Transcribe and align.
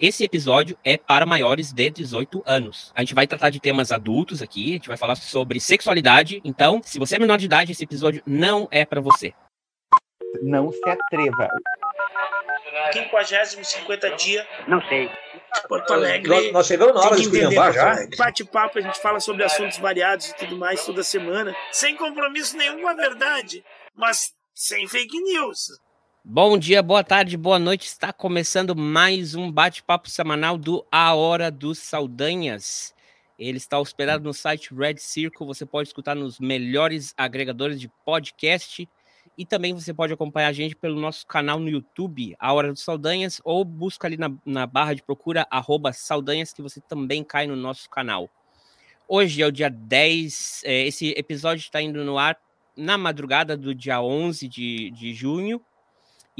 Esse 0.00 0.24
episódio 0.24 0.78
é 0.82 0.96
para 0.96 1.26
maiores 1.26 1.72
de 1.74 1.90
18 1.90 2.42
anos. 2.46 2.90
A 2.96 3.00
gente 3.00 3.14
vai 3.14 3.26
tratar 3.26 3.50
de 3.50 3.60
temas 3.60 3.92
adultos 3.92 4.40
aqui, 4.40 4.70
a 4.70 4.72
gente 4.72 4.88
vai 4.88 4.96
falar 4.96 5.14
sobre 5.14 5.60
sexualidade. 5.60 6.40
Então, 6.42 6.80
se 6.82 6.98
você 6.98 7.16
é 7.16 7.18
menor 7.18 7.36
de 7.36 7.44
idade, 7.44 7.72
esse 7.72 7.84
episódio 7.84 8.22
não 8.26 8.66
é 8.70 8.86
para 8.86 9.02
você. 9.02 9.34
Não 10.40 10.72
se 10.72 10.88
atreva. 10.88 11.48
50 12.94 13.46
50 13.62 14.16
dia. 14.16 14.48
Não 14.66 14.80
sei. 14.88 15.10
Porto 15.68 15.92
Alegre. 15.92 16.30
Nós, 16.30 16.52
nós 16.52 16.66
chegamos 16.66 16.94
na 16.94 17.00
hora 17.02 17.16
de 17.16 17.22
esculhambar 17.22 17.72
já. 17.74 17.96
Bate-papo, 18.16 18.78
a 18.78 18.80
gente 18.80 18.98
fala 19.02 19.20
sobre 19.20 19.44
assuntos 19.44 19.76
variados 19.76 20.30
e 20.30 20.36
tudo 20.36 20.56
mais 20.56 20.82
toda 20.82 21.04
semana. 21.04 21.54
Sem 21.72 21.94
compromisso 21.94 22.56
nenhum 22.56 22.80
com 22.80 22.88
a 22.88 22.94
verdade, 22.94 23.62
mas 23.94 24.32
sem 24.54 24.88
fake 24.88 25.20
news. 25.20 25.78
Bom 26.22 26.58
dia, 26.58 26.82
boa 26.82 27.02
tarde, 27.02 27.34
boa 27.34 27.58
noite. 27.58 27.86
Está 27.86 28.12
começando 28.12 28.76
mais 28.76 29.34
um 29.34 29.50
bate-papo 29.50 30.10
semanal 30.10 30.58
do 30.58 30.86
A 30.92 31.14
Hora 31.14 31.50
dos 31.50 31.78
Saldanhas. 31.78 32.94
Ele 33.38 33.56
está 33.56 33.78
hospedado 33.78 34.22
no 34.22 34.34
site 34.34 34.74
Red 34.74 34.98
Circle. 34.98 35.46
Você 35.46 35.64
pode 35.64 35.88
escutar 35.88 36.14
nos 36.14 36.38
melhores 36.38 37.14
agregadores 37.16 37.80
de 37.80 37.88
podcast. 38.04 38.86
E 39.36 39.46
também 39.46 39.72
você 39.72 39.94
pode 39.94 40.12
acompanhar 40.12 40.48
a 40.48 40.52
gente 40.52 40.76
pelo 40.76 41.00
nosso 41.00 41.26
canal 41.26 41.58
no 41.58 41.70
YouTube, 41.70 42.36
A 42.38 42.52
Hora 42.52 42.70
dos 42.70 42.82
Saldanhas, 42.82 43.40
ou 43.42 43.64
busca 43.64 44.06
ali 44.06 44.18
na, 44.18 44.30
na 44.44 44.66
barra 44.66 44.92
de 44.92 45.02
procura, 45.02 45.46
arroba 45.50 45.90
Saldanhas, 45.90 46.52
que 46.52 46.60
você 46.60 46.82
também 46.82 47.24
cai 47.24 47.46
no 47.46 47.56
nosso 47.56 47.88
canal. 47.88 48.28
Hoje 49.08 49.40
é 49.40 49.46
o 49.46 49.50
dia 49.50 49.70
10, 49.70 50.62
é, 50.66 50.86
esse 50.86 51.14
episódio 51.16 51.62
está 51.62 51.80
indo 51.80 52.04
no 52.04 52.18
ar 52.18 52.38
na 52.76 52.98
madrugada 52.98 53.56
do 53.56 53.74
dia 53.74 54.02
11 54.02 54.46
de, 54.46 54.90
de 54.90 55.14
junho. 55.14 55.62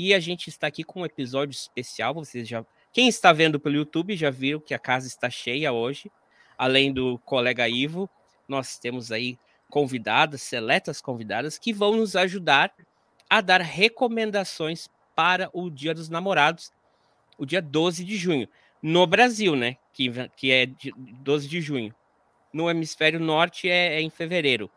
E 0.03 0.15
a 0.15 0.19
gente 0.19 0.49
está 0.49 0.67
aqui 0.67 0.83
com 0.83 1.03
um 1.03 1.05
episódio 1.05 1.53
especial. 1.53 2.15
Vocês 2.15 2.49
já. 2.49 2.65
Quem 2.91 3.07
está 3.07 3.35
vendo 3.35 3.61
pelo 3.61 3.77
YouTube 3.77 4.17
já 4.17 4.31
viu 4.31 4.59
que 4.59 4.73
a 4.73 4.79
casa 4.79 5.07
está 5.07 5.29
cheia 5.29 5.75
hoje. 5.75 6.11
Além 6.57 6.91
do 6.91 7.19
colega 7.19 7.69
Ivo, 7.69 8.09
nós 8.49 8.79
temos 8.79 9.13
aí 9.13 9.39
convidadas, 9.69 10.41
seletas 10.41 11.03
convidadas, 11.03 11.59
que 11.59 11.71
vão 11.71 11.97
nos 11.97 12.17
ajudar 12.17 12.73
a 13.29 13.43
dar 13.43 13.61
recomendações 13.61 14.89
para 15.15 15.51
o 15.53 15.69
Dia 15.69 15.93
dos 15.93 16.09
Namorados, 16.09 16.73
o 17.37 17.45
dia 17.45 17.61
12 17.61 18.03
de 18.03 18.17
junho. 18.17 18.49
No 18.83 19.07
Brasil, 19.07 19.55
né? 19.55 19.77
Que, 19.93 20.11
que 20.35 20.51
é 20.51 20.67
12 20.97 21.47
de 21.47 21.61
junho. 21.61 21.95
No 22.51 22.71
hemisfério 22.71 23.21
norte 23.21 23.69
é, 23.69 23.97
é 23.97 24.01
em 24.01 24.09
fevereiro. 24.09 24.71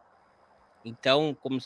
Então, 0.83 1.33
como, 1.39 1.59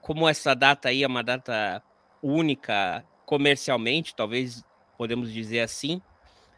como 0.00 0.26
essa 0.26 0.54
data 0.54 0.88
aí 0.88 1.02
é 1.02 1.06
uma 1.06 1.22
data 1.22 1.82
única 2.22 3.04
comercialmente, 3.24 4.14
talvez 4.14 4.64
podemos 4.96 5.32
dizer 5.32 5.60
assim, 5.60 6.00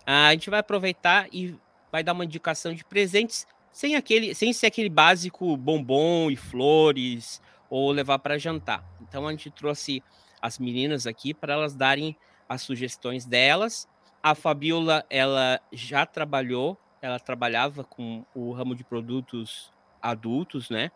a 0.06 0.32
gente 0.32 0.50
vai 0.50 0.60
aproveitar 0.60 1.28
e 1.32 1.56
vai 1.90 2.02
dar 2.02 2.12
uma 2.12 2.24
indicação 2.24 2.72
de 2.72 2.84
presentes 2.84 3.46
sem 3.72 3.96
aquele, 3.96 4.34
sem 4.34 4.52
ser 4.52 4.66
aquele 4.66 4.88
básico 4.88 5.56
bombom 5.56 6.30
e 6.30 6.36
flores 6.36 7.40
ou 7.68 7.90
levar 7.90 8.18
para 8.18 8.38
jantar. 8.38 8.84
Então 9.00 9.26
a 9.26 9.30
gente 9.30 9.50
trouxe 9.50 10.02
as 10.40 10.58
meninas 10.58 11.06
aqui 11.06 11.34
para 11.34 11.52
elas 11.52 11.74
darem 11.74 12.16
as 12.48 12.62
sugestões 12.62 13.24
delas. 13.24 13.88
A 14.22 14.34
Fabiola, 14.34 15.04
ela 15.08 15.60
já 15.72 16.04
trabalhou, 16.04 16.76
ela 17.00 17.18
trabalhava 17.18 17.84
com 17.84 18.24
o 18.34 18.52
ramo 18.52 18.74
de 18.74 18.84
produtos 18.84 19.72
adultos, 20.02 20.70
né? 20.70 20.90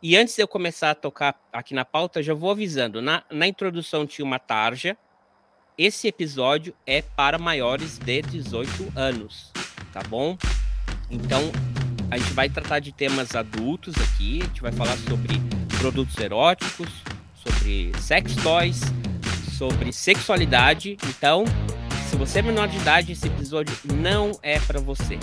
E 0.00 0.16
antes 0.16 0.36
de 0.36 0.42
eu 0.42 0.46
começar 0.46 0.92
a 0.92 0.94
tocar 0.94 1.34
aqui 1.52 1.74
na 1.74 1.84
pauta, 1.84 2.22
já 2.22 2.32
vou 2.32 2.52
avisando. 2.52 3.02
Na, 3.02 3.24
na 3.30 3.48
introdução 3.48 4.06
tinha 4.06 4.24
uma 4.24 4.38
tarja. 4.38 4.96
Esse 5.76 6.06
episódio 6.06 6.74
é 6.86 7.02
para 7.02 7.36
maiores 7.36 7.98
de 7.98 8.22
18 8.22 8.92
anos, 8.96 9.52
tá 9.92 10.00
bom? 10.08 10.38
Então, 11.10 11.50
a 12.10 12.16
gente 12.16 12.32
vai 12.32 12.48
tratar 12.48 12.78
de 12.78 12.92
temas 12.92 13.34
adultos 13.34 13.94
aqui. 13.96 14.40
A 14.42 14.46
gente 14.46 14.62
vai 14.62 14.72
falar 14.72 14.96
sobre 14.98 15.34
produtos 15.80 16.16
eróticos, 16.18 16.88
sobre 17.34 17.92
sex 17.98 18.36
toys, 18.36 18.80
sobre 19.56 19.92
sexualidade. 19.92 20.96
Então, 21.08 21.44
se 22.08 22.16
você 22.16 22.38
é 22.38 22.42
menor 22.42 22.66
de 22.68 22.78
idade, 22.78 23.12
esse 23.12 23.26
episódio 23.26 23.76
não 23.94 24.32
é 24.42 24.58
para 24.60 24.80
você. 24.80 25.18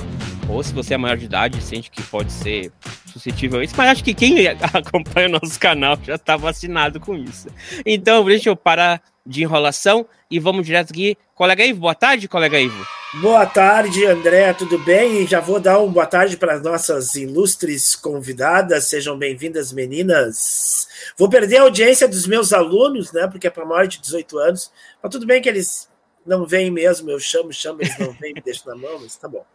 Ou 0.47 0.61
se 0.61 0.71
você 0.71 0.93
é 0.93 0.97
maior 0.97 1.17
de 1.17 1.25
idade 1.25 1.59
sente 1.61 1.89
que 1.89 2.03
pode 2.03 2.31
ser 2.31 2.71
suscetível 3.11 3.59
a 3.59 3.63
isso, 3.63 3.73
mas 3.75 3.89
acho 3.89 4.03
que 4.03 4.13
quem 4.13 4.47
acompanha 4.71 5.27
o 5.27 5.31
nosso 5.31 5.59
canal 5.59 5.97
já 6.03 6.13
está 6.13 6.37
vacinado 6.37 6.99
com 6.99 7.15
isso. 7.15 7.47
Então, 7.83 8.23
deixa 8.23 8.49
eu 8.49 8.55
parar 8.55 9.01
de 9.25 9.41
enrolação 9.41 10.05
e 10.29 10.39
vamos 10.39 10.63
direto 10.65 10.91
aqui. 10.91 11.17
Colega 11.33 11.65
Ivo, 11.65 11.79
boa 11.79 11.95
tarde, 11.95 12.27
colega 12.27 12.59
Ivo. 12.59 12.85
Boa 13.15 13.47
tarde, 13.47 14.05
André, 14.05 14.53
tudo 14.53 14.77
bem? 14.77 15.23
E 15.23 15.25
já 15.25 15.39
vou 15.39 15.59
dar 15.59 15.79
uma 15.79 15.91
boa 15.91 16.05
tarde 16.05 16.37
para 16.37 16.53
as 16.53 16.61
nossas 16.61 17.15
ilustres 17.15 17.95
convidadas. 17.95 18.85
Sejam 18.85 19.17
bem-vindas, 19.17 19.73
meninas. 19.73 20.87
Vou 21.17 21.29
perder 21.29 21.57
a 21.57 21.61
audiência 21.63 22.07
dos 22.07 22.27
meus 22.27 22.53
alunos, 22.53 23.11
né? 23.11 23.27
Porque 23.27 23.47
é 23.47 23.49
para 23.49 23.65
maior 23.65 23.87
de 23.87 23.99
18 23.99 24.37
anos. 24.37 24.71
Mas 25.01 25.11
tudo 25.11 25.25
bem 25.25 25.41
que 25.41 25.49
eles 25.49 25.87
não 26.25 26.45
vêm 26.45 26.71
mesmo. 26.71 27.09
Eu 27.09 27.19
chamo, 27.19 27.53
chamo, 27.53 27.81
eles 27.81 27.97
não 27.99 28.11
vêm, 28.13 28.33
me 28.35 28.41
deixam 28.41 28.73
na 28.73 28.81
mão, 28.81 28.99
mas 28.99 29.15
tá 29.15 29.27
bom. 29.27 29.45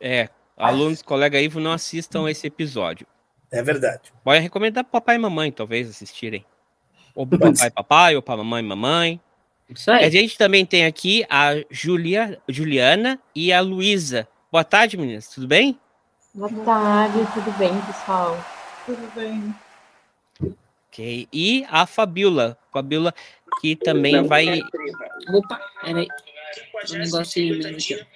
É, 0.00 0.28
alunos, 0.56 1.02
colega 1.02 1.40
Ivo, 1.40 1.60
não 1.60 1.72
assistam 1.72 2.28
esse 2.28 2.46
episódio. 2.46 3.06
É 3.50 3.62
verdade. 3.62 4.12
Pode 4.22 4.40
recomendar 4.40 4.84
para 4.84 5.00
papai 5.00 5.16
e 5.16 5.18
mamãe, 5.18 5.50
talvez, 5.52 5.88
assistirem. 5.88 6.44
Ou 7.14 7.26
para 7.26 7.38
papai 7.38 7.68
e 7.68 7.70
papai, 7.70 8.16
ou 8.16 8.22
para 8.22 8.36
mamãe 8.36 8.62
e 8.62 8.66
mamãe. 8.66 9.20
Isso 9.68 9.90
aí. 9.90 10.04
A 10.04 10.10
gente 10.10 10.36
também 10.36 10.64
tem 10.66 10.84
aqui 10.84 11.24
a 11.28 11.54
Julia, 11.70 12.40
Juliana 12.48 13.18
e 13.34 13.52
a 13.52 13.60
Luísa. 13.60 14.28
Boa 14.52 14.64
tarde, 14.64 14.96
meninas. 14.96 15.28
Tudo 15.28 15.46
bem? 15.46 15.78
Boa 16.34 16.50
tarde, 16.64 17.18
tudo 17.32 17.50
bem, 17.58 17.72
pessoal? 17.82 18.38
Tudo 18.84 19.14
bem. 19.14 19.54
Ok. 20.88 21.28
E 21.32 21.66
a 21.70 21.86
Fabiola. 21.86 22.56
Fabiola, 22.72 23.12
que 23.60 23.76
também 23.76 24.14
Não 24.14 24.26
vai. 24.26 24.60
Opa, 25.28 25.60
peraí. 25.82 26.08
Um 26.90 26.98
negocinho 26.98 27.58
meu 27.58 27.70
aqui. 27.70 28.06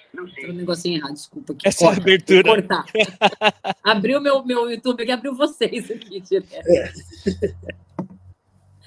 Um 0.47 0.53
negocinho 0.53 0.97
errado, 0.97 1.13
desculpa. 1.13 1.53
Aqui. 1.53 1.67
Essa 1.67 1.89
abertura. 1.89 2.43
Cortar. 2.43 2.85
abriu 3.83 4.21
meu, 4.21 4.43
meu 4.43 4.69
YouTube 4.69 5.03
aqui, 5.03 5.11
abriu 5.11 5.35
vocês 5.35 5.91
aqui 5.91 6.19
direto. 6.21 6.49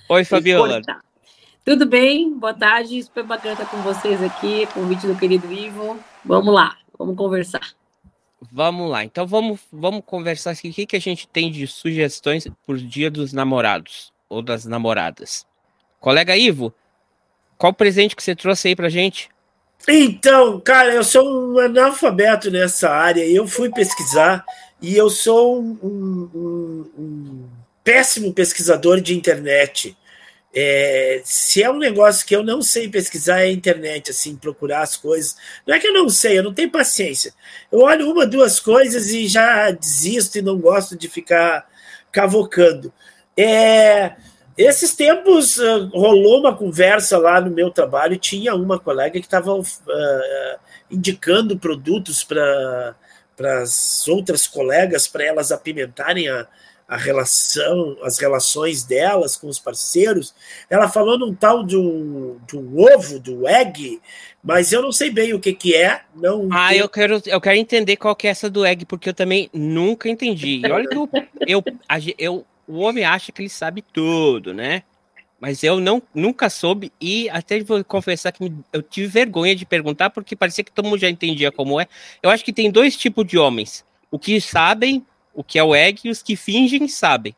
Oi, 0.09 0.25
Fabiola. 0.25 0.81
Tudo 1.65 1.87
bem? 1.87 2.37
Boa 2.39 2.53
tarde. 2.53 3.03
Super 3.03 3.25
bacana 3.25 3.55
estar 3.55 3.67
com 3.67 3.79
vocês 3.79 4.23
aqui. 4.23 4.67
Convite 4.67 5.07
do 5.07 5.17
querido 5.17 5.51
Ivo. 5.53 5.99
Vamos 6.25 6.55
lá, 6.55 6.77
vamos 6.99 7.17
conversar. 7.17 7.75
Vamos 8.53 8.91
lá. 8.91 9.05
Então 9.05 9.27
vamos, 9.27 9.61
vamos 9.73 10.03
conversar 10.05 10.51
aqui. 10.51 10.69
O 10.69 10.73
que, 10.73 10.87
que 10.87 10.97
a 10.97 11.01
gente 11.01 11.27
tem 11.27 11.51
de 11.51 11.67
sugestões 11.67 12.47
por 12.67 12.77
dia 12.77 13.11
dos 13.11 13.33
namorados 13.33 14.13
ou 14.29 14.43
das 14.43 14.67
namoradas? 14.67 15.47
Colega 16.05 16.37
Ivo, 16.37 16.71
qual 17.57 17.73
presente 17.73 18.15
que 18.15 18.23
você 18.23 18.37
trouxe 18.37 18.69
aí 18.69 18.77
pra 18.77 18.91
gente? 18.91 19.31
Então, 19.89 20.61
cara, 20.61 20.93
eu 20.93 21.03
sou 21.03 21.27
um 21.27 21.59
analfabeto 21.59 22.51
nessa 22.51 22.91
área. 22.91 23.27
Eu 23.27 23.49
fui 23.49 23.71
pesquisar 23.71 24.45
e 24.83 24.95
eu 24.95 25.09
sou 25.09 25.63
um, 25.63 25.79
um, 25.83 26.91
um 26.99 27.49
péssimo 27.83 28.35
pesquisador 28.35 29.01
de 29.01 29.17
internet. 29.17 29.97
É, 30.55 31.23
se 31.25 31.63
é 31.63 31.71
um 31.71 31.79
negócio 31.79 32.27
que 32.27 32.37
eu 32.37 32.43
não 32.43 32.61
sei 32.61 32.87
pesquisar, 32.87 33.41
é 33.41 33.45
a 33.45 33.51
internet, 33.51 34.11
assim, 34.11 34.37
procurar 34.37 34.83
as 34.83 34.99
coisas. 34.99 35.39
Não 35.67 35.75
é 35.75 35.81
que 35.81 35.87
eu 35.87 35.95
não 35.95 36.11
sei, 36.11 36.39
eu 36.39 36.43
não 36.43 36.53
tenho 36.53 36.71
paciência. 36.71 37.33
Eu 37.73 37.79
olho 37.79 38.11
uma, 38.11 38.27
duas 38.27 38.61
coisas 38.61 39.09
e 39.09 39.27
já 39.27 39.71
desisto 39.71 40.37
e 40.37 40.43
não 40.43 40.59
gosto 40.59 40.99
de 40.99 41.09
ficar 41.09 41.67
cavocando. 42.13 42.93
É, 43.35 44.17
esses 44.57 44.95
tempos 44.95 45.59
uh, 45.59 45.89
rolou 45.93 46.41
uma 46.41 46.55
conversa 46.57 47.19
lá 47.19 47.41
no 47.41 47.51
meu 47.51 47.71
trabalho, 47.71 48.17
tinha 48.17 48.55
uma 48.55 48.79
colega 48.79 49.19
que 49.19 49.27
estava 49.27 49.53
uh, 49.55 49.65
indicando 50.91 51.59
produtos 51.59 52.23
para 52.23 52.95
as 53.63 54.07
outras 54.07 54.47
colegas 54.47 55.09
para 55.09 55.25
elas 55.25 55.51
apimentarem 55.51 56.29
a, 56.29 56.47
a 56.87 56.97
relação, 56.97 57.97
as 58.03 58.19
relações 58.19 58.85
delas 58.85 59.37
com 59.37 59.49
os 59.49 59.59
parceiros. 59.59 60.35
Ela 60.71 60.89
falou 60.89 61.19
num 61.19 61.35
tal 61.35 61.63
do, 61.65 62.39
do 62.47 62.79
ovo, 62.81 63.19
do 63.19 63.49
egg, 63.49 64.01
mas 64.43 64.73
eu 64.73 64.83
não 64.83 64.93
sei 64.93 65.11
bem 65.11 65.33
o 65.33 65.41
que, 65.41 65.53
que 65.55 65.75
é. 65.75 66.03
Não 66.15 66.49
Ah, 66.53 66.75
eu 66.75 66.89
quero, 66.89 67.21
eu 67.27 67.41
quero 67.41 67.57
entender 67.57 67.97
qual 67.97 68.15
que 68.15 68.27
é 68.27 68.31
essa 68.31 68.51
do 68.51 68.65
egg, 68.65 68.85
porque 68.85 69.09
eu 69.09 69.15
também 69.15 69.49
nunca 69.53 70.09
entendi. 70.09 70.61
E 70.65 70.71
olha 70.71 70.89
que 70.89 70.97
eu, 70.97 71.09
eu, 71.47 71.65
eu- 72.19 72.47
o 72.67 72.79
homem 72.79 73.05
acha 73.05 73.33
que 73.33 73.43
ele 73.43 73.49
sabe 73.49 73.83
tudo, 73.83 74.53
né? 74.53 74.83
Mas 75.41 75.63
eu 75.63 75.79
não, 75.79 76.03
nunca 76.15 76.49
soube 76.49 76.91
e 77.01 77.29
até 77.29 77.63
vou 77.63 77.85
confessar 77.85 78.33
que 78.33 78.51
eu 78.73 78.83
tive 78.83 79.09
vergonha 79.09 79.55
de 79.55 79.67
perguntar 79.67 80.11
porque 80.11 80.35
parecia 80.35 80.65
que 80.65 80.73
todo 80.73 80.87
mundo 80.87 81.01
já 81.01 81.11
entendia 81.11 81.53
como 81.53 81.81
é. 81.81 81.87
Eu 82.23 82.31
acho 82.31 82.45
que 82.45 82.53
tem 82.53 82.71
dois 82.71 82.97
tipos 82.97 83.27
de 83.27 83.37
homens: 83.37 83.85
o 84.11 84.19
que 84.19 84.41
sabem 84.41 85.05
o 85.35 85.43
que 85.43 85.59
é 85.59 85.65
o 85.65 85.75
egg 85.75 86.01
e 86.05 86.11
os 86.11 86.23
que 86.23 86.37
fingem 86.37 86.87
sabem. 86.89 87.35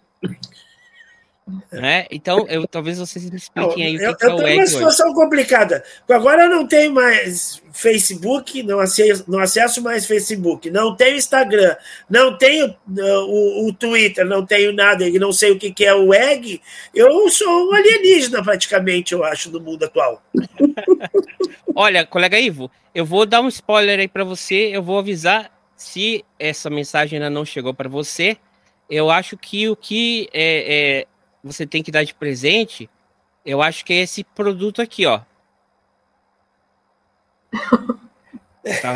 Né? 1.70 2.06
Então, 2.10 2.44
eu, 2.48 2.66
talvez 2.66 2.98
vocês 2.98 3.30
me 3.30 3.36
expliquem 3.36 3.86
aí 3.86 3.94
eu, 3.94 4.10
o 4.10 4.16
que, 4.16 4.18
que 4.18 4.26
é 4.26 4.28
eu 4.28 4.34
o 4.34 4.36
tô 4.36 4.42
egg 4.42 4.54
numa 4.54 4.62
hoje. 4.64 4.72
situação 4.72 5.14
complicada. 5.14 5.84
Agora 6.08 6.42
eu 6.42 6.50
não 6.50 6.66
tenho 6.66 6.92
mais 6.92 7.62
Facebook, 7.72 8.64
não 8.64 8.80
acesso, 8.80 9.24
não 9.28 9.38
acesso 9.38 9.80
mais 9.80 10.06
Facebook, 10.06 10.68
não 10.70 10.96
tenho 10.96 11.16
Instagram, 11.16 11.76
não 12.10 12.36
tenho 12.36 12.66
uh, 12.66 13.26
o, 13.28 13.68
o 13.68 13.72
Twitter, 13.72 14.26
não 14.26 14.44
tenho 14.44 14.72
nada, 14.72 15.06
e 15.06 15.18
não 15.20 15.32
sei 15.32 15.52
o 15.52 15.58
que, 15.58 15.72
que 15.72 15.84
é 15.84 15.94
o 15.94 16.12
egg. 16.12 16.60
Eu 16.92 17.28
sou 17.30 17.68
um 17.68 17.74
alienígena 17.74 18.42
praticamente, 18.42 19.12
eu 19.12 19.22
acho, 19.22 19.48
no 19.50 19.60
mundo 19.60 19.84
atual. 19.84 20.20
Olha, 21.76 22.04
colega 22.04 22.40
Ivo, 22.40 22.70
eu 22.92 23.04
vou 23.04 23.24
dar 23.24 23.40
um 23.40 23.48
spoiler 23.48 24.00
aí 24.00 24.08
para 24.08 24.24
você, 24.24 24.70
eu 24.72 24.82
vou 24.82 24.98
avisar 24.98 25.52
se 25.76 26.24
essa 26.40 26.68
mensagem 26.68 27.18
ainda 27.18 27.30
não 27.30 27.44
chegou 27.44 27.72
para 27.72 27.88
você. 27.88 28.36
Eu 28.88 29.10
acho 29.10 29.36
que 29.36 29.68
o 29.68 29.76
que 29.76 30.28
é, 30.32 31.02
é, 31.02 31.06
você 31.46 31.66
tem 31.66 31.82
que 31.82 31.90
dar 31.90 32.04
de 32.04 32.14
presente, 32.14 32.90
eu 33.44 33.62
acho 33.62 33.84
que 33.84 33.92
é 33.92 34.02
esse 34.02 34.24
produto 34.24 34.82
aqui, 34.82 35.06
ó. 35.06 35.20
Tá, 38.82 38.94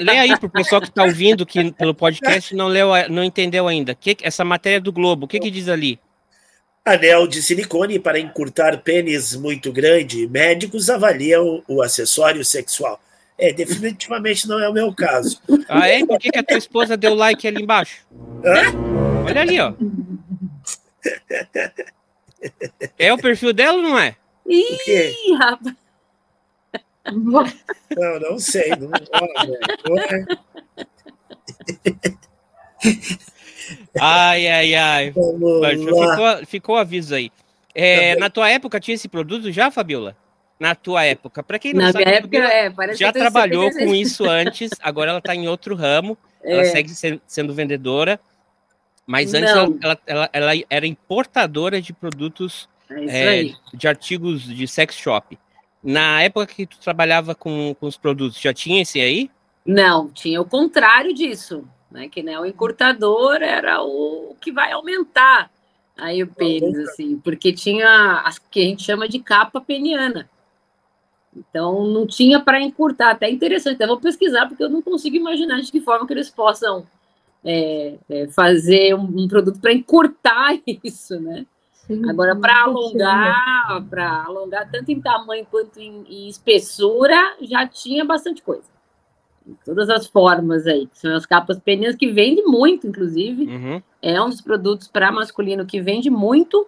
lê, 0.00 0.16
aí 0.16 0.38
pro 0.38 0.48
pessoal 0.48 0.80
que 0.80 0.88
está 0.88 1.04
ouvindo 1.04 1.44
que 1.44 1.70
pelo 1.72 1.94
podcast 1.94 2.54
não 2.54 2.68
leu, 2.68 2.88
não 3.10 3.22
entendeu 3.22 3.68
ainda. 3.68 3.94
Que, 3.94 4.16
essa 4.22 4.42
matéria 4.42 4.80
do 4.80 4.90
Globo, 4.90 5.26
o 5.26 5.28
que, 5.28 5.38
que 5.38 5.50
diz 5.50 5.68
ali? 5.68 6.00
Anel 6.82 7.26
de 7.26 7.42
silicone 7.42 7.98
para 7.98 8.18
encurtar 8.18 8.78
pênis 8.78 9.36
muito 9.36 9.70
grande. 9.70 10.26
Médicos 10.26 10.88
avaliam 10.88 11.62
o 11.68 11.82
acessório 11.82 12.42
sexual. 12.42 12.98
É, 13.38 13.52
definitivamente 13.52 14.48
não 14.48 14.58
é 14.58 14.66
o 14.68 14.72
meu 14.72 14.90
caso. 14.94 15.40
Ah, 15.68 15.86
é? 15.86 16.04
Por 16.04 16.18
que, 16.18 16.30
que 16.30 16.38
a 16.38 16.42
tua 16.42 16.58
esposa 16.58 16.96
deu 16.96 17.14
like 17.14 17.46
ali 17.46 17.62
embaixo? 17.62 18.06
Hã? 18.44 18.72
Olha 19.26 19.40
ali, 19.42 19.60
ó. 19.60 19.74
É 22.98 23.12
o 23.12 23.18
perfil 23.18 23.52
dela 23.52 23.76
ou 23.78 23.82
não 23.82 23.98
é? 23.98 24.16
Ih, 24.46 25.34
rapaz. 25.38 25.76
Não, 27.12 28.20
não 28.20 28.38
sei. 28.38 28.70
Não, 28.70 28.90
olha, 29.12 29.58
não 29.88 29.98
é. 29.98 30.26
Ai, 34.00 34.48
ai, 34.48 34.74
ai. 34.74 35.12
Ficou, 35.12 36.46
ficou 36.46 36.74
o 36.76 36.78
aviso 36.78 37.14
aí. 37.14 37.30
É, 37.74 38.16
na 38.16 38.28
tua 38.30 38.50
época 38.50 38.80
tinha 38.80 38.94
esse 38.94 39.08
produto 39.08 39.50
já, 39.52 39.70
Fabiola? 39.70 40.16
Na 40.58 40.74
tua 40.74 41.04
época. 41.04 41.42
Para 41.42 41.58
quem 41.58 41.72
não 41.72 41.82
Na 41.82 41.92
sabe, 41.92 42.04
minha 42.04 42.16
época, 42.18 42.36
é, 42.38 42.70
parece 42.70 42.98
já 42.98 43.06
que 43.06 43.18
eu 43.18 43.22
tenho 43.22 43.24
trabalhou 43.32 43.64
76. 43.72 43.86
com 43.88 43.94
isso 43.94 44.24
antes, 44.28 44.70
agora 44.80 45.10
ela 45.10 45.18
está 45.20 45.34
em 45.34 45.48
outro 45.48 45.74
ramo, 45.74 46.18
ela 46.42 46.62
É. 46.62 46.64
segue 46.66 46.90
se- 46.90 47.20
sendo 47.26 47.54
vendedora, 47.54 48.20
mas 49.10 49.34
antes 49.34 49.50
ela, 49.50 49.68
ela, 49.82 49.98
ela- 50.06 50.30
ela 50.32 50.64
era 50.70 50.86
importadora 50.86 51.82
de 51.82 51.92
produtos, 51.92 52.68
É 52.88 53.40
é, 53.50 53.54
de 53.74 53.88
artigos 53.88 54.42
de 54.42 54.66
sex 54.68 54.94
shop. 54.94 55.38
Na 55.82 56.22
época 56.22 56.46
que 56.46 56.66
tu 56.66 56.78
trabalhava 56.78 57.34
com, 57.34 57.74
com 57.78 57.86
os 57.86 57.96
produtos, 57.96 58.40
já 58.40 58.52
tinha 58.52 58.82
esse 58.82 59.00
aí? 59.00 59.30
Não, 59.66 60.08
tinha 60.10 60.40
o 60.40 60.44
contrário 60.44 61.12
disso, 61.14 61.66
né? 61.90 62.08
Que 62.08 62.22
né, 62.22 62.38
o 62.38 62.44
encurtador 62.46 63.36
era 63.42 63.82
o 63.82 64.36
que 64.40 64.52
vai 64.52 64.72
aumentar 64.72 65.50
aí 65.96 66.22
o 66.22 66.26
pênis, 66.26 66.78
assim, 66.88 67.18
porque 67.18 67.52
tinha 67.52 68.22
as 68.24 68.38
que 68.38 68.60
a 68.60 68.64
gente 68.64 68.82
chama 68.82 69.08
de 69.08 69.18
capa 69.18 69.60
peniana. 69.60 70.28
Então 71.36 71.86
não 71.86 72.06
tinha 72.06 72.40
para 72.40 72.60
encurtar, 72.60 73.10
até 73.12 73.30
interessante. 73.30 73.76
Até 73.76 73.86
vou 73.86 74.00
pesquisar 74.00 74.46
porque 74.46 74.62
eu 74.64 74.68
não 74.68 74.82
consigo 74.82 75.16
imaginar 75.16 75.60
de 75.60 75.70
que 75.70 75.80
forma 75.80 76.06
que 76.06 76.12
eles 76.12 76.28
possam 76.30 76.86
é, 77.44 77.98
é, 78.08 78.28
fazer 78.28 78.94
um, 78.94 79.22
um 79.22 79.28
produto 79.28 79.60
para 79.60 79.72
encurtar 79.72 80.58
isso, 80.84 81.18
né? 81.20 81.46
Agora, 82.08 82.36
para 82.36 82.62
alongar, 82.62 83.84
para 83.88 84.24
alongar 84.24 84.70
tanto 84.70 84.92
em 84.92 85.00
tamanho 85.00 85.44
quanto 85.50 85.80
em, 85.80 86.04
em 86.08 86.28
espessura, 86.28 87.36
já 87.40 87.66
tinha 87.66 88.04
bastante 88.04 88.42
coisa. 88.42 88.62
Em 89.44 89.56
todas 89.64 89.90
as 89.90 90.06
formas 90.06 90.66
aí, 90.66 90.86
que 90.86 90.98
são 90.98 91.16
as 91.16 91.26
capas 91.26 91.58
penianas, 91.58 91.96
que 91.96 92.12
vende 92.12 92.42
muito, 92.42 92.86
inclusive. 92.86 93.44
Uhum. 93.44 93.82
É 94.00 94.22
um 94.22 94.28
dos 94.28 94.40
produtos 94.40 94.86
para 94.86 95.10
masculino 95.10 95.66
que 95.66 95.80
vende 95.80 96.08
muito. 96.10 96.64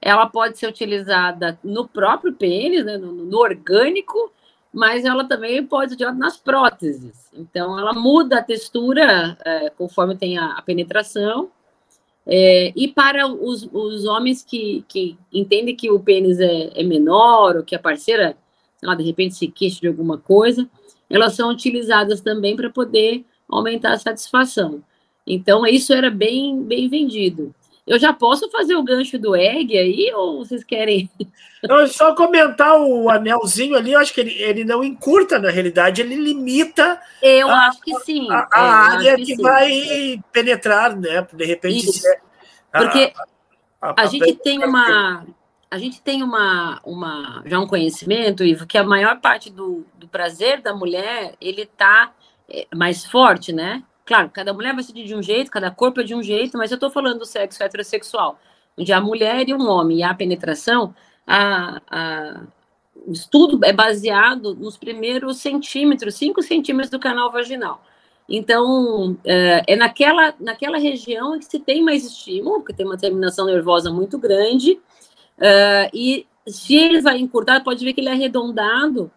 Ela 0.00 0.26
pode 0.26 0.56
ser 0.56 0.68
utilizada 0.68 1.58
no 1.64 1.88
próprio 1.88 2.32
pênis, 2.32 2.84
né, 2.84 2.96
no, 2.96 3.10
no 3.12 3.38
orgânico, 3.38 4.32
mas 4.74 5.04
ela 5.04 5.22
também 5.24 5.64
pode 5.64 5.94
utilizada 5.94 6.18
nas 6.18 6.36
próteses. 6.36 7.30
Então, 7.32 7.78
ela 7.78 7.92
muda 7.92 8.38
a 8.38 8.42
textura 8.42 9.38
é, 9.44 9.70
conforme 9.70 10.16
tem 10.16 10.36
a, 10.36 10.54
a 10.54 10.62
penetração. 10.62 11.48
É, 12.26 12.72
e 12.74 12.88
para 12.88 13.28
os, 13.28 13.68
os 13.72 14.04
homens 14.04 14.42
que, 14.42 14.84
que 14.88 15.16
entendem 15.32 15.76
que 15.76 15.88
o 15.92 16.00
pênis 16.00 16.40
é, 16.40 16.72
é 16.74 16.82
menor, 16.82 17.56
ou 17.56 17.62
que 17.62 17.76
a 17.76 17.78
parceira, 17.78 18.36
lá, 18.82 18.96
de 18.96 19.04
repente 19.04 19.36
se 19.36 19.46
queixa 19.46 19.80
de 19.80 19.86
alguma 19.86 20.18
coisa, 20.18 20.68
elas 21.08 21.34
são 21.34 21.50
utilizadas 21.50 22.20
também 22.20 22.56
para 22.56 22.68
poder 22.68 23.24
aumentar 23.48 23.92
a 23.92 23.98
satisfação. 23.98 24.82
Então, 25.24 25.64
isso 25.64 25.92
era 25.92 26.10
bem, 26.10 26.60
bem 26.64 26.88
vendido. 26.88 27.54
Eu 27.86 27.98
já 27.98 28.12
posso 28.14 28.50
fazer 28.50 28.74
o 28.76 28.82
gancho 28.82 29.18
do 29.18 29.36
egg 29.36 29.76
aí, 29.76 30.10
ou 30.14 30.44
vocês 30.44 30.64
querem? 30.64 31.10
Só 31.88 32.14
comentar 32.14 32.78
o 32.80 33.10
anelzinho 33.10 33.76
ali, 33.76 33.92
eu 33.92 33.98
acho 33.98 34.12
que 34.14 34.20
ele, 34.20 34.32
ele 34.42 34.64
não 34.64 34.82
encurta, 34.82 35.38
na 35.38 35.50
realidade, 35.50 36.00
ele 36.00 36.14
limita 36.14 37.00
Eu 37.22 37.48
a- 37.48 37.66
acho 37.68 37.80
que 37.82 37.94
sim. 38.00 38.26
a, 38.30 38.48
a 38.52 38.60
área 38.92 39.16
que 39.16 39.24
que 39.24 39.42
vai 39.42 40.22
penetrar, 40.32 40.96
né? 40.96 41.26
De 41.32 41.44
repente. 41.44 41.88
Isso. 41.88 42.06
é- 42.06 42.20
Porque 42.72 43.12
a, 43.80 44.02
A 44.02 44.06
gente 44.06 44.34
tem 44.36 44.64
uma, 44.64 45.26
a 45.70 45.78
gente 45.78 46.00
tem 46.00 46.22
uma, 46.22 46.80
uma 46.84 47.42
já 47.46 47.60
um 47.60 47.66
conhecimento, 47.66 48.44
Ivo, 48.44 48.66
que 48.66 48.78
a 48.78 48.84
maior 48.84 49.20
parte 49.20 49.50
do, 49.50 49.86
do 49.98 50.08
prazer 50.08 50.60
da 50.62 50.74
mulher 50.74 51.34
ele 51.40 51.66
tá 51.66 52.12
é, 52.48 52.66
mais 52.74 53.04
forte, 53.04 53.52
né? 53.52 53.82
Claro, 54.04 54.30
cada 54.30 54.52
mulher 54.52 54.74
vai 54.74 54.82
ser 54.82 54.92
de 54.92 55.14
um 55.14 55.22
jeito, 55.22 55.50
cada 55.50 55.70
corpo 55.70 56.00
é 56.00 56.04
de 56.04 56.14
um 56.14 56.22
jeito, 56.22 56.58
mas 56.58 56.70
eu 56.70 56.74
estou 56.74 56.90
falando 56.90 57.20
do 57.20 57.24
sexo 57.24 57.62
heterossexual, 57.62 58.38
onde 58.78 58.92
a 58.92 59.00
mulher 59.00 59.48
e 59.48 59.54
um 59.54 59.66
homem 59.66 59.98
e 59.98 60.02
a 60.02 60.12
penetração, 60.12 60.94
a, 61.26 61.80
a, 61.90 62.42
o 63.06 63.12
estudo 63.12 63.64
é 63.64 63.72
baseado 63.72 64.54
nos 64.54 64.76
primeiros 64.76 65.38
centímetros, 65.38 66.16
5 66.16 66.42
centímetros 66.42 66.90
do 66.90 67.00
canal 67.00 67.32
vaginal. 67.32 67.82
Então, 68.28 69.16
é, 69.24 69.62
é 69.68 69.76
naquela, 69.76 70.34
naquela 70.38 70.78
região 70.78 71.38
que 71.38 71.44
se 71.46 71.58
tem 71.58 71.82
mais 71.82 72.04
estímulo, 72.04 72.56
porque 72.60 72.74
tem 72.74 72.84
uma 72.84 72.98
terminação 72.98 73.46
nervosa 73.46 73.90
muito 73.90 74.18
grande, 74.18 74.78
é, 75.38 75.90
e 75.94 76.26
se 76.46 76.74
ele 76.76 77.00
vai 77.00 77.18
encurtar, 77.18 77.62
pode 77.62 77.82
ver 77.82 77.94
que 77.94 78.00
ele 78.02 78.08
é 78.08 78.12
arredondado, 78.12 79.10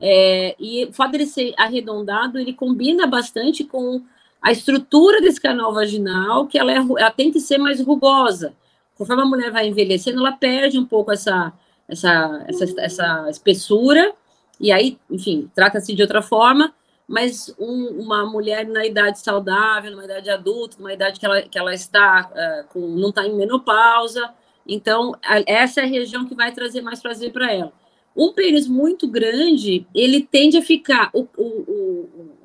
é, 0.00 0.54
e 0.60 0.84
o 0.84 0.92
fato 0.92 1.12
dele 1.12 1.26
ser 1.26 1.54
arredondado, 1.56 2.38
ele 2.38 2.52
combina 2.52 3.04
bastante 3.04 3.64
com 3.64 4.02
a 4.40 4.52
estrutura 4.52 5.20
desse 5.20 5.40
canal 5.40 5.72
vaginal, 5.74 6.46
que 6.46 6.58
ela, 6.58 6.72
é, 6.72 6.76
ela 6.76 7.10
tem 7.10 7.30
que 7.32 7.40
ser 7.40 7.58
mais 7.58 7.80
rugosa. 7.80 8.54
Conforme 8.96 9.22
a 9.22 9.26
mulher 9.26 9.50
vai 9.50 9.66
envelhecendo, 9.68 10.18
ela 10.18 10.32
perde 10.32 10.78
um 10.78 10.84
pouco 10.84 11.12
essa, 11.12 11.52
essa, 11.88 12.44
essa, 12.48 12.64
essa 12.80 13.26
espessura, 13.30 14.12
e 14.60 14.72
aí, 14.72 14.98
enfim, 15.10 15.50
trata-se 15.54 15.94
de 15.94 16.02
outra 16.02 16.20
forma, 16.22 16.74
mas 17.06 17.54
um- 17.58 18.00
uma 18.00 18.26
mulher 18.26 18.66
na 18.66 18.84
idade 18.84 19.20
saudável, 19.20 19.90
numa 19.92 20.04
idade 20.04 20.28
adulta, 20.30 20.76
numa 20.78 20.92
idade 20.92 21.18
que 21.18 21.24
ela, 21.24 21.42
que 21.42 21.58
ela 21.58 21.72
está 21.74 22.30
eh, 22.34 22.64
com, 22.68 22.80
não 22.80 23.08
está 23.10 23.26
em 23.26 23.34
menopausa, 23.34 24.30
então 24.66 25.14
a- 25.24 25.42
essa 25.46 25.80
é 25.80 25.84
a 25.84 25.86
região 25.86 26.26
que 26.26 26.34
vai 26.34 26.52
trazer 26.52 26.82
mais 26.82 27.00
prazer 27.00 27.32
para 27.32 27.50
ela. 27.52 27.72
Um 28.16 28.32
pênis 28.32 28.66
muito 28.66 29.06
grande, 29.08 29.86
ele 29.94 30.22
tende 30.22 30.58
a 30.58 30.62
ficar, 30.62 31.08
o, 31.14 31.20
o- 31.36 31.62
o 31.72 32.37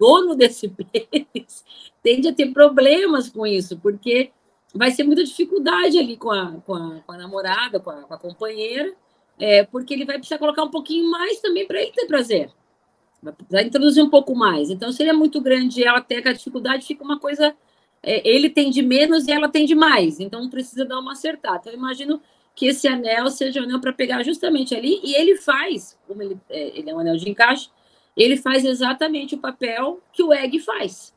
dono 0.00 0.34
desse 0.34 0.66
pênis 0.72 1.62
tende 2.02 2.28
a 2.28 2.32
ter 2.32 2.50
problemas 2.52 3.28
com 3.28 3.46
isso, 3.46 3.78
porque 3.78 4.32
vai 4.74 4.90
ser 4.90 5.04
muita 5.04 5.22
dificuldade 5.22 5.98
ali 5.98 6.16
com 6.16 6.30
a, 6.30 6.52
com 6.66 6.74
a, 6.74 7.00
com 7.00 7.12
a 7.12 7.18
namorada, 7.18 7.78
com 7.78 7.90
a, 7.90 8.02
com 8.02 8.14
a 8.14 8.18
companheira, 8.18 8.94
é, 9.38 9.64
porque 9.64 9.92
ele 9.92 10.06
vai 10.06 10.16
precisar 10.16 10.38
colocar 10.38 10.62
um 10.62 10.70
pouquinho 10.70 11.10
mais 11.10 11.40
também 11.40 11.66
para 11.66 11.80
ele 11.80 11.92
ter 11.92 12.06
prazer. 12.06 12.50
Vai 13.22 13.34
precisar 13.34 13.62
introduzir 13.62 14.02
um 14.02 14.08
pouco 14.08 14.34
mais. 14.34 14.70
Então, 14.70 14.90
se 14.90 15.02
ele 15.02 15.10
é 15.10 15.14
muito 15.14 15.40
grande 15.40 15.80
e 15.80 15.84
ela 15.84 16.00
tem 16.00 16.18
a 16.18 16.32
dificuldade, 16.32 16.86
fica 16.86 17.04
uma 17.04 17.18
coisa. 17.18 17.54
é, 18.02 18.26
ele 18.26 18.48
tem 18.48 18.70
de 18.70 18.82
menos 18.82 19.28
e 19.28 19.32
ela 19.32 19.48
tem 19.48 19.66
de 19.66 19.74
mais. 19.74 20.20
Então, 20.20 20.48
precisa 20.48 20.86
dar 20.86 20.98
uma 20.98 21.12
acertada. 21.12 21.58
Então, 21.60 21.72
eu 21.72 21.78
imagino 21.78 22.20
que 22.54 22.66
esse 22.66 22.88
anel 22.88 23.28
seja 23.28 23.60
um 23.60 23.64
anel 23.64 23.80
para 23.80 23.92
pegar 23.92 24.22
justamente 24.22 24.74
ali. 24.74 25.00
E 25.04 25.14
ele 25.14 25.36
faz, 25.36 25.98
como 26.06 26.22
ele 26.22 26.38
é, 26.48 26.78
ele 26.78 26.88
é 26.90 26.94
um 26.94 27.00
anel 27.00 27.16
de 27.16 27.28
encaixe, 27.28 27.68
ele 28.22 28.36
faz 28.36 28.64
exatamente 28.64 29.34
o 29.34 29.38
papel 29.38 30.00
que 30.12 30.22
o 30.22 30.32
egg 30.32 30.58
faz, 30.60 31.14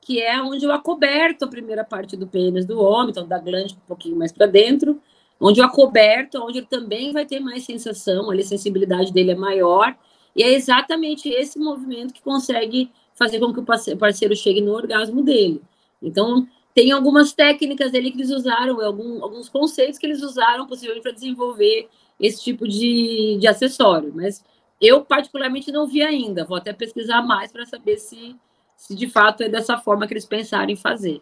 que 0.00 0.20
é 0.20 0.40
onde 0.42 0.64
eu 0.64 0.72
acoberto 0.72 1.44
a 1.44 1.48
primeira 1.48 1.84
parte 1.84 2.16
do 2.16 2.26
pênis 2.26 2.66
do 2.66 2.80
homem, 2.80 3.10
então 3.10 3.26
da 3.26 3.38
glande 3.38 3.74
um 3.74 3.86
pouquinho 3.86 4.16
mais 4.16 4.32
para 4.32 4.46
dentro, 4.46 5.00
onde 5.40 5.60
eu 5.60 5.64
acoberto, 5.64 6.42
onde 6.42 6.58
ele 6.58 6.66
também 6.66 7.12
vai 7.12 7.24
ter 7.24 7.40
mais 7.40 7.64
sensação, 7.64 8.30
a 8.30 8.42
sensibilidade 8.42 9.12
dele 9.12 9.32
é 9.32 9.36
maior, 9.36 9.94
e 10.34 10.42
é 10.42 10.52
exatamente 10.52 11.28
esse 11.28 11.58
movimento 11.58 12.12
que 12.12 12.22
consegue 12.22 12.90
fazer 13.14 13.38
com 13.38 13.52
que 13.52 13.60
o 13.60 13.64
parce- 13.64 13.94
parceiro 13.94 14.34
chegue 14.34 14.60
no 14.60 14.72
orgasmo 14.72 15.22
dele. 15.22 15.62
Então, 16.02 16.46
tem 16.74 16.90
algumas 16.90 17.32
técnicas 17.32 17.94
ali 17.94 18.10
que 18.10 18.18
eles 18.18 18.30
usaram, 18.30 18.80
algum, 18.80 19.22
alguns 19.22 19.48
conceitos 19.48 19.98
que 19.98 20.06
eles 20.06 20.22
usaram 20.22 20.66
possivelmente 20.66 21.02
para 21.04 21.12
desenvolver 21.12 21.88
esse 22.18 22.42
tipo 22.42 22.66
de, 22.66 23.38
de 23.40 23.46
acessório. 23.46 24.12
Mas 24.12 24.44
eu, 24.80 25.04
particularmente, 25.04 25.72
não 25.72 25.86
vi 25.86 26.02
ainda. 26.02 26.44
Vou 26.44 26.56
até 26.56 26.72
pesquisar 26.72 27.22
mais 27.22 27.52
para 27.52 27.66
saber 27.66 27.98
se, 27.98 28.36
se 28.76 28.94
de 28.94 29.08
fato 29.08 29.42
é 29.42 29.48
dessa 29.48 29.78
forma 29.78 30.06
que 30.06 30.14
eles 30.14 30.26
pensaram 30.26 30.70
em 30.70 30.76
fazer. 30.76 31.20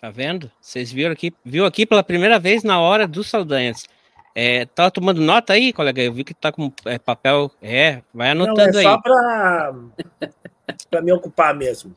Tá 0.00 0.10
vendo? 0.10 0.50
Vocês 0.60 0.90
viram 0.90 1.12
aqui, 1.12 1.32
viu 1.44 1.66
aqui 1.66 1.84
pela 1.84 2.02
primeira 2.02 2.38
vez 2.38 2.62
na 2.62 2.80
hora 2.80 3.06
dos 3.06 3.28
Saldanhas. 3.28 3.86
É, 4.34 4.64
tá 4.64 4.90
tomando 4.90 5.20
nota 5.20 5.52
aí, 5.52 5.72
colega? 5.72 6.02
Eu 6.02 6.12
vi 6.12 6.24
que 6.24 6.32
tá 6.32 6.50
com 6.52 6.72
é, 6.84 6.98
papel. 6.98 7.50
É, 7.60 8.00
vai 8.14 8.30
anotando 8.30 8.72
Não, 8.72 8.78
é 8.78 8.78
aí. 8.78 8.84
só 8.84 8.98
para 8.98 9.74
para 10.90 11.02
me 11.02 11.12
ocupar 11.12 11.54
mesmo. 11.54 11.94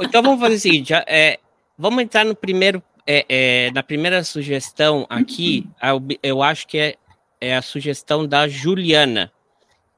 Então 0.00 0.22
vamos 0.22 0.40
fazer 0.40 0.56
o 0.56 0.60
seguinte: 0.60 0.92
é, 0.94 1.38
vamos 1.78 2.02
entrar 2.02 2.24
no 2.24 2.34
primeiro, 2.34 2.82
é, 3.06 3.24
é, 3.28 3.70
na 3.72 3.82
primeira 3.82 4.22
sugestão 4.24 5.06
aqui. 5.08 5.68
Eu 6.22 6.42
acho 6.42 6.66
que 6.66 6.78
é, 6.78 6.96
é 7.40 7.56
a 7.56 7.62
sugestão 7.62 8.26
da 8.26 8.48
Juliana. 8.48 9.32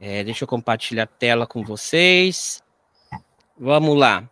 É, 0.01 0.23
deixa 0.23 0.45
eu 0.45 0.49
compartilhar 0.49 1.05
a 1.05 1.07
tela 1.07 1.47
com 1.47 1.65
vocês. 1.65 2.63
Vamos 3.59 3.97
lá. 3.99 4.25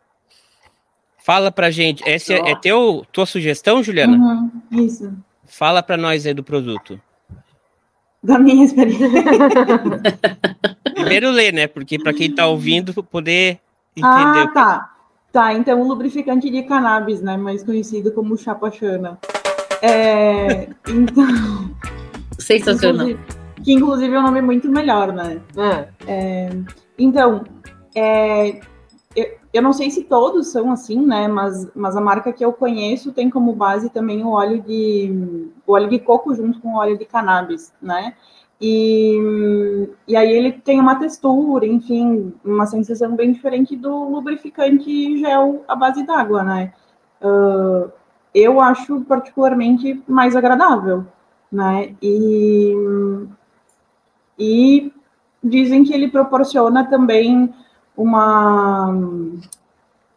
Fala 1.19 1.51
pra 1.51 1.71
gente. 1.71 2.09
Essa 2.09 2.35
é, 2.35 2.53
é 2.53 2.57
teu, 2.57 3.05
tua 3.11 3.27
sugestão, 3.27 3.83
Juliana? 3.83 4.17
Uhum, 4.17 4.85
isso. 4.85 5.13
Fala 5.45 5.83
pra 5.83 5.97
nós 5.97 6.25
aí 6.25 6.33
do 6.33 6.45
produto. 6.45 7.01
Da 8.23 8.39
minha 8.39 8.65
experiência. 8.65 9.09
Primeiro 10.95 11.31
ler, 11.31 11.53
né? 11.53 11.67
Porque 11.67 11.99
para 11.99 12.13
quem 12.13 12.33
tá 12.33 12.47
ouvindo 12.47 12.95
poder 13.03 13.59
entender. 13.97 14.05
Ah, 14.05 14.51
tá. 14.55 14.93
Tá, 15.33 15.53
então 15.53 15.83
um 15.83 15.87
lubrificante 15.87 16.49
de 16.49 16.63
cannabis, 16.63 17.21
né? 17.21 17.37
Mais 17.37 17.63
conhecido 17.63 18.13
como 18.13 18.39
chapachana. 18.39 19.19
É, 19.83 20.69
então. 20.89 21.77
Sensacional. 22.39 23.11
Inclusive, 23.11 23.46
que 23.67 23.73
inclusive 23.73 24.15
é 24.15 24.21
um 24.21 24.23
nome 24.23 24.41
muito 24.41 24.71
melhor, 24.71 25.13
né? 25.13 25.43
É. 25.57 25.89
É, 26.07 26.51
então, 26.97 27.43
é, 27.97 28.61
eu, 29.17 29.39
eu 29.53 29.61
não 29.61 29.73
sei 29.73 29.91
se 29.91 30.05
todos 30.05 30.53
são 30.53 30.71
assim, 30.71 31.05
né? 31.05 31.27
Mas, 31.27 31.69
mas 31.75 31.97
a 31.97 32.01
marca 32.01 32.33
que 32.33 32.45
eu 32.45 32.53
conheço 32.53 33.11
tem 33.11 33.29
como 33.29 33.53
base 33.53 33.91
também 33.91 34.23
o 34.23 34.29
óleo 34.29 34.63
de 34.63 35.51
o 35.67 35.73
óleo 35.73 35.91
de 35.91 35.99
coco 35.99 36.33
junto 36.33 36.61
com 36.61 36.75
o 36.75 36.77
óleo 36.77 36.97
de 36.97 37.05
cannabis, 37.07 37.75
né? 37.83 38.15
E, 38.61 39.19
e 40.07 40.15
aí 40.15 40.31
ele 40.31 40.53
tem 40.53 40.79
uma 40.79 40.95
textura, 40.95 41.67
enfim, 41.67 42.33
uma 42.45 42.67
sensação 42.67 43.17
bem 43.17 43.33
diferente 43.33 43.75
do 43.75 44.11
lubrificante 44.11 45.19
gel 45.19 45.65
à 45.67 45.75
base 45.75 46.07
d'água, 46.07 46.45
né? 46.45 46.73
Uh, 47.21 47.91
eu 48.33 48.61
acho 48.61 49.01
particularmente 49.01 50.01
mais 50.07 50.37
agradável, 50.37 51.05
né? 51.51 51.97
E, 52.01 52.73
e 54.39 54.93
dizem 55.43 55.85
que 55.85 55.93
ele 55.93 56.09
proporciona 56.09 56.85
também 56.85 57.53
uma 57.97 58.93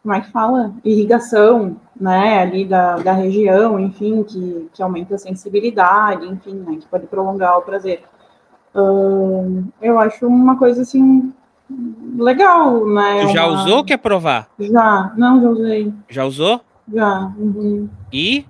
como 0.02 0.14
é 0.14 0.20
que 0.20 0.30
fala? 0.30 0.72
Irrigação, 0.82 1.76
né, 1.98 2.40
ali 2.40 2.64
da, 2.64 2.96
da 2.96 3.12
região, 3.12 3.78
enfim, 3.78 4.22
que, 4.22 4.68
que 4.72 4.82
aumenta 4.82 5.14
a 5.14 5.18
sensibilidade, 5.18 6.26
enfim, 6.26 6.54
né, 6.54 6.78
que 6.80 6.86
pode 6.86 7.06
prolongar 7.06 7.58
o 7.58 7.62
prazer. 7.62 8.02
Uh, 8.74 9.64
eu 9.80 9.98
acho 9.98 10.26
uma 10.26 10.56
coisa, 10.56 10.82
assim, 10.82 11.32
legal, 12.16 12.86
né? 12.86 13.26
Tu 13.26 13.32
já 13.32 13.46
uma... 13.46 13.62
usou 13.62 13.76
ou 13.78 13.84
quer 13.84 13.98
provar? 13.98 14.48
Já, 14.58 15.12
não, 15.16 15.40
já 15.40 15.48
usei. 15.50 15.94
Já 16.08 16.24
usou? 16.24 16.60
Já. 16.92 17.32
Uhum. 17.36 17.88
E? 18.12 18.46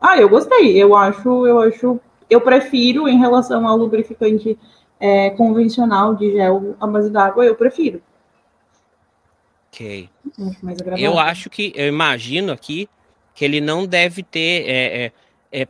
Ah, 0.00 0.18
eu 0.18 0.28
gostei, 0.28 0.76
eu 0.76 0.94
acho, 0.94 1.46
eu 1.46 1.60
acho, 1.60 2.00
eu 2.28 2.40
prefiro 2.40 3.08
em 3.08 3.18
relação 3.18 3.66
ao 3.66 3.78
lubrificante 3.78 4.58
é, 4.98 5.30
convencional 5.30 6.14
de 6.14 6.32
gel 6.32 6.76
à 6.80 6.86
base 6.86 7.10
d'água, 7.10 7.44
eu 7.44 7.54
prefiro. 7.54 8.02
Ok. 9.68 10.08
Eu 10.96 11.18
acho 11.18 11.50
que, 11.50 11.72
eu 11.76 11.86
imagino 11.86 12.52
aqui 12.52 12.88
que 13.34 13.44
ele 13.44 13.60
não 13.60 13.86
deve 13.86 14.22
ter. 14.22 14.64
É, 14.66 15.04
é, 15.04 15.12
é, 15.62 15.68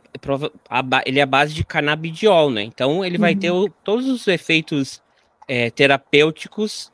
ele 1.05 1.19
é 1.19 1.23
a 1.23 1.25
base 1.25 1.53
de 1.53 1.63
canabidiol, 1.65 2.49
né? 2.49 2.63
Então 2.63 3.03
ele 3.03 3.17
vai 3.17 3.33
uhum. 3.33 3.39
ter 3.39 3.51
o, 3.51 3.69
todos 3.83 4.07
os 4.07 4.27
efeitos 4.27 5.01
é, 5.47 5.69
terapêuticos 5.69 6.91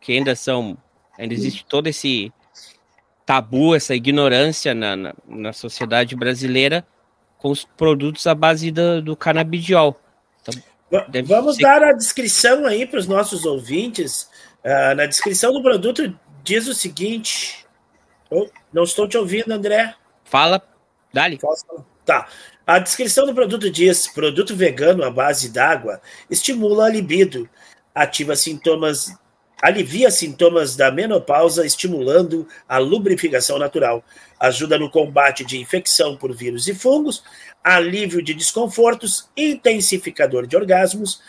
que 0.00 0.12
ainda 0.12 0.34
são. 0.34 0.76
Ainda 1.18 1.34
existe 1.34 1.64
todo 1.64 1.86
esse 1.86 2.32
tabu, 3.24 3.74
essa 3.74 3.94
ignorância 3.94 4.74
na, 4.74 4.96
na, 4.96 5.14
na 5.28 5.52
sociedade 5.52 6.16
brasileira 6.16 6.84
com 7.38 7.50
os 7.50 7.64
produtos 7.64 8.26
à 8.26 8.34
base 8.34 8.70
do, 8.70 9.02
do 9.02 9.16
canabidiol. 9.16 10.00
Então, 10.92 11.24
Vamos 11.24 11.56
ser... 11.56 11.62
dar 11.62 11.82
a 11.82 11.92
descrição 11.92 12.66
aí 12.66 12.86
para 12.86 12.98
os 12.98 13.06
nossos 13.06 13.46
ouvintes. 13.46 14.28
Uh, 14.62 14.94
na 14.94 15.06
descrição 15.06 15.52
do 15.52 15.62
produto 15.62 16.16
diz 16.44 16.66
o 16.66 16.74
seguinte. 16.74 17.66
Oh, 18.30 18.48
não 18.72 18.84
estou 18.84 19.08
te 19.08 19.16
ouvindo, 19.16 19.50
André. 19.50 19.94
Fala, 20.24 20.62
dali. 21.12 21.38
Tá. 22.04 22.28
A 22.66 22.78
descrição 22.78 23.26
do 23.26 23.34
produto 23.34 23.70
diz: 23.70 24.06
produto 24.06 24.54
vegano 24.54 25.02
à 25.02 25.10
base 25.10 25.48
d'água 25.50 26.00
estimula 26.30 26.86
a 26.86 26.88
libido, 26.88 27.48
ativa 27.94 28.36
sintomas, 28.36 29.14
alivia 29.62 30.10
sintomas 30.10 30.74
da 30.74 30.90
menopausa, 30.90 31.64
estimulando 31.64 32.48
a 32.68 32.78
lubrificação 32.78 33.60
natural, 33.60 34.04
ajuda 34.40 34.76
no 34.76 34.90
combate 34.90 35.44
de 35.44 35.56
infecção 35.56 36.16
por 36.16 36.34
vírus 36.34 36.66
e 36.66 36.74
fungos, 36.74 37.22
alívio 37.62 38.20
de 38.20 38.34
desconfortos, 38.34 39.30
intensificador 39.36 40.48
de 40.48 40.56
orgasmos, 40.56 41.22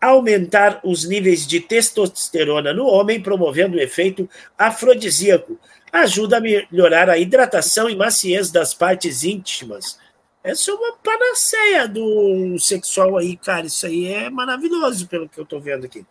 aumentar 0.00 0.80
os 0.82 1.04
níveis 1.04 1.46
de 1.46 1.60
testosterona 1.60 2.74
no 2.74 2.86
homem, 2.86 3.22
promovendo 3.22 3.76
o 3.76 3.80
efeito 3.80 4.28
afrodisíaco. 4.58 5.56
Ajuda 5.92 6.38
a 6.38 6.40
melhorar 6.40 7.08
a 7.08 7.16
hidratação 7.16 7.88
e 7.88 7.94
maciez 7.94 8.50
das 8.50 8.74
partes 8.74 9.22
íntimas. 9.22 9.96
Essa 10.42 10.72
é 10.72 10.74
uma 10.74 10.92
panaceia 10.96 11.88
do 11.88 12.58
sexual 12.58 13.16
aí, 13.16 13.36
cara. 13.36 13.66
Isso 13.66 13.86
aí 13.86 14.06
é 14.06 14.28
maravilhoso, 14.28 15.06
pelo 15.06 15.28
que 15.28 15.38
eu 15.38 15.46
tô 15.46 15.60
vendo 15.60 15.86
aqui. 15.86 16.04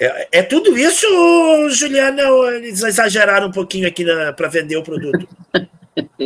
É, 0.00 0.40
é 0.40 0.42
tudo 0.42 0.76
isso, 0.76 1.06
Juliana, 1.70 2.22
eles 2.54 2.82
exageraram 2.82 3.46
um 3.46 3.52
pouquinho 3.52 3.86
aqui 3.86 4.04
para 4.36 4.48
vender 4.48 4.76
o 4.76 4.82
produto? 4.82 5.28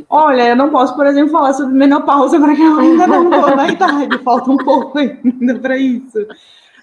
Olha, 0.09 0.49
eu 0.49 0.57
não 0.57 0.71
posso, 0.71 0.95
por 0.95 1.07
exemplo, 1.07 1.33
falar 1.33 1.53
sobre 1.53 1.75
menopausa, 1.75 2.39
porque 2.39 2.63
eu 2.63 2.79
ainda 2.79 3.07
não 3.07 3.25
estou 3.25 3.57
na 3.57 3.69
idade, 3.69 4.19
falta 4.23 4.51
um 4.51 4.57
pouco 4.57 4.99
ainda 4.99 5.59
para 5.59 5.77
isso. 5.77 6.23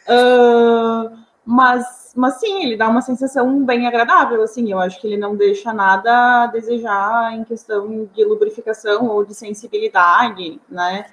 Uh, 0.07 1.17
mas, 1.45 2.13
mas 2.15 2.39
sim, 2.39 2.63
ele 2.63 2.77
dá 2.77 2.87
uma 2.87 3.01
sensação 3.01 3.63
bem 3.65 3.87
agradável, 3.87 4.41
assim, 4.43 4.71
eu 4.71 4.79
acho 4.79 4.99
que 4.99 5.07
ele 5.07 5.17
não 5.17 5.35
deixa 5.35 5.73
nada 5.73 6.43
a 6.43 6.47
desejar 6.47 7.33
em 7.33 7.43
questão 7.43 8.07
de 8.13 8.23
lubrificação 8.23 9.07
ou 9.07 9.25
de 9.25 9.33
sensibilidade, 9.33 10.59
né? 10.69 11.05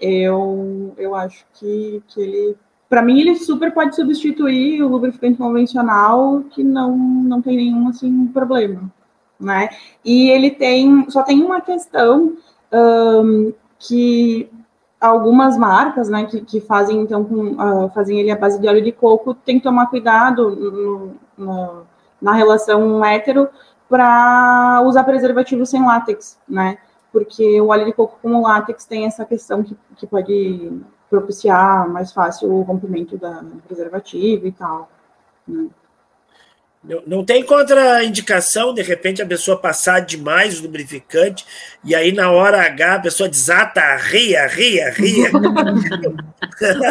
Eu, 0.00 0.94
eu 0.98 1.14
acho 1.14 1.44
que, 1.54 2.02
que 2.08 2.20
ele, 2.20 2.56
para 2.88 3.02
mim, 3.02 3.20
ele 3.20 3.34
super 3.36 3.72
pode 3.72 3.96
substituir 3.96 4.82
o 4.82 4.88
lubrificante 4.88 5.38
convencional, 5.38 6.42
que 6.50 6.62
não, 6.62 6.96
não 6.96 7.42
tem 7.42 7.56
nenhum, 7.56 7.88
assim, 7.88 8.26
problema 8.28 8.92
né? 9.38 9.68
E 10.04 10.30
ele 10.30 10.50
tem, 10.50 11.08
só 11.10 11.22
tem 11.22 11.42
uma 11.42 11.60
questão 11.60 12.36
um, 12.72 13.52
que 13.78 14.50
algumas 15.00 15.56
marcas, 15.58 16.08
né, 16.08 16.24
que, 16.24 16.40
que 16.40 16.60
fazem 16.60 17.00
então 17.00 17.24
com, 17.24 17.52
uh, 17.52 17.90
fazem 17.90 18.18
ele 18.18 18.30
à 18.30 18.36
base 18.36 18.58
de 18.58 18.66
óleo 18.66 18.82
de 18.82 18.92
coco, 18.92 19.34
tem 19.34 19.58
que 19.58 19.64
tomar 19.64 19.86
cuidado 19.86 20.50
no, 20.50 21.14
no, 21.36 21.82
na 22.20 22.32
relação 22.32 23.04
hétero 23.04 23.48
para 23.88 24.82
usar 24.84 25.04
preservativo 25.04 25.66
sem 25.66 25.84
látex, 25.84 26.40
né? 26.48 26.78
Porque 27.12 27.60
o 27.60 27.68
óleo 27.68 27.84
de 27.84 27.92
coco 27.92 28.18
com 28.20 28.42
látex 28.42 28.86
tem 28.86 29.04
essa 29.04 29.24
questão 29.24 29.62
que, 29.62 29.76
que 29.96 30.06
pode 30.06 30.82
propiciar 31.14 31.88
mais 31.88 32.12
fácil 32.12 32.50
o 32.50 32.62
rompimento 32.62 33.16
da 33.16 33.42
preservativo 33.66 34.46
e 34.46 34.52
tal. 34.52 34.90
Né? 35.46 35.68
Não, 36.82 37.02
não 37.06 37.24
tem 37.24 37.42
contraindicação, 37.42 38.74
de 38.74 38.82
repente, 38.82 39.22
a 39.22 39.26
pessoa 39.26 39.56
passar 39.56 40.00
demais 40.00 40.58
o 40.58 40.64
lubrificante 40.64 41.46
e 41.82 41.94
aí 41.94 42.12
na 42.12 42.30
hora 42.30 42.60
H 42.60 42.94
a 42.96 43.00
pessoa 43.00 43.28
desata, 43.28 43.96
ria, 43.96 44.46
ria, 44.46 44.90
ria. 44.90 45.30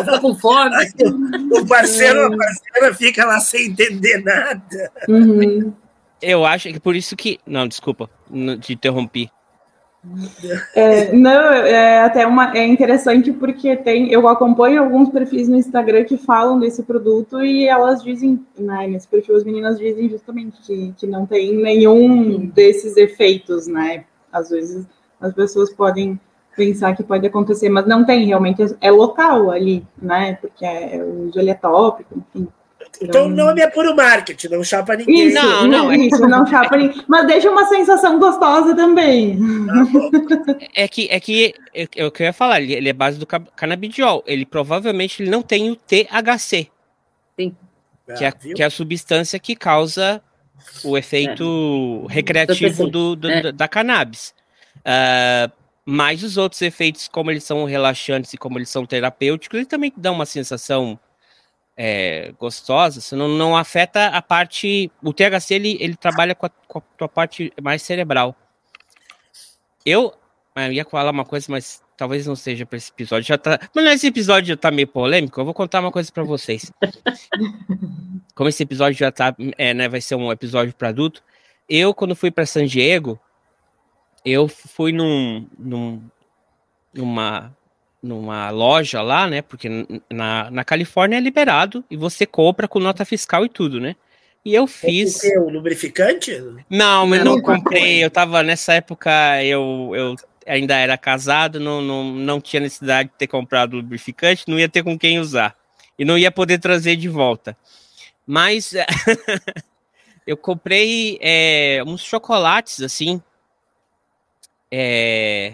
Tá 0.05 0.19
com 0.19 0.35
fome. 0.35 0.75
o 1.51 1.65
parceiro, 1.65 2.25
a 2.25 2.37
parceira 2.37 2.93
fica 2.95 3.23
lá 3.25 3.39
sem 3.39 3.67
entender 3.67 4.21
nada. 4.21 4.91
Uhum. 5.07 5.73
Eu 6.21 6.43
acho 6.45 6.69
que 6.69 6.79
por 6.79 6.95
isso 6.95 7.15
que. 7.15 7.39
Não, 7.45 7.67
desculpa, 7.67 8.09
te 8.59 8.73
interrompi. 8.73 9.29
É, 10.75 11.13
não, 11.13 11.31
é 11.31 12.01
até 12.01 12.27
uma, 12.27 12.55
é 12.57 12.67
interessante 12.67 13.31
porque 13.31 13.77
tem, 13.77 14.11
eu 14.11 14.27
acompanho 14.27 14.83
alguns 14.83 15.09
perfis 15.09 15.47
no 15.47 15.55
Instagram 15.55 16.03
que 16.03 16.17
falam 16.17 16.59
desse 16.59 16.83
produto 16.83 17.41
e 17.41 17.67
elas 17.67 18.03
dizem, 18.03 18.45
né, 18.57 18.85
nesse 18.87 19.07
perfil 19.07 19.35
as 19.35 19.45
meninas 19.45 19.79
dizem 19.79 20.09
justamente 20.09 20.61
que, 20.61 20.93
que 20.97 21.07
não 21.07 21.25
tem 21.25 21.55
nenhum 21.55 22.47
desses 22.47 22.97
efeitos, 22.97 23.65
né? 23.65 24.03
Às 24.31 24.49
vezes 24.49 24.85
as 25.21 25.33
pessoas 25.33 25.73
podem 25.73 26.19
pensar 26.55 26.95
que 26.95 27.03
pode 27.03 27.25
acontecer, 27.25 27.69
mas 27.69 27.87
não 27.87 28.05
tem, 28.05 28.25
realmente 28.25 28.61
é 28.81 28.91
local 28.91 29.51
ali, 29.51 29.87
né? 30.01 30.35
Porque 30.35 30.65
é, 30.65 31.01
o 31.01 31.27
uso 31.27 31.39
ele 31.39 31.49
é 31.49 31.55
tópico, 31.55 32.15
enfim. 32.17 32.47
Então 33.01 33.25
o 33.25 33.29
nome 33.29 33.61
é 33.61 33.67
puro 33.67 33.95
marketing, 33.95 34.47
não 34.49 34.63
chapa 34.63 34.95
ninguém. 34.95 35.27
Isso, 35.27 35.35
não, 35.35 35.67
não, 35.67 35.91
é... 35.91 35.97
isso, 35.97 36.27
não 36.27 36.45
chapa 36.45 36.77
ninguém. 36.77 37.03
Mas 37.07 37.27
deixa 37.27 37.49
uma 37.49 37.65
sensação 37.65 38.19
gostosa 38.19 38.75
também. 38.75 39.37
É 40.75 40.87
que, 40.87 41.07
é 41.09 41.19
que 41.19 41.53
eu, 41.73 41.87
eu 41.95 42.13
ia 42.19 42.33
falar, 42.33 42.61
ele 42.61 42.87
é 42.87 42.93
base 42.93 43.17
do 43.17 43.25
canabidiol. 43.25 44.23
Ele 44.25 44.45
provavelmente 44.45 45.21
ele 45.21 45.29
não 45.29 45.41
tem 45.41 45.71
o 45.71 45.75
THC. 45.75 46.67
Sim. 47.39 47.55
Que, 48.17 48.25
é, 48.25 48.31
que 48.31 48.61
é 48.61 48.65
a 48.65 48.69
substância 48.69 49.39
que 49.39 49.55
causa 49.55 50.21
o 50.83 50.97
efeito 50.97 52.05
é. 52.09 52.13
recreativo 52.13 52.87
do, 52.87 53.15
do 53.15 53.29
é. 53.29 53.51
da 53.51 53.67
cannabis. 53.67 54.33
Uh, 54.79 55.51
mas 55.85 56.23
os 56.23 56.37
outros 56.37 56.61
efeitos, 56.61 57.07
como 57.07 57.29
eles 57.31 57.43
são 57.43 57.65
relaxantes 57.65 58.33
e 58.33 58.37
como 58.37 58.57
eles 58.57 58.69
são 58.69 58.85
terapêuticos, 58.85 59.57
ele 59.57 59.65
também 59.65 59.91
dá 59.95 60.11
uma 60.11 60.25
sensação 60.25 60.97
é, 61.75 62.33
gostosa, 62.39 63.01
você 63.01 63.15
não, 63.15 63.27
não 63.27 63.57
afeta 63.57 64.07
a 64.07 64.21
parte. 64.21 64.91
O 65.01 65.13
THC 65.13 65.55
ele, 65.55 65.77
ele 65.79 65.95
trabalha 65.95 66.35
com 66.35 66.45
a, 66.45 66.49
com 66.49 66.79
a 66.79 66.81
tua 66.97 67.09
parte 67.09 67.51
mais 67.61 67.81
cerebral. 67.81 68.35
Eu, 69.85 70.13
eu 70.55 70.71
ia 70.71 70.85
falar 70.85 71.11
uma 71.11 71.25
coisa, 71.25 71.47
mas 71.49 71.81
talvez 71.97 72.25
não 72.27 72.35
seja 72.35 72.65
para 72.65 72.77
esse 72.77 72.91
episódio. 72.91 73.27
Já 73.27 73.37
tá, 73.37 73.59
mas 73.75 73.95
esse 73.95 74.07
episódio 74.07 74.49
já 74.49 74.57
tá 74.57 74.71
meio 74.71 74.87
polêmico. 74.87 75.39
Eu 75.39 75.45
vou 75.45 75.53
contar 75.53 75.79
uma 75.79 75.91
coisa 75.91 76.11
para 76.11 76.23
vocês. 76.23 76.71
Como 78.35 78.49
esse 78.49 78.63
episódio 78.63 78.97
já 78.97 79.11
tá, 79.11 79.35
é, 79.57 79.73
né, 79.73 79.89
vai 79.89 80.01
ser 80.01 80.15
um 80.15 80.31
episódio 80.31 80.73
para 80.73 80.89
adulto. 80.89 81.23
Eu, 81.67 81.93
quando 81.93 82.15
fui 82.15 82.29
para 82.29 82.45
San 82.45 82.65
Diego, 82.65 83.19
eu 84.25 84.47
fui 84.47 84.91
num, 84.91 85.47
num, 85.57 86.03
numa 86.93 87.55
numa 88.03 88.49
loja 88.49 89.01
lá, 89.01 89.25
né? 89.27 89.41
Porque 89.41 89.69
na, 90.11 90.51
na 90.51 90.63
Califórnia 90.65 91.15
é 91.15 91.21
liberado 91.21 91.85
e 91.89 91.95
você 91.95 92.25
compra 92.25 92.67
com 92.67 92.77
nota 92.77 93.05
fiscal 93.05 93.45
e 93.45 93.49
tudo, 93.49 93.79
né? 93.79 93.95
E 94.43 94.53
eu 94.53 94.67
fiz. 94.67 95.21
o 95.37 95.49
lubrificante? 95.49 96.37
Não, 96.69 97.07
mas 97.07 97.23
não, 97.23 97.35
não 97.35 97.41
comprei. 97.41 98.03
Eu 98.03 98.11
tava 98.11 98.43
nessa 98.43 98.73
época, 98.73 99.09
eu, 99.41 99.91
eu 99.95 100.15
ainda 100.45 100.75
era 100.75 100.97
casado, 100.97 101.61
não, 101.61 101.81
não, 101.81 102.03
não 102.03 102.41
tinha 102.41 102.59
necessidade 102.59 103.07
de 103.07 103.15
ter 103.15 103.27
comprado 103.27 103.77
lubrificante, 103.77 104.43
não 104.49 104.59
ia 104.59 104.67
ter 104.67 104.83
com 104.83 104.99
quem 104.99 105.17
usar. 105.17 105.55
E 105.97 106.03
não 106.03 106.17
ia 106.17 106.29
poder 106.29 106.59
trazer 106.59 106.97
de 106.97 107.07
volta. 107.07 107.55
Mas 108.27 108.73
eu 110.27 110.35
comprei 110.35 111.17
é, 111.21 111.81
uns 111.87 112.01
chocolates 112.03 112.81
assim. 112.81 113.21
É, 114.69 115.53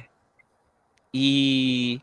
e 1.13 2.01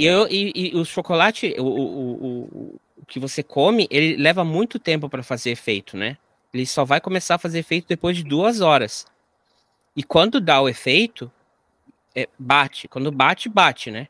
e, 0.00 0.06
eu, 0.06 0.26
e, 0.28 0.52
e 0.54 0.76
o 0.76 0.82
chocolate, 0.82 1.54
o, 1.58 1.62
o, 1.62 2.12
o, 2.24 2.80
o, 2.96 3.06
que 3.06 3.20
você 3.20 3.42
come, 3.42 3.86
ele 3.90 4.16
leva 4.16 4.42
muito 4.42 4.78
tempo 4.78 5.10
para 5.10 5.22
fazer 5.22 5.50
efeito, 5.50 5.94
né? 5.94 6.16
Ele 6.54 6.64
só 6.64 6.86
vai 6.86 7.02
começar 7.02 7.34
a 7.34 7.38
fazer 7.38 7.58
efeito 7.58 7.86
depois 7.86 8.16
de 8.16 8.24
duas 8.24 8.62
horas. 8.62 9.06
E 9.94 10.02
quando 10.02 10.40
dá 10.40 10.58
o 10.58 10.70
efeito, 10.70 11.30
é, 12.14 12.26
bate. 12.38 12.88
Quando 12.88 13.12
bate, 13.12 13.46
bate, 13.50 13.90
né? 13.90 14.08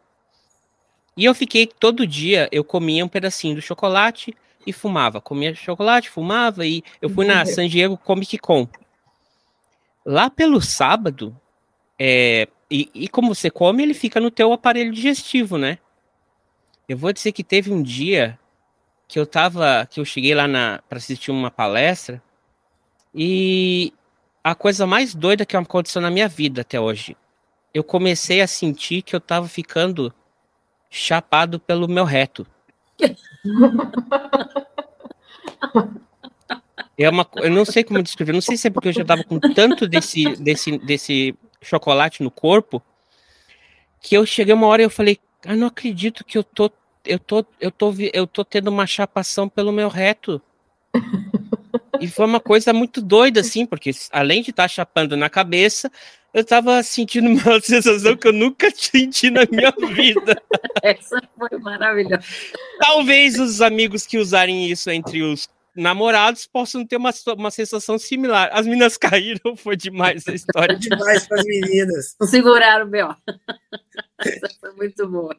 E 1.16 1.25
eu 1.25 1.35
fiquei 1.35 1.66
todo 1.66 2.06
dia, 2.06 2.49
eu 2.52 2.62
comia 2.62 3.04
um 3.04 3.09
pedacinho 3.09 3.56
do 3.56 3.61
chocolate 3.61 4.32
e 4.64 4.73
fumava. 4.73 5.20
Comia 5.20 5.52
chocolate, 5.56 6.09
fumava 6.09 6.64
e 6.64 6.85
eu 7.02 7.11
fui 7.11 7.26
na 7.26 7.44
San 7.44 7.66
Diego 7.66 7.97
Comic 7.97 8.38
Con. 8.38 8.68
Lá 10.06 10.30
pelo 10.30 10.61
sábado, 10.61 11.37
é, 12.02 12.49
e, 12.71 12.90
e 12.95 13.09
como 13.09 13.35
você 13.35 13.50
come, 13.50 13.83
ele 13.83 13.92
fica 13.92 14.19
no 14.19 14.30
teu 14.30 14.54
aparelho 14.54 14.90
digestivo, 14.90 15.59
né? 15.59 15.76
Eu 16.88 16.97
vou 16.97 17.12
dizer 17.12 17.30
que 17.33 17.45
teve 17.45 17.71
um 17.71 17.83
dia 17.83 18.38
que 19.07 19.19
eu 19.19 19.26
tava, 19.26 19.87
que 19.90 20.00
eu 20.00 20.04
cheguei 20.04 20.35
lá 20.35 20.49
na 20.49 20.80
para 20.88 20.97
assistir 20.97 21.30
uma 21.30 21.50
palestra 21.50 22.23
e 23.14 23.92
a 24.42 24.54
coisa 24.54 24.86
mais 24.86 25.15
doida 25.15 25.45
que 25.45 25.54
aconteceu 25.54 26.00
na 26.00 26.10
minha 26.10 26.26
vida 26.26 26.63
até 26.63 26.80
hoje. 26.80 27.15
Eu 27.75 27.84
comecei 27.84 28.41
a 28.41 28.47
sentir 28.47 29.02
que 29.02 29.15
eu 29.15 29.21
tava 29.21 29.47
ficando 29.47 30.10
chapado 30.89 31.60
pelo 31.60 31.86
meu 31.86 32.04
reto. 32.04 32.47
É 36.97 37.08
uma, 37.08 37.26
eu 37.36 37.50
não 37.50 37.65
sei 37.65 37.82
como 37.82 38.02
descrever, 38.02 38.34
não 38.34 38.43
sei 38.43 38.58
se 38.58 38.69
é 38.69 38.71
porque 38.71 38.89
eu 38.89 38.93
já 38.93 39.02
tava 39.02 39.25
com 39.25 39.41
tanto 39.41 39.89
desse, 39.89 40.36
desse, 40.36 40.76
desse 40.76 41.34
chocolate 41.60 42.23
no 42.23 42.30
corpo, 42.30 42.82
que 44.00 44.16
eu 44.16 44.25
cheguei 44.25 44.54
uma 44.54 44.66
hora 44.66 44.82
e 44.82 44.84
eu 44.84 44.90
falei, 44.90 45.18
ah, 45.44 45.56
não 45.56 45.66
acredito 45.66 46.25
que 46.25 46.38
eu 46.38 46.44
tô, 46.44 46.70
eu 47.04 47.18
tô, 47.18 47.44
eu 47.60 47.70
tô, 47.70 47.94
eu 48.12 48.26
tô 48.26 48.44
tendo 48.44 48.68
uma 48.68 48.86
chapação 48.86 49.49
pelo 49.49 49.73
meu 49.73 49.88
reto. 49.88 50.40
e 52.00 52.08
foi 52.08 52.25
uma 52.25 52.40
coisa 52.40 52.73
muito 52.73 53.00
doida, 53.00 53.40
assim, 53.40 53.66
porque 53.66 53.90
além 54.10 54.42
de 54.42 54.50
estar 54.50 54.64
tá 54.64 54.68
chapando 54.68 55.16
na 55.16 55.28
cabeça, 55.28 55.90
eu 56.32 56.44
tava 56.44 56.82
sentindo 56.82 57.28
uma 57.28 57.60
sensação 57.60 58.16
que 58.16 58.28
eu 58.28 58.32
nunca 58.32 58.70
senti 58.70 59.30
na 59.30 59.42
minha 59.50 59.73
vida. 59.94 60.40
Essa 60.82 61.23
foi 61.38 61.58
maravilhosa. 61.58 62.23
Talvez 62.78 63.38
os 63.38 63.60
amigos 63.60 64.06
que 64.06 64.18
usarem 64.18 64.70
isso 64.70 64.90
entre 64.90 65.23
os 65.23 65.49
namorados 65.75 66.47
possam 66.47 66.87
ter 66.87 66.97
uma, 66.97 67.11
uma 67.37 67.50
sensação 67.50 67.99
similar. 67.99 68.50
As 68.52 68.67
meninas 68.67 68.97
caíram, 68.99 69.56
foi 69.56 69.76
demais 69.76 70.26
a 70.26 70.35
história. 70.35 70.78
Foi 70.78 70.89
demais 70.89 71.26
para 71.26 71.41
as 71.41 71.47
meninas. 71.47 72.17
Não 72.21 72.26
seguraram, 72.26 72.89
B.O. 72.89 73.15
Essa 74.19 74.49
foi 74.61 74.73
muito 74.75 75.09
boa. 75.09 75.37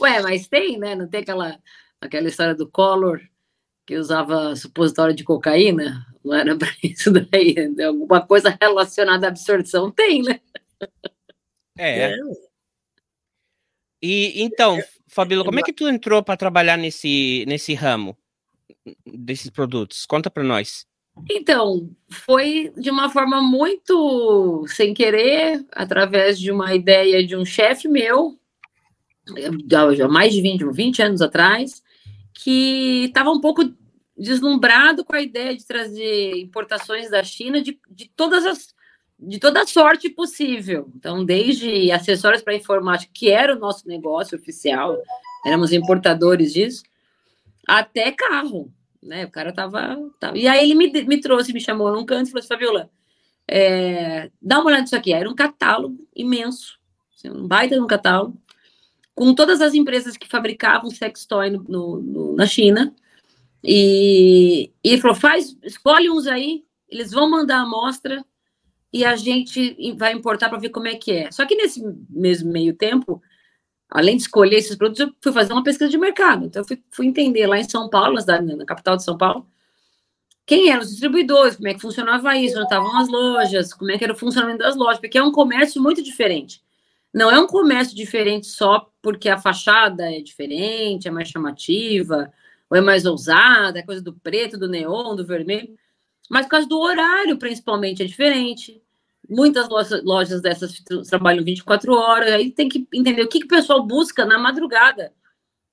Ué, 0.00 0.22
mas 0.22 0.46
tem, 0.48 0.78
né? 0.78 0.94
Não 0.94 1.08
tem 1.08 1.20
aquela, 1.20 1.58
aquela 2.00 2.28
história 2.28 2.54
do 2.54 2.68
Collor 2.68 3.20
que 3.86 3.96
usava 3.96 4.54
supositório 4.54 5.14
de 5.14 5.24
cocaína? 5.24 6.06
Não 6.24 6.34
era 6.34 6.56
para 6.56 6.68
isso 6.82 7.10
daí? 7.10 7.54
Alguma 7.84 8.24
coisa 8.26 8.56
relacionada 8.60 9.26
à 9.26 9.30
absorção? 9.30 9.90
Tem, 9.90 10.22
né? 10.22 10.40
É. 11.76 12.12
é. 12.12 12.16
E 14.00 14.42
então, 14.42 14.78
Fabíola, 15.08 15.44
como 15.44 15.58
é 15.58 15.62
que 15.62 15.72
tu 15.72 15.88
entrou 15.88 16.22
para 16.22 16.36
trabalhar 16.36 16.76
nesse, 16.76 17.44
nesse 17.48 17.74
ramo? 17.74 18.16
Desses 19.06 19.50
produtos? 19.50 20.06
Conta 20.06 20.30
para 20.30 20.44
nós. 20.44 20.86
Então, 21.30 21.90
foi 22.08 22.72
de 22.76 22.90
uma 22.90 23.10
forma 23.10 23.40
muito 23.40 24.64
sem 24.68 24.94
querer, 24.94 25.64
através 25.72 26.38
de 26.38 26.52
uma 26.52 26.74
ideia 26.74 27.26
de 27.26 27.36
um 27.36 27.44
chefe 27.44 27.88
meu, 27.88 28.38
já 29.96 30.08
mais 30.08 30.32
de 30.32 30.40
20, 30.40 30.64
20 30.72 31.02
anos 31.02 31.22
atrás, 31.22 31.82
que 32.34 33.06
estava 33.06 33.30
um 33.30 33.40
pouco 33.40 33.62
deslumbrado 34.16 35.04
com 35.04 35.14
a 35.14 35.22
ideia 35.22 35.56
de 35.56 35.66
trazer 35.66 36.36
importações 36.38 37.10
da 37.10 37.22
China 37.22 37.60
de, 37.60 37.78
de 37.90 38.10
todas 38.14 38.44
as 38.44 38.76
de 39.20 39.40
toda 39.40 39.66
sorte 39.66 40.08
possível. 40.08 40.88
Então, 40.94 41.24
desde 41.24 41.90
acessórios 41.90 42.40
para 42.40 42.54
informática, 42.54 43.10
que 43.12 43.28
era 43.28 43.56
o 43.56 43.58
nosso 43.58 43.88
negócio 43.88 44.38
oficial, 44.38 44.96
éramos 45.44 45.72
importadores 45.72 46.52
disso, 46.52 46.84
até 47.66 48.12
carro 48.12 48.72
né? 49.02 49.24
O 49.24 49.30
cara 49.30 49.52
tava, 49.52 49.96
tava. 50.18 50.36
E 50.36 50.46
aí 50.46 50.70
ele 50.70 50.74
me, 50.74 50.90
me 51.04 51.20
trouxe, 51.20 51.52
me 51.52 51.60
chamou 51.60 51.92
num 51.92 52.04
canto 52.04 52.28
e 52.28 52.30
falou 52.30 52.40
assim: 52.40 52.48
Fabiola, 52.48 52.90
é, 53.46 54.30
dá 54.40 54.58
uma 54.58 54.66
olhada 54.66 54.82
nisso 54.82 54.96
aqui. 54.96 55.12
Era 55.12 55.28
um 55.28 55.34
catálogo 55.34 56.06
imenso, 56.14 56.78
assim, 57.16 57.30
um 57.30 57.46
baita 57.46 57.74
de 57.74 57.80
um 57.80 57.86
catálogo, 57.86 58.36
com 59.14 59.34
todas 59.34 59.60
as 59.60 59.74
empresas 59.74 60.16
que 60.16 60.28
fabricavam 60.28 60.90
sextoy 60.90 61.50
no, 61.50 61.62
no, 61.64 62.00
no, 62.00 62.36
na 62.36 62.46
China. 62.46 62.94
E, 63.62 64.70
e 64.84 64.90
ele 64.90 65.00
falou: 65.00 65.16
faz, 65.16 65.56
escolhe 65.62 66.10
uns 66.10 66.26
aí, 66.26 66.64
eles 66.88 67.10
vão 67.10 67.30
mandar 67.30 67.58
a 67.58 67.62
amostra 67.62 68.24
e 68.92 69.04
a 69.04 69.16
gente 69.16 69.94
vai 69.96 70.12
importar 70.12 70.48
para 70.48 70.58
ver 70.58 70.70
como 70.70 70.88
é 70.88 70.94
que 70.94 71.12
é. 71.12 71.30
Só 71.30 71.44
que 71.44 71.54
nesse 71.54 71.82
mesmo 72.08 72.50
meio 72.50 72.74
tempo, 72.74 73.22
além 73.90 74.16
de 74.16 74.22
escolher 74.22 74.56
esses 74.56 74.76
produtos, 74.76 75.00
eu 75.00 75.14
fui 75.20 75.32
fazer 75.32 75.52
uma 75.52 75.62
pesquisa 75.62 75.90
de 75.90 75.98
mercado. 75.98 76.46
Então, 76.46 76.62
eu 76.62 76.66
fui, 76.66 76.82
fui 76.90 77.06
entender 77.06 77.46
lá 77.46 77.58
em 77.58 77.68
São 77.68 77.88
Paulo, 77.88 78.18
na, 78.26 78.40
na, 78.40 78.64
capital 78.64 78.96
de 78.96 79.04
São 79.04 79.16
Paulo, 79.16 79.46
quem 80.46 80.70
eram 80.70 80.82
os 80.82 80.90
distribuidores, 80.90 81.56
como 81.56 81.68
é 81.68 81.74
que 81.74 81.80
funcionava 81.80 82.36
isso, 82.36 82.56
onde 82.56 82.64
estavam 82.64 82.96
as 82.98 83.08
lojas, 83.08 83.74
como 83.74 83.90
é 83.90 83.98
que 83.98 84.04
era 84.04 84.12
o 84.12 84.16
funcionamento 84.16 84.60
das 84.60 84.76
lojas, 84.76 84.98
porque 84.98 85.18
é 85.18 85.22
um 85.22 85.32
comércio 85.32 85.82
muito 85.82 86.02
diferente. 86.02 86.62
Não 87.12 87.30
é 87.30 87.38
um 87.38 87.46
comércio 87.46 87.96
diferente 87.96 88.46
só 88.46 88.90
porque 89.02 89.28
a 89.28 89.38
fachada 89.38 90.10
é 90.10 90.20
diferente, 90.20 91.08
é 91.08 91.10
mais 91.10 91.28
chamativa, 91.28 92.32
ou 92.70 92.76
é 92.76 92.80
mais 92.80 93.06
ousada, 93.06 93.78
é 93.78 93.82
coisa 93.82 94.02
do 94.02 94.12
preto, 94.12 94.58
do 94.58 94.68
neon, 94.68 95.16
do 95.16 95.26
vermelho, 95.26 95.76
mas 96.30 96.44
por 96.46 96.52
causa 96.52 96.68
do 96.68 96.78
horário, 96.78 97.38
principalmente, 97.38 98.02
é 98.02 98.06
diferente 98.06 98.82
Muitas 99.28 99.68
lojas, 100.02 100.40
dessas 100.40 100.82
trabalham 101.08 101.44
24 101.44 101.92
horas, 101.92 102.32
aí 102.32 102.50
tem 102.50 102.68
que 102.68 102.86
entender 102.94 103.22
o 103.22 103.28
que, 103.28 103.40
que 103.40 103.44
o 103.44 103.48
pessoal 103.48 103.86
busca 103.86 104.24
na 104.24 104.38
madrugada. 104.38 105.12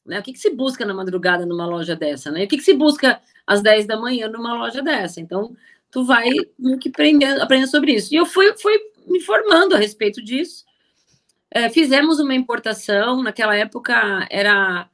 Né? 0.06 0.20
O 0.20 0.24
que, 0.24 0.34
que 0.34 0.40
se 0.40 0.50
busca 0.50 0.86
na 0.86 0.94
madrugada 0.94 1.46
numa 1.46 1.66
loja 1.66 1.96
dessa? 1.96 2.30
Né? 2.32 2.44
O 2.44 2.48
que, 2.48 2.58
que 2.58 2.64
se 2.64 2.74
busca 2.74 3.22
às 3.48 3.62
10 3.62 3.88
da 3.88 3.98
manhã 3.98 4.28
numa 4.28 4.54
loja 4.54 4.82
dessa? 4.82 5.22
Então, 5.22 5.56
tu 5.90 6.04
vai 6.04 6.30
que 6.82 6.90
aprender, 6.90 7.42
aprender 7.42 7.68
sobre 7.68 7.94
isso. 7.94 8.14
E 8.14 8.18
eu 8.18 8.26
fui, 8.26 8.54
fui 8.58 8.78
me 9.08 9.22
formando 9.22 9.74
a 9.74 9.80
respeito 9.80 10.22
disso. 10.22 10.66
É, 11.50 11.70
fizemos 11.70 12.20
uma 12.20 12.36
importação, 12.36 13.24
naquela 13.24 13.56
época 13.56 14.28
era 14.30 14.90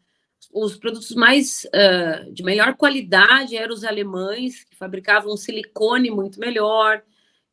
os 0.54 0.76
produtos 0.76 1.16
mais 1.16 1.66
uh, 1.68 2.32
de 2.32 2.44
melhor 2.44 2.76
qualidade 2.76 3.56
eram 3.56 3.74
os 3.74 3.84
alemães, 3.84 4.64
que 4.66 4.76
fabricavam 4.76 5.36
silicone 5.38 6.12
muito 6.12 6.40
melhor, 6.40 7.02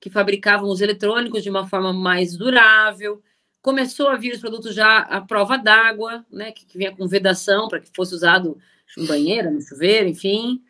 que 0.00 0.10
fabricavam 0.10 0.68
os 0.68 0.80
eletrônicos 0.80 1.42
de 1.42 1.50
uma 1.50 1.66
forma 1.66 1.92
mais 1.92 2.36
durável. 2.36 3.22
Começou 3.60 4.08
a 4.08 4.16
vir 4.16 4.32
os 4.32 4.40
produtos 4.40 4.74
já 4.74 4.98
à 4.98 5.20
prova 5.20 5.56
d'água, 5.56 6.24
né, 6.30 6.52
que, 6.52 6.64
que 6.64 6.78
vinha 6.78 6.94
com 6.94 7.06
vedação 7.06 7.68
para 7.68 7.80
que 7.80 7.90
fosse 7.94 8.14
usado 8.14 8.56
em 8.96 9.06
banheira, 9.06 9.50
no 9.50 9.60
chuveiro, 9.60 10.08
enfim. 10.08 10.62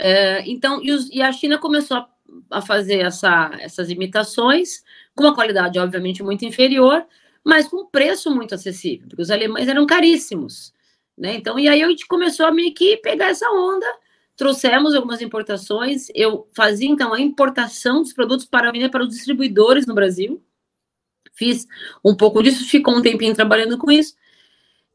Uh, 0.00 0.42
então, 0.46 0.82
e, 0.82 0.90
os, 0.90 1.08
e, 1.10 1.22
a 1.22 1.30
China 1.32 1.58
começou 1.58 1.98
a, 1.98 2.08
a 2.50 2.62
fazer 2.62 3.00
essa, 3.00 3.50
essas 3.60 3.90
imitações, 3.90 4.82
com 5.14 5.24
uma 5.24 5.34
qualidade, 5.34 5.78
obviamente, 5.78 6.22
muito 6.22 6.44
inferior, 6.44 7.06
mas 7.44 7.68
com 7.68 7.86
preço 7.86 8.34
muito 8.34 8.54
acessível, 8.54 9.06
porque 9.08 9.22
os 9.22 9.30
alemães 9.30 9.68
eram 9.68 9.86
caríssimos. 9.86 10.72
Né? 11.16 11.34
Então, 11.34 11.58
e 11.58 11.68
aí 11.68 11.82
a 11.82 11.88
gente 11.88 12.06
começou 12.06 12.46
a 12.46 12.52
meio 12.52 12.72
que 12.72 12.96
pegar 12.96 13.26
essa 13.28 13.48
onda, 13.50 13.86
trouxemos 14.36 14.94
algumas 14.94 15.20
importações, 15.20 16.08
eu 16.14 16.46
fazia 16.54 16.88
então 16.88 17.12
a 17.12 17.20
importação 17.20 18.02
dos 18.02 18.12
produtos 18.12 18.46
para 18.46 18.72
vender 18.72 18.88
para 18.88 19.02
os 19.02 19.10
distribuidores 19.10 19.86
no 19.86 19.94
Brasil, 19.94 20.42
fiz 21.34 21.66
um 22.04 22.14
pouco 22.14 22.42
disso, 22.42 22.64
ficou 22.64 22.96
um 22.96 23.02
tempinho 23.02 23.34
trabalhando 23.34 23.78
com 23.78 23.90
isso, 23.90 24.14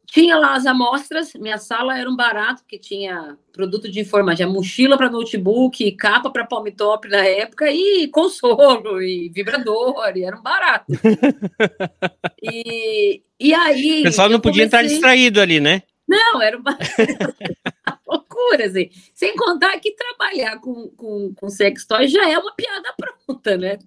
tinha 0.07 0.37
lá 0.37 0.55
as 0.55 0.65
amostras, 0.65 1.33
minha 1.33 1.57
sala 1.57 1.99
era 1.99 2.09
um 2.09 2.15
barato, 2.15 2.63
que 2.65 2.79
tinha 2.79 3.37
produto 3.51 3.91
de 3.91 3.99
informática, 3.99 4.49
mochila 4.49 4.97
para 4.97 5.09
notebook, 5.09 5.91
capa 5.93 6.29
para 6.29 6.45
palm 6.45 6.65
top 6.67 7.09
na 7.09 7.25
época, 7.25 7.69
e 7.69 8.07
consolo, 8.07 9.01
e 9.01 9.29
vibrador, 9.29 10.13
e 10.15 10.23
era 10.23 10.37
um 10.37 10.41
barato. 10.41 10.85
e, 12.41 13.21
e 13.37 13.53
aí... 13.53 13.99
O 13.99 14.03
pessoal 14.03 14.29
não 14.29 14.39
podia 14.39 14.63
comecei... 14.63 14.87
estar 14.87 14.93
distraído 14.93 15.41
ali, 15.41 15.59
né? 15.59 15.83
Não, 16.07 16.41
era 16.41 16.57
uma 16.57 16.77
loucura, 18.07 18.65
assim. 18.65 18.89
Sem 19.13 19.35
contar 19.35 19.79
que 19.79 19.91
trabalhar 19.91 20.59
com, 20.59 20.89
com, 20.89 21.33
com 21.35 21.49
sex 21.49 21.85
toy 21.85 22.07
já 22.07 22.29
é 22.29 22.37
uma 22.37 22.53
piada 22.53 22.93
pronta, 22.97 23.57
né? 23.57 23.77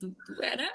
Era... 0.40 0.70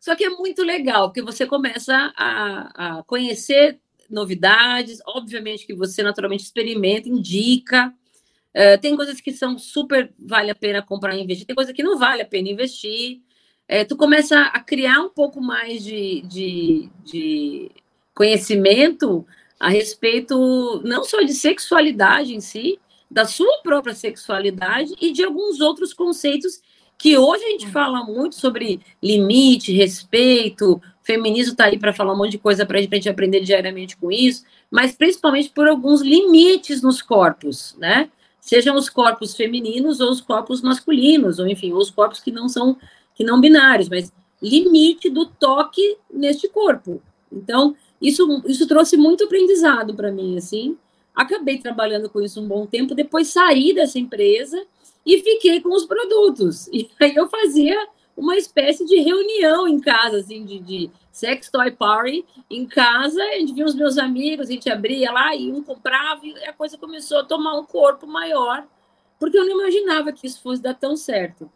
Só 0.00 0.14
que 0.14 0.24
é 0.24 0.30
muito 0.30 0.62
legal, 0.62 1.08
porque 1.08 1.22
você 1.22 1.46
começa 1.46 2.12
a, 2.16 2.98
a 2.98 3.02
conhecer 3.02 3.80
novidades, 4.08 5.00
obviamente 5.06 5.66
que 5.66 5.74
você 5.74 6.02
naturalmente 6.02 6.44
experimenta, 6.44 7.08
indica. 7.08 7.92
Uh, 8.54 8.80
tem 8.80 8.96
coisas 8.96 9.20
que 9.20 9.32
são 9.32 9.58
super 9.58 10.12
vale 10.18 10.50
a 10.50 10.54
pena 10.54 10.80
comprar 10.80 11.14
e 11.14 11.22
investir, 11.22 11.46
tem 11.46 11.54
coisa 11.54 11.74
que 11.74 11.82
não 11.82 11.98
vale 11.98 12.22
a 12.22 12.26
pena 12.26 12.48
investir. 12.48 13.20
É, 13.66 13.84
tu 13.84 13.96
começa 13.96 14.40
a 14.40 14.60
criar 14.60 15.00
um 15.00 15.10
pouco 15.10 15.42
mais 15.42 15.84
de, 15.84 16.22
de, 16.22 16.88
de 17.04 17.70
conhecimento 18.14 19.26
a 19.58 19.68
respeito 19.68 20.80
não 20.84 21.04
só 21.04 21.20
de 21.22 21.34
sexualidade 21.34 22.34
em 22.34 22.40
si, 22.40 22.78
da 23.10 23.24
sua 23.24 23.60
própria 23.62 23.94
sexualidade 23.94 24.94
e 25.00 25.12
de 25.12 25.24
alguns 25.24 25.60
outros 25.60 25.94
conceitos 25.94 26.60
que 26.96 27.16
hoje 27.16 27.44
a 27.44 27.50
gente 27.50 27.66
hum. 27.66 27.70
fala 27.70 28.04
muito 28.04 28.34
sobre 28.34 28.80
limite, 29.02 29.72
respeito, 29.72 30.80
feminismo 31.02 31.52
está 31.52 31.64
aí 31.66 31.78
para 31.78 31.92
falar 31.92 32.12
um 32.12 32.18
monte 32.18 32.32
de 32.32 32.38
coisa 32.38 32.66
para 32.66 32.78
a 32.78 32.82
gente 32.82 33.08
aprender 33.08 33.40
diariamente 33.40 33.96
com 33.96 34.10
isso, 34.12 34.44
mas 34.70 34.94
principalmente 34.94 35.48
por 35.48 35.66
alguns 35.66 36.02
limites 36.02 36.82
nos 36.82 37.00
corpos, 37.00 37.74
né? 37.78 38.10
Sejam 38.40 38.76
os 38.76 38.88
corpos 38.88 39.34
femininos 39.34 40.00
ou 40.00 40.10
os 40.10 40.20
corpos 40.20 40.60
masculinos, 40.60 41.38
ou 41.38 41.46
enfim, 41.46 41.72
os 41.72 41.90
corpos 41.90 42.20
que 42.20 42.30
não 42.30 42.48
são 42.48 42.76
que 43.14 43.24
não 43.24 43.40
binários, 43.40 43.88
mas 43.88 44.12
limite 44.40 45.10
do 45.10 45.26
toque 45.26 45.96
neste 46.12 46.48
corpo. 46.48 47.02
Então, 47.32 47.74
isso, 48.00 48.42
isso 48.46 48.66
trouxe 48.66 48.96
muito 48.96 49.24
aprendizado 49.24 49.94
para 49.94 50.12
mim, 50.12 50.36
assim. 50.36 50.76
Acabei 51.14 51.58
trabalhando 51.58 52.08
com 52.08 52.20
isso 52.20 52.40
um 52.40 52.46
bom 52.46 52.64
tempo, 52.64 52.94
depois 52.94 53.28
saí 53.28 53.74
dessa 53.74 53.98
empresa 53.98 54.64
e 55.04 55.20
fiquei 55.20 55.60
com 55.60 55.70
os 55.70 55.84
produtos. 55.84 56.68
E 56.68 56.88
aí 57.00 57.14
eu 57.14 57.28
fazia 57.28 57.76
uma 58.16 58.36
espécie 58.36 58.84
de 58.84 59.00
reunião 59.00 59.66
em 59.66 59.80
casa, 59.80 60.18
assim, 60.18 60.44
de, 60.44 60.58
de 60.60 60.90
sex 61.10 61.50
toy 61.50 61.70
party 61.70 62.24
em 62.50 62.66
casa. 62.66 63.22
A 63.22 63.38
gente 63.38 63.52
via 63.52 63.64
os 63.64 63.74
meus 63.74 63.98
amigos, 63.98 64.48
a 64.48 64.52
gente 64.52 64.70
abria 64.70 65.10
lá 65.10 65.34
e 65.34 65.50
um 65.50 65.62
comprava 65.62 66.26
e 66.26 66.34
a 66.44 66.52
coisa 66.52 66.76
começou 66.78 67.18
a 67.18 67.24
tomar 67.24 67.58
um 67.58 67.64
corpo 67.64 68.06
maior, 68.06 68.66
porque 69.18 69.38
eu 69.38 69.44
não 69.44 69.60
imaginava 69.60 70.12
que 70.12 70.26
isso 70.26 70.40
fosse 70.40 70.62
dar 70.62 70.74
tão 70.74 70.96
certo. 70.96 71.50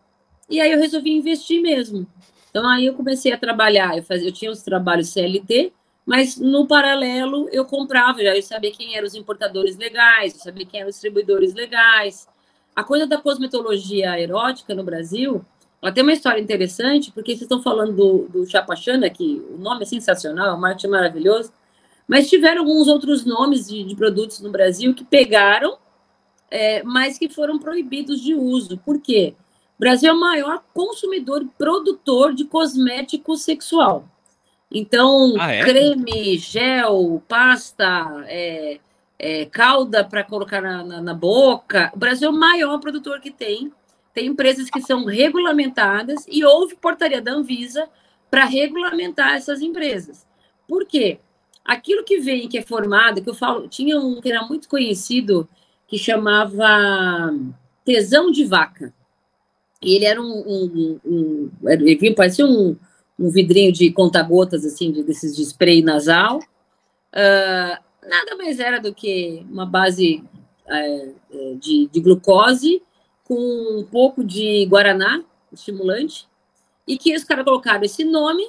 E 0.49 0.61
aí 0.61 0.73
eu 0.73 0.79
resolvi 0.79 1.11
investir 1.11 1.61
mesmo. 1.61 2.07
Então 2.51 2.69
aí 2.69 2.87
eu 2.87 2.95
comecei 2.95 3.33
a 3.33 3.39
trabalhar, 3.39 3.97
eu, 3.97 4.03
fazia, 4.03 4.29
eu 4.29 4.33
tinha 4.33 4.51
os 4.51 4.63
trabalhos 4.63 5.09
CLT, 5.09 5.73
mas 6.05 6.37
no 6.37 6.67
paralelo 6.67 7.49
eu 7.53 7.65
comprava, 7.65 8.23
já 8.23 8.37
eu 8.37 8.43
sabia 8.43 8.73
quem 8.73 8.97
eram 8.97 9.07
os 9.07 9.15
importadores 9.15 9.77
legais, 9.77 10.35
eu 10.35 10.41
sabia 10.41 10.67
quem 10.67 10.81
eram 10.81 10.89
os 10.89 10.97
distribuidores 10.97 11.55
legais. 11.55 12.29
A 12.75 12.83
coisa 12.83 13.07
da 13.07 13.19
cosmetologia 13.19 14.19
erótica 14.19 14.75
no 14.75 14.83
Brasil, 14.83 15.45
ela 15.81 15.93
tem 15.93 16.03
uma 16.03 16.13
história 16.13 16.41
interessante, 16.41 17.13
porque 17.13 17.33
vocês 17.33 17.43
estão 17.43 17.63
falando 17.63 17.93
do, 17.93 18.29
do 18.29 18.47
Chapachana, 18.47 19.11
que 19.11 19.45
o 19.51 19.59
nome 19.59 19.83
é 19.83 19.87
sensacional, 19.87 20.57
o 20.57 20.61
marketing 20.61 20.87
é 20.87 20.91
maravilhoso, 20.91 21.53
mas 22.07 22.29
tiveram 22.29 22.63
alguns 22.63 22.89
outros 22.89 23.25
nomes 23.25 23.69
de, 23.69 23.85
de 23.85 23.95
produtos 23.95 24.41
no 24.41 24.51
Brasil 24.51 24.95
que 24.95 25.05
pegaram, 25.05 25.79
é, 26.51 26.83
mas 26.83 27.19
que 27.19 27.29
foram 27.29 27.59
proibidos 27.59 28.21
de 28.21 28.35
uso. 28.35 28.79
Por 28.79 29.01
quê? 29.01 29.35
O 29.77 29.81
Brasil 29.81 30.11
é 30.11 30.13
o 30.13 30.21
maior 30.21 30.63
consumidor 30.75 31.43
e 31.43 31.49
produtor 31.59 32.35
de 32.35 32.45
cosmético 32.45 33.37
sexual. 33.37 34.09
Então, 34.75 35.35
ah, 35.39 35.53
é? 35.53 35.63
creme, 35.63 36.39
gel, 36.39 37.23
pasta, 37.29 38.25
é, 38.27 38.81
é, 39.19 39.45
calda 39.47 40.03
para 40.03 40.25
colocar 40.25 40.63
na, 40.63 40.83
na, 40.83 41.01
na, 41.03 41.15
boca. 41.15 41.91
O 41.95 41.99
Brasil 41.99 42.29
é 42.29 42.31
o 42.31 42.35
maior 42.35 42.79
produtor 42.79 43.21
que 43.21 43.31
tem. 43.31 43.71
Tem 44.15 44.27
empresas 44.27 44.71
que 44.71 44.81
são 44.81 45.05
regulamentadas 45.05 46.27
e 46.29 46.45
houve 46.45 46.75
portaria 46.77 47.21
da 47.21 47.33
Anvisa 47.33 47.89
para 48.31 48.45
regulamentar 48.45 49.35
essas 49.35 49.61
empresas. 49.61 50.27
Por 50.67 50.87
quê? 50.87 51.19
Aquilo 51.65 52.03
que 52.03 52.19
vem, 52.19 52.49
que 52.49 52.59
é 52.59 52.63
formado, 52.63 53.23
que 53.23 53.29
eu 53.29 53.35
falo, 53.35 53.69
tinha 53.69 53.99
um 53.99 54.21
que 54.21 54.31
era 54.31 54.43
muito 54.43 54.69
conhecido, 54.69 55.49
que 55.87 55.99
chamava 55.99 57.33
tesão 57.85 58.31
de 58.31 58.45
vaca. 58.45 58.93
E 59.83 59.95
ele 59.97 60.05
era 60.05 60.21
um, 60.21 60.25
um, 60.25 61.01
um 61.05 61.51
ele 61.69 61.97
vinha, 61.97 62.15
parecia 62.15 62.47
um, 62.47 62.77
um 63.19 63.31
vidrinho 63.31 63.73
de 63.73 63.91
conta-gotas, 63.93 64.65
assim, 64.65 64.91
de, 64.91 65.03
desses 65.03 65.37
de 65.37 65.43
spray 65.43 65.83
nasal. 65.83 66.39
Uh, 66.39 68.09
nada 68.09 68.37
mais 68.37 68.59
era 68.59 68.81
do 68.81 68.95
que 68.95 69.47
uma 69.51 69.67
base 69.67 70.25
uh, 70.67 71.59
de, 71.59 71.89
de, 71.93 72.01
glucose 72.01 72.83
com 73.25 73.81
um 73.81 73.85
pouco 73.85 74.25
de 74.25 74.67
guaraná, 74.67 75.23
estimulante, 75.53 76.27
e 76.87 76.99
que 76.99 77.15
os 77.15 77.25
caras 77.25 77.45
colocaram 77.45 77.85
esse 77.85 78.05
nome, 78.05 78.45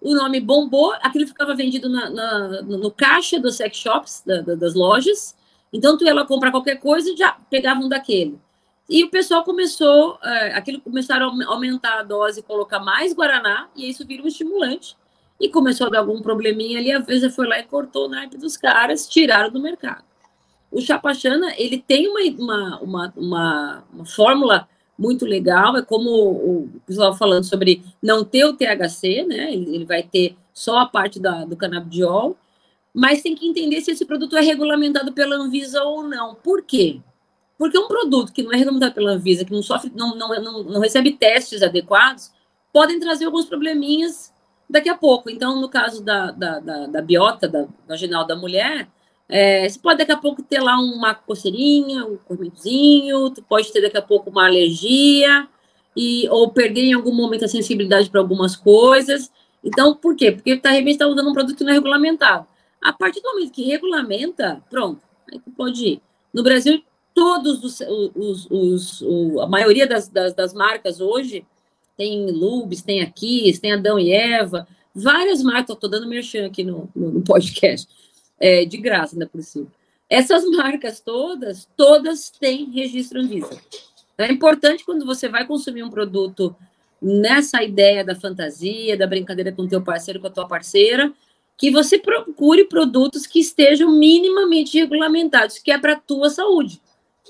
o 0.00 0.14
nome 0.14 0.40
bombou, 0.40 0.92
aquilo 1.02 1.26
ficava 1.26 1.54
vendido 1.54 1.88
na, 1.88 2.10
na, 2.10 2.62
no 2.62 2.90
caixa 2.90 3.38
dos 3.38 3.56
sex 3.56 3.76
shops, 3.76 4.22
da, 4.24 4.40
da, 4.40 4.54
das 4.54 4.74
lojas, 4.74 5.36
então 5.72 5.98
tu 5.98 6.04
ia 6.04 6.14
lá 6.14 6.24
comprar 6.24 6.50
qualquer 6.50 6.76
coisa 6.76 7.10
e 7.10 7.16
já 7.16 7.32
pegava 7.50 7.80
um 7.80 7.88
daquele. 7.88 8.38
E 8.88 9.02
o 9.02 9.10
pessoal 9.10 9.42
começou, 9.44 10.18
é, 10.22 10.54
aquilo 10.54 10.80
começaram 10.80 11.30
a 11.42 11.46
aumentar 11.46 12.00
a 12.00 12.02
dose, 12.02 12.42
colocar 12.42 12.78
mais 12.78 13.14
guaraná, 13.14 13.68
e 13.74 13.88
isso 13.88 14.06
vira 14.06 14.22
um 14.22 14.26
estimulante. 14.26 14.96
E 15.40 15.48
começou 15.48 15.86
a 15.86 15.90
dar 15.90 15.98
algum 16.00 16.20
probleminha 16.20 16.78
ali, 16.78 16.92
a 16.92 16.98
Veja 16.98 17.30
foi 17.30 17.46
lá 17.46 17.58
e 17.58 17.64
cortou 17.64 18.06
o 18.06 18.08
naipe 18.08 18.36
dos 18.36 18.56
caras, 18.56 19.08
tiraram 19.08 19.50
do 19.50 19.60
mercado. 19.60 20.04
O 20.70 20.80
Chapachana, 20.80 21.54
ele 21.56 21.78
tem 21.78 22.08
uma, 22.08 22.80
uma, 22.80 23.12
uma, 23.16 23.84
uma, 23.92 24.04
fórmula 24.04 24.68
muito 24.98 25.24
legal, 25.24 25.76
é 25.76 25.82
como 25.82 26.10
o 26.10 26.80
pessoal 26.86 27.14
falando 27.14 27.44
sobre 27.44 27.82
não 28.02 28.24
ter 28.24 28.44
o 28.44 28.52
THC, 28.52 29.24
né? 29.24 29.52
Ele 29.52 29.84
vai 29.84 30.02
ter 30.02 30.36
só 30.52 30.78
a 30.78 30.86
parte 30.86 31.18
da, 31.18 31.44
do 31.44 31.56
canabidiol, 31.56 32.36
mas 32.92 33.22
tem 33.22 33.34
que 33.34 33.46
entender 33.46 33.80
se 33.80 33.90
esse 33.90 34.04
produto 34.04 34.36
é 34.36 34.40
regulamentado 34.40 35.12
pela 35.12 35.36
Anvisa 35.36 35.82
ou 35.82 36.02
não. 36.02 36.34
Por 36.34 36.62
quê? 36.62 37.00
Porque 37.58 37.78
um 37.78 37.88
produto 37.88 38.32
que 38.32 38.42
não 38.42 38.52
é 38.52 38.56
regulamentado 38.56 38.94
pela 38.94 39.12
Anvisa, 39.12 39.44
que 39.44 39.52
não, 39.52 39.62
sofre, 39.62 39.92
não, 39.94 40.16
não, 40.16 40.28
não, 40.42 40.62
não 40.64 40.80
recebe 40.80 41.12
testes 41.12 41.62
adequados, 41.62 42.32
podem 42.72 42.98
trazer 42.98 43.26
alguns 43.26 43.46
probleminhas 43.46 44.32
daqui 44.68 44.88
a 44.88 44.96
pouco. 44.96 45.30
Então, 45.30 45.60
no 45.60 45.68
caso 45.68 46.02
da, 46.02 46.30
da, 46.32 46.58
da, 46.58 46.86
da 46.86 47.02
biota 47.02 47.46
da 47.46 47.66
vaginal 47.86 48.26
da 48.26 48.34
mulher, 48.34 48.88
é, 49.28 49.68
você 49.68 49.78
pode 49.78 49.98
daqui 49.98 50.12
a 50.12 50.16
pouco 50.16 50.42
ter 50.42 50.60
lá 50.60 50.78
uma 50.78 51.14
coceirinha, 51.14 52.04
um 52.04 52.16
cormentozinho, 52.16 53.30
tu 53.30 53.42
pode 53.42 53.72
ter 53.72 53.80
daqui 53.80 53.96
a 53.96 54.02
pouco 54.02 54.30
uma 54.30 54.46
alergia, 54.46 55.48
e 55.96 56.28
ou 56.28 56.50
perder 56.50 56.82
em 56.82 56.92
algum 56.92 57.14
momento 57.14 57.44
a 57.44 57.48
sensibilidade 57.48 58.10
para 58.10 58.20
algumas 58.20 58.56
coisas. 58.56 59.30
Então, 59.62 59.94
por 59.94 60.16
quê? 60.16 60.32
Porque 60.32 60.56
tá, 60.56 60.70
revista 60.70 61.04
está 61.04 61.06
usando 61.06 61.30
um 61.30 61.32
produto 61.32 61.56
que 61.56 61.64
não 61.64 61.70
é 61.70 61.74
regulamentado. 61.74 62.46
A 62.82 62.92
partir 62.92 63.20
do 63.20 63.32
momento 63.32 63.52
que 63.52 63.62
regulamenta, 63.62 64.62
pronto, 64.68 65.00
aí 65.32 65.38
tu 65.38 65.50
pode 65.52 65.84
ir. 65.86 66.02
No 66.32 66.42
Brasil, 66.42 66.82
todos 67.14 67.62
os, 67.62 67.80
os, 67.80 68.46
os, 68.50 69.00
os 69.00 69.38
a 69.40 69.46
maioria 69.46 69.86
das, 69.86 70.08
das, 70.08 70.34
das, 70.34 70.52
marcas 70.52 71.00
hoje 71.00 71.46
tem 71.96 72.30
Lubes, 72.30 72.82
tem 72.82 73.02
Aquis, 73.02 73.60
tem 73.60 73.72
Adão 73.72 73.98
e 73.98 74.10
Eva, 74.12 74.66
várias 74.92 75.42
marcas, 75.42 75.76
estou 75.76 75.88
dando 75.88 76.08
merchan 76.08 76.46
aqui 76.46 76.64
no, 76.64 76.90
no, 76.94 77.12
no 77.12 77.22
podcast, 77.22 77.88
é, 78.38 78.64
de 78.64 78.76
graça 78.76 79.14
ainda 79.14 79.26
por 79.26 79.42
cima. 79.42 79.68
Essas 80.10 80.44
marcas 80.44 81.00
todas, 81.00 81.68
todas 81.76 82.30
têm 82.30 82.70
registro 82.70 83.20
Anvisa. 83.20 83.58
Então, 84.12 84.26
é 84.26 84.32
importante 84.32 84.84
quando 84.84 85.06
você 85.06 85.28
vai 85.28 85.46
consumir 85.46 85.82
um 85.82 85.90
produto 85.90 86.54
nessa 87.00 87.62
ideia 87.62 88.04
da 88.04 88.14
fantasia, 88.14 88.96
da 88.96 89.06
brincadeira 89.06 89.52
com 89.52 89.62
o 89.62 89.68
teu 89.68 89.82
parceiro, 89.82 90.20
com 90.20 90.26
a 90.26 90.30
tua 90.30 90.48
parceira, 90.48 91.12
que 91.56 91.70
você 91.70 91.98
procure 91.98 92.64
produtos 92.64 93.26
que 93.26 93.38
estejam 93.38 93.90
minimamente 93.90 94.78
regulamentados, 94.78 95.58
que 95.58 95.70
é 95.70 95.78
para 95.78 95.92
a 95.92 96.00
tua 96.00 96.30
saúde. 96.30 96.80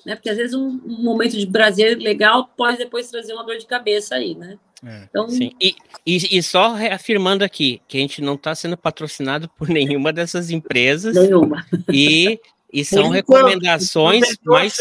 Né? 0.05 0.15
Porque 0.15 0.29
às 0.29 0.37
vezes 0.37 0.55
um, 0.55 0.81
um, 0.85 1.03
momento 1.03 1.37
de 1.37 1.47
prazer 1.47 1.99
legal 1.99 2.51
pode 2.57 2.79
depois 2.79 3.11
trazer 3.11 3.33
uma 3.33 3.45
dor 3.45 3.57
de 3.57 3.67
cabeça 3.67 4.17
aí, 4.17 4.35
né? 4.35 4.59
É, 4.85 5.05
então, 5.09 5.29
sim. 5.29 5.53
E, 5.61 5.75
e, 6.07 6.39
e, 6.39 6.43
só 6.43 6.75
reafirmando 6.75 7.43
aqui 7.43 7.81
que 7.89 7.97
a 7.97 8.01
gente 8.01 8.21
não 8.21 8.35
está 8.35 8.55
sendo 8.55 8.77
patrocinado 8.77 9.49
por 9.49 9.69
nenhuma 9.71 10.13
dessas 10.13 10.51
empresas. 10.51 11.15
Nenhuma. 11.15 11.65
E, 11.91 12.39
e 12.73 12.85
são 12.85 13.09
recomendações, 13.09 14.37
mas. 14.45 14.77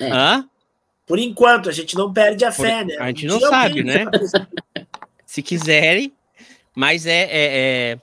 É. 0.00 0.10
Hã? 0.10 0.48
Por 1.06 1.18
enquanto, 1.18 1.68
a 1.68 1.72
gente 1.72 1.96
não 1.96 2.12
perde 2.12 2.44
a 2.44 2.52
Por... 2.52 2.64
fé, 2.64 2.84
né? 2.84 2.96
A 3.00 3.08
gente 3.08 3.26
não 3.26 3.40
sabe, 3.40 3.82
né? 3.82 4.04
Se 5.26 5.42
quiserem, 5.42 6.12
mas 6.74 7.04
é, 7.04 7.22
é, 7.22 7.28
é, 7.32 7.98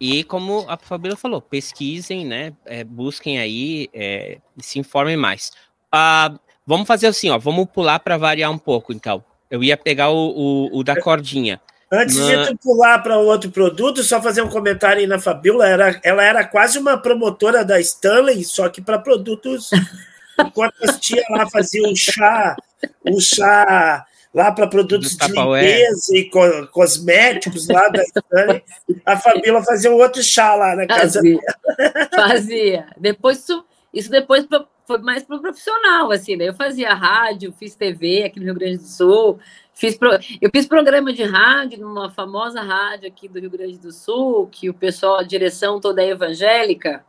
E 0.00 0.24
como 0.24 0.64
a 0.66 0.76
Fabíola 0.78 1.16
falou, 1.16 1.42
pesquisem, 1.42 2.24
né? 2.24 2.54
É, 2.64 2.82
busquem 2.84 3.38
aí 3.38 3.88
é, 3.92 4.38
e 4.56 4.62
se 4.62 4.78
informem 4.78 5.16
mais. 5.16 5.52
Uh, 5.94 6.38
vamos 6.66 6.86
fazer 6.86 7.06
assim, 7.06 7.30
ó. 7.30 7.38
Vamos 7.38 7.66
pular 7.72 7.98
para 7.98 8.16
variar 8.16 8.50
um 8.50 8.58
pouco, 8.58 8.92
então. 8.92 9.24
Eu 9.50 9.62
ia 9.64 9.76
pegar 9.76 10.10
o, 10.10 10.28
o, 10.28 10.78
o 10.78 10.84
da 10.84 11.00
cordinha. 11.00 11.60
Antes 11.90 12.16
na... 12.16 12.44
de 12.44 12.50
tu 12.50 12.58
pular 12.58 12.98
para 12.98 13.18
outro 13.18 13.50
produto, 13.50 14.02
só 14.02 14.20
fazer 14.20 14.42
um 14.42 14.48
comentário 14.48 15.00
aí 15.00 15.06
na 15.06 15.18
Fabíola. 15.18 15.66
Era, 15.66 16.00
ela 16.04 16.22
era 16.22 16.44
quase 16.44 16.78
uma 16.78 16.98
promotora 16.98 17.64
da 17.64 17.80
Stanley, 17.80 18.44
só 18.44 18.68
que 18.68 18.82
para 18.82 18.98
produtos 18.98 19.70
Enquanto 20.38 20.74
as 20.82 20.98
tia 21.00 21.22
lá 21.30 21.48
faziam 21.50 21.90
um 21.90 21.96
chá, 21.96 22.56
um 23.04 23.20
chá 23.20 24.06
lá 24.32 24.52
para 24.52 24.66
produtos 24.68 25.16
de 25.16 25.26
limpeza 25.26 26.16
e 26.16 26.30
co 26.30 26.66
cosméticos 26.68 27.66
lá 27.68 27.88
da 27.88 28.02
Stanley, 28.02 28.62
a 29.04 29.16
Fabíola 29.16 29.64
fazia 29.64 29.90
um 29.90 29.96
outro 29.96 30.22
chá 30.22 30.54
lá 30.54 30.76
na 30.76 30.86
casa 30.86 31.20
fazia, 31.20 31.38
dela. 31.38 32.08
Fazia. 32.28 32.86
Depois 32.96 33.38
isso, 33.38 33.64
isso 33.92 34.10
depois 34.10 34.46
foi 34.88 34.98
mais 34.98 35.22
para 35.22 35.36
o 35.36 35.40
profissional, 35.40 36.10
assim, 36.10 36.34
né? 36.34 36.48
Eu 36.48 36.54
fazia 36.54 36.94
rádio, 36.94 37.52
fiz 37.52 37.76
TV 37.76 38.22
aqui 38.24 38.40
no 38.40 38.46
Rio 38.46 38.54
Grande 38.54 38.78
do 38.78 38.86
Sul, 38.86 39.38
fiz 39.74 39.98
pro... 39.98 40.18
eu 40.40 40.50
fiz 40.50 40.66
programa 40.66 41.12
de 41.12 41.24
rádio 41.24 41.78
numa 41.80 42.10
famosa 42.10 42.62
rádio 42.62 43.06
aqui 43.06 43.28
do 43.28 43.38
Rio 43.38 43.50
Grande 43.50 43.78
do 43.78 43.92
Sul, 43.92 44.48
que 44.50 44.70
o 44.70 44.74
pessoal, 44.74 45.18
a 45.18 45.22
direção 45.22 45.78
toda 45.78 46.02
é 46.02 46.08
evangélica, 46.08 47.04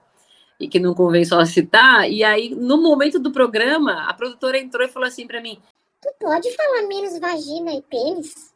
e 0.60 0.68
que 0.68 0.78
não 0.78 0.94
convém 0.94 1.24
só 1.24 1.46
citar. 1.46 2.12
E 2.12 2.22
aí, 2.22 2.54
no 2.54 2.82
momento 2.82 3.18
do 3.18 3.32
programa, 3.32 4.10
a 4.10 4.14
produtora 4.14 4.60
entrou 4.60 4.86
e 4.86 4.92
falou 4.92 5.08
assim 5.08 5.26
para 5.26 5.40
mim: 5.40 5.58
Tu 6.02 6.10
pode 6.20 6.54
falar 6.54 6.86
menos 6.86 7.18
vagina 7.18 7.72
e 7.72 7.82
pênis? 7.82 8.54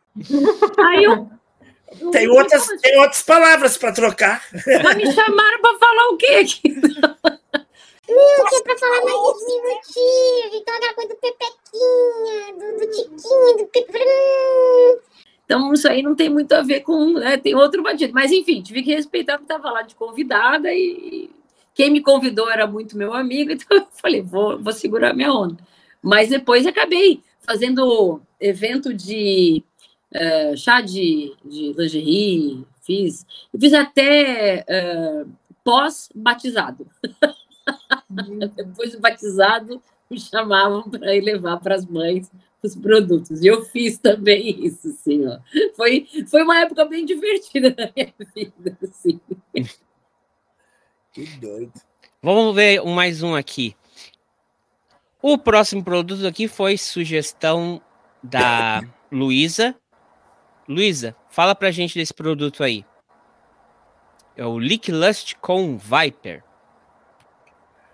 aí 0.80 1.06
eu. 1.06 1.30
Tem 2.12 2.28
outras, 2.28 2.68
tem 2.82 3.00
outras 3.00 3.22
palavras 3.22 3.78
para 3.78 3.94
trocar. 3.94 4.44
Mas 4.52 4.96
me 4.98 5.12
chamaram 5.12 5.62
para 5.62 5.80
falar 5.80 6.10
o 6.10 6.18
quê? 6.18 6.44
Não, 8.14 8.46
que 8.46 8.56
é 8.56 8.62
para 8.62 8.78
falar 8.78 9.04
mais 9.04 9.40
diminutivo, 9.40 10.56
então 10.56 10.76
aquela 10.76 10.94
coisa 10.94 11.10
do 11.10 11.16
pepequinha, 11.16 12.54
do, 12.54 12.80
do 12.80 12.92
tiquinho, 12.92 13.58
do 13.58 13.68
peprim. 13.68 14.00
Então, 15.46 15.74
isso 15.74 15.88
aí 15.88 16.02
não 16.02 16.16
tem 16.16 16.30
muito 16.30 16.54
a 16.54 16.62
ver 16.62 16.82
com. 16.82 17.14
Né, 17.14 17.38
tem 17.38 17.56
outro 17.56 17.84
bandido. 17.84 18.14
Mas, 18.14 18.32
enfim, 18.32 18.62
tive 18.62 18.82
que 18.82 18.94
respeitar 18.94 19.38
que 19.38 19.44
estava 19.44 19.70
lá 19.70 19.82
de 19.82 19.96
convidada 19.96 20.74
e 20.74 21.30
quem 21.74 21.92
me 21.92 22.02
convidou 22.02 22.50
era 22.50 22.68
muito 22.68 22.98
meu 22.98 23.14
amigo, 23.14 23.52
então 23.54 23.78
eu 23.78 23.88
falei, 23.92 24.22
vou, 24.22 24.60
vou 24.60 24.74
segurar 24.74 25.14
minha 25.14 25.34
onda. 25.34 25.58
Mas 26.02 26.30
depois 26.30 26.66
acabei 26.66 27.22
fazendo 27.42 28.22
evento 28.40 28.94
de 28.94 29.64
uh, 30.14 30.58
chá 30.58 30.82
de, 30.82 31.34
de 31.44 31.74
lingerie, 31.74 32.66
fiz, 32.82 33.26
fiz 33.60 33.74
até 33.74 34.66
uh, 34.70 35.30
pós-batizado. 35.64 36.88
depois 38.56 38.92
do 38.92 39.00
batizado, 39.00 39.82
me 40.10 40.20
chamavam 40.20 40.84
para 40.84 41.16
ir 41.16 41.22
levar 41.22 41.58
para 41.58 41.76
as 41.76 41.86
mães 41.86 42.32
os 42.64 42.76
produtos. 42.76 43.42
E 43.42 43.48
eu 43.48 43.64
fiz 43.66 43.98
também 43.98 44.66
isso, 44.66 44.88
assim, 44.88 45.28
ó. 45.28 45.40
Foi, 45.76 46.08
foi 46.30 46.44
uma 46.44 46.60
época 46.60 46.86
bem 46.86 47.06
divertida 47.06 47.76
na 47.78 47.92
minha 47.96 48.14
vida, 48.34 48.78
assim. 48.82 49.20
Que 51.12 51.26
doido. 51.38 51.74
Vamos 52.22 52.56
ver 52.56 52.82
mais 52.86 53.22
um 53.22 53.36
aqui. 53.36 53.76
O 55.22 55.38
próximo 55.38 55.84
produto 55.84 56.26
aqui 56.26 56.48
foi 56.48 56.78
sugestão 56.78 57.82
da 58.22 58.82
Luísa. 59.12 59.76
Luísa, 60.68 61.16
fala 61.30 61.54
pra 61.54 61.72
gente 61.72 61.96
desse 61.96 62.14
produto 62.14 62.64
aí. 62.64 62.86
É 64.36 64.46
o 64.46 64.58
Lick 64.58 64.92
Lust 64.92 65.36
com 65.36 65.78
Viper. 65.78 66.44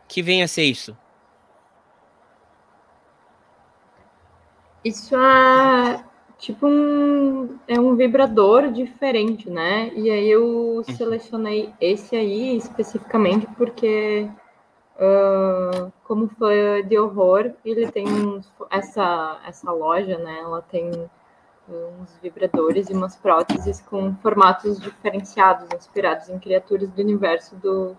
Que 0.10 0.24
vem 0.24 0.42
a 0.42 0.48
ser 0.48 0.64
isso? 0.64 0.98
Isso 4.84 5.16
é 5.16 6.04
tipo 6.40 6.66
um, 6.66 7.60
é 7.68 7.80
um 7.80 7.96
vibrador 7.96 8.72
diferente, 8.72 9.50
né? 9.52 9.92
E 9.94 10.10
aí 10.10 10.28
eu 10.28 10.44
uhum. 10.78 10.84
selecionei 10.84 11.72
esse 11.80 12.16
aí 12.16 12.58
especificamente 12.58 13.46
porque, 13.56 14.28
uh, 14.96 15.92
como 16.06 16.28
foi 16.30 16.82
de 16.84 16.98
horror, 16.98 17.52
ele 17.64 17.92
tem 17.92 18.08
uns, 18.08 18.52
essa, 18.72 19.40
essa 19.46 19.72
loja, 19.72 20.18
né? 20.18 20.40
Ela 20.40 20.64
tem 20.64 20.90
uns 21.70 22.18
vibradores 22.20 22.90
e 22.90 22.94
umas 22.94 23.16
próteses 23.16 23.80
com 23.82 24.16
formatos 24.16 24.80
diferenciados, 24.80 25.68
inspirados 25.72 26.30
em 26.30 26.40
criaturas 26.40 26.90
do 26.90 27.00
universo 27.00 27.56
do, 27.58 27.96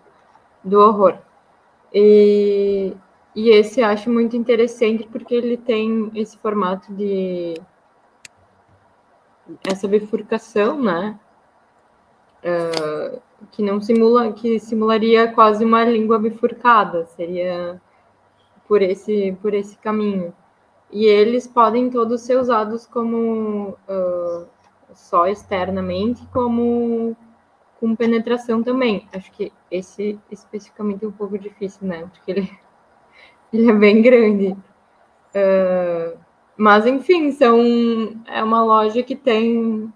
do 0.64 0.81
horror. 0.81 1.18
E, 1.92 2.94
e 3.35 3.50
esse 3.50 3.83
acho 3.83 4.11
muito 4.11 4.37
interessante 4.37 5.07
porque 5.09 5.35
ele 5.35 5.57
tem 5.57 6.11
esse 6.14 6.37
formato 6.38 6.92
de 6.94 7.55
essa 9.68 9.88
bifurcação, 9.88 10.81
né? 10.81 11.18
Uh, 12.44 13.20
que 13.50 13.62
não 13.62 13.81
simula, 13.81 14.33
que 14.33 14.59
simularia 14.59 15.33
quase 15.33 15.64
uma 15.64 15.85
língua 15.85 16.18
bifurcada, 16.18 17.07
seria 17.07 17.81
por 18.68 18.83
esse, 18.83 19.37
por 19.42 19.53
esse 19.55 19.76
caminho. 19.79 20.33
E 20.90 21.05
eles 21.05 21.46
podem 21.46 21.90
todos 21.90 22.22
ser 22.22 22.38
usados 22.38 22.87
como 22.87 23.76
uh, 23.88 24.46
só 24.94 25.26
externamente, 25.26 26.26
como 26.33 27.16
com 27.81 27.97
penetração 27.97 28.62
também. 28.62 29.09
Acho 29.12 29.33
que 29.33 29.51
esse 29.71 30.19
especificamente 30.31 31.05
é 31.05 31.09
um 31.09 31.12
pouco 31.12 31.38
difícil, 31.38 31.88
né? 31.88 32.09
Porque 32.12 32.31
ele, 32.31 32.59
ele 33.53 33.71
é 33.71 33.73
bem 33.73 34.03
grande. 34.03 34.57
Uh, 35.35 36.19
mas, 36.57 36.85
enfim, 36.87 37.33
são, 37.33 37.59
é 38.27 38.45
uma 38.45 38.62
loja 38.62 39.03
que 39.03 39.16
tem 39.16 39.90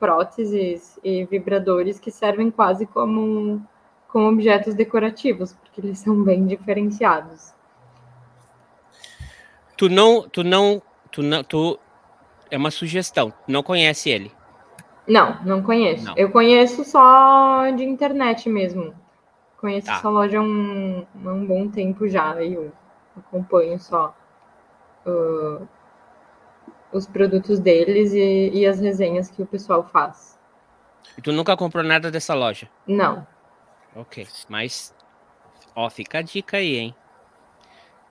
próteses 0.00 0.98
e 1.04 1.24
vibradores 1.26 2.00
que 2.00 2.10
servem 2.10 2.50
quase 2.50 2.84
como, 2.86 3.64
como 4.08 4.28
objetos 4.28 4.74
decorativos, 4.74 5.52
porque 5.52 5.80
eles 5.80 5.98
são 6.00 6.20
bem 6.24 6.46
diferenciados. 6.46 7.52
Tu 9.76 9.88
não, 9.88 10.28
tu 10.28 10.42
não, 10.42 10.82
tu 11.12 11.22
não, 11.22 11.44
tu 11.44 11.78
é 12.50 12.56
uma 12.56 12.70
sugestão. 12.70 13.32
Não 13.46 13.62
conhece 13.62 14.10
ele? 14.10 14.32
Não, 15.10 15.42
não 15.42 15.60
conheço. 15.60 16.04
Não. 16.04 16.14
Eu 16.16 16.30
conheço 16.30 16.84
só 16.84 17.68
de 17.72 17.82
internet 17.82 18.48
mesmo. 18.48 18.94
Conheço 19.56 19.88
tá. 19.88 19.94
essa 19.94 20.08
loja 20.08 20.38
há 20.38 20.40
um, 20.40 21.04
um 21.16 21.44
bom 21.44 21.68
tempo 21.68 22.06
já. 22.06 22.40
Eu 22.40 22.72
acompanho 23.16 23.76
só. 23.80 24.16
Uh, 25.04 25.66
os 26.92 27.08
produtos 27.08 27.58
deles 27.58 28.12
e, 28.12 28.50
e, 28.54 28.64
as 28.64 28.78
resenhas 28.78 29.28
que 29.28 29.42
o 29.42 29.46
pessoal 29.46 29.82
faz. 29.82 30.38
E 31.18 31.22
tu 31.22 31.32
nunca 31.32 31.56
comprou 31.56 31.82
nada 31.82 32.08
dessa 32.08 32.34
loja? 32.34 32.70
Não. 32.86 33.26
Ok, 33.96 34.28
mas 34.48 34.94
ó, 35.74 35.90
fica 35.90 36.18
a 36.18 36.22
dica 36.22 36.58
aí, 36.58 36.76
hein? 36.76 36.94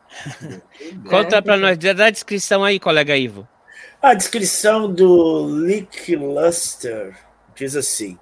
Conta 1.10 1.42
para 1.42 1.56
nós, 1.56 1.78
dá 1.78 2.08
a 2.08 2.10
descrição 2.10 2.64
aí, 2.64 2.78
colega 2.78 3.16
Ivo. 3.16 3.48
A 4.02 4.14
descrição 4.14 4.90
do 4.90 5.46
Lick 5.66 6.16
Luster 6.16 7.18
diz 7.54 7.76
assim: 7.76 8.18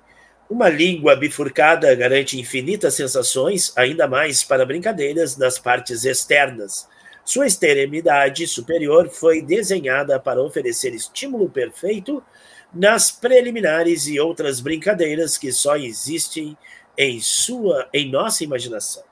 uma 0.50 0.70
língua 0.70 1.16
bifurcada 1.16 1.94
garante 1.94 2.40
infinitas 2.40 2.96
sensações, 2.96 3.72
ainda 3.78 4.08
mais 4.08 4.44
para 4.44 4.66
brincadeiras 4.66 5.38
nas 5.38 5.60
partes 5.60 6.04
externas. 6.04 6.90
Sua 7.24 7.46
extremidade 7.46 8.48
superior 8.48 9.08
foi 9.08 9.40
desenhada 9.40 10.20
para 10.20 10.42
oferecer 10.42 10.96
estímulo 10.96 11.48
perfeito 11.48 12.24
nas 12.74 13.12
preliminares 13.12 14.08
e 14.08 14.20
outras 14.20 14.60
brincadeiras 14.60 15.38
que 15.38 15.52
só 15.52 15.76
existem 15.78 16.58
em 16.98 17.22
sua 17.22 17.88
em 17.94 18.10
nossa 18.10 18.44
imaginação. 18.44 19.04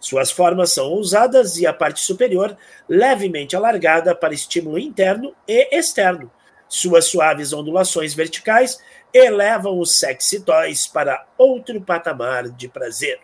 Suas 0.00 0.30
formas 0.30 0.70
são 0.70 0.86
ousadas 0.90 1.56
e 1.56 1.66
a 1.66 1.72
parte 1.72 2.00
superior 2.00 2.56
levemente 2.88 3.56
alargada 3.56 4.14
para 4.14 4.34
estímulo 4.34 4.78
interno 4.78 5.34
e 5.48 5.76
externo. 5.76 6.30
Suas 6.68 7.06
suaves 7.06 7.52
ondulações 7.52 8.12
verticais 8.14 8.80
elevam 9.12 9.78
os 9.78 9.98
sexy 9.98 10.40
toys 10.40 10.86
para 10.86 11.24
outro 11.38 11.80
patamar 11.80 12.48
de 12.48 12.68
prazer. 12.68 13.20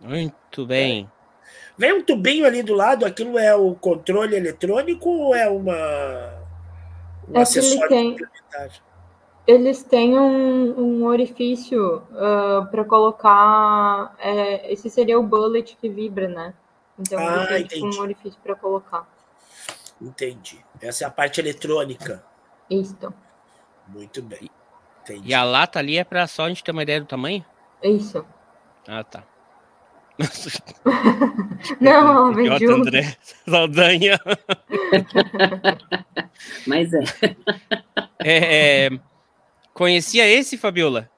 Muito 0.00 0.66
bem. 0.66 1.10
Vem 1.76 1.92
um 1.92 2.02
tubinho 2.04 2.46
ali 2.46 2.62
do 2.62 2.74
lado, 2.74 3.04
aquilo 3.04 3.38
é 3.38 3.54
o 3.54 3.74
controle 3.74 4.36
eletrônico 4.36 5.08
ou 5.08 5.34
é 5.34 5.48
uma 5.48 6.44
um 7.28 7.38
É 7.38 7.42
acessório 7.42 7.88
tem- 7.88 8.10
complementar? 8.10 8.70
Eles 9.46 9.82
têm 9.82 10.18
um, 10.18 10.80
um 10.80 11.04
orifício 11.04 12.02
para 12.70 12.84
colocar. 12.84 14.14
é, 14.18 14.72
esse 14.72 14.88
seria 14.88 15.18
o 15.18 15.22
bullet 15.22 15.76
que 15.80 15.88
vibra, 15.88 16.28
né? 16.28 16.54
Então 16.98 17.18
Ah, 17.18 17.46
tem 17.48 17.64
tipo, 17.66 17.86
um 17.86 18.00
orifício 18.00 18.38
para 18.42 18.54
colocar. 18.54 19.06
Entendi. 20.00 20.64
Essa 20.80 21.04
é 21.04 21.06
a 21.06 21.10
parte 21.10 21.40
eletrônica. 21.40 22.24
Isso, 22.70 22.96
Muito 23.88 24.22
bem. 24.22 24.50
Entendi. 25.02 25.28
E 25.28 25.34
a 25.34 25.44
lata 25.44 25.78
ali 25.78 25.98
é 25.98 26.04
pra 26.04 26.26
só 26.26 26.44
a 26.44 26.48
gente 26.48 26.64
ter 26.64 26.70
uma 26.72 26.82
ideia 26.82 27.00
do 27.00 27.06
tamanho? 27.06 27.44
isso. 27.82 28.24
Ah, 28.88 29.04
tá. 29.04 29.22
Não, 31.80 32.32
ela 32.40 32.58
junto. 32.58 32.72
André 32.88 33.16
Saldanha. 33.48 34.18
Mas 36.66 36.92
é. 36.92 37.04
É, 38.22 38.86
é, 38.86 38.90
conhecia 39.74 40.26
esse, 40.26 40.56
Fabiola? 40.56 41.10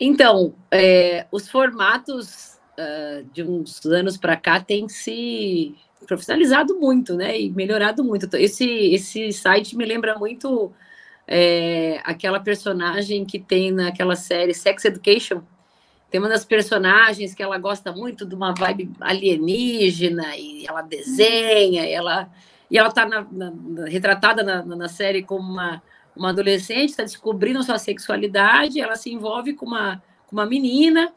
Então, 0.00 0.54
é, 0.70 1.26
os 1.30 1.48
formatos 1.50 2.56
ah, 2.78 3.22
de 3.32 3.42
uns 3.42 3.84
anos 3.86 4.16
para 4.16 4.36
cá 4.36 4.60
têm 4.60 4.88
se 4.88 5.74
profissionalizado 6.06 6.78
muito, 6.78 7.14
né? 7.14 7.40
E 7.40 7.50
melhorado 7.50 8.04
muito. 8.04 8.28
Esse, 8.36 8.64
esse 8.94 9.32
site 9.32 9.76
me 9.76 9.84
lembra 9.84 10.18
muito 10.18 10.72
é, 11.26 12.00
aquela 12.04 12.38
personagem 12.38 13.24
que 13.24 13.38
tem 13.38 13.72
naquela 13.72 14.14
série 14.14 14.54
Sex 14.54 14.84
Education. 14.84 15.42
Tem 16.10 16.20
uma 16.20 16.28
das 16.28 16.44
personagens 16.44 17.34
que 17.34 17.42
ela 17.42 17.58
gosta 17.58 17.92
muito 17.92 18.24
de 18.26 18.34
uma 18.34 18.54
vibe 18.54 18.92
alienígena 19.00 20.36
e 20.36 20.66
ela 20.66 20.82
desenha, 20.82 21.84
e 21.84 21.92
ela 21.92 22.30
e 22.70 22.76
ela 22.76 22.88
está 22.88 23.08
retratada 23.86 24.42
na, 24.42 24.64
na 24.64 24.88
série 24.88 25.22
como 25.22 25.48
uma, 25.48 25.80
uma 26.16 26.30
adolescente, 26.30 26.90
está 26.90 27.02
descobrindo 27.02 27.62
sua 27.62 27.78
sexualidade, 27.78 28.80
ela 28.80 28.96
se 28.96 29.12
envolve 29.12 29.54
com 29.54 29.66
uma, 29.66 30.02
com 30.26 30.36
uma 30.36 30.46
menina 30.46 31.12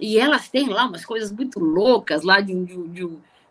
e 0.00 0.18
elas 0.18 0.48
têm 0.48 0.68
lá 0.68 0.86
umas 0.86 1.04
coisas 1.04 1.30
muito 1.32 1.58
loucas 1.60 2.22
lá 2.22 2.40
de, 2.40 2.54
de, 2.64 2.88
de, 2.88 3.08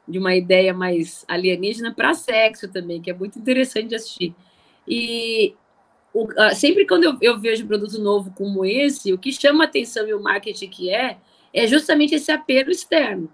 de 0.07 0.19
uma 0.19 0.35
ideia 0.35 0.73
mais 0.73 1.25
alienígena 1.27 1.93
para 1.93 2.13
sexo 2.13 2.67
também, 2.67 3.01
que 3.01 3.09
é 3.09 3.13
muito 3.13 3.39
interessante 3.39 3.89
de 3.89 3.95
assistir. 3.95 4.35
E 4.87 5.53
o- 6.13 6.27
sempre 6.55 6.85
quando 6.85 7.03
eu, 7.05 7.17
eu 7.21 7.39
vejo 7.39 7.63
um 7.63 7.67
produto 7.67 7.99
novo 7.99 8.31
como 8.35 8.65
esse, 8.65 9.13
o 9.13 9.17
que 9.17 9.31
chama 9.31 9.63
a 9.63 9.67
atenção 9.67 10.07
e 10.07 10.13
o 10.13 10.21
marketing 10.21 10.69
que 10.69 10.89
é, 10.89 11.17
é 11.53 11.67
justamente 11.67 12.15
esse 12.15 12.31
apelo 12.31 12.71
externo. 12.71 13.29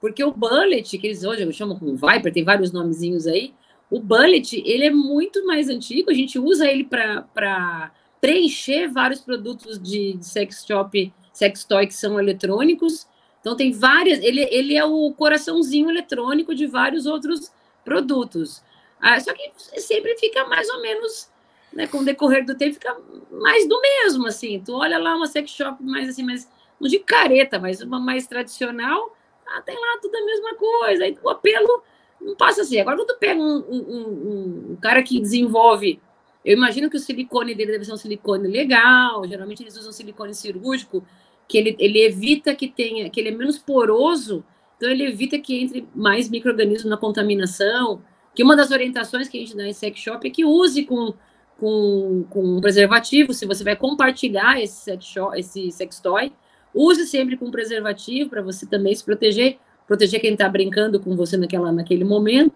Porque 0.00 0.22
o 0.22 0.32
Bullet, 0.32 0.98
que 0.98 1.06
eles 1.06 1.24
hoje 1.24 1.50
chamam 1.52 1.78
como 1.78 1.96
Viper, 1.96 2.32
tem 2.32 2.44
vários 2.44 2.72
nomezinhos 2.72 3.26
aí, 3.26 3.54
o 3.90 4.00
Bullet, 4.00 4.62
ele 4.64 4.84
é 4.84 4.90
muito 4.90 5.46
mais 5.46 5.68
antigo, 5.68 6.10
a 6.10 6.14
gente 6.14 6.38
usa 6.38 6.68
ele 6.68 6.84
para 6.84 7.92
preencher 8.20 8.88
vários 8.88 9.20
produtos 9.20 9.78
de, 9.78 10.14
de 10.14 10.26
sex 10.26 10.64
shop, 10.66 11.12
sex 11.32 11.64
toy 11.64 11.86
que 11.86 11.94
são 11.94 12.18
eletrônicos. 12.18 13.06
Então 13.40 13.54
tem 13.54 13.70
várias, 13.70 14.22
ele, 14.22 14.48
ele 14.50 14.74
é 14.74 14.84
o 14.84 15.12
coraçãozinho 15.12 15.90
eletrônico 15.90 16.54
de 16.54 16.66
vários 16.66 17.04
outros 17.04 17.52
produtos. 17.84 18.62
Ah, 18.98 19.20
só 19.20 19.34
que 19.34 19.52
sempre 19.78 20.16
fica 20.16 20.46
mais 20.46 20.66
ou 20.70 20.80
menos, 20.80 21.30
né, 21.70 21.86
com 21.86 21.98
o 21.98 22.04
decorrer 22.04 22.46
do 22.46 22.56
tempo, 22.56 22.74
fica 22.74 22.96
mais 23.30 23.68
do 23.68 23.78
mesmo, 23.78 24.26
assim. 24.26 24.62
Tu 24.64 24.72
olha 24.72 24.98
lá 24.98 25.14
uma 25.14 25.26
sex 25.26 25.50
shop 25.50 25.82
mais 25.82 26.08
assim, 26.08 26.22
mais, 26.22 26.50
não 26.80 26.88
de 26.88 26.98
careta, 27.00 27.58
mas 27.58 27.82
uma 27.82 28.00
mais 28.00 28.26
tradicional, 28.26 29.14
ah, 29.46 29.60
tem 29.60 29.74
lá 29.74 29.98
tudo 30.00 30.16
a 30.16 30.24
mesma 30.24 30.54
coisa. 30.54 31.04
Aí 31.04 31.18
o 31.22 31.28
apelo 31.28 31.82
não 32.24 32.34
passa 32.34 32.62
assim. 32.62 32.78
Agora, 32.80 32.96
quando 32.96 33.08
tu 33.08 33.18
pega 33.18 33.40
um, 33.40 33.58
um- 33.58 34.70
um- 34.72 34.76
cara 34.80 35.02
que 35.02 35.20
desenvolve, 35.20 36.00
eu 36.44 36.56
imagino 36.56 36.88
que 36.90 36.96
o 36.96 37.00
silicone 37.00 37.54
dele 37.54 37.72
deve 37.72 37.84
ser 37.84 37.92
um 37.92 37.96
silicone 37.96 38.48
legal. 38.48 39.26
Geralmente 39.28 39.62
eles 39.62 39.76
usam 39.76 39.92
silicone 39.92 40.34
cirúrgico, 40.34 41.04
que 41.46 41.58
ele, 41.58 41.76
ele 41.78 42.02
evita 42.02 42.54
que 42.54 42.68
tenha, 42.68 43.08
que 43.10 43.20
ele 43.20 43.28
é 43.28 43.32
menos 43.32 43.58
poroso, 43.58 44.44
então 44.76 44.90
ele 44.90 45.04
evita 45.04 45.38
que 45.38 45.54
entre 45.62 45.86
mais 45.94 46.28
micro-organismos 46.28 46.90
na 46.90 46.96
contaminação. 46.96 48.02
Que 48.34 48.42
uma 48.42 48.56
das 48.56 48.70
orientações 48.72 49.28
que 49.28 49.36
a 49.36 49.40
gente 49.40 49.56
dá 49.56 49.64
em 49.66 49.72
sex 49.72 50.00
shop 50.00 50.26
é 50.26 50.30
que 50.30 50.44
use 50.44 50.84
com, 50.84 51.14
com, 51.58 52.24
com 52.28 52.60
preservativo. 52.60 53.32
Se 53.32 53.46
você 53.46 53.62
vai 53.62 53.76
compartilhar 53.76 54.60
esse 54.60 54.76
sex, 54.84 55.04
shop, 55.04 55.38
esse 55.38 55.70
sex 55.70 56.00
toy, 56.00 56.32
use 56.74 57.06
sempre 57.06 57.36
com 57.36 57.50
preservativo 57.50 58.28
para 58.30 58.42
você 58.42 58.66
também 58.66 58.92
se 58.94 59.04
proteger 59.04 59.58
proteger 59.86 60.20
quem 60.20 60.32
está 60.32 60.48
brincando 60.48 61.00
com 61.00 61.16
você 61.16 61.36
naquela, 61.36 61.72
naquele 61.72 62.04
momento. 62.04 62.54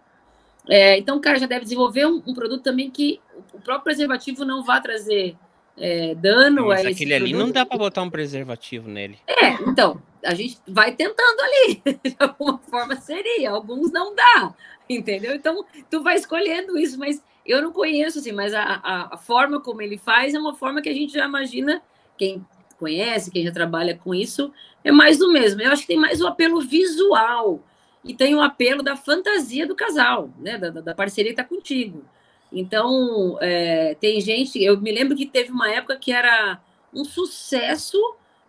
É, 0.68 0.98
então, 0.98 1.16
o 1.16 1.20
cara 1.20 1.38
já 1.38 1.46
deve 1.46 1.64
desenvolver 1.64 2.06
um, 2.06 2.22
um 2.26 2.34
produto 2.34 2.62
também 2.62 2.90
que 2.90 3.20
o 3.52 3.60
próprio 3.60 3.84
preservativo 3.84 4.44
não 4.44 4.62
vá 4.62 4.80
trazer 4.80 5.34
é, 5.76 6.14
dano 6.14 6.66
Mas 6.66 6.84
a 6.84 6.90
aquele 6.90 7.14
ali 7.14 7.32
não 7.32 7.50
dá 7.50 7.64
pra 7.64 7.78
botar 7.78 8.02
um 8.02 8.10
preservativo 8.10 8.88
nele. 8.88 9.18
É, 9.26 9.52
então, 9.66 10.02
a 10.24 10.34
gente 10.34 10.58
vai 10.66 10.92
tentando 10.92 11.40
ali. 11.40 11.82
De 12.04 12.16
alguma 12.18 12.58
forma 12.58 12.96
seria, 12.96 13.50
alguns 13.50 13.90
não 13.90 14.14
dá, 14.14 14.54
entendeu? 14.88 15.34
Então, 15.34 15.64
tu 15.90 16.02
vai 16.02 16.16
escolhendo 16.16 16.78
isso, 16.78 16.98
mas 16.98 17.22
eu 17.46 17.62
não 17.62 17.72
conheço, 17.72 18.18
assim, 18.18 18.32
mas 18.32 18.52
a, 18.52 18.62
a, 18.62 19.14
a 19.14 19.16
forma 19.16 19.60
como 19.60 19.80
ele 19.80 19.96
faz 19.96 20.34
é 20.34 20.38
uma 20.38 20.54
forma 20.54 20.82
que 20.82 20.88
a 20.88 20.94
gente 20.94 21.14
já 21.14 21.24
imagina, 21.24 21.80
quem 22.18 22.44
conhece, 22.78 23.30
quem 23.30 23.44
já 23.44 23.52
trabalha 23.52 23.96
com 24.02 24.14
isso, 24.14 24.52
é 24.84 24.90
mais 24.92 25.18
do 25.18 25.32
mesmo. 25.32 25.60
Eu 25.60 25.72
acho 25.72 25.82
que 25.82 25.88
tem 25.88 25.98
mais 25.98 26.20
o 26.20 26.26
apelo 26.26 26.60
visual 26.60 27.60
e 28.04 28.14
tem 28.14 28.34
o 28.34 28.40
apelo 28.40 28.82
da 28.82 28.96
fantasia 28.96 29.66
do 29.66 29.74
casal, 29.74 30.30
né? 30.38 30.56
Da, 30.56 30.70
da- 30.70 30.94
parceria 30.94 31.32
que 31.32 31.36
tá 31.36 31.44
contigo. 31.44 32.04
Então, 32.52 33.36
é, 33.40 33.94
tem 34.00 34.20
gente, 34.20 34.62
eu 34.62 34.80
me 34.80 34.90
lembro 34.92 35.16
que 35.16 35.26
teve 35.26 35.50
uma 35.50 35.70
época 35.70 35.96
que 35.96 36.12
era 36.12 36.60
um 36.94 37.04
sucesso 37.04 37.98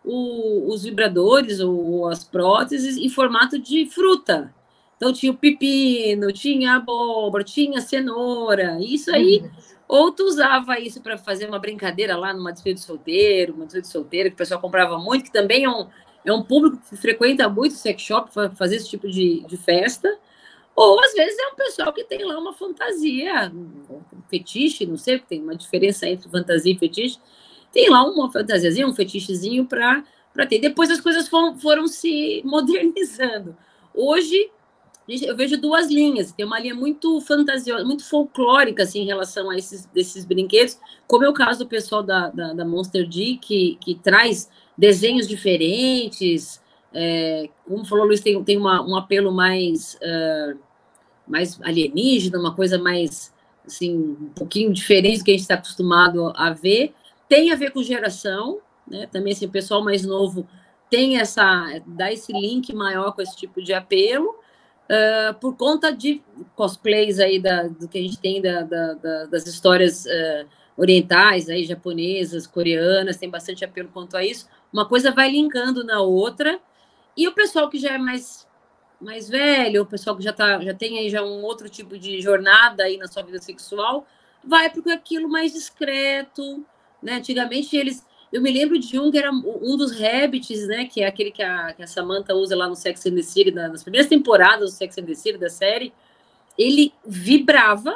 o- 0.05 0.71
os 0.71 0.83
vibradores 0.83 1.59
ou 1.59 2.07
as 2.07 2.23
próteses 2.23 2.95
em 2.95 3.09
formato 3.09 3.59
de 3.59 3.85
fruta. 3.87 4.53
Então 4.95 5.11
tinha 5.11 5.31
o 5.31 5.35
pepino, 5.37 6.31
tinha 6.31 6.75
abóbora, 6.75 7.43
tinha 7.43 7.81
cenoura. 7.81 8.77
Isso 8.81 9.13
aí, 9.13 9.43
ou 9.89 10.11
tu 10.11 10.23
usava 10.23 10.79
isso 10.79 11.01
para 11.01 11.17
fazer 11.17 11.47
uma 11.47 11.57
brincadeira 11.57 12.15
lá 12.15 12.31
numa 12.31 12.53
despedida 12.53 12.79
de 12.79 12.85
solteiro, 12.85 13.55
uma 13.55 13.65
despedida 13.65 13.87
de 13.87 13.91
solteiro 13.91 14.29
que 14.29 14.35
o 14.35 14.37
pessoal 14.37 14.61
comprava 14.61 14.99
muito, 14.99 15.23
que 15.23 15.31
também 15.31 15.63
é 15.63 15.69
um, 15.69 15.87
é 16.23 16.31
um 16.31 16.43
público 16.43 16.77
que 16.87 16.95
frequenta 16.95 17.49
muito 17.49 17.73
sex 17.73 17.99
shop 17.99 18.31
para 18.31 18.51
fazer 18.51 18.75
esse 18.75 18.87
tipo 18.87 19.09
de, 19.09 19.43
de 19.47 19.57
festa. 19.57 20.15
Ou 20.75 21.03
às 21.03 21.11
vezes 21.13 21.39
é 21.39 21.47
um 21.47 21.55
pessoal 21.55 21.91
que 21.91 22.03
tem 22.03 22.23
lá 22.23 22.37
uma 22.37 22.53
fantasia, 22.53 23.51
um 23.51 24.21
fetiche, 24.29 24.85
não 24.85 24.95
sei, 24.95 25.17
tem 25.17 25.41
uma 25.41 25.55
diferença 25.55 26.07
entre 26.07 26.29
fantasia 26.29 26.71
e 26.71 26.77
fetiche. 26.77 27.17
Tem 27.73 27.89
lá 27.89 28.03
uma 28.03 28.31
fantasiazinha, 28.31 28.87
um 28.87 28.93
fetichezinho 28.93 29.65
para 29.65 30.03
ter. 30.47 30.59
Depois 30.59 30.91
as 30.91 31.01
coisas 31.01 31.27
foram, 31.27 31.57
foram 31.57 31.87
se 31.87 32.43
modernizando. 32.45 33.57
Hoje 33.91 34.51
eu 35.23 35.35
vejo 35.35 35.59
duas 35.59 35.89
linhas. 35.89 36.31
Tem 36.31 36.45
uma 36.45 36.59
linha 36.59 36.75
muito 36.75 37.19
fantasiosa, 37.21 37.83
muito 37.83 38.07
folclórica 38.07 38.83
assim, 38.83 39.01
em 39.01 39.05
relação 39.05 39.49
a 39.49 39.57
esses 39.57 39.85
desses 39.87 40.23
brinquedos, 40.23 40.79
como 41.07 41.25
é 41.25 41.29
o 41.29 41.33
caso 41.33 41.59
do 41.59 41.67
pessoal 41.67 42.03
da, 42.03 42.29
da, 42.29 42.53
da 42.53 42.65
Monster 42.65 43.07
D, 43.07 43.39
que, 43.41 43.77
que 43.81 43.95
traz 43.95 44.49
desenhos 44.77 45.27
diferentes. 45.27 46.61
É, 46.93 47.49
como 47.67 47.85
falou 47.85 48.05
Luiz, 48.05 48.21
tem, 48.21 48.41
tem 48.43 48.57
uma, 48.57 48.81
um 48.81 48.95
apelo 48.95 49.31
mais, 49.31 49.97
ah, 50.01 50.53
mais 51.27 51.59
alienígena, 51.61 52.39
uma 52.39 52.55
coisa 52.55 52.77
mais 52.77 53.33
assim, 53.65 54.17
um 54.19 54.29
pouquinho 54.35 54.73
diferente 54.73 55.19
do 55.19 55.25
que 55.25 55.31
a 55.31 55.33
gente 55.33 55.41
está 55.41 55.55
acostumado 55.55 56.31
a 56.35 56.51
ver. 56.51 56.93
Tem 57.27 57.51
a 57.51 57.55
ver 57.55 57.71
com 57.71 57.83
geração, 57.83 58.59
né? 58.87 59.07
Também 59.11 59.33
assim, 59.33 59.45
o 59.45 59.51
pessoal 59.51 59.83
mais 59.83 60.03
novo 60.03 60.47
tem 60.89 61.19
essa 61.19 61.79
dá 61.85 62.11
esse 62.11 62.33
link 62.33 62.73
maior 62.73 63.11
com 63.13 63.21
esse 63.21 63.35
tipo 63.35 63.61
de 63.61 63.73
apelo. 63.73 64.35
Uh, 64.89 65.33
por 65.35 65.55
conta 65.55 65.91
de 65.91 66.21
cosplays 66.55 67.19
aí 67.19 67.39
da, 67.39 67.63
do 67.63 67.87
que 67.87 67.99
a 67.99 68.01
gente 68.01 68.19
tem 68.19 68.41
da, 68.41 68.61
da, 68.61 68.93
da, 68.93 69.25
das 69.25 69.45
histórias 69.45 70.05
uh, 70.05 70.47
orientais, 70.75 71.49
aí, 71.49 71.63
japonesas, 71.63 72.47
coreanas, 72.47 73.17
tem 73.17 73.29
bastante 73.29 73.63
apelo 73.63 73.89
quanto 73.89 74.17
a 74.17 74.25
isso. 74.25 74.47
Uma 74.71 74.87
coisa 74.87 75.11
vai 75.11 75.29
linkando 75.29 75.83
na 75.83 76.01
outra, 76.01 76.59
e 77.15 77.27
o 77.27 77.33
pessoal 77.33 77.69
que 77.69 77.77
já 77.77 77.93
é 77.93 77.97
mais 77.97 78.47
mais 79.01 79.29
velho, 79.29 79.83
o 79.83 79.85
pessoal 79.85 80.13
que 80.13 80.21
já, 80.21 80.33
tá, 80.33 80.59
já 80.59 80.73
tem 80.73 80.99
aí 80.99 81.09
já 81.09 81.23
um 81.23 81.41
outro 81.41 81.69
tipo 81.69 81.97
de 81.97 82.19
jornada 82.19 82.83
aí 82.83 82.97
na 82.97 83.07
sua 83.07 83.23
vida 83.23 83.39
sexual, 83.39 84.05
vai 84.43 84.69
para 84.69 84.93
aquilo 84.93 85.29
mais 85.29 85.53
discreto, 85.53 86.65
né? 87.01 87.13
Antigamente 87.13 87.77
eles 87.77 88.05
eu 88.31 88.41
me 88.41 88.51
lembro 88.51 88.77
de 88.77 88.99
um 88.99 89.09
que 89.09 89.17
era 89.17 89.31
um 89.31 89.75
dos 89.75 89.91
Rabbits, 89.91 90.67
né? 90.67 90.85
Que 90.85 91.01
é 91.01 91.07
aquele 91.07 91.31
que 91.31 91.41
a, 91.41 91.73
que 91.73 91.81
a 91.81 91.87
Samantha 91.87 92.35
usa 92.35 92.55
lá 92.55 92.67
no 92.67 92.75
Sex 92.75 93.05
and 93.05 93.15
the 93.15 93.23
City, 93.23 93.51
nas 93.51 93.81
primeiras 93.81 94.07
temporadas 94.07 94.71
do 94.71 94.75
Sex 94.75 94.97
and 94.97 95.05
the 95.05 95.15
City 95.15 95.37
da 95.37 95.49
série. 95.49 95.91
Ele 96.57 96.93
vibrava, 97.05 97.95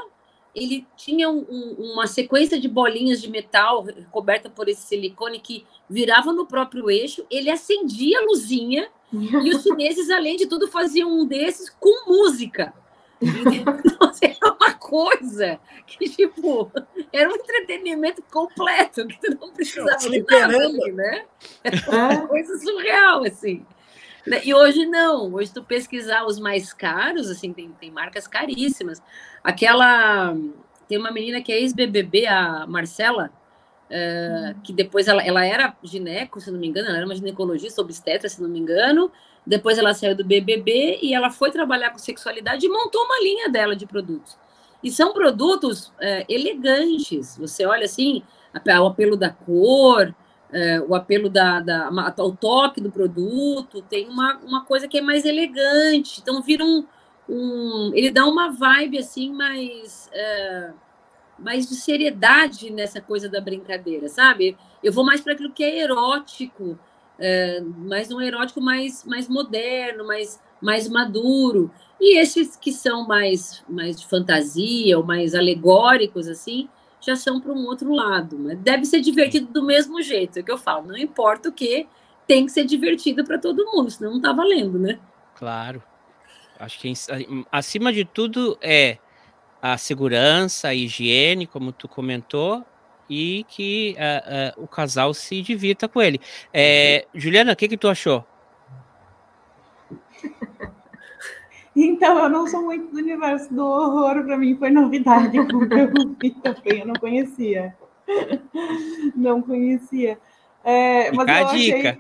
ele 0.56 0.88
tinha 0.98 1.30
um, 1.30 1.42
uma 1.78 2.08
sequência 2.08 2.60
de 2.60 2.68
bolinhas 2.68 3.22
de 3.22 3.30
metal 3.30 3.86
coberta 4.12 4.50
por 4.50 4.68
esse 4.68 4.82
silicone 4.82 5.40
que 5.40 5.66
virava 5.90 6.34
no 6.34 6.48
próprio 6.48 6.90
eixo, 6.90 7.26
ele 7.30 7.50
acendia 7.50 8.20
a 8.20 8.24
luzinha 8.24 8.88
e 9.12 9.50
os 9.50 9.62
chineses, 9.64 10.10
além 10.10 10.38
de 10.38 10.48
tudo, 10.48 10.68
faziam 10.68 11.12
um 11.12 11.26
desses 11.26 11.70
com 11.70 12.10
música. 12.10 12.74
Então, 13.86 14.10
assim, 14.10 14.26
era 14.26 14.54
uma 14.54 14.74
coisa 14.74 15.60
que, 15.86 16.10
tipo, 16.10 16.72
era 17.12 17.30
um 17.30 17.36
entretenimento 17.36 18.22
completo, 18.32 19.08
que 19.08 19.20
tu 19.20 19.38
não 19.40 19.52
precisava 19.52 19.98
de 19.98 20.24
nada 20.24 20.58
ali, 20.58 20.92
né? 20.92 21.26
Era 21.64 21.90
uma 21.90 22.14
é. 22.14 22.28
coisa 22.28 22.58
surreal, 22.60 23.24
assim. 23.24 23.66
Né? 24.26 24.42
E 24.44 24.54
hoje 24.54 24.86
não, 24.86 25.34
hoje 25.34 25.54
tu 25.54 25.64
pesquisar 25.64 26.26
os 26.26 26.40
mais 26.40 26.74
caros, 26.74 27.30
assim, 27.30 27.52
tem, 27.52 27.70
tem 27.72 27.92
marcas 27.92 28.28
caríssimas. 28.28 29.02
Aquela, 29.44 30.36
tem 30.88 30.98
uma 30.98 31.12
menina 31.12 31.42
que 31.42 31.52
é 31.52 31.60
ex-BBB, 31.60 32.28
a 32.28 32.66
Marcela, 32.68 33.32
uh, 33.94 34.60
que 34.62 34.74
depois 34.74 35.08
ela, 35.08 35.24
ela 35.24 35.46
era 35.46 35.76
gineco, 35.84 36.42
se 36.42 36.50
não 36.50 36.60
me 36.60 36.68
engano, 36.68 36.88
ela 36.88 36.98
era 36.98 37.06
uma 37.06 37.16
ginecologista 37.16 37.82
obstetra, 37.82 38.28
se 38.28 38.42
não 38.42 38.50
me 38.50 38.60
engano, 38.60 39.12
depois 39.46 39.78
ela 39.78 39.94
saiu 39.94 40.16
do 40.16 40.26
BBB 40.26 41.00
e 41.02 41.14
ela 41.14 41.30
foi 41.30 41.52
trabalhar 41.52 41.92
com 41.92 42.00
sexualidade 42.00 42.66
e 42.66 42.70
montou 42.70 43.04
uma 43.04 43.20
linha 43.22 43.50
dela 43.50 43.76
de 43.76 43.86
produtos. 43.86 44.38
E 44.82 44.92
são 44.92 45.14
produtos 45.14 45.94
é, 46.00 46.26
elegantes. 46.28 47.38
Você 47.38 47.66
olha 47.66 47.86
assim, 47.86 48.22
o 48.54 48.86
apelo 48.86 49.16
da 49.16 49.30
cor, 49.30 50.14
é, 50.52 50.80
o 50.82 50.94
apelo 50.94 51.30
da, 51.30 51.60
da, 51.60 51.90
o 52.20 52.32
toque 52.36 52.82
do 52.82 52.92
produto, 52.92 53.82
tem 53.84 54.08
uma, 54.10 54.38
uma 54.38 54.66
coisa 54.66 54.88
que 54.88 54.98
é 54.98 55.02
mais 55.02 55.26
elegante. 55.26 56.20
Então 56.22 56.42
vira 56.42 56.64
um, 56.64 56.86
um 57.30 57.92
ele 57.94 58.12
dá 58.12 58.26
uma 58.26 58.52
vibe 58.52 58.98
assim 58.98 59.32
mais 59.32 60.10
é, 60.14 60.72
mais 61.44 61.68
de 61.68 61.76
seriedade 61.76 62.72
nessa 62.72 63.02
coisa 63.02 63.28
da 63.30 63.42
brincadeira, 63.42 64.08
sabe? 64.08 64.58
Eu 64.84 64.92
vou 64.92 65.06
mais 65.06 65.22
para 65.22 65.34
aquilo 65.34 65.52
que 65.52 65.64
é 65.64 65.80
erótico, 65.80 66.78
é, 67.20 67.62
mas 67.62 68.12
um 68.12 68.22
erótico 68.22 68.62
mais, 68.62 69.04
mais 69.06 69.28
moderno, 69.28 70.06
mais, 70.06 70.42
mais 70.62 70.88
maduro. 70.88 71.70
E 72.00 72.18
esses 72.20 72.56
que 72.56 72.72
são 72.72 73.08
mais, 73.08 73.64
mais 73.68 74.00
de 74.00 74.08
fantasia 74.08 74.98
ou 74.98 75.06
mais 75.06 75.36
alegóricos, 75.36 76.28
assim, 76.28 76.68
já 77.00 77.16
são 77.16 77.40
para 77.40 77.52
um 77.52 77.66
outro 77.66 77.94
lado. 77.94 78.38
Mas 78.40 78.58
deve 78.60 78.86
ser 78.86 79.02
divertido 79.02 79.48
do 79.52 79.64
mesmo 79.64 80.02
jeito, 80.02 80.38
é 80.38 80.42
o 80.42 80.46
que 80.46 80.52
eu 80.52 80.58
falo. 80.58 80.88
Não 80.88 80.98
importa 80.98 81.50
o 81.50 81.54
que, 81.54 81.88
tem 82.28 82.46
que 82.46 82.52
ser 82.52 82.66
divertido 82.66 83.24
para 83.24 83.38
todo 83.38 83.66
mundo, 83.66 83.92
senão 83.92 84.12
não 84.12 84.18
está 84.18 84.32
valendo, 84.32 84.80
né? 84.80 85.00
Claro. 85.36 85.84
Acho 86.60 86.80
que 86.80 86.94
acima 87.52 87.92
de 87.92 88.06
tudo 88.06 88.58
é 88.62 88.98
a 89.64 89.78
segurança, 89.78 90.68
a 90.68 90.76
higiene, 90.76 91.48
como 91.48 91.72
tu 91.72 91.88
comentou, 91.88 92.66
e 93.10 93.46
que 93.48 93.96
uh, 93.98 94.60
uh, 94.60 94.64
o 94.66 94.68
casal 94.68 95.14
se 95.14 95.42
divirta 95.42 95.88
com 95.88 96.02
ele. 96.02 96.20
É, 96.54 97.06
Juliana, 97.16 97.54
o 97.54 97.56
que, 97.56 97.70
que 97.70 97.78
tu 97.78 97.88
achou? 97.88 98.26
Então, 101.76 102.20
eu 102.20 102.30
não 102.30 102.46
sou 102.46 102.62
muito 102.62 102.92
do 102.92 103.00
universo 103.00 103.52
do 103.52 103.66
horror, 103.66 104.24
para 104.24 104.38
mim 104.38 104.56
foi 104.56 104.70
novidade 104.70 105.36
quando 105.50 105.74
eu 105.76 105.90
vi 106.22 106.30
também, 106.30 106.82
eu 106.82 106.86
não 106.86 106.94
conhecia. 106.94 107.76
Não 109.16 109.42
conhecia. 109.42 110.20
É, 110.64 111.12
mas 111.14 111.28
a 111.28 111.44
dica. 111.54 111.98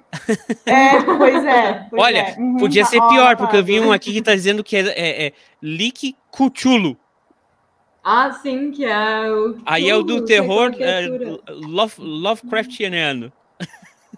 É, 0.65 1.01
pois 1.01 1.45
é. 1.45 1.87
Pois 1.89 2.03
Olha, 2.03 2.17
é. 2.17 2.35
Uhum, 2.37 2.57
podia 2.57 2.85
ser 2.85 3.01
pior, 3.07 3.37
porque 3.37 3.55
eu 3.55 3.63
vi 3.63 3.79
um 3.79 3.91
aqui 3.91 4.11
que 4.11 4.19
está 4.19 4.35
dizendo 4.35 4.63
que 4.63 4.75
é, 4.75 4.81
é, 4.89 5.27
é 5.27 5.33
Lick 5.61 6.15
Cuchulo. 6.29 6.97
Ah, 8.03 8.31
sim, 8.31 8.71
que 8.71 8.83
é 8.83 9.31
o. 9.31 9.57
Aí 9.65 9.89
é 9.89 9.95
o 9.95 10.03
do 10.03 10.25
terror 10.25 10.73
é, 10.77 11.07
Love, 11.49 11.95
Lovecraftiano. 11.99 13.31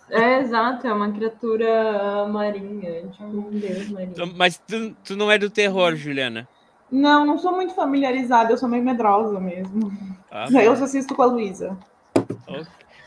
É, 0.10 0.40
exato, 0.40 0.88
é 0.88 0.94
uma 0.94 1.12
criatura 1.12 2.28
marinha, 2.28 3.08
tipo 3.08 3.24
um 3.24 3.50
deus 3.52 3.90
marinho. 3.90 4.12
Então, 4.12 4.32
mas 4.36 4.58
tu, 4.58 4.96
tu 5.04 5.16
não 5.16 5.32
é 5.32 5.38
do 5.38 5.50
terror, 5.50 5.96
Juliana? 5.96 6.48
Não, 6.92 7.26
não 7.26 7.38
sou 7.38 7.54
muito 7.54 7.74
familiarizada, 7.74 8.52
eu 8.52 8.58
sou 8.58 8.70
meio 8.70 8.84
medrosa 8.84 9.40
mesmo. 9.40 9.92
Ah, 10.32 10.48
eu 10.62 10.76
só 10.76 10.86
assisto 10.86 11.16
com 11.16 11.22
a 11.22 11.26
Luísa. 11.26 11.78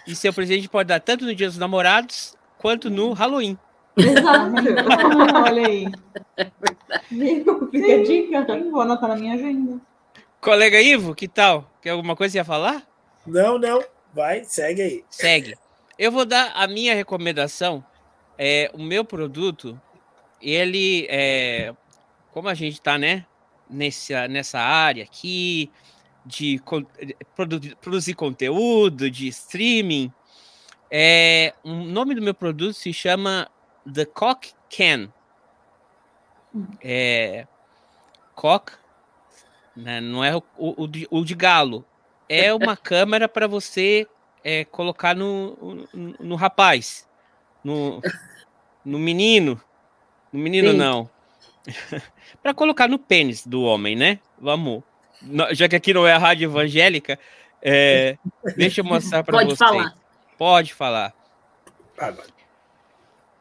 E 0.07 0.15
seu 0.15 0.33
presente 0.33 0.69
pode 0.69 0.89
dar 0.89 1.01
tanto 1.01 1.25
no 1.25 1.35
Dia 1.35 1.49
dos 1.49 1.59
Namorados 1.59 2.37
quanto 2.59 2.89
no 2.89 3.13
Halloween. 3.13 3.59
Exato. 3.97 4.53
Olha 5.45 5.67
aí. 5.67 5.87
Fica 7.71 7.95
a 7.95 8.03
dica. 8.03 8.47
Vou 8.71 8.81
anotar 8.81 9.09
na 9.09 9.17
minha 9.17 9.35
agenda. 9.35 9.81
Colega 10.41 10.81
Ivo, 10.81 11.15
que 11.15 11.27
tal? 11.27 11.69
Quer 11.83 11.91
alguma 11.91 12.15
coisa 12.15 12.41
a 12.41 12.45
falar? 12.45 12.87
Não, 13.27 13.59
não. 13.59 13.83
Vai, 14.15 14.45
segue 14.45 14.83
aí. 14.83 15.05
Segue. 15.11 15.57
Eu 15.99 16.13
vou 16.13 16.25
dar 16.25 16.53
a 16.55 16.67
minha 16.67 16.95
recomendação. 16.95 17.85
É, 18.39 18.71
o 18.73 18.79
meu 18.79 19.05
produto, 19.05 19.81
ele 20.41 21.07
é. 21.11 21.75
Como 22.33 22.49
a 22.49 22.55
gente 22.55 22.75
está, 22.75 22.97
né? 22.97 23.27
Nessa, 23.69 24.29
nessa 24.29 24.61
área 24.61 25.05
aqui 25.05 25.71
de 26.25 26.61
produ 27.35 27.61
produzir 27.77 28.15
conteúdo, 28.15 29.11
de 29.11 29.29
streaming. 29.29 30.13
É, 30.91 31.53
o 31.65 31.71
nome 31.71 32.15
do 32.15 32.23
meu 32.23 32.35
produto 32.35 32.75
se 32.75 32.93
chama 32.93 33.51
The 33.93 34.05
Cock 34.05 34.53
Can. 34.71 35.13
É, 36.83 37.47
cock 38.35 38.73
né? 39.79 40.01
não 40.01 40.25
é 40.25 40.37
o, 40.37 40.43
o, 40.57 40.87
de, 40.87 41.07
o 41.11 41.25
de 41.25 41.35
galo. 41.35 41.85
É 42.29 42.53
uma 42.53 42.77
câmera 42.77 43.29
para 43.29 43.47
você 43.47 44.07
é, 44.45 44.65
colocar 44.65 45.15
no, 45.15 45.87
no, 45.93 46.15
no, 46.21 46.37
rapaz, 46.37 47.09
no, 47.63 48.01
no 48.85 48.99
menino. 48.99 49.61
No 50.33 50.41
menino, 50.41 50.73
Sim. 50.73 50.77
não. 50.77 51.11
para 52.43 52.53
colocar 52.55 52.89
no 52.89 52.99
pênis 52.99 53.47
do 53.47 53.63
homem, 53.63 53.97
né? 53.97 54.19
Vamos. 54.41 54.83
Já 55.53 55.69
que 55.69 55.77
aqui 55.77 55.93
não 55.93 56.07
é 56.07 56.13
a 56.13 56.19
rádio 56.19 56.49
evangélica, 56.49 57.19
é, 57.61 58.17
deixa 58.57 58.81
eu 58.81 58.85
mostrar 58.85 59.25
para 59.25 59.39
vocês. 59.39 59.59
Pode 59.59 59.59
falar. 59.59 59.95
Pode 60.37 60.75
falar. 60.75 61.15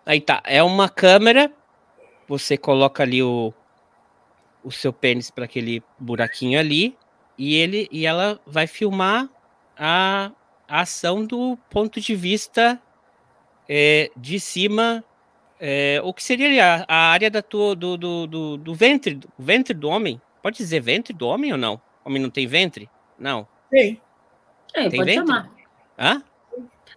Aí 0.05 0.19
tá. 0.19 0.41
É 0.43 0.63
uma 0.63 0.89
câmera. 0.89 1.51
Você 2.27 2.57
coloca 2.57 3.03
ali 3.03 3.23
o, 3.23 3.53
o 4.67 4.71
seu 4.71 4.91
pênis 4.91 5.31
para 5.31 5.45
aquele 5.45 5.81
buraquinho 5.97 6.59
ali 6.59 6.97
e 7.37 7.55
ele 7.55 7.87
e 7.89 8.05
ela 8.05 8.37
vai 8.45 8.67
filmar 8.67 9.29
a, 9.77 10.29
a 10.67 10.81
ação 10.81 11.25
do 11.25 11.57
ponto 11.69 12.01
de 12.01 12.13
vista 12.13 12.77
é, 13.69 14.11
de 14.17 14.37
cima 14.41 15.01
é, 15.57 16.01
o 16.03 16.13
que 16.13 16.21
seria 16.21 16.85
a, 16.87 16.93
a 16.93 17.11
área 17.11 17.31
da 17.31 17.41
tua, 17.41 17.73
do, 17.73 17.95
do, 17.95 18.27
do, 18.27 18.57
do 18.57 18.75
ventre 18.75 19.15
do 19.15 19.29
ventre 19.39 19.73
do 19.73 19.87
homem 19.87 20.21
pode 20.43 20.57
dizer 20.57 20.81
ventre 20.81 21.13
do 21.13 21.25
homem 21.25 21.53
ou 21.53 21.57
não 21.57 21.75
o 22.03 22.09
homem 22.09 22.21
não 22.21 22.29
tem 22.29 22.45
ventre 22.45 22.89
não 23.17 23.47
tem 23.71 24.01
é, 24.73 24.89
tem 24.89 24.99
pode 24.99 25.11
ventre? 25.11 25.27
chamar 25.27 25.49
Hã? 25.97 26.21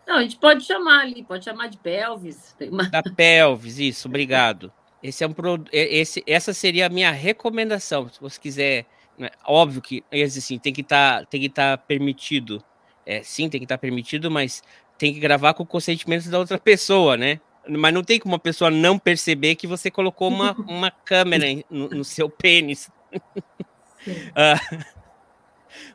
Não, 0.06 0.16
a 0.16 0.22
gente 0.22 0.38
pode 0.38 0.64
chamar 0.64 1.02
ali, 1.02 1.22
pode 1.22 1.44
chamar 1.44 1.68
de 1.68 1.78
pelvis. 1.78 2.56
Uma... 2.68 2.90
Da 2.90 3.02
pelvis, 3.02 3.78
isso, 3.78 4.08
obrigado. 4.08 4.72
Esse 5.02 5.24
é 5.24 5.26
um 5.26 5.34
esse, 5.72 6.22
essa 6.26 6.52
seria 6.52 6.86
a 6.86 6.90
minha 6.90 7.10
recomendação. 7.10 8.08
Se 8.08 8.20
você 8.20 8.38
quiser, 8.38 8.86
né, 9.18 9.30
óbvio 9.46 9.80
que 9.80 10.04
assim, 10.12 10.58
tem 10.58 10.72
que 10.72 10.82
estar 10.82 11.24
tá, 11.24 11.36
estar 11.36 11.78
tá 11.78 11.82
permitido. 11.82 12.62
É, 13.06 13.22
sim, 13.22 13.48
tem 13.48 13.60
que 13.60 13.64
estar 13.64 13.78
tá 13.78 13.80
permitido, 13.80 14.30
mas 14.30 14.62
tem 14.98 15.14
que 15.14 15.20
gravar 15.20 15.54
com 15.54 15.62
o 15.62 15.66
consentimento 15.66 16.28
da 16.28 16.38
outra 16.38 16.58
pessoa, 16.58 17.16
né? 17.16 17.40
Mas 17.66 17.94
não 17.94 18.04
tem 18.04 18.18
como 18.18 18.34
uma 18.34 18.38
pessoa 18.38 18.70
não 18.70 18.98
perceber 18.98 19.54
que 19.54 19.66
você 19.66 19.90
colocou 19.90 20.28
uma, 20.28 20.52
uma 20.68 20.90
câmera 20.90 21.46
no, 21.70 21.88
no 21.88 22.04
seu 22.04 22.28
pênis. 22.28 22.90
uh, 23.16 24.84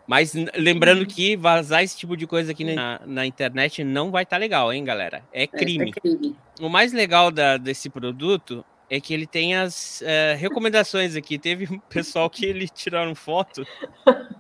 mas 0.08 0.34
lembrando 0.56 1.02
uhum. 1.02 1.06
que 1.06 1.36
vazar 1.36 1.84
esse 1.84 1.96
tipo 1.96 2.18
de 2.18 2.26
coisa 2.26 2.52
aqui 2.52 2.64
na, 2.64 3.02
na 3.06 3.26
internet 3.26 3.84
não 3.84 4.10
vai 4.10 4.24
estar 4.24 4.38
tá 4.38 4.40
legal, 4.40 4.74
hein, 4.74 4.84
galera? 4.84 5.24
É 5.32 5.46
crime. 5.46 5.86
É, 5.86 5.90
é 5.90 5.92
crime. 5.92 6.36
O 6.60 6.70
mais 6.70 6.92
legal 6.92 7.30
da, 7.30 7.58
desse 7.58 7.90
produto 7.90 8.66
é 8.90 9.00
que 9.00 9.14
ele 9.14 9.26
tem 9.26 9.56
as 9.56 10.02
uh, 10.02 10.38
recomendações 10.38 11.16
aqui. 11.16 11.38
Teve 11.38 11.74
um 11.74 11.80
pessoal 11.80 12.30
que 12.30 12.46
ele 12.46 12.68
tiraram 12.68 13.16
foto. 13.16 13.66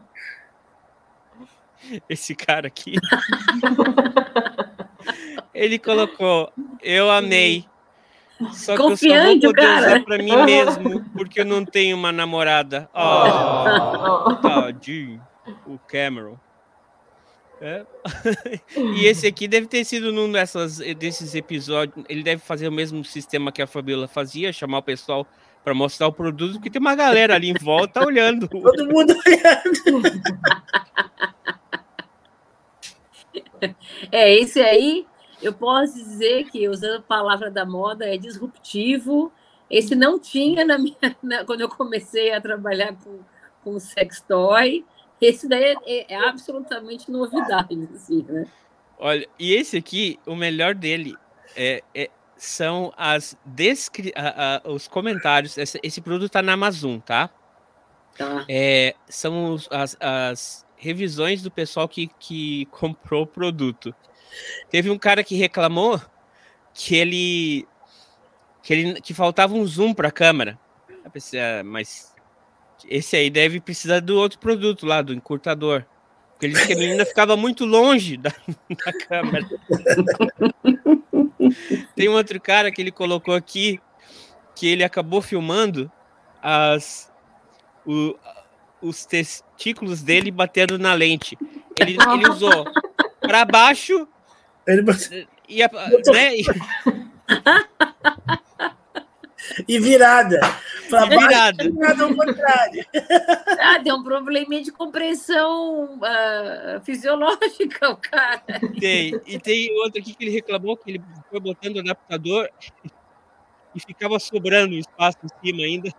Esse 2.09 2.33
cara 2.35 2.67
aqui. 2.67 2.95
ele 5.53 5.77
colocou: 5.77 6.51
Eu 6.81 7.11
amei. 7.11 7.65
Só 8.51 8.75
Confiante, 8.75 9.39
que 9.39 9.45
eu 9.45 9.51
só 9.51 9.55
vou 9.55 9.55
poder 9.55 9.67
cara. 9.67 9.87
usar 9.87 10.03
pra 10.03 10.17
mim 10.17 10.45
mesmo, 10.45 11.09
porque 11.11 11.39
eu 11.39 11.45
não 11.45 11.63
tenho 11.63 11.95
uma 11.95 12.11
namorada. 12.11 12.89
Oh, 12.97 14.35
tadinho. 14.41 15.21
O 15.65 15.77
Cameron. 15.77 16.37
É. 17.61 17.85
e 18.97 19.05
esse 19.05 19.25
aqui 19.25 19.47
deve 19.47 19.67
ter 19.67 19.83
sido 19.85 20.11
num 20.11 20.31
dessas, 20.31 20.77
desses 20.77 21.35
episódios. 21.35 22.05
Ele 22.09 22.23
deve 22.23 22.41
fazer 22.41 22.67
o 22.67 22.71
mesmo 22.71 23.03
sistema 23.03 23.51
que 23.51 23.61
a 23.61 23.67
Fabiola 23.67 24.07
fazia, 24.07 24.51
chamar 24.51 24.79
o 24.79 24.83
pessoal 24.83 25.27
para 25.63 25.73
mostrar 25.73 26.07
o 26.07 26.13
produto, 26.13 26.53
porque 26.53 26.69
tem 26.69 26.79
uma 26.79 26.95
galera 26.95 27.33
ali 27.33 27.49
em 27.49 27.55
volta 27.55 28.05
olhando. 28.05 28.47
Todo 28.49 28.87
mundo 28.87 29.15
olhando. 29.25 30.03
É, 34.11 34.33
esse 34.33 34.59
aí, 34.61 35.07
eu 35.41 35.51
posso 35.51 35.95
dizer 35.95 36.45
que, 36.45 36.67
usando 36.69 36.99
a 36.99 37.01
palavra 37.01 37.49
da 37.49 37.65
moda, 37.65 38.05
é 38.05 38.17
disruptivo. 38.17 39.31
Esse 39.69 39.95
não 39.95 40.19
tinha 40.19 40.63
na 40.63 40.77
minha, 40.77 40.95
na- 41.21 41.43
quando 41.43 41.61
eu 41.61 41.69
comecei 41.69 42.31
a 42.31 42.39
trabalhar 42.39 42.95
com, 43.03 43.19
com 43.63 43.79
sex 43.79 44.21
toy. 44.21 44.85
Esse 45.21 45.47
daí 45.47 45.63
é, 45.63 45.75
é- 45.85 46.13
é 46.13 46.27
absolutamente 46.27 47.09
novidade, 47.09 47.89
assim, 47.93 48.23
né? 48.23 48.45
Olha, 48.97 49.27
e 49.39 49.53
esse 49.53 49.77
aqui, 49.77 50.19
o 50.25 50.35
melhor 50.35 50.73
dele 50.75 51.15
é, 51.55 51.81
é- 51.93 52.09
são 52.37 52.93
as 52.97 53.37
descri 53.45 54.11
a- 54.15 54.61
a- 54.65 54.69
os 54.69 54.87
comentários. 54.87 55.57
Esse, 55.57 55.79
esse 55.81 56.01
produto 56.01 56.31
tá 56.31 56.41
na 56.41 56.53
Amazon, 56.53 56.99
tá? 56.99 57.29
Tá. 58.17 58.45
É, 58.47 58.95
são 59.07 59.53
os- 59.53 59.67
as, 59.71 59.97
as 59.99 60.65
revisões 60.77 61.41
do 61.41 61.49
pessoal 61.51 61.87
que, 61.87 62.07
que 62.19 62.65
comprou 62.71 63.23
o 63.23 63.27
produto. 63.27 63.93
Teve 64.69 64.89
um 64.89 64.97
cara 64.97 65.23
que 65.23 65.35
reclamou 65.35 66.01
que 66.73 66.95
ele 66.95 67.67
que, 68.61 68.73
ele, 68.73 69.01
que 69.01 69.13
faltava 69.13 69.53
um 69.53 69.65
zoom 69.65 69.93
para 69.93 70.07
a 70.09 70.11
câmera. 70.11 70.59
Ah, 70.89 71.63
mas 71.63 72.14
esse 72.87 73.15
aí 73.15 73.29
deve 73.29 73.59
precisar 73.59 73.99
do 73.99 74.17
outro 74.17 74.39
produto 74.39 74.85
lá, 74.85 75.01
do 75.01 75.13
encurtador. 75.13 75.83
Porque 76.33 76.47
ele 76.47 76.53
disse 76.53 76.67
que 76.67 76.73
a 76.73 76.77
menina 76.77 77.05
ficava 77.05 77.37
muito 77.37 77.65
longe 77.65 78.17
da, 78.17 78.29
da 78.85 78.93
câmera. 79.07 79.45
Tem 81.95 82.09
um 82.09 82.13
outro 82.13 82.39
cara 82.41 82.71
que 82.71 82.81
ele 82.81 82.91
colocou 82.91 83.33
aqui 83.33 83.79
que 84.55 84.67
ele 84.67 84.83
acabou 84.83 85.21
filmando 85.21 85.91
as, 86.41 87.11
o- 87.85 88.15
os 88.81 89.05
testículos 89.05 90.01
dele 90.01 90.31
batendo 90.31 90.77
na 90.77 90.93
lente. 90.93 91.37
Ele, 91.79 91.97
ele 92.13 92.29
usou 92.29 92.65
para 93.21 93.45
baixo 93.45 94.07
Ele- 94.67 94.83
e, 95.47 95.63
a- 95.63 95.69
né, 96.13 96.35
e 96.37 96.43
E 99.67 99.79
virada. 99.79 100.39
Pra 100.89 101.05
virado. 101.05 101.57
virada 101.57 102.03
ao 102.03 102.15
contrário. 102.15 102.85
Ah, 103.59 103.79
tem 103.81 103.93
um 103.93 104.03
probleminha 104.03 104.61
de 104.63 104.71
compreensão 104.71 105.99
ah, 106.03 106.81
fisiológica, 106.83 107.89
o 107.91 107.97
cara. 107.97 108.43
Tem. 108.79 109.19
E 109.25 109.39
tem 109.39 109.71
outro 109.81 110.01
aqui 110.01 110.13
que 110.13 110.23
ele 110.23 110.31
reclamou 110.31 110.77
que 110.77 110.91
ele 110.91 111.01
foi 111.29 111.39
botando 111.39 111.77
o 111.77 111.79
adaptador 111.79 112.49
e 113.73 113.79
ficava 113.79 114.19
sobrando 114.19 114.75
espaço 114.75 115.17
em 115.23 115.47
cima 115.47 115.63
ainda. 115.63 115.91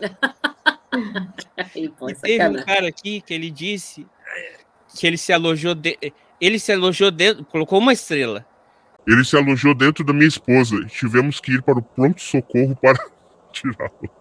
Aí, 1.74 1.88
pô, 1.90 2.08
E 2.08 2.14
teve 2.14 2.48
um 2.48 2.64
cara 2.64 2.88
aqui 2.88 3.20
que 3.20 3.34
ele 3.34 3.50
disse 3.50 4.06
que 4.94 5.06
ele 5.06 5.18
se 5.18 5.32
alojou 5.32 5.74
de... 5.74 5.98
ele 6.40 6.58
se 6.58 6.72
alojou 6.72 7.10
dentro, 7.10 7.44
colocou 7.44 7.78
uma 7.78 7.92
estrela. 7.92 8.46
Ele 9.06 9.24
se 9.24 9.36
alojou 9.36 9.74
dentro 9.74 10.04
da 10.04 10.12
minha 10.12 10.28
esposa 10.28 10.76
e 10.76 10.86
tivemos 10.86 11.40
que 11.40 11.52
ir 11.52 11.62
para 11.62 11.78
o 11.78 11.82
pronto-socorro 11.82 12.76
para 12.76 12.98
tirá-lo. 13.52 14.17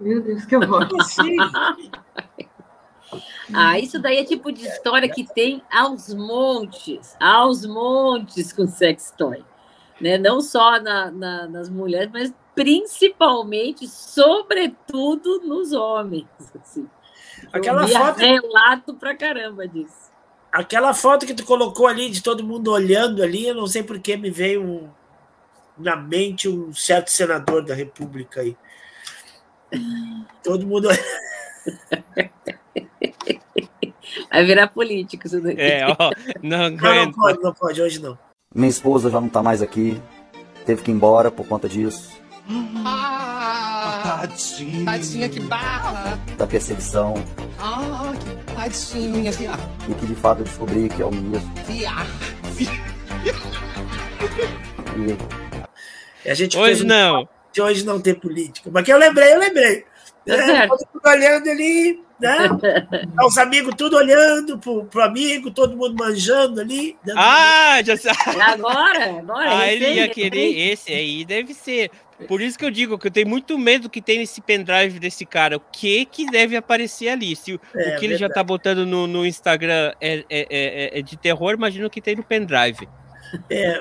Meu 0.00 0.22
Deus, 0.22 0.44
que 0.44 0.56
horror. 0.56 0.86
Ah, 3.54 3.78
isso 3.78 3.98
daí 3.98 4.18
é 4.18 4.24
tipo 4.24 4.52
de 4.52 4.66
história 4.66 5.08
que 5.08 5.24
tem 5.24 5.62
aos 5.72 6.12
montes, 6.12 7.16
aos 7.18 7.64
montes 7.64 8.52
com 8.52 8.66
sex 8.66 9.14
toy. 9.16 9.42
Né? 9.98 10.18
Não 10.18 10.42
só 10.42 10.78
na- 10.78 11.10
na- 11.10 11.46
nas 11.48 11.70
mulheres, 11.70 12.10
mas 12.12 12.34
principalmente, 12.54 13.88
sobretudo, 13.88 15.40
nos 15.40 15.72
homens. 15.72 16.26
Assim. 16.60 16.86
Aquela 17.50 17.84
Eu 17.84 17.88
foto- 17.88 18.18
relato 18.18 18.94
pra 18.94 19.16
caramba 19.16 19.66
disso. 19.66 20.10
Aquela 20.52 20.92
foto 20.92 21.24
que 21.24 21.32
tu 21.34 21.44
colocou 21.46 21.86
ali 21.86 22.10
de 22.10 22.22
todo 22.22 22.44
mundo 22.44 22.70
olhando 22.70 23.22
ali, 23.22 23.46
eu 23.46 23.54
não 23.54 23.66
sei 23.66 23.82
por 23.82 23.98
que 23.98 24.16
me 24.18 24.30
veio 24.30 24.62
um- 24.62 24.88
na 25.78 25.96
mente 25.96 26.46
um 26.48 26.74
certo 26.74 27.08
senador 27.10 27.64
da 27.64 27.74
República 27.74 28.42
aí. 28.42 28.54
Todo 30.42 30.66
mundo 30.66 30.88
Vai 34.30 34.44
virar 34.44 34.68
político 34.68 35.26
isso 35.26 35.40
daí. 35.40 35.56
É, 35.58 35.86
ó, 35.86 36.10
não 36.42 36.70
Não, 36.70 36.94
não 36.94 37.12
pode, 37.12 37.42
não 37.42 37.52
pode, 37.52 37.82
hoje 37.82 38.00
não. 38.00 38.18
Minha 38.54 38.70
esposa 38.70 39.10
já 39.10 39.20
não 39.20 39.28
tá 39.28 39.42
mais 39.42 39.60
aqui. 39.62 40.00
Teve 40.64 40.82
que 40.82 40.90
ir 40.90 40.94
embora 40.94 41.30
por 41.30 41.46
conta 41.46 41.68
disso. 41.68 42.10
Tadinha. 44.02 44.84
Tadinha, 44.84 45.28
que 45.28 45.40
barra. 45.40 46.18
Da 46.36 46.46
perseguição. 46.46 47.14
Ah, 47.58 48.12
que 48.18 48.54
tadinha. 48.54 49.30
E 49.88 49.94
que 49.94 50.06
de 50.06 50.14
fato 50.14 50.40
eu 50.40 50.44
descobri 50.44 50.88
que 50.88 51.02
é 51.02 51.04
o 51.04 51.12
mesmo. 51.12 51.52
E 51.68 51.84
E 56.24 56.30
a 56.30 56.34
gente 56.34 56.56
Hoje 56.58 56.66
fez 56.66 56.82
um 56.82 56.86
não. 56.86 57.28
De 57.58 57.62
hoje 57.62 57.84
não 57.84 58.00
ter 58.00 58.14
política. 58.14 58.70
Mas 58.72 58.84
que 58.84 58.92
eu 58.92 58.98
lembrei, 58.98 59.34
eu 59.34 59.40
lembrei. 59.40 59.84
Né? 60.24 60.66
Todo 60.68 60.78
mundo 60.94 61.06
olhando 61.06 61.48
ali, 61.50 62.00
né? 62.20 62.36
Os 63.26 63.36
amigos 63.36 63.74
tudo 63.76 63.96
olhando 63.96 64.56
pro, 64.58 64.84
pro 64.84 65.02
amigo, 65.02 65.50
todo 65.50 65.76
mundo 65.76 65.96
manjando 65.98 66.60
ali. 66.60 66.96
dando- 67.04 67.18
Ah, 67.18 67.80
já 67.84 67.96
sei. 67.96 68.12
Agora, 68.40 69.18
agora. 69.18 69.58
Ah, 69.58 69.72
ele 69.72 69.86
ia 69.94 70.08
querer 70.08 70.70
esse 70.72 70.92
aí, 70.92 71.24
deve 71.24 71.52
ser. 71.52 71.90
Por 72.28 72.40
isso 72.40 72.58
que 72.58 72.64
eu 72.64 72.70
digo 72.70 72.98
que 72.98 73.06
eu 73.06 73.10
tenho 73.10 73.28
muito 73.28 73.56
medo 73.58 73.88
que 73.90 74.02
tem 74.02 74.18
nesse 74.18 74.40
pendrive 74.40 74.98
desse 75.00 75.24
cara. 75.24 75.56
O 75.56 75.60
que 75.72 76.04
que 76.04 76.26
deve 76.26 76.56
aparecer 76.56 77.08
ali? 77.08 77.34
Se 77.34 77.54
o, 77.54 77.60
É, 77.74 77.96
o 77.96 77.98
que 77.98 78.06
ele 78.06 78.16
já 78.16 78.28
tá 78.28 78.42
botando 78.44 78.84
no, 78.86 79.06
no 79.06 79.24
Instagram 79.26 79.92
é, 80.00 80.24
é, 80.28 80.46
é- 80.50 80.98
é 80.98 81.02
de 81.02 81.16
terror, 81.16 81.54
imagina 81.54 81.86
o 81.86 81.90
que 81.90 82.00
tem 82.02 82.14
no 82.16 82.22
pendrive. 82.24 82.88
É, 83.50 83.80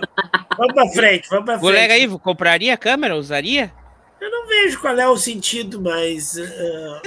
vamos 0.57 0.73
pra 0.73 0.87
frente, 0.89 1.29
vamos 1.29 1.45
pra 1.45 1.53
frente. 1.59 1.61
Colega 1.71 1.93
aí, 1.93 2.07
compraria 2.19 2.73
a 2.73 2.77
câmera? 2.77 3.15
Usaria? 3.15 3.71
Eu 4.19 4.31
não 4.31 4.47
vejo 4.47 4.79
qual 4.79 4.97
é 4.97 5.07
o 5.07 5.17
sentido, 5.17 5.79
mas. 5.81 6.37
eh, 6.37 7.01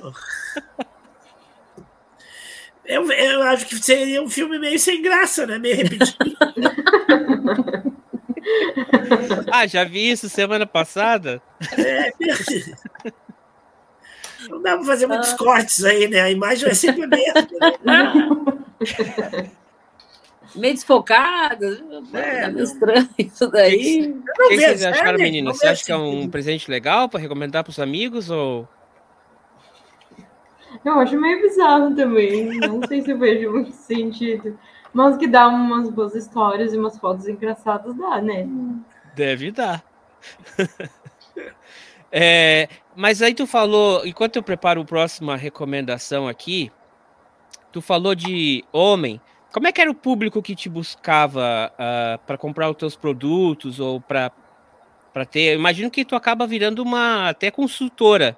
eu, 2.85 3.11
eu 3.11 3.43
acho 3.43 3.67
que 3.67 3.77
seria 3.77 4.23
um 4.23 4.29
filme 4.31 4.59
meio 4.59 4.79
sem 4.79 5.03
graça, 5.03 5.47
né? 5.47 5.59
Meio 5.59 5.77
repetido. 5.77 6.17
Ah, 9.53 9.67
já 9.67 9.85
vi 9.85 10.11
isso 10.11 10.29
semana 10.29 10.67
passada. 10.67 11.43
É, 11.79 12.11
não 14.49 14.63
dá 14.63 14.77
pra 14.77 14.87
fazer 14.87 15.07
muitos 15.07 15.33
cortes 15.35 15.85
aí, 15.85 16.09
né? 16.09 16.21
A 16.23 16.31
imagem 16.31 16.65
vai 16.65 16.75
sempre 16.75 17.05
a 17.05 17.07
mesma. 17.07 17.49
né? 17.85 19.51
Meio 20.55 20.75
desfocado. 20.75 21.67
É, 22.13 22.45
É, 22.45 22.49
meio 22.49 22.65
estranho 22.65 23.09
isso 23.19 23.49
daí. 23.49 24.13
O 24.13 24.49
que, 24.49 24.49
que 24.49 24.61
vocês 24.61 24.85
acharam, 24.85 25.19
menino? 25.19 25.49
não 25.49 25.55
Você 25.55 25.67
acha 25.67 25.85
que 25.85 25.93
é 25.93 25.97
um 25.97 26.29
presente 26.29 26.71
legal 26.71 27.09
para 27.09 27.21
recomendar 27.21 27.65
pros 27.65 27.79
amigos? 27.79 28.31
Ou. 28.31 28.69
Eu 30.85 30.99
acho 31.01 31.21
meio 31.21 31.43
bizarro 31.43 31.95
também. 31.95 32.59
Não 32.59 32.81
sei 32.87 33.03
se 33.03 33.11
eu 33.11 33.19
vejo 33.19 33.51
muito 33.51 33.73
sentido. 33.73 34.59
Mas 34.93 35.17
que 35.17 35.27
dá 35.27 35.47
umas 35.49 35.89
boas 35.91 36.15
histórias 36.15 36.73
e 36.73 36.79
umas 36.79 36.99
fotos 36.99 37.29
engraçadas, 37.29 37.97
dá, 37.97 38.21
né? 38.21 38.49
Deve 39.15 39.51
dar. 39.51 39.85
É, 42.13 42.69
mas 42.97 43.23
aí 43.23 43.33
tu 43.35 43.47
falou, 43.47 44.05
enquanto 44.05 44.37
eu 44.37 44.43
preparo 44.43 44.81
a 44.81 44.85
próxima 44.85 45.37
recomendação 45.37 46.27
aqui, 46.27 46.73
tu 47.71 47.81
falou 47.81 48.15
de 48.15 48.65
homem. 48.73 49.21
Como 49.53 49.67
é 49.67 49.73
que 49.73 49.81
era 49.81 49.91
o 49.91 49.95
público 49.95 50.41
que 50.43 50.55
te 50.55 50.69
buscava 50.69 51.73
para 52.27 52.39
comprar 52.39 52.71
os 52.71 52.77
teus 52.77 52.97
produtos 52.97 53.81
ou 53.81 54.01
para 54.01 54.31
para 55.13 55.25
ter? 55.27 55.55
Eu 55.55 55.59
imagino 55.59 55.91
que 55.91 56.05
tu 56.05 56.15
acaba 56.15 56.47
virando 56.47 56.83
uma 56.83 57.29
até 57.31 57.51
consultora. 57.51 58.37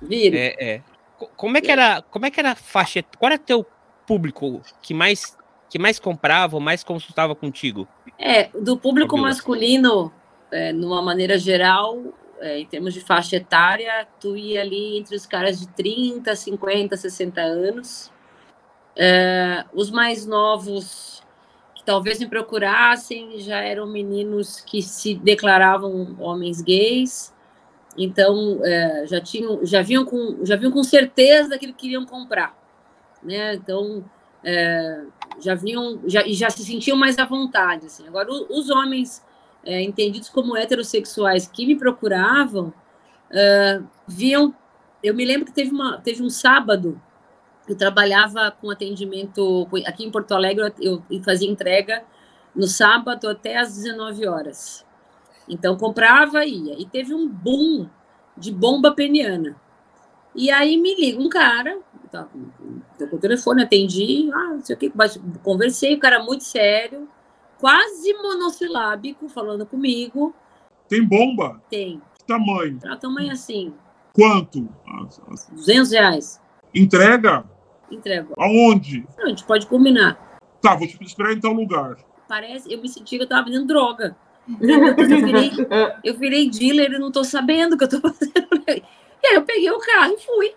Vira. 0.00 0.36
É, 0.36 0.72
é. 0.74 0.82
Co- 1.18 1.30
Como 1.36 1.56
é 1.56 1.60
que 1.60 1.70
era? 1.70 2.02
Como 2.02 2.26
é 2.26 2.30
que 2.30 2.38
era 2.38 2.52
a 2.52 2.56
faixa? 2.56 3.02
Qual 3.18 3.30
era 3.32 3.38
teu 3.38 3.64
público 4.06 4.60
que 4.82 4.92
mais 4.92 5.36
que 5.70 5.78
mais 5.78 5.98
comprava 5.98 6.56
ou 6.56 6.60
mais 6.60 6.84
consultava 6.84 7.34
contigo? 7.34 7.88
É, 8.18 8.48
do 8.48 8.76
público 8.76 9.12
Fabiola. 9.12 9.28
masculino, 9.30 10.12
é, 10.50 10.70
numa 10.70 11.00
maneira 11.00 11.38
geral, 11.38 11.98
é, 12.40 12.58
em 12.58 12.66
termos 12.66 12.92
de 12.92 13.00
faixa 13.00 13.36
etária, 13.36 14.06
tu 14.20 14.36
ia 14.36 14.60
ali 14.60 14.98
entre 14.98 15.16
os 15.16 15.24
caras 15.24 15.58
de 15.58 15.66
30, 15.68 16.36
50, 16.36 16.94
60 16.94 17.40
anos. 17.40 18.12
É, 18.96 19.64
os 19.72 19.90
mais 19.90 20.26
novos 20.26 21.22
que 21.74 21.84
talvez 21.84 22.18
me 22.18 22.26
procurassem 22.26 23.38
já 23.38 23.60
eram 23.60 23.86
meninos 23.86 24.60
que 24.60 24.82
se 24.82 25.14
declaravam 25.14 26.14
homens 26.18 26.60
gays, 26.60 27.32
então 27.96 28.60
é, 28.62 29.04
já 29.06 29.20
tinham, 29.20 29.64
já 29.64 29.82
vinham 29.82 30.04
com, 30.04 30.44
já 30.44 30.56
vinham 30.56 30.72
com 30.72 30.84
certeza 30.84 31.58
que 31.58 31.66
eles 31.66 31.76
queriam 31.76 32.04
comprar, 32.04 32.56
né? 33.22 33.54
Então 33.54 34.04
é, 34.44 35.04
já 35.40 35.54
vinham, 35.54 36.00
já, 36.06 36.22
já 36.26 36.50
se 36.50 36.64
sentiam 36.64 36.96
mais 36.96 37.18
à 37.18 37.24
vontade. 37.24 37.86
Assim. 37.86 38.06
Agora 38.06 38.30
o, 38.30 38.58
os 38.58 38.70
homens 38.70 39.22
entendidos 39.64 40.28
como 40.28 40.56
heterossexuais 40.56 41.46
que 41.46 41.64
me 41.64 41.76
procuravam 41.76 42.72
uh, 43.32 43.86
viam. 44.06 44.54
Eu 45.02 45.14
me 45.14 45.24
lembro 45.24 45.46
que 45.46 45.52
teve, 45.52 45.70
uma, 45.70 45.98
teve 45.98 46.22
um 46.22 46.30
sábado, 46.30 47.00
eu 47.68 47.76
trabalhava 47.76 48.50
com 48.50 48.70
atendimento 48.70 49.68
aqui 49.86 50.04
em 50.04 50.10
Porto 50.10 50.32
Alegre, 50.32 50.72
eu, 50.80 51.02
fazia 51.24 51.48
entrega 51.48 52.04
no 52.54 52.66
sábado 52.66 53.28
até 53.28 53.58
às 53.58 53.76
19 53.76 54.26
horas. 54.26 54.84
Então 55.48 55.76
comprava 55.76 56.44
e 56.44 56.68
ia. 56.68 56.80
E 56.80 56.86
teve 56.86 57.14
um 57.14 57.28
boom 57.28 57.88
de 58.36 58.52
bomba 58.52 58.92
peniana. 58.92 59.56
E 60.34 60.50
aí 60.50 60.76
me 60.76 60.94
liga 60.94 61.20
um 61.20 61.28
cara, 61.28 61.78
tá, 62.10 62.24
com 62.24 63.16
o 63.16 63.18
telefone, 63.18 63.62
atendi, 63.62 64.30
ah, 64.32 64.54
não 64.54 64.62
sei 64.62 64.74
o 64.74 64.78
que, 64.78 64.92
conversei, 65.42 65.94
o 65.94 66.00
cara 66.00 66.22
muito 66.22 66.42
sério, 66.42 67.06
quase 67.58 68.14
monossilábico, 68.14 69.28
falando 69.28 69.66
comigo. 69.66 70.34
Tem 70.88 71.04
bomba? 71.04 71.60
Tem. 71.68 72.00
Que 72.18 72.24
tamanho? 72.24 72.78
Pra 72.80 72.96
tamanho 72.96 73.30
assim. 73.30 73.74
Quanto? 74.14 74.68
200 75.52 75.92
reais. 75.92 76.40
Entrega? 76.74 77.44
Entrega. 77.94 78.28
Aonde? 78.38 79.06
Não, 79.18 79.26
a 79.26 79.28
gente 79.28 79.44
pode 79.44 79.66
combinar. 79.66 80.38
Tá, 80.60 80.74
vou 80.74 80.86
te 80.86 80.96
esperar 81.02 81.32
em 81.32 81.40
tal 81.40 81.52
lugar. 81.52 81.96
Parece, 82.28 82.72
eu 82.72 82.80
me 82.80 82.88
senti 82.88 83.16
que 83.16 83.24
eu 83.24 83.28
tava 83.28 83.44
vendendo 83.44 83.66
droga. 83.66 84.16
Eu 84.50 85.06
virei, 85.06 85.50
eu 86.02 86.18
virei 86.18 86.50
dealer 86.50 86.90
e 86.94 86.98
não 86.98 87.12
tô 87.12 87.22
sabendo 87.22 87.74
o 87.74 87.78
que 87.78 87.84
eu 87.84 87.88
tô 87.88 88.00
fazendo. 88.00 88.64
E 88.66 89.26
aí 89.28 89.34
eu 89.36 89.42
peguei 89.42 89.70
o 89.70 89.78
carro 89.78 90.14
e 90.14 90.18
fui. 90.18 90.52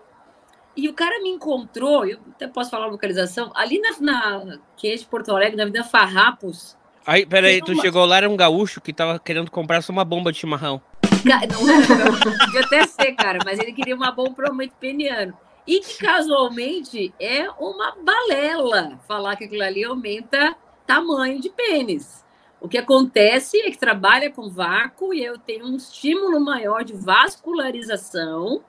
E 0.76 0.88
o 0.88 0.92
cara 0.92 1.22
me 1.22 1.28
encontrou, 1.28 2.04
eu 2.04 2.18
até 2.32 2.48
posso 2.48 2.68
falar 2.68 2.86
a 2.86 2.88
localização, 2.88 3.52
ali 3.54 3.80
na, 3.80 4.00
na 4.00 4.58
que 4.76 4.88
é 4.88 4.96
de 4.96 5.04
Porto 5.06 5.30
Alegre, 5.30 5.56
na 5.56 5.62
Avenida 5.62 5.84
Farrapos, 5.84 6.76
Aí, 7.06 7.24
peraí, 7.24 7.60
tu 7.60 7.80
chegou 7.80 8.04
lá, 8.04 8.16
era 8.16 8.28
um 8.28 8.36
gaúcho 8.36 8.80
que 8.80 8.92
tava 8.92 9.16
querendo 9.20 9.48
comprar 9.48 9.80
só 9.80 9.92
uma 9.92 10.04
bomba 10.04 10.32
de 10.32 10.38
chimarrão. 10.38 10.82
Não 11.24 11.70
era, 11.70 12.12
podia 12.12 12.60
até 12.60 12.86
ser, 12.86 13.12
cara, 13.12 13.38
mas 13.44 13.60
ele 13.60 13.72
queria 13.72 13.94
uma 13.94 14.10
bomba 14.10 14.32
provavelmente 14.32 14.74
peniano. 14.80 15.32
E 15.66 15.80
que 15.80 15.98
casualmente 15.98 17.12
é 17.18 17.50
uma 17.50 17.96
balela 17.96 18.98
falar 19.08 19.36
que 19.36 19.44
aquilo 19.44 19.62
ali 19.62 19.84
aumenta 19.84 20.56
tamanho 20.86 21.40
de 21.40 21.50
pênis. 21.50 22.24
O 22.60 22.68
que 22.68 22.78
acontece 22.78 23.58
é 23.60 23.70
que 23.70 23.78
trabalha 23.78 24.30
com 24.30 24.48
vácuo 24.48 25.12
e 25.12 25.22
eu 25.24 25.38
tenho 25.38 25.66
um 25.66 25.76
estímulo 25.76 26.40
maior 26.40 26.84
de 26.84 26.92
vascularização. 26.94 28.62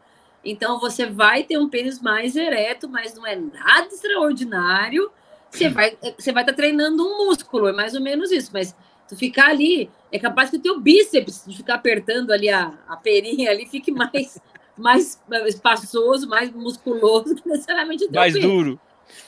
Então 0.43 0.80
você 0.80 1.06
vai 1.06 1.43
ter 1.43 1.58
um 1.58 1.70
pênis 1.70 2.02
mais 2.02 2.36
ereto, 2.36 2.89
mas 2.89 3.14
não 3.16 3.26
é 3.26 3.36
nada 3.36 3.88
extraordinário 3.88 5.12
você 5.50 5.70
vai 5.70 5.98
você 6.18 6.32
vai 6.32 6.43
estar 6.43 6.54
tá 6.54 6.58
treinando 6.58 7.06
um 7.06 7.26
músculo, 7.26 7.68
é 7.68 7.74
mais 7.74 7.95
ou 7.95 8.02
menos 8.02 8.32
isso, 8.32 8.52
mas 8.54 8.76
tu 9.08 9.16
ficar 9.16 9.50
ali, 9.50 9.89
é 10.12 10.20
capaz 10.20 10.50
que 10.50 10.58
o 10.58 10.62
teu 10.62 10.80
bíceps, 10.80 11.45
de 11.48 11.56
ficar 11.56 11.76
apertando 11.76 12.32
ali 12.32 12.50
a, 12.50 12.74
a 12.88 12.98
perinha 12.98 13.50
ali, 13.52 13.66
fique 13.66 13.91
mais, 13.91 14.39
mais 14.78 15.20
espaçoso, 15.48 16.28
mais 16.28 16.52
musculoso 16.52 17.36
que 17.36 17.48
necessariamente 17.48 18.06
o 18.06 18.10
teu 18.10 18.20
Mais 18.20 18.34
pênis. 18.34 18.48
duro. 18.48 18.80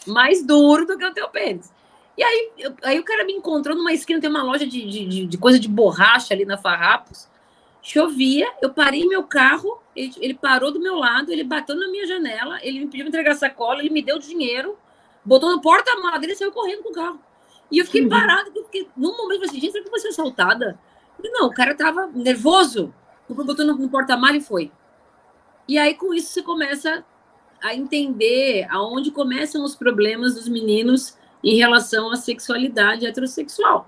Mais 0.06 0.46
duro 0.46 0.86
do 0.86 0.98
que 0.98 1.06
o 1.06 1.14
teu 1.14 1.28
pênis. 1.30 1.72
E 2.18 2.24
aí, 2.24 2.52
eu, 2.58 2.76
aí 2.84 3.00
o 3.00 3.04
cara 3.04 3.24
me 3.24 3.34
encontrou 3.34 3.76
numa 3.76 3.94
esquina, 3.94 4.20
tem 4.20 4.30
uma 4.30 4.44
loja 4.44 4.68
de, 4.68 4.86
de, 4.86 5.26
de, 5.26 5.38
coisa 5.38 5.58
de 5.58 5.70
borracha 5.70 6.34
ali 6.34 6.46
na 6.46 6.58
Farrapos. 6.58 7.28
Chovia, 7.82 8.52
eu 8.62 8.74
parei 8.74 9.08
meu 9.08 9.24
carro, 9.24 9.82
ele, 9.96 10.14
ele 10.18 10.34
parou 10.34 10.70
do 10.70 10.82
meu 10.82 10.96
lado, 10.96 11.32
ele 11.32 11.46
bateu 11.46 11.76
na 11.76 11.88
minha 11.88 12.06
janela, 12.06 12.60
ele 12.62 12.80
me 12.80 12.88
pediu 12.88 13.06
para 13.06 13.10
entregar 13.10 13.36
sacola, 13.36 13.80
ele 13.80 13.90
me 13.90 14.02
deu 14.02 14.20
dinheiro, 14.20 14.78
botou 15.24 15.50
no 15.50 15.62
porta-malas 15.62 16.20
dele 16.20 16.34
e 16.34 16.36
saiu 16.36 16.52
correndo 16.52 16.84
com 16.84 16.90
o 16.90 16.94
carro. 16.94 17.20
E 17.72 17.78
eu 17.78 17.86
fiquei 17.86 18.06
parado, 18.08 18.52
porque 18.52 18.88
num 18.98 19.16
momento 19.16 19.44
eu 19.44 19.48
falei 19.48 19.50
assim, 19.50 19.62
gente, 19.62 19.72
será 19.72 19.84
que 19.84 19.88
eu 19.88 19.92
vou 19.92 20.00
ser 20.02 20.10
assaltada? 20.10 20.78
E 21.24 21.30
não, 21.30 21.48
o 21.48 21.54
cara 21.54 21.74
tava 21.74 22.08
nervoso, 22.08 22.94
botou 23.30 23.66
no, 23.66 23.78
no 23.78 23.90
porta-malas 23.90 24.44
e 24.44 24.46
foi. 24.46 24.72
E 25.70 25.78
aí, 25.78 25.94
com 25.94 26.12
isso, 26.16 26.34
você 26.34 26.42
começa 26.42 27.06
a 27.62 27.76
entender 27.76 28.66
aonde 28.72 29.12
começam 29.12 29.64
os 29.64 29.76
problemas 29.76 30.34
dos 30.34 30.50
meninos 30.50 31.16
em 31.44 31.58
relação 31.58 32.12
à 32.12 32.16
sexualidade 32.16 33.06
heterossexual. 33.06 33.88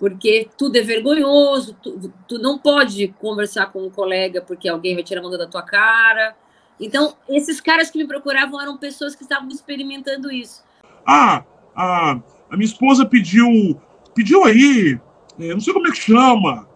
Porque 0.00 0.48
tudo 0.58 0.74
é 0.74 0.80
vergonhoso, 0.80 1.76
tu, 1.80 2.12
tu 2.26 2.40
não 2.40 2.58
pode 2.58 3.14
conversar 3.20 3.66
com 3.66 3.86
um 3.86 3.88
colega 3.88 4.42
porque 4.42 4.68
alguém 4.68 4.96
vai 4.96 5.04
tirar 5.04 5.20
a 5.20 5.22
mão 5.22 5.30
da 5.30 5.46
tua 5.46 5.62
cara. 5.62 6.34
Então, 6.80 7.14
esses 7.28 7.60
caras 7.60 7.88
que 7.88 7.98
me 7.98 8.04
procuravam 8.08 8.60
eram 8.60 8.76
pessoas 8.76 9.14
que 9.14 9.22
estavam 9.22 9.46
experimentando 9.46 10.28
isso. 10.28 10.64
Ah, 11.06 11.44
a, 11.76 12.20
a 12.50 12.56
minha 12.56 12.66
esposa 12.66 13.06
pediu, 13.06 13.80
pediu 14.12 14.42
aí, 14.42 14.98
é, 15.38 15.54
não 15.54 15.60
sei 15.60 15.72
como 15.72 15.86
é 15.86 15.92
que 15.92 15.98
chama, 15.98 16.66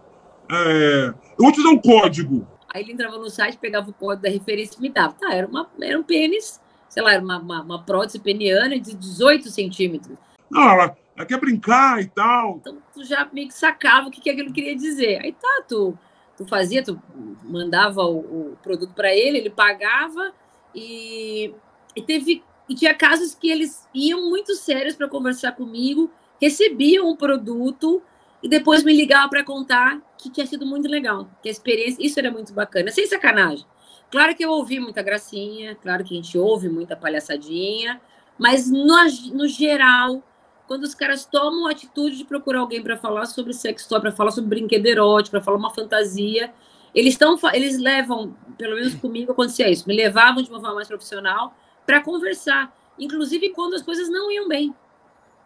é, 0.49 1.13
eu 1.37 1.43
vou 1.43 1.51
te 1.51 1.61
dar 1.61 1.71
um 1.71 1.79
código. 1.79 2.47
Aí 2.77 2.83
ele 2.83 2.93
entrava 2.93 3.17
no 3.17 3.29
site, 3.29 3.57
pegava 3.57 3.89
o 3.89 3.93
código 3.93 4.21
da 4.21 4.29
referência 4.29 4.77
e 4.77 4.81
me 4.81 4.89
dava. 4.89 5.13
Tá, 5.13 5.33
era, 5.33 5.47
uma, 5.47 5.67
era 5.81 5.99
um 5.99 6.03
pênis, 6.03 6.61
sei 6.87 7.01
lá, 7.01 7.13
era 7.13 7.23
uma, 7.23 7.39
uma, 7.39 7.61
uma 7.61 7.83
prótese 7.83 8.19
peniana 8.19 8.79
de 8.79 8.95
18 8.95 9.49
centímetros. 9.49 10.15
Não, 10.49 10.61
ela, 10.61 10.95
ela 11.15 11.25
quer 11.25 11.39
brincar 11.39 12.01
e 12.01 12.07
tal. 12.07 12.57
Então, 12.57 12.77
tu 12.93 13.03
já 13.03 13.27
meio 13.33 13.47
que 13.47 13.53
sacava 13.55 14.07
o 14.07 14.11
que, 14.11 14.21
que 14.21 14.29
aquilo 14.29 14.53
queria 14.53 14.75
dizer. 14.75 15.19
Aí 15.23 15.33
tá, 15.33 15.63
tu, 15.67 15.97
tu 16.37 16.45
fazia, 16.45 16.83
tu 16.83 17.01
mandava 17.43 18.03
o, 18.03 18.51
o 18.51 18.57
produto 18.61 18.93
para 18.93 19.13
ele, 19.13 19.39
ele 19.39 19.49
pagava 19.49 20.31
e, 20.75 21.53
e 21.95 22.01
teve 22.03 22.43
e 22.69 22.75
tinha 22.75 22.93
casos 22.93 23.33
que 23.33 23.49
eles 23.49 23.87
iam 23.93 24.29
muito 24.29 24.53
sérios 24.53 24.95
para 24.95 25.07
conversar 25.07 25.53
comigo, 25.53 26.11
recebiam 26.39 27.09
o 27.09 27.15
produto 27.15 28.03
e 28.41 28.47
depois 28.47 28.83
me 28.83 28.93
ligavam 28.93 29.29
para 29.29 29.43
contar 29.43 29.99
que 30.17 30.29
tinha 30.29 30.45
sido 30.45 30.65
muito 30.65 30.87
legal, 30.87 31.27
que 31.41 31.49
a 31.49 31.51
experiência, 31.51 32.05
isso 32.05 32.19
era 32.19 32.31
muito 32.31 32.53
bacana, 32.53 32.91
sem 32.91 33.05
sacanagem. 33.07 33.65
Claro 34.09 34.35
que 34.35 34.43
eu 34.43 34.51
ouvi 34.51 34.79
muita 34.79 35.01
gracinha, 35.01 35.75
claro 35.75 36.03
que 36.03 36.13
a 36.13 36.17
gente 36.17 36.37
ouve 36.37 36.69
muita 36.69 36.95
palhaçadinha, 36.95 37.99
mas 38.37 38.69
no, 38.69 38.95
no 39.33 39.47
geral, 39.47 40.23
quando 40.67 40.83
os 40.83 40.93
caras 40.93 41.25
tomam 41.25 41.67
a 41.67 41.71
atitude 41.71 42.17
de 42.17 42.25
procurar 42.25 42.59
alguém 42.59 42.81
para 42.81 42.95
falar 42.95 43.25
sobre 43.25 43.53
sexo, 43.53 43.89
para 43.99 44.11
falar 44.11 44.31
sobre 44.31 44.49
brinquedo 44.49 44.85
erótico, 44.85 45.31
para 45.31 45.41
falar 45.41 45.57
uma 45.57 45.73
fantasia, 45.73 46.53
eles 46.93 47.13
estão, 47.13 47.37
eles 47.53 47.77
levam, 47.77 48.35
pelo 48.57 48.75
menos 48.75 48.95
comigo 48.95 49.31
acontecia 49.31 49.69
isso, 49.69 49.87
me 49.87 49.95
levavam 49.95 50.41
de 50.41 50.49
uma 50.49 50.59
forma 50.59 50.75
mais 50.75 50.87
profissional 50.87 51.53
para 51.85 52.01
conversar, 52.01 52.73
inclusive 52.97 53.49
quando 53.49 53.73
as 53.73 53.81
coisas 53.81 54.09
não 54.09 54.31
iam 54.31 54.47
bem. 54.47 54.73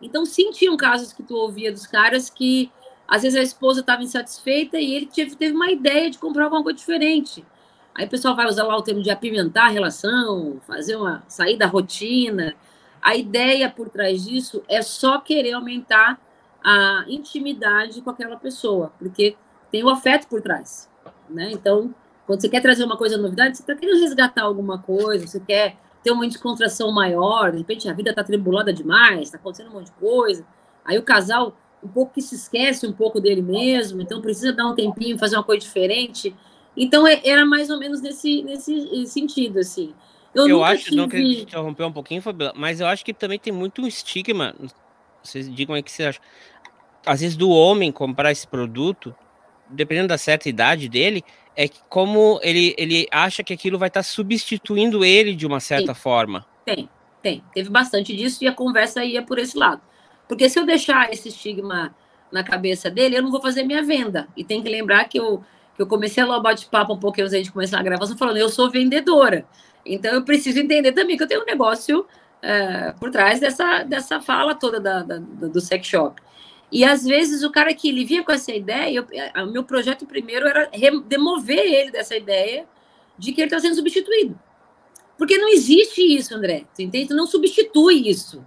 Então, 0.01 0.25
sim, 0.25 0.51
tinham 0.51 0.75
casos 0.75 1.13
que 1.13 1.21
tu 1.21 1.35
ouvia 1.35 1.71
dos 1.71 1.85
caras 1.85 2.29
que 2.29 2.71
às 3.11 3.23
vezes 3.23 3.37
a 3.37 3.43
esposa 3.43 3.81
estava 3.81 4.01
insatisfeita 4.01 4.79
e 4.79 4.95
ele 4.95 5.05
teve, 5.05 5.35
teve 5.35 5.53
uma 5.53 5.69
ideia 5.69 6.09
de 6.09 6.17
comprar 6.17 6.45
alguma 6.45 6.63
coisa 6.63 6.79
diferente. 6.79 7.45
Aí 7.93 8.05
o 8.05 8.09
pessoal 8.09 8.33
vai 8.37 8.47
usar 8.47 8.63
lá 8.63 8.77
o 8.77 8.81
termo 8.81 9.01
de 9.01 9.11
apimentar 9.11 9.65
a 9.65 9.69
relação, 9.69 10.61
fazer 10.65 10.95
uma 10.95 11.21
sair 11.27 11.57
da 11.57 11.67
rotina. 11.67 12.55
A 13.01 13.13
ideia 13.17 13.69
por 13.69 13.89
trás 13.89 14.23
disso 14.23 14.63
é 14.65 14.81
só 14.81 15.19
querer 15.19 15.51
aumentar 15.51 16.17
a 16.63 17.03
intimidade 17.05 18.01
com 18.01 18.09
aquela 18.09 18.37
pessoa, 18.37 18.93
porque 18.97 19.35
tem 19.69 19.83
o 19.83 19.89
afeto 19.89 20.29
por 20.29 20.41
trás, 20.41 20.89
né? 21.29 21.51
Então, 21.51 21.93
quando 22.25 22.39
você 22.39 22.47
quer 22.47 22.61
trazer 22.61 22.85
uma 22.85 22.95
coisa 22.95 23.17
novidade, 23.17 23.57
você 23.57 23.63
está 23.63 23.75
querendo 23.75 23.99
resgatar 23.99 24.43
alguma 24.43 24.77
coisa, 24.77 25.27
você 25.27 25.39
quer 25.41 25.75
ter 26.01 26.11
uma 26.11 26.25
descontração 26.25 26.93
maior, 26.93 27.51
de 27.51 27.57
repente 27.57 27.89
a 27.89 27.93
vida 27.93 28.11
está 28.11 28.23
tribulada 28.23 28.71
demais, 28.71 29.23
está 29.23 29.37
acontecendo 29.37 29.69
um 29.69 29.73
monte 29.73 29.87
de 29.87 29.91
coisa. 29.93 30.45
Aí 30.85 30.97
o 30.97 31.03
casal 31.03 31.57
um 31.83 31.87
pouco 31.87 32.13
que 32.13 32.21
se 32.21 32.35
esquece 32.35 32.85
um 32.85 32.93
pouco 32.93 33.19
dele 33.19 33.41
mesmo, 33.41 34.01
então 34.01 34.21
precisa 34.21 34.53
dar 34.53 34.67
um 34.67 34.75
tempinho, 34.75 35.17
fazer 35.17 35.35
uma 35.35 35.43
coisa 35.43 35.61
diferente. 35.61 36.35
Então 36.75 37.07
é, 37.07 37.21
era 37.23 37.45
mais 37.45 37.69
ou 37.69 37.79
menos 37.79 38.01
nesse, 38.01 38.43
nesse 38.43 39.05
sentido, 39.07 39.59
assim. 39.59 39.93
Eu, 40.33 40.47
eu 40.47 40.63
acho, 40.63 40.85
tive... 40.85 40.95
não 40.95 41.09
queria 41.09 41.35
te 41.35 41.41
interromper 41.43 41.83
um 41.83 41.91
pouquinho, 41.91 42.21
Fabiola, 42.21 42.53
mas 42.55 42.79
eu 42.79 42.87
acho 42.87 43.03
que 43.03 43.13
também 43.13 43.37
tem 43.37 43.51
muito 43.51 43.81
um 43.81 43.87
estigma. 43.87 44.55
Vocês 45.21 45.53
digam 45.53 45.75
aí 45.75 45.83
que 45.83 45.91
você 45.91 46.05
acha. 46.05 46.19
Às 47.05 47.21
vezes, 47.21 47.35
do 47.35 47.49
homem 47.49 47.91
comprar 47.91 48.31
esse 48.31 48.47
produto, 48.47 49.13
dependendo 49.69 50.07
da 50.07 50.17
certa 50.17 50.47
idade 50.47 50.87
dele, 50.87 51.23
é 51.55 51.67
que 51.67 51.79
como 51.89 52.39
ele, 52.43 52.73
ele 52.77 53.07
acha 53.11 53.43
que 53.43 53.53
aquilo 53.53 53.77
vai 53.77 53.89
estar 53.89 53.99
tá 53.99 54.03
substituindo 54.03 55.03
ele 55.03 55.35
de 55.35 55.45
uma 55.45 55.59
certa 55.59 55.93
tem, 55.93 55.95
forma. 55.95 56.45
Tem, 56.63 56.89
tem. 57.21 57.43
Teve 57.53 57.69
bastante 57.69 58.15
disso 58.15 58.43
e 58.43 58.47
a 58.47 58.53
conversa 58.53 59.03
ia 59.03 59.21
por 59.21 59.37
esse 59.37 59.57
lado. 59.57 59.81
Porque 60.31 60.47
se 60.47 60.57
eu 60.57 60.65
deixar 60.65 61.11
esse 61.11 61.27
estigma 61.27 61.93
na 62.31 62.41
cabeça 62.41 62.89
dele, 62.89 63.17
eu 63.17 63.21
não 63.21 63.29
vou 63.29 63.41
fazer 63.41 63.63
minha 63.63 63.83
venda. 63.83 64.29
E 64.37 64.45
tem 64.45 64.63
que 64.63 64.69
lembrar 64.69 65.03
que 65.09 65.19
eu, 65.19 65.43
que 65.75 65.81
eu 65.81 65.85
comecei 65.85 66.23
lá 66.23 66.37
o 66.37 66.41
bate-papo 66.41 66.93
um 66.93 66.97
pouquinho 66.97 67.27
antes 67.27 67.43
de 67.43 67.51
começar 67.51 67.77
a 67.77 67.83
gravação, 67.83 68.17
falando, 68.17 68.37
eu 68.37 68.47
sou 68.47 68.71
vendedora. 68.71 69.45
Então 69.85 70.13
eu 70.13 70.23
preciso 70.23 70.57
entender 70.57 70.93
também 70.93 71.17
que 71.17 71.23
eu 71.23 71.27
tenho 71.27 71.41
um 71.41 71.45
negócio 71.45 72.07
é, 72.41 72.93
por 72.93 73.11
trás 73.11 73.41
dessa, 73.41 73.83
dessa 73.83 74.21
fala 74.21 74.55
toda 74.55 74.79
da, 74.79 75.03
da, 75.03 75.17
do 75.17 75.59
sex 75.59 75.85
shop. 75.85 76.21
E 76.71 76.85
às 76.85 77.03
vezes 77.03 77.43
o 77.43 77.51
cara 77.51 77.73
que 77.73 77.89
ele 77.89 78.05
vinha 78.05 78.23
com 78.23 78.31
essa 78.31 78.53
ideia, 78.53 79.05
o 79.35 79.47
meu 79.47 79.65
projeto 79.65 80.05
primeiro 80.05 80.47
era 80.47 80.71
demover 81.05 81.59
ele 81.59 81.91
dessa 81.91 82.15
ideia 82.15 82.65
de 83.17 83.33
que 83.33 83.41
ele 83.41 83.47
está 83.47 83.59
sendo 83.59 83.75
substituído. 83.75 84.39
Porque 85.17 85.37
não 85.37 85.49
existe 85.49 86.01
isso, 86.01 86.33
André. 86.33 86.63
Você 86.71 86.83
entende? 86.83 87.13
Não 87.13 87.27
substitui 87.27 88.07
isso. 88.07 88.41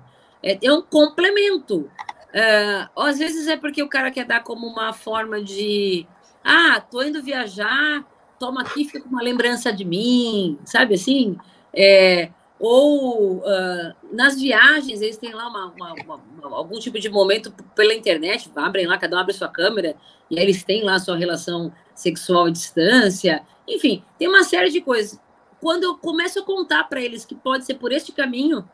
É, 0.45 0.59
é 0.62 0.72
um 0.72 0.82
complemento. 0.82 1.90
Uh, 2.34 3.01
às 3.01 3.18
vezes 3.18 3.49
é 3.49 3.57
porque 3.57 3.82
o 3.82 3.88
cara 3.88 4.11
quer 4.11 4.26
dar 4.26 4.42
como 4.42 4.66
uma 4.66 4.92
forma 4.92 5.42
de 5.42 6.07
ah, 6.45 6.78
tô 6.80 7.03
indo 7.03 7.22
viajar, 7.22 8.05
toma 8.38 8.61
aqui, 8.61 8.84
fica 8.84 9.01
com 9.01 9.09
uma 9.09 9.22
lembrança 9.22 9.72
de 9.72 9.84
mim, 9.84 10.59
sabe 10.64 10.95
assim? 10.95 11.38
É, 11.72 12.28
ou 12.59 13.38
uh, 13.38 13.95
nas 14.12 14.38
viagens, 14.38 15.01
eles 15.01 15.16
têm 15.16 15.32
lá 15.32 15.49
uma, 15.49 15.72
uma, 15.72 15.95
uma, 16.42 16.57
algum 16.57 16.78
tipo 16.78 16.99
de 16.99 17.09
momento 17.09 17.51
pela 17.74 17.95
internet, 17.95 18.51
abrem 18.55 18.86
lá, 18.86 18.99
cada 18.99 19.16
um 19.16 19.20
abre 19.20 19.32
sua 19.32 19.49
câmera, 19.49 19.97
e 20.30 20.38
aí 20.38 20.45
eles 20.45 20.62
têm 20.62 20.84
lá 20.84 20.97
a 20.97 20.99
sua 20.99 21.16
relação 21.16 21.72
sexual 21.95 22.47
à 22.47 22.51
distância, 22.51 23.42
enfim, 23.66 24.05
tem 24.18 24.28
uma 24.28 24.45
série 24.45 24.70
de 24.70 24.82
coisas. 24.82 25.18
Quando 25.61 25.84
eu 25.84 25.97
começo 25.97 26.40
a 26.40 26.45
contar 26.45 26.84
para 26.84 27.01
eles 27.01 27.24
que 27.24 27.34
pode 27.34 27.64
ser 27.64 27.74
por 27.74 27.90
este 27.90 28.12
caminho, 28.12 28.68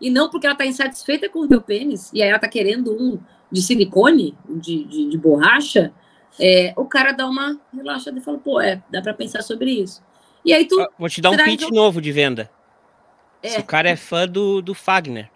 e 0.00 0.10
não 0.10 0.30
porque 0.30 0.46
ela 0.46 0.54
está 0.54 0.66
insatisfeita 0.66 1.28
com 1.28 1.40
o 1.40 1.48
teu 1.48 1.60
pênis, 1.60 2.10
e 2.12 2.22
aí 2.22 2.28
ela 2.28 2.36
está 2.36 2.48
querendo 2.48 2.92
um 2.92 3.18
de 3.50 3.62
silicone, 3.62 4.36
de, 4.48 4.84
de, 4.84 5.10
de 5.10 5.18
borracha, 5.18 5.92
é, 6.38 6.72
o 6.76 6.84
cara 6.84 7.12
dá 7.12 7.26
uma 7.26 7.58
relaxada 7.74 8.18
e 8.18 8.22
fala, 8.22 8.38
pô, 8.38 8.60
é, 8.60 8.82
dá 8.90 9.00
para 9.00 9.14
pensar 9.14 9.42
sobre 9.42 9.70
isso. 9.70 10.02
E 10.44 10.52
aí 10.52 10.66
tu. 10.66 10.76
Vou 10.98 11.08
te 11.08 11.20
dar 11.20 11.30
um 11.30 11.36
pitch 11.36 11.64
um... 11.64 11.74
novo 11.74 12.00
de 12.00 12.12
venda. 12.12 12.50
É. 13.42 13.48
Se 13.48 13.60
o 13.60 13.64
cara 13.64 13.88
é 13.88 13.96
fã 13.96 14.28
do, 14.28 14.60
do 14.60 14.74
Fagner. 14.74 15.30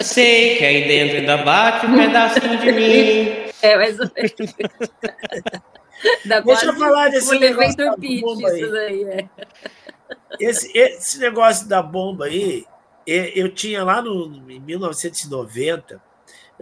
Sei 0.00 0.56
que 0.56 0.64
aí 0.64 0.86
dentro 0.86 1.18
ainda 1.18 1.38
bate 1.38 1.86
um 1.86 1.96
pedacinho 1.96 2.58
de 2.58 2.72
mim. 2.72 3.42
É, 3.62 3.76
mais 3.76 3.96
ou 4.00 4.10
menos. 4.16 4.32
Deixa 6.44 6.66
eu 6.66 6.74
falar 6.74 7.10
desse 7.10 7.38
negócio 7.38 7.76
da 7.76 7.96
bomba 7.96 8.48
aí. 8.48 8.70
Daí, 8.72 9.04
é. 9.04 9.28
esse, 10.40 10.76
esse 10.76 11.20
negócio 11.20 11.68
da 11.68 11.80
bomba 11.80 12.24
aí, 12.24 12.66
eu 13.06 13.48
tinha 13.48 13.82
lá 13.84 14.00
no, 14.00 14.50
em 14.50 14.60
1990 14.60 16.00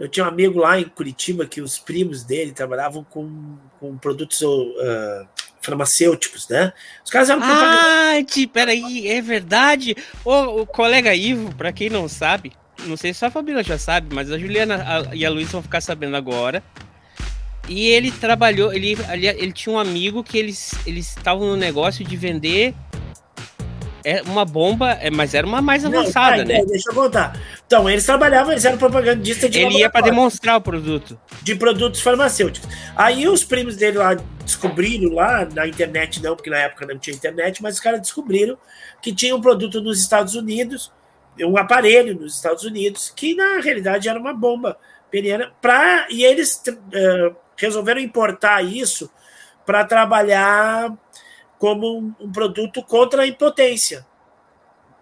eu 0.01 0.07
tinha 0.07 0.25
um 0.25 0.29
amigo 0.29 0.59
lá 0.59 0.79
em 0.79 0.85
Curitiba 0.85 1.45
que 1.45 1.61
os 1.61 1.77
primos 1.77 2.23
dele 2.23 2.51
trabalhavam 2.51 3.03
com, 3.03 3.57
com 3.79 3.95
produtos 3.97 4.41
uh, 4.41 5.27
farmacêuticos, 5.61 6.49
né? 6.49 6.73
Os 7.05 7.11
caras 7.11 7.29
eram 7.29 7.41
Ah, 7.43 8.13
peraí, 8.51 9.07
é 9.07 9.21
verdade. 9.21 9.95
O, 10.25 10.61
o 10.61 10.65
colega 10.65 11.13
Ivo, 11.13 11.53
para 11.55 11.71
quem 11.71 11.87
não 11.87 12.07
sabe, 12.07 12.51
não 12.85 12.97
sei 12.97 13.13
se 13.13 13.23
a 13.23 13.29
Fabiana 13.29 13.61
já 13.63 13.77
sabe, 13.77 14.15
mas 14.15 14.31
a 14.31 14.39
Juliana 14.39 15.07
e 15.13 15.23
a 15.23 15.29
Luísa 15.29 15.51
vão 15.51 15.61
ficar 15.61 15.81
sabendo 15.81 16.17
agora. 16.17 16.63
E 17.69 17.87
ele 17.87 18.11
trabalhou, 18.11 18.73
ele, 18.73 18.97
ele, 19.11 19.27
ele 19.27 19.51
tinha 19.51 19.75
um 19.75 19.79
amigo 19.79 20.23
que 20.23 20.37
eles 20.37 20.73
estavam 20.87 21.47
no 21.47 21.55
negócio 21.55 22.03
de 22.03 22.17
vender 22.17 22.73
é 24.03 24.21
uma 24.23 24.45
bomba, 24.45 24.91
é, 24.93 25.09
mas 25.09 25.33
era 25.33 25.45
uma 25.45 25.61
mais 25.61 25.85
avançada, 25.85 26.37
Não, 26.37 26.45
tá, 26.45 26.53
né? 26.53 26.65
Deixa 26.65 26.89
eu 26.89 26.95
contar. 26.95 27.39
Então, 27.65 27.89
eles 27.89 28.05
trabalhavam, 28.05 28.51
eles 28.51 28.65
eram 28.65 28.77
propagandistas 28.77 29.49
de 29.49 29.59
Ele 29.59 29.79
ia 29.79 29.89
para 29.89 30.01
demonstrar 30.01 30.57
o 30.57 30.61
produto. 30.61 31.19
De 31.41 31.55
produtos 31.55 32.01
farmacêuticos. 32.01 32.69
Aí 32.95 33.27
os 33.27 33.43
primos 33.43 33.75
dele 33.75 33.97
lá 33.97 34.15
descobriram 34.43 35.13
lá, 35.13 35.45
na 35.45 35.67
internet 35.67 36.21
não, 36.21 36.35
porque 36.35 36.49
na 36.49 36.57
época 36.57 36.85
não 36.85 36.97
tinha 36.97 37.15
internet, 37.15 37.61
mas 37.61 37.75
os 37.75 37.79
caras 37.79 38.01
descobriram 38.01 38.57
que 39.01 39.13
tinha 39.13 39.35
um 39.35 39.41
produto 39.41 39.81
nos 39.81 39.99
Estados 39.99 40.35
Unidos, 40.35 40.91
um 41.39 41.57
aparelho 41.57 42.19
nos 42.19 42.35
Estados 42.35 42.63
Unidos, 42.63 43.11
que 43.15 43.35
na 43.35 43.59
realidade 43.59 44.09
era 44.09 44.19
uma 44.19 44.33
bomba 44.33 44.77
peniana, 45.09 45.51
pra, 45.61 46.07
e 46.09 46.23
eles 46.23 46.61
uh, 46.67 47.35
resolveram 47.57 47.99
importar 47.99 48.63
isso 48.63 49.09
para 49.65 49.83
trabalhar 49.85 50.91
como 51.61 52.15
um, 52.19 52.31
produto 52.31 52.81
contra 52.81 53.21
a 53.21 53.27
impotência, 53.27 54.03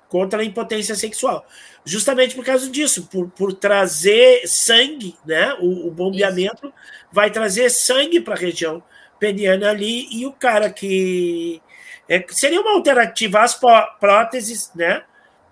contra 0.10 0.41
a 0.41 0.43
impotência 0.43 0.93
sexual. 0.93 1.47
Justamente 1.86 2.36
por 2.36 2.43
causa 2.43 2.70
disso, 2.70 3.07
por, 3.10 3.30
por 3.30 3.53
trazer 3.53 4.45
sangue, 4.45 5.16
né? 5.26 5.53
O, 5.62 5.88
o 5.88 5.91
bombeamento 5.91 6.68
Isso. 6.68 6.74
vai 7.14 7.32
trazer 7.32 7.70
sangue 7.70 8.20
para 8.20 8.34
a 8.34 8.38
região 8.38 8.84
peniana 9.18 9.70
ali, 9.70 10.10
e 10.12 10.26
o 10.26 10.34
cara 10.34 10.70
que. 10.70 11.62
É, 12.10 12.26
seria 12.28 12.60
uma 12.60 12.74
alternativa 12.74 13.39
às 13.39 13.57
próteses, 13.97 14.70
né? 14.76 15.03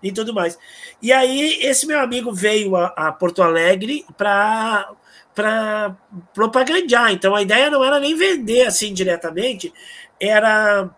E 0.03 0.11
tudo 0.11 0.33
mais. 0.33 0.59
E 1.01 1.13
aí, 1.13 1.57
esse 1.61 1.87
meu 1.87 2.01
amigo 2.01 2.33
veio 2.33 2.75
a, 2.75 2.87
a 2.87 3.11
Porto 3.13 3.41
Alegre 3.41 4.05
para 4.17 4.91
para 5.37 5.95
propagandear. 6.33 7.11
Então 7.11 7.35
a 7.35 7.43
ideia 7.43 7.69
não 7.69 7.83
era 7.83 7.99
nem 7.99 8.15
vender 8.15 8.65
assim 8.65 8.91
diretamente, 8.91 9.71
era 10.19 10.89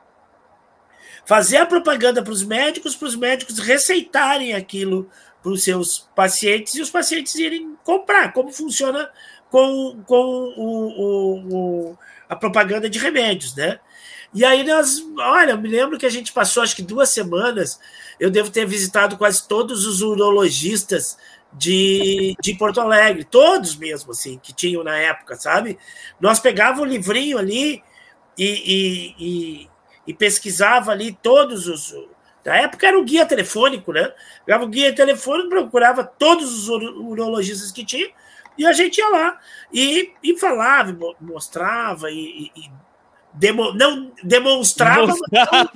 fazer 1.25 1.57
a 1.57 1.65
propaganda 1.65 2.23
para 2.23 2.31
os 2.31 2.41
médicos, 2.41 2.95
para 2.95 3.09
os 3.09 3.17
médicos 3.17 3.59
receitarem 3.59 4.53
aquilo 4.53 5.09
para 5.43 5.51
os 5.51 5.61
seus 5.61 6.09
pacientes 6.15 6.73
e 6.75 6.81
os 6.81 6.89
pacientes 6.89 7.35
irem 7.35 7.75
comprar. 7.83 8.31
Como 8.31 8.49
funciona 8.49 9.09
com, 9.49 10.01
com 10.07 10.53
o, 10.55 10.87
o, 10.87 11.89
o, 11.91 11.97
a 12.29 12.35
propaganda 12.35 12.89
de 12.89 12.97
remédios, 12.97 13.53
né? 13.55 13.77
E 14.33 14.45
aí 14.45 14.63
nós, 14.63 15.03
olha, 15.17 15.51
eu 15.51 15.57
me 15.57 15.67
lembro 15.67 15.97
que 15.97 16.05
a 16.05 16.09
gente 16.09 16.31
passou 16.31 16.63
acho 16.63 16.77
que 16.77 16.81
duas 16.81 17.09
semanas, 17.09 17.77
eu 18.17 18.29
devo 18.29 18.49
ter 18.49 18.65
visitado 18.65 19.17
quase 19.17 19.45
todos 19.45 19.85
os 19.85 20.01
urologistas 20.01 21.17
de, 21.52 22.36
de 22.41 22.54
Porto 22.56 22.80
Alegre, 22.80 23.24
todos 23.24 23.76
mesmo, 23.76 24.12
assim, 24.12 24.39
que 24.41 24.54
tinham 24.54 24.84
na 24.84 24.97
época, 24.97 25.36
sabe? 25.36 25.78
Nós 26.20 26.39
pegávamos 26.39 26.84
o 26.84 26.91
livrinho 26.91 27.38
ali 27.38 27.84
e, 28.38 29.16
e, 29.20 29.70
e 30.08 30.14
pesquisava 30.14 30.91
ali 30.91 31.18
todos 31.22 31.68
os. 31.68 31.95
Na 32.45 32.58
época 32.58 32.88
era 32.88 32.97
o 32.97 33.04
guia 33.04 33.26
telefônico, 33.26 33.91
né? 33.91 34.12
Pegava 34.45 34.64
o 34.64 34.70
guia 34.70 34.93
telefônico, 34.93 35.50
procurava 35.50 36.04
todos 36.04 36.52
os 36.52 36.70
urologistas 36.70 37.72
que 37.72 37.86
tinha, 37.86 38.10
e 38.58 38.66
a 38.66 38.74
gente 38.74 38.97
ia 38.97 39.10
lá 39.10 39.39
e, 39.74 40.14
e 40.24 40.38
falava, 40.38 40.95
mostrava 41.20 42.12
e, 42.12 42.52
e 42.56 42.72
Demo, 43.34 43.73
não 43.73 44.11
demonstrava. 44.23 45.13
demonstrava. 45.13 45.71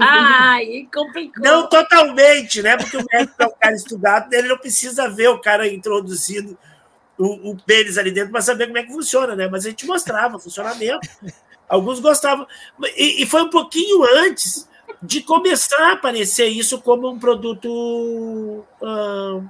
Ai, 0.00 0.88
complicou. 0.92 1.42
Não 1.42 1.68
totalmente, 1.68 2.62
né? 2.62 2.76
Porque 2.76 2.96
o 2.96 3.04
médico 3.12 3.42
é 3.42 3.46
um 3.46 3.52
cara 3.60 3.74
estudado, 3.74 4.32
ele 4.32 4.48
não 4.48 4.58
precisa 4.58 5.08
ver 5.08 5.28
o 5.28 5.40
cara 5.40 5.66
introduzindo 5.66 6.56
o, 7.18 7.50
o 7.50 7.56
pênis 7.56 7.98
ali 7.98 8.10
dentro 8.10 8.30
para 8.30 8.40
saber 8.40 8.66
como 8.66 8.78
é 8.78 8.82
que 8.84 8.92
funciona, 8.92 9.34
né? 9.34 9.48
Mas 9.48 9.66
a 9.66 9.70
gente 9.70 9.86
mostrava 9.86 10.38
funcionamento. 10.38 11.08
Alguns 11.68 12.00
gostavam. 12.00 12.46
E, 12.96 13.22
e, 13.22 13.26
foi 13.26 13.42
um 13.42 13.50
pouquinho 13.50 14.04
antes 14.18 14.68
de 15.02 15.22
começar 15.22 15.90
a 15.90 15.92
aparecer 15.92 16.46
isso 16.46 16.80
como 16.80 17.10
um 17.10 17.18
produto 17.18 18.64
uh, 18.80 19.48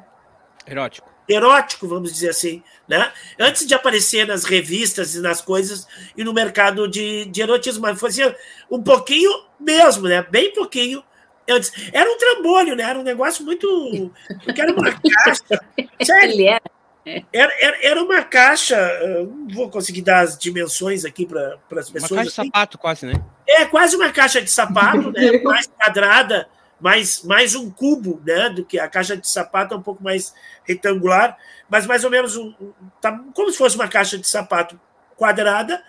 erótico. 0.67 1.12
Erótico, 1.29 1.89
vamos 1.89 2.13
dizer 2.13 2.31
assim. 2.31 2.63
Né? 2.89 3.11
Antes 3.39 3.67
de 3.67 3.75
aparecer 3.75 4.27
nas 4.27 4.45
revistas 4.45 5.15
e 5.15 5.21
nas 5.21 5.41
coisas 5.41 5.87
e 6.17 6.25
no 6.25 6.33
mercado 6.33 6.89
de, 6.89 7.25
de 7.27 7.43
erotismo, 7.43 7.83
mas 7.83 8.01
fazia 8.01 8.37
um 8.71 8.83
pouquinho 8.83 9.31
mesmo, 9.59 10.09
né? 10.09 10.27
Bem 10.31 10.53
pouquinho 10.53 11.03
antes. 11.49 11.73
Era 11.93 12.11
um 12.11 12.19
trambolho, 12.19 12.75
né? 12.77 12.85
Era 12.85 12.99
um 12.99 13.05
negócio 13.05 13.45
muito. 13.45 14.13
Porque 14.45 14.61
era 14.61 14.73
uma 14.73 14.93
caixa. 14.93 15.61
Sério. 16.03 16.33
Ele 16.33 16.47
era 16.47 16.63
era, 17.05 17.53
era, 17.61 17.87
era 17.87 18.03
uma 18.03 18.23
caixa, 18.23 18.77
não 19.25 19.49
vou 19.49 19.69
conseguir 19.69 20.03
dar 20.03 20.21
as 20.21 20.39
dimensões 20.39 21.05
aqui 21.05 21.27
para 21.27 21.59
as 21.73 21.91
pessoas. 21.91 22.11
Uma 22.13 22.19
caixa 22.19 22.31
de 22.31 22.47
sapato, 22.47 22.79
quase, 22.79 23.07
né? 23.07 23.15
É, 23.49 23.65
quase 23.67 23.97
uma 23.97 24.11
caixa 24.11 24.41
de 24.41 24.51
sapato, 24.51 25.11
né? 25.11 25.43
mais 25.43 25.67
quadrada, 25.67 26.49
mais, 26.83 27.23
mais 27.23 27.55
um 27.55 27.71
cubo, 27.71 28.21
né? 28.27 28.51
Do 28.51 28.65
que 28.65 28.79
a 28.79 28.89
caixa 28.89 29.17
de 29.17 29.29
sapato 29.29 29.75
é 29.75 29.77
um 29.77 29.83
pouco 29.83 30.03
mais 30.03 30.35
retangular, 30.65 31.39
mas 31.69 31.87
mais 31.87 32.05
ou 32.05 32.11
menos 32.11 32.37
um, 32.37 32.53
tá, 33.01 33.19
como 33.35 33.51
se 33.51 33.57
fosse 33.57 33.77
uma 33.77 33.89
caixa 33.89 34.19
de 34.19 34.29
sapato 34.29 34.79
quadrada. 35.17 35.83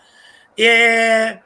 É, 0.58 1.40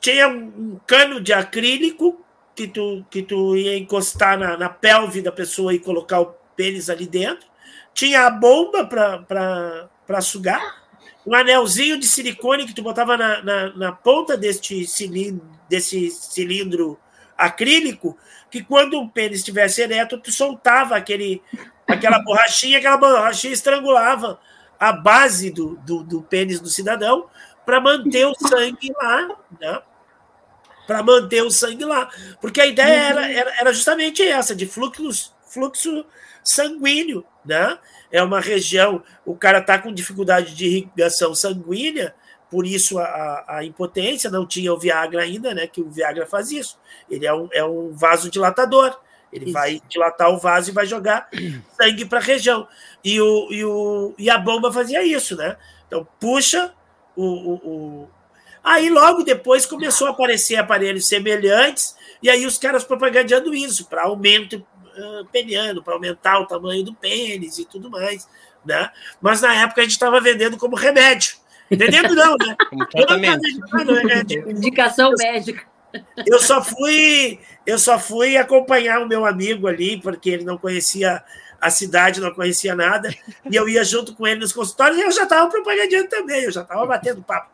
tinha 0.00 0.28
um 0.28 0.78
cano 0.86 1.20
de 1.20 1.32
acrílico 1.32 2.20
que 2.54 2.66
tu, 2.68 3.06
que 3.08 3.22
tu 3.22 3.56
ia 3.56 3.78
encostar 3.78 4.38
na, 4.38 4.56
na 4.56 4.68
pelve 4.68 5.22
da 5.22 5.32
pessoa 5.32 5.72
e 5.72 5.78
colocar 5.78 6.20
o 6.20 6.34
pênis 6.56 6.90
ali 6.90 7.06
dentro 7.06 7.54
tinha 7.94 8.26
a 8.26 8.30
bomba 8.30 8.84
para 8.84 10.20
sugar, 10.20 10.82
um 11.24 11.34
anelzinho 11.34 11.98
de 11.98 12.06
silicone 12.06 12.66
que 12.66 12.74
tu 12.74 12.82
botava 12.82 13.16
na, 13.16 13.42
na, 13.42 13.76
na 13.76 13.92
ponta 13.92 14.36
deste 14.36 14.84
cilindro, 14.86 15.48
desse 15.68 16.10
cilindro 16.10 16.98
acrílico, 17.36 18.16
que 18.50 18.62
quando 18.62 19.00
o 19.00 19.08
pênis 19.08 19.38
estivesse 19.38 19.82
ereto, 19.82 20.18
tu 20.18 20.30
soltava 20.30 20.96
aquele, 20.96 21.42
aquela 21.86 22.18
borrachinha, 22.20 22.78
aquela 22.78 22.96
borrachinha 22.96 23.52
estrangulava 23.52 24.38
a, 24.78 24.92
base 24.92 25.50
do, 25.50 25.76
do, 25.78 26.02
do 26.02 26.22
pênis 26.22 26.60
do 26.60 26.68
cidadão 26.68 27.28
para 27.64 27.80
manter 27.80 28.26
o 28.26 28.34
sangue 28.34 28.92
lá, 29.00 29.28
né? 29.60 29.82
Para 30.86 31.02
manter 31.02 31.42
o 31.42 31.50
sangue 31.50 31.84
lá. 31.84 32.08
Porque 32.40 32.60
a 32.60 32.66
ideia 32.66 33.08
era, 33.08 33.32
era, 33.32 33.54
era 33.60 33.72
justamente 33.72 34.22
essa, 34.22 34.54
de 34.54 34.66
fluxo, 34.66 35.34
fluxo 35.46 36.04
sanguíneo, 36.42 37.24
né? 37.44 37.78
É 38.12 38.22
uma 38.22 38.38
região, 38.38 39.02
o 39.24 39.34
cara 39.34 39.58
está 39.58 39.78
com 39.78 39.92
dificuldade 39.92 40.54
de 40.54 40.66
irrigação 40.66 41.34
sanguínea, 41.34 42.14
por 42.54 42.64
isso 42.64 43.00
a, 43.00 43.44
a, 43.48 43.64
impotência, 43.64 44.30
não 44.30 44.46
tinha 44.46 44.72
o 44.72 44.78
Viagra 44.78 45.22
ainda, 45.22 45.52
né? 45.52 45.66
Que 45.66 45.80
o 45.80 45.90
Viagra 45.90 46.24
faz 46.24 46.52
isso. 46.52 46.78
Ele 47.10 47.26
é 47.26 47.34
um, 47.34 47.48
é 47.50 47.64
um 47.64 47.90
vasodilatador. 47.92 48.96
Ele 49.32 49.46
isso. 49.46 49.52
vai 49.52 49.82
dilatar 49.88 50.30
o 50.30 50.38
vaso 50.38 50.70
e 50.70 50.72
vai 50.72 50.86
jogar 50.86 51.28
sangue 51.76 52.04
para 52.04 52.20
a 52.20 52.22
região. 52.22 52.68
E, 53.02 53.20
o, 53.20 53.48
e, 53.50 53.64
o, 53.64 54.14
e 54.16 54.30
a 54.30 54.38
bomba 54.38 54.72
fazia 54.72 55.04
isso, 55.04 55.34
né? 55.36 55.56
Então, 55.88 56.06
puxa 56.20 56.72
o, 57.16 57.24
o, 57.24 57.54
o... 57.54 58.10
Aí, 58.62 58.88
logo 58.88 59.24
depois, 59.24 59.66
começou 59.66 60.06
a 60.06 60.10
aparecer 60.10 60.54
aparelhos 60.54 61.08
semelhantes, 61.08 61.96
e 62.22 62.30
aí 62.30 62.46
os 62.46 62.56
caras 62.56 62.84
propagandeando 62.84 63.52
isso, 63.52 63.86
para 63.86 64.04
aumento 64.04 64.64
uh, 64.96 65.26
peniano, 65.32 65.82
para 65.82 65.94
aumentar 65.94 66.38
o 66.38 66.46
tamanho 66.46 66.84
do 66.84 66.94
pênis 66.94 67.58
e 67.58 67.64
tudo 67.64 67.90
mais. 67.90 68.28
Né? 68.64 68.88
Mas 69.20 69.40
na 69.40 69.52
época 69.56 69.80
a 69.80 69.84
gente 69.84 69.94
estava 69.94 70.20
vendendo 70.20 70.56
como 70.56 70.76
remédio. 70.76 71.42
Vendendo 71.70 72.14
não, 72.14 72.36
né? 72.36 72.56
Como 72.70 72.86
tratamento. 72.86 73.42
Indicação 74.50 75.12
médica. 75.18 75.64
Eu 76.26 76.40
só 76.40 76.62
fui, 76.62 77.38
eu 77.64 77.78
só 77.78 77.98
fui 77.98 78.36
acompanhar 78.36 79.00
o 79.00 79.08
meu 79.08 79.24
amigo 79.24 79.68
ali, 79.68 80.00
porque 80.00 80.30
ele 80.30 80.44
não 80.44 80.58
conhecia 80.58 81.22
a 81.60 81.70
cidade, 81.70 82.20
não 82.20 82.34
conhecia 82.34 82.74
nada, 82.74 83.14
e 83.50 83.56
eu 83.56 83.66
ia 83.66 83.82
junto 83.84 84.14
com 84.14 84.26
ele 84.26 84.40
nos 84.40 84.52
consultórios 84.52 84.98
e 84.98 85.02
eu 85.02 85.10
já 85.10 85.22
estava 85.22 85.48
propagandando 85.48 86.08
também, 86.08 86.42
eu 86.42 86.52
já 86.52 86.60
estava 86.60 86.84
batendo 86.84 87.22
papo. 87.22 87.50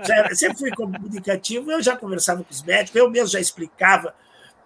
Já, 0.00 0.34
sempre 0.34 0.58
fui 0.58 0.70
comunicativo, 0.70 1.72
eu 1.72 1.82
já 1.82 1.96
conversava 1.96 2.44
com 2.44 2.50
os 2.50 2.62
médicos, 2.62 2.94
eu 2.94 3.08
mesmo 3.08 3.28
já 3.28 3.40
explicava 3.40 4.14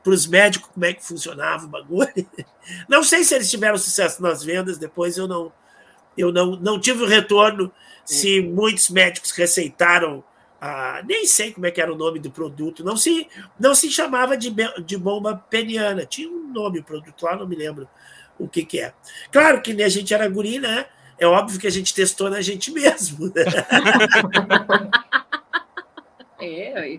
para 0.03 0.13
os 0.13 0.27
médicos 0.27 0.69
como 0.73 0.85
é 0.85 0.93
que 0.93 1.05
funcionava 1.05 1.65
o 1.65 1.69
bagulho. 1.69 2.11
Não 2.89 3.05
sei 3.05 3.23
se 3.23 3.35
eles 3.37 3.49
tiveram 3.49 3.79
sucesso 3.79 4.21
nas 4.21 4.43
vendas, 4.43 4.79
depois 4.79 5.17
eu 5.17 5.29
não, 5.29 5.53
eu 6.17 6.33
não, 6.33 6.53
não 6.57 6.81
tive 6.81 7.03
o 7.03 7.07
retorno 7.07 7.73
se 8.05 8.41
muitos 8.41 8.89
médicos 8.89 9.33
receitaram 9.33 10.23
ah, 10.61 11.03
nem 11.07 11.27
sei 11.27 11.53
como 11.53 11.67
é 11.67 11.71
que 11.71 11.81
era 11.81 11.93
o 11.93 11.97
nome 11.97 12.19
do 12.19 12.31
produto, 12.31 12.83
não 12.83 12.97
se, 12.97 13.29
não 13.59 13.75
se 13.75 13.91
chamava 13.91 14.37
de, 14.37 14.55
de 14.85 14.97
bomba 14.97 15.37
peniana, 15.51 16.07
tinha 16.07 16.29
um 16.31 16.53
nome 16.53 16.81
o 16.81 16.85
produto 16.85 17.25
lá, 17.25 17.37
não 17.37 17.47
me 17.47 17.55
lembro 17.55 17.89
o 18.39 18.49
que, 18.49 18.65
que 18.65 18.81
é. 18.81 18.93
Claro 19.31 19.61
que 19.61 19.83
a 19.83 19.89
gente 19.89 20.13
era 20.13 20.29
guri, 20.29 20.59
né? 20.59 20.87
É 21.19 21.27
óbvio 21.27 21.59
que 21.59 21.67
a 21.67 21.71
gente 21.71 21.95
testou 21.95 22.29
na 22.29 22.41
gente 22.41 22.71
mesmo. 22.71 23.27
Né? 23.27 23.45
é, 26.41 26.99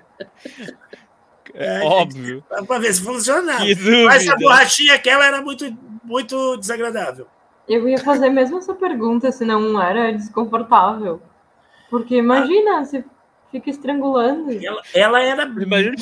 é 1.53 1.81
óbvio. 1.83 2.43
Para 2.67 2.79
ver 2.79 2.93
se 2.93 3.03
funcionava. 3.03 3.63
Mas 4.05 4.27
a 4.27 4.35
borrachinha 4.35 4.95
aquela 4.95 5.25
era 5.25 5.41
muito, 5.41 5.65
muito 6.03 6.57
desagradável. 6.57 7.27
Eu 7.67 7.87
ia 7.87 7.97
fazer 7.97 8.29
mesmo 8.29 8.57
essa 8.57 8.73
pergunta 8.73 9.31
se 9.31 9.43
não 9.43 9.81
era 9.81 10.11
desconfortável. 10.13 11.21
Porque 11.89 12.15
imagina, 12.15 12.83
se 12.85 13.03
fica 13.51 13.69
estrangulando. 13.69 14.51
Ela, 14.51 14.81
ela 14.93 15.21
era. 15.21 15.43
Imagina. 15.43 15.95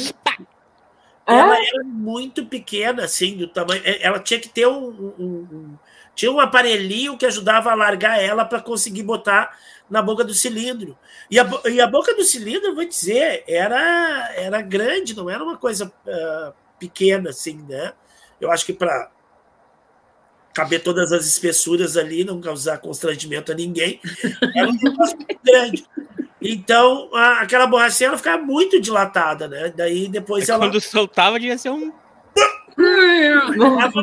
Ela 1.26 1.58
é? 1.58 1.70
era 1.70 1.84
muito 1.84 2.46
pequena, 2.46 3.06
assim, 3.06 3.36
do 3.38 3.48
tamanho. 3.48 3.82
Ela 4.00 4.20
tinha 4.20 4.40
que 4.40 4.50
ter 4.50 4.68
um, 4.68 5.14
um, 5.18 5.48
um 5.52 5.78
tinha 6.16 6.32
um 6.32 6.40
aparelhinho 6.40 7.18
que 7.18 7.26
ajudava 7.26 7.72
a 7.72 7.76
largar 7.76 8.22
ela 8.22 8.46
para 8.46 8.62
conseguir 8.62 9.04
botar 9.04 9.58
na 9.90 10.02
boca 10.02 10.24
do 10.24 10.34
cilindro. 10.34 10.98
E 11.30 11.38
a, 11.38 11.48
e 11.66 11.82
a 11.82 11.88
boca 11.88 12.16
do 12.16 12.24
cilindro, 12.24 12.74
vou 12.74 12.86
dizer, 12.86 13.44
era, 13.48 14.34
era 14.36 14.62
grande, 14.62 15.16
não 15.16 15.30
era 15.30 15.44
uma 15.44 15.58
coisa 15.58 15.88
uh, 15.88 16.54
pequena, 16.80 17.32
assim, 17.32 17.64
né? 17.68 17.94
Eu 18.40 18.50
acho 18.50 18.66
que 18.66 18.74
para 18.74 19.12
caber 20.56 20.82
todas 20.82 21.12
as 21.12 21.28
espessuras 21.28 21.98
ali, 21.98 22.24
não 22.24 22.40
causar 22.40 22.80
constrangimento 22.80 23.52
a 23.52 23.56
ninguém, 23.56 24.00
era 24.56 24.68
um 24.68 24.74
negócio 24.74 25.18
grande. 25.44 25.86
Então, 26.42 27.10
a, 27.14 27.42
aquela 27.42 27.68
borrachinha 27.68 28.08
ela 28.08 28.18
ficava 28.18 28.42
muito 28.42 28.80
dilatada, 28.80 29.48
né? 29.48 29.74
Daí 29.76 30.08
depois 30.08 30.48
é 30.48 30.54
ela. 30.54 30.66
Quando 30.66 30.80
soltava, 30.80 31.40
devia 31.40 31.58
ser 31.58 31.72
um. 31.72 31.92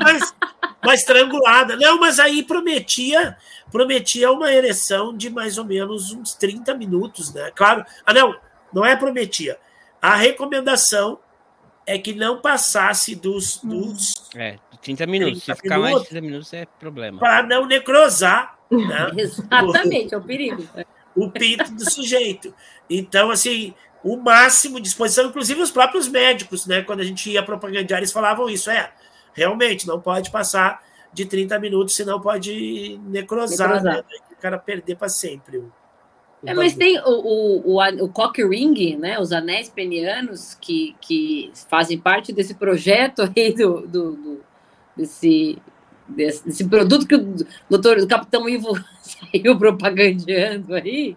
mais, 0.00 0.34
mais 0.84 1.00
estrangulada. 1.00 1.76
Não, 1.76 1.98
mas 1.98 2.18
aí 2.18 2.42
prometia 2.42 3.36
prometia 3.72 4.30
uma 4.30 4.52
ereção 4.52 5.16
de 5.16 5.30
mais 5.30 5.56
ou 5.56 5.64
menos 5.64 6.12
uns 6.12 6.34
30 6.34 6.74
minutos, 6.74 7.32
né? 7.32 7.50
Claro. 7.56 7.84
Ah, 8.04 8.12
não, 8.12 8.38
não 8.72 8.84
é 8.84 8.94
prometia. 8.94 9.58
A 10.00 10.14
recomendação 10.14 11.18
é 11.86 11.98
que 11.98 12.12
não 12.12 12.40
passasse 12.40 13.14
dos. 13.16 13.58
dos 13.64 14.14
é, 14.36 14.58
30 14.82 15.06
minutos. 15.06 15.44
30 15.44 15.54
Se 15.54 15.62
ficar 15.62 15.76
minutos, 15.76 15.92
mais 15.92 16.02
de 16.02 16.08
30 16.10 16.26
minutos 16.26 16.52
é 16.52 16.66
problema. 16.78 17.18
Para 17.18 17.42
não 17.44 17.66
necrosar. 17.66 18.58
Né? 18.70 19.10
Exatamente, 19.16 20.14
é 20.14 20.16
o 20.16 20.22
perigo. 20.22 20.62
O 21.14 21.30
pinto 21.30 21.72
do 21.72 21.90
sujeito. 21.90 22.54
Então, 22.90 23.30
assim, 23.30 23.74
o 24.02 24.16
máximo 24.16 24.80
de 24.80 24.88
exposição, 24.88 25.26
inclusive 25.26 25.60
os 25.62 25.70
próprios 25.70 26.08
médicos, 26.08 26.66
né? 26.66 26.82
Quando 26.82 27.00
a 27.00 27.04
gente 27.04 27.30
ia 27.30 27.42
propagandear, 27.42 28.00
eles 28.00 28.12
falavam 28.12 28.48
isso. 28.48 28.70
É, 28.70 28.92
realmente, 29.32 29.86
não 29.86 30.00
pode 30.00 30.30
passar 30.30 30.82
de 31.12 31.26
30 31.26 31.58
minutos, 31.58 31.94
senão 31.94 32.20
pode 32.20 32.98
necrosar, 33.04 33.68
necrosar. 33.68 33.96
Né? 33.96 34.04
o 34.32 34.42
cara 34.42 34.58
perder 34.58 34.96
para 34.96 35.08
sempre. 35.08 35.58
O, 35.58 35.62
o 35.62 36.48
é, 36.48 36.54
mas 36.54 36.74
tem 36.74 36.98
o, 36.98 37.04
o, 37.04 37.76
o, 37.76 38.04
o 38.04 38.08
cock 38.08 38.42
ring, 38.42 38.96
né? 38.96 39.20
Os 39.20 39.30
anéis 39.30 39.68
penianos 39.68 40.56
que, 40.60 40.96
que 41.00 41.52
fazem 41.68 41.98
parte 41.98 42.32
desse 42.32 42.54
projeto 42.54 43.22
aí 43.22 43.54
do, 43.54 43.86
do, 43.86 44.12
do 44.12 44.40
desse, 44.96 45.58
desse, 46.08 46.44
desse, 46.44 46.68
produto 46.68 47.06
que 47.06 47.14
o 47.14 47.36
doutor, 47.68 47.98
o 47.98 48.06
Capitão 48.06 48.48
Ivo 48.48 48.72
saiu 49.00 49.58
propagandeando 49.58 50.74
aí. 50.74 51.16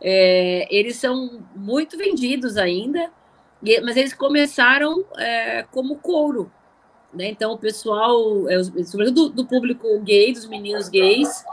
É, 0.00 0.66
eles 0.70 0.96
são 0.96 1.42
muito 1.54 1.96
vendidos 1.96 2.56
ainda, 2.56 3.10
mas 3.82 3.96
eles 3.96 4.12
começaram 4.12 5.04
é, 5.16 5.64
como 5.70 5.96
couro, 5.96 6.50
né? 7.12 7.28
Então, 7.28 7.52
o 7.52 7.58
pessoal, 7.58 8.48
é, 8.48 8.62
sobretudo 8.84 9.28
do, 9.28 9.28
do 9.30 9.46
público 9.46 9.98
gay, 10.00 10.32
dos 10.32 10.46
meninos 10.46 10.88
gays, 10.88 11.44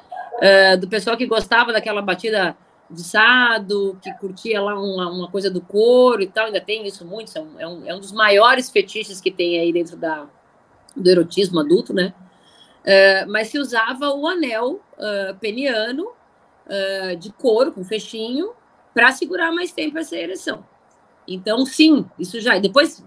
uh, 0.42 0.78
do 0.78 0.88
pessoal 0.88 1.16
que 1.16 1.26
gostava 1.26 1.72
daquela 1.72 2.02
batida 2.02 2.58
de 2.90 3.04
sado, 3.04 3.98
que 4.02 4.12
curtia 4.16 4.62
lá 4.62 4.78
uma, 4.78 5.10
uma 5.10 5.32
coisa 5.32 5.50
do 5.50 5.62
couro 5.62 6.22
e 6.22 6.28
tal, 6.28 6.48
ainda 6.48 6.60
tem 6.60 6.86
isso 6.86 7.06
muito, 7.06 7.32
é 7.58 7.66
um, 7.66 7.88
é 7.88 7.96
um 7.96 8.00
dos 8.00 8.12
maiores 8.12 8.70
fetiches 8.70 9.22
que 9.22 9.32
tem 9.32 9.60
aí 9.60 9.72
dentro 9.72 9.96
da, 9.96 10.28
do 10.96 11.10
erotismo 11.10 11.60
adulto, 11.60 11.94
né? 11.94 12.14
Uh, 12.82 13.30
mas 13.32 13.50
se 13.50 13.60
usava 13.60 14.10
o 14.10 14.28
anel 14.28 14.82
uh, 14.98 15.38
peniano 15.40 16.08
uh, 16.66 17.16
de 17.16 17.32
couro, 17.32 17.72
com 17.72 17.84
fechinho, 17.84 18.52
para 18.94 19.12
segurar 19.12 19.52
mais 19.52 19.72
tempo 19.72 19.98
essa 19.98 20.16
ereção. 20.16 20.66
Então, 21.28 21.66
sim, 21.66 22.06
isso 22.20 22.40
já. 22.40 22.58
Depois 22.58 23.04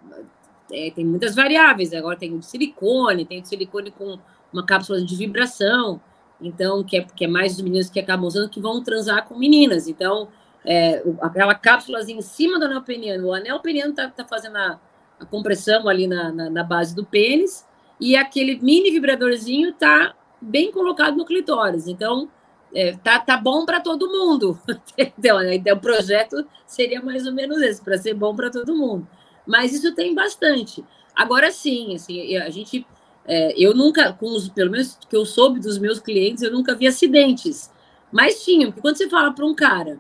é, 0.73 0.91
tem 0.91 1.05
muitas 1.05 1.35
variáveis. 1.35 1.93
Agora 1.93 2.17
tem 2.17 2.33
o 2.33 2.39
de 2.39 2.47
silicone, 2.47 3.25
tem 3.25 3.39
o 3.39 3.43
de 3.43 3.49
silicone 3.49 3.91
com 3.91 4.19
uma 4.53 4.65
cápsula 4.65 5.03
de 5.03 5.17
vibração. 5.17 6.01
Então, 6.41 6.83
que 6.83 6.97
é, 6.99 7.03
que 7.03 7.25
é 7.25 7.29
mais 7.29 7.55
os 7.55 7.63
meninos 7.63 7.91
que 7.91 8.01
acabam 8.01 8.27
usando 8.27 8.49
que 8.49 8.61
vão 8.61 8.83
transar 8.83 9.27
com 9.27 9.37
meninas. 9.37 9.89
Então, 9.89 10.29
é, 10.65 11.03
aquela 11.21 11.55
cápsula 11.55 12.01
em 12.03 12.21
cima 12.23 12.59
do 12.59 12.65
anel 12.65 12.83
peniano. 12.83 13.29
O 13.29 13.35
anel 13.35 13.61
peniano 13.61 13.91
está 13.91 14.09
tá 14.09 14.25
fazendo 14.25 14.57
a, 14.57 14.81
a 15.21 15.27
compressão 15.27 15.89
ali 15.89 16.07
na, 16.07 16.33
na, 16.33 16.51
na, 16.51 16.65
base 16.65 16.95
do 16.95 17.05
pênis 17.05 17.67
e 18.11 18.17
aquele 18.17 18.59
mini 18.61 18.91
vibradorzinho 18.91 19.71
está 19.71 20.15
bem 20.41 20.71
colocado 20.71 21.17
no 21.17 21.25
clitóris. 21.25 21.87
Então, 21.87 22.29
é, 22.75 22.93
tá, 22.97 23.19
tá 23.19 23.37
bom 23.37 23.65
para 23.65 23.81
todo 23.81 24.11
mundo. 24.11 24.59
então, 24.99 25.39
o 25.73 25.81
projeto 25.81 26.47
seria 26.67 27.01
mais 27.01 27.27
ou 27.27 27.33
menos 27.33 27.61
esse, 27.63 27.83
para 27.83 27.97
ser 27.99 28.15
bom 28.15 28.35
para 28.35 28.51
todo 28.51 28.77
mundo 28.77 29.07
mas 29.47 29.73
isso 29.73 29.95
tem 29.95 30.15
bastante. 30.15 30.85
Agora 31.15 31.51
sim, 31.51 31.95
assim, 31.95 32.37
a 32.37 32.51
gente, 32.51 32.87
é, 33.25 33.55
eu 33.57 33.75
nunca, 33.75 34.13
com 34.13 34.27
os, 34.27 34.49
pelo 34.49 34.71
menos 34.71 34.99
que 35.09 35.17
eu 35.17 35.25
soube 35.25 35.61
dos 35.61 35.79
meus 35.79 36.01
clientes, 36.01 36.43
eu 36.43 36.53
nunca 36.53 36.75
vi 36.75 36.87
acidentes, 36.87 37.71
mas 38.11 38.45
tinha, 38.45 38.67
porque 38.67 38.81
quando 38.81 38.97
você 38.97 39.09
fala 39.09 39.33
para 39.33 39.45
um 39.45 39.55
cara 39.55 39.99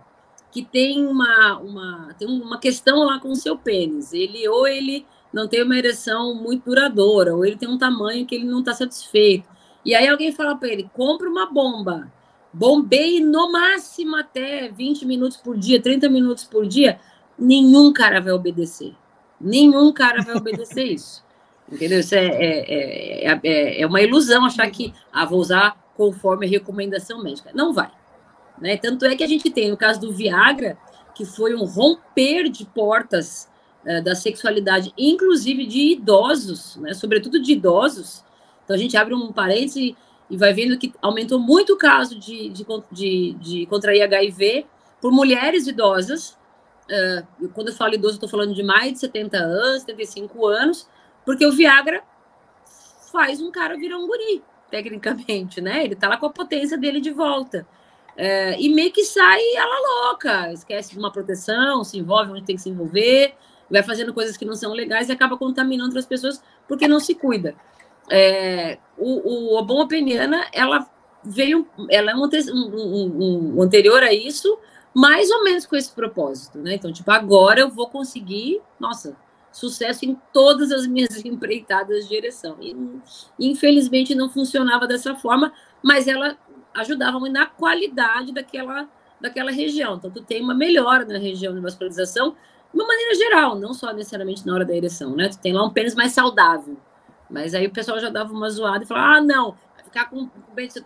que 0.50 0.64
tem 0.64 1.05
uma, 1.05 1.59
uma, 1.59 2.14
tem 2.18 2.28
uma 2.28 2.59
questão 2.59 3.05
lá 3.05 3.18
com 3.18 3.30
o 3.30 3.36
seu 3.36 3.57
pênis, 3.57 4.12
ele 4.12 4.46
ou 4.48 4.66
ele 4.66 5.05
não 5.35 5.49
tem 5.49 5.64
uma 5.64 5.76
ereção 5.76 6.32
muito 6.32 6.66
duradoura, 6.66 7.35
ou 7.35 7.45
ele 7.45 7.57
tem 7.57 7.68
um 7.68 7.76
tamanho 7.76 8.24
que 8.24 8.37
ele 8.37 8.45
não 8.45 8.61
está 8.61 8.72
satisfeito, 8.72 9.49
e 9.85 9.93
aí 9.93 10.07
alguém 10.07 10.30
fala 10.30 10.55
para 10.55 10.68
ele, 10.68 10.89
compra 10.95 11.28
uma 11.28 11.53
bomba, 11.53 12.11
bombeie 12.53 13.20
no 13.20 13.51
máximo 13.51 14.14
até 14.14 14.68
20 14.68 15.05
minutos 15.05 15.37
por 15.37 15.59
dia, 15.59 15.82
30 15.82 16.09
minutos 16.09 16.45
por 16.45 16.64
dia, 16.66 17.01
nenhum 17.37 17.93
cara 17.93 18.20
vai 18.20 18.32
obedecer. 18.32 18.95
Nenhum 19.41 19.93
cara 19.93 20.22
vai 20.22 20.37
obedecer 20.37 20.85
isso. 20.95 21.24
Entendeu? 21.70 21.99
Isso 21.99 22.14
é, 22.14 22.26
é, 22.26 23.41
é, 23.43 23.80
é, 23.80 23.87
uma 23.87 24.01
ilusão 24.01 24.45
achar 24.45 24.70
que 24.70 24.95
ah, 25.12 25.24
vou 25.24 25.41
usar 25.41 25.76
conforme 25.97 26.47
a 26.47 26.49
recomendação 26.49 27.22
médica. 27.22 27.51
Não 27.53 27.72
vai. 27.72 27.91
Né? 28.61 28.76
Tanto 28.76 29.05
é 29.05 29.16
que 29.16 29.24
a 29.24 29.26
gente 29.26 29.51
tem, 29.51 29.68
no 29.68 29.76
caso 29.76 30.01
do 30.01 30.12
Viagra, 30.12 30.78
que 31.12 31.24
foi 31.24 31.55
um 31.55 31.64
romper 31.64 32.49
de 32.49 32.64
portas 32.66 33.49
uh, 33.87 34.03
da 34.03 34.14
sexualidade, 34.14 34.93
inclusive 34.97 35.66
de 35.66 35.93
idosos, 35.93 36.76
né? 36.76 36.95
sobretudo 36.95 37.41
de 37.41 37.53
idosos. 37.53 38.24
Então 38.64 38.74
a 38.74 38.78
gente 38.78 38.97
abre 38.97 39.14
um 39.14 39.32
parêntese 39.32 39.97
e 40.30 40.37
vai 40.37 40.53
vendo 40.53 40.78
que 40.78 40.93
aumentou 41.03 41.39
muito 41.39 41.74
o 41.74 41.78
caso 41.78 42.18
de, 42.18 42.49
de, 42.49 42.66
de, 42.91 43.32
de 43.35 43.66
contrair 43.66 44.03
HIV 44.03 44.66
por 45.01 45.12
mulheres 45.12 45.66
idosas. 45.66 46.37
Uh, 47.41 47.49
quando 47.51 47.68
eu 47.68 47.74
falo 47.74 47.95
idoso, 47.95 48.14
estou 48.14 48.28
falando 48.28 48.55
de 48.55 48.62
mais 48.62 48.95
de 48.95 48.99
70 49.01 49.37
anos, 49.39 49.82
75 49.82 50.47
anos, 50.47 50.89
porque 51.24 51.45
o 51.47 51.53
Viagra 51.53 52.03
faz 53.12 53.41
um 53.41 53.51
cara 53.51 53.76
virar 53.76 53.97
um 53.99 54.07
guri, 54.07 54.43
tecnicamente, 54.70 55.61
né? 55.61 55.85
Ele 55.85 55.95
tá 55.95 56.09
lá 56.09 56.16
com 56.16 56.26
a 56.26 56.30
potência 56.30 56.76
dele 56.76 57.01
de 57.01 57.11
volta. 57.11 57.66
É, 58.16 58.61
e 58.61 58.68
meio 58.68 58.93
que 58.93 59.05
sai 59.05 59.41
ela 59.57 60.09
louca, 60.09 60.53
esquece 60.53 60.93
de 60.93 60.99
uma 60.99 61.11
proteção, 61.11 61.82
se 61.82 61.99
envolve 61.99 62.32
onde 62.32 62.45
tem 62.45 62.57
que 62.57 62.62
se 62.62 62.68
envolver, 62.68 63.35
vai 63.71 63.83
fazendo 63.83 64.12
coisas 64.12 64.37
que 64.37 64.45
não 64.45 64.55
são 64.55 64.73
legais 64.73 65.09
e 65.09 65.12
acaba 65.12 65.37
contaminando 65.37 65.91
outras 65.91 66.07
pessoas 66.07 66.43
porque 66.69 66.89
não 66.89 67.01
se 67.01 67.15
cuida. 67.15 67.55
É, 68.11 68.79
o, 68.99 69.55
o, 69.55 69.59
a 69.59 69.62
Bom 69.62 69.87
Peniana, 69.87 70.47
ela 70.53 70.87
veio, 71.25 71.67
ela 71.91 72.11
é 72.11 72.15
um, 72.15 72.29
um, 72.53 73.57
um, 73.57 73.62
anterior 73.62 74.03
a 74.03 74.12
isso, 74.12 74.59
mais 74.93 75.31
ou 75.31 75.43
menos 75.43 75.67
com 75.67 75.75
esse 75.75 75.91
propósito, 75.93 76.59
né? 76.59 76.75
Então, 76.75 76.93
tipo, 76.93 77.11
agora 77.11 77.61
eu 77.61 77.71
vou 77.71 77.89
conseguir, 77.89 78.61
nossa, 78.79 79.17
sucesso 79.51 80.05
em 80.05 80.19
todas 80.33 80.71
as 80.71 80.87
minhas 80.87 81.17
empreitadas 81.25 82.09
de 82.09 82.15
ereção. 82.15 82.57
E, 82.61 82.77
infelizmente 83.39 84.15
não 84.15 84.29
funcionava 84.29 84.87
dessa 84.87 85.15
forma, 85.15 85.53
mas 85.83 86.07
ela 86.07 86.37
ajudava 86.75 87.19
muito 87.19 87.33
na 87.33 87.47
qualidade 87.47 88.33
daquela, 88.33 88.89
daquela 89.21 89.51
região. 89.51 89.97
Então, 89.97 90.11
tu 90.11 90.23
tem 90.23 90.43
uma 90.43 90.55
melhora 90.55 91.05
na 91.05 91.19
região 91.19 91.55
de 91.55 91.61
vascularização, 91.61 92.37
de 92.75 92.81
uma 92.81 92.87
maneira 92.87 93.14
geral, 93.14 93.55
não 93.55 93.72
só 93.72 93.93
necessariamente 93.93 94.45
na 94.45 94.53
hora 94.53 94.64
da 94.64 94.75
ereção, 94.75 95.14
né? 95.14 95.29
Tu 95.29 95.39
tem 95.39 95.53
lá 95.53 95.64
um 95.64 95.70
pênis 95.70 95.95
mais 95.95 96.12
saudável. 96.12 96.77
Mas 97.31 97.55
aí 97.55 97.66
o 97.66 97.70
pessoal 97.70 98.01
já 98.01 98.11
dava 98.11 98.33
uma 98.33 98.51
zoada 98.51 98.85
e 98.85 98.87
falava: 98.87 99.18
ah, 99.18 99.20
não, 99.22 99.53
vai 99.77 99.85
ficar 99.85 100.11
com. 100.11 100.29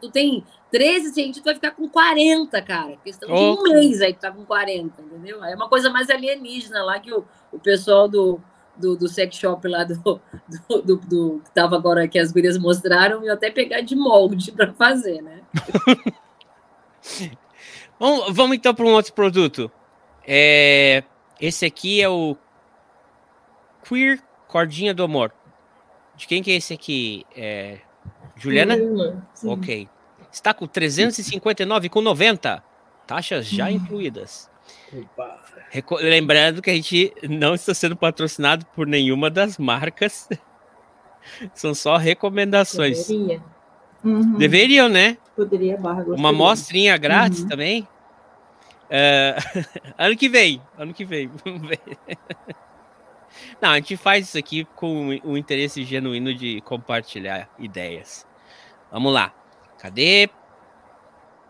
Tu 0.00 0.10
tem 0.10 0.44
13 0.70 1.08
centímetros, 1.08 1.42
tu 1.42 1.44
vai 1.44 1.54
ficar 1.54 1.70
com 1.70 1.88
40, 1.88 2.60
cara. 2.62 2.96
Questão 3.02 3.28
oh. 3.30 3.54
de 3.54 3.60
um 3.60 3.62
mês 3.62 4.02
aí 4.02 4.12
tu 4.12 4.20
tá 4.20 4.30
com 4.30 4.44
40, 4.44 5.00
entendeu? 5.00 5.42
Aí 5.42 5.52
é 5.52 5.56
uma 5.56 5.68
coisa 5.68 5.88
mais 5.88 6.10
alienígena 6.10 6.84
lá 6.84 7.00
que 7.00 7.12
o, 7.12 7.24
o 7.50 7.58
pessoal 7.58 8.06
do, 8.06 8.38
do, 8.76 8.96
do 8.96 9.08
sex 9.08 9.34
shop 9.36 9.66
lá 9.66 9.84
do, 9.84 9.96
do, 9.96 10.82
do, 10.82 10.96
do 10.96 11.42
que 11.42 11.50
tava 11.52 11.74
agora 11.76 12.06
que 12.06 12.18
as 12.18 12.30
gurias 12.30 12.58
mostraram 12.58 13.24
e 13.24 13.30
até 13.30 13.50
pegar 13.50 13.80
de 13.80 13.96
molde 13.96 14.52
para 14.52 14.72
fazer, 14.74 15.22
né? 15.22 15.40
vamos, 17.98 18.34
vamos 18.34 18.56
então 18.56 18.74
para 18.74 18.84
um 18.84 18.92
outro 18.92 19.14
produto. 19.14 19.70
É, 20.26 21.02
esse 21.40 21.64
aqui 21.64 22.00
é 22.00 22.08
o 22.08 22.36
Queer 23.86 24.22
Cordinha 24.46 24.92
do 24.92 25.02
Amor. 25.02 25.32
De 26.16 26.26
quem 26.26 26.42
que 26.42 26.50
é 26.50 26.54
esse 26.56 26.74
aqui? 26.74 27.24
É, 27.36 27.78
Juliana? 28.36 28.76
Sim. 29.34 29.48
Ok. 29.48 29.88
Está 30.32 30.52
com 30.52 30.66
359,90. 30.66 32.62
Taxas 33.06 33.46
já 33.46 33.66
hum. 33.66 33.70
incluídas. 33.70 34.50
Opa. 34.92 35.40
Lembrando 36.00 36.62
que 36.62 36.70
a 36.70 36.74
gente 36.74 37.12
não 37.28 37.54
está 37.54 37.74
sendo 37.74 37.96
patrocinado 37.96 38.66
por 38.74 38.86
nenhuma 38.86 39.30
das 39.30 39.58
marcas. 39.58 40.28
São 41.54 41.74
só 41.74 41.96
recomendações. 41.96 43.06
Deveria. 43.06 43.42
Uhum. 44.04 44.38
Deveriam, 44.38 44.88
né? 44.88 45.18
Poderia, 45.34 45.76
barra, 45.76 46.04
Uma 46.04 46.32
mostrinha 46.32 46.96
grátis 46.96 47.42
uhum. 47.42 47.48
também. 47.48 47.88
Uh, 48.88 49.64
ano 49.98 50.16
que 50.16 50.28
vem. 50.28 50.62
Ano 50.76 50.94
que 50.94 51.04
vem. 51.04 51.30
Vamos 51.44 51.68
ver. 51.68 51.80
Não, 53.60 53.70
a 53.70 53.74
gente 53.76 53.96
faz 53.96 54.28
isso 54.28 54.38
aqui 54.38 54.64
com 54.76 55.08
o 55.24 55.36
interesse 55.36 55.84
genuíno 55.84 56.34
de 56.34 56.60
compartilhar 56.62 57.48
ideias. 57.58 58.26
Vamos 58.90 59.12
lá. 59.12 59.32
Cadê? 59.78 60.28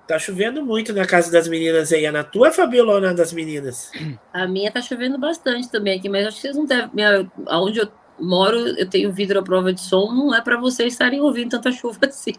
Tá 0.06 0.18
chovendo 0.18 0.64
muito 0.64 0.92
na 0.92 1.06
casa 1.06 1.30
das 1.30 1.46
meninas 1.46 1.92
aí. 1.92 2.04
É 2.04 2.10
na 2.10 2.24
tua, 2.24 2.50
Fabiola, 2.50 2.94
ou 2.94 3.00
na 3.00 3.12
das 3.12 3.32
meninas? 3.32 3.92
A 4.32 4.46
minha 4.46 4.72
tá 4.72 4.80
chovendo 4.80 5.18
bastante 5.18 5.70
também 5.70 5.98
aqui, 5.98 6.08
mas 6.08 6.26
acho 6.26 6.36
que 6.36 6.42
vocês 6.42 6.56
não 6.56 6.64
devem. 6.64 6.90
Minha, 6.94 7.30
onde 7.46 7.80
eu 7.80 7.88
moro, 8.18 8.56
eu 8.56 8.88
tenho 8.88 9.12
vidro 9.12 9.38
à 9.38 9.42
prova 9.42 9.72
de 9.72 9.80
som, 9.80 10.12
não 10.12 10.34
é 10.34 10.40
para 10.40 10.56
vocês 10.56 10.94
estarem 10.94 11.20
ouvindo 11.20 11.50
tanta 11.50 11.70
chuva 11.72 11.98
assim. 12.06 12.34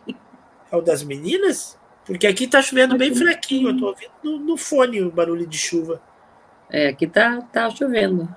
É 0.72 0.76
o 0.76 0.82
das 0.82 1.04
meninas? 1.04 1.79
Porque 2.10 2.28
aqui 2.28 2.48
tá 2.48 2.62
chovendo 2.62 2.96
aqui. 2.96 3.06
bem 3.10 3.16
fraquinho. 3.16 3.70
Eu 3.70 3.78
tô 3.78 3.86
ouvindo 3.88 4.12
no, 4.24 4.40
no, 4.40 4.58
fone 4.58 5.02
o 5.02 5.12
barulho 5.12 5.46
de 5.46 5.58
chuva. 5.58 6.02
É, 6.70 6.90
aqui 6.90 7.06
tá, 7.08 7.42
tá 7.54 7.70
chovendo. 7.70 8.28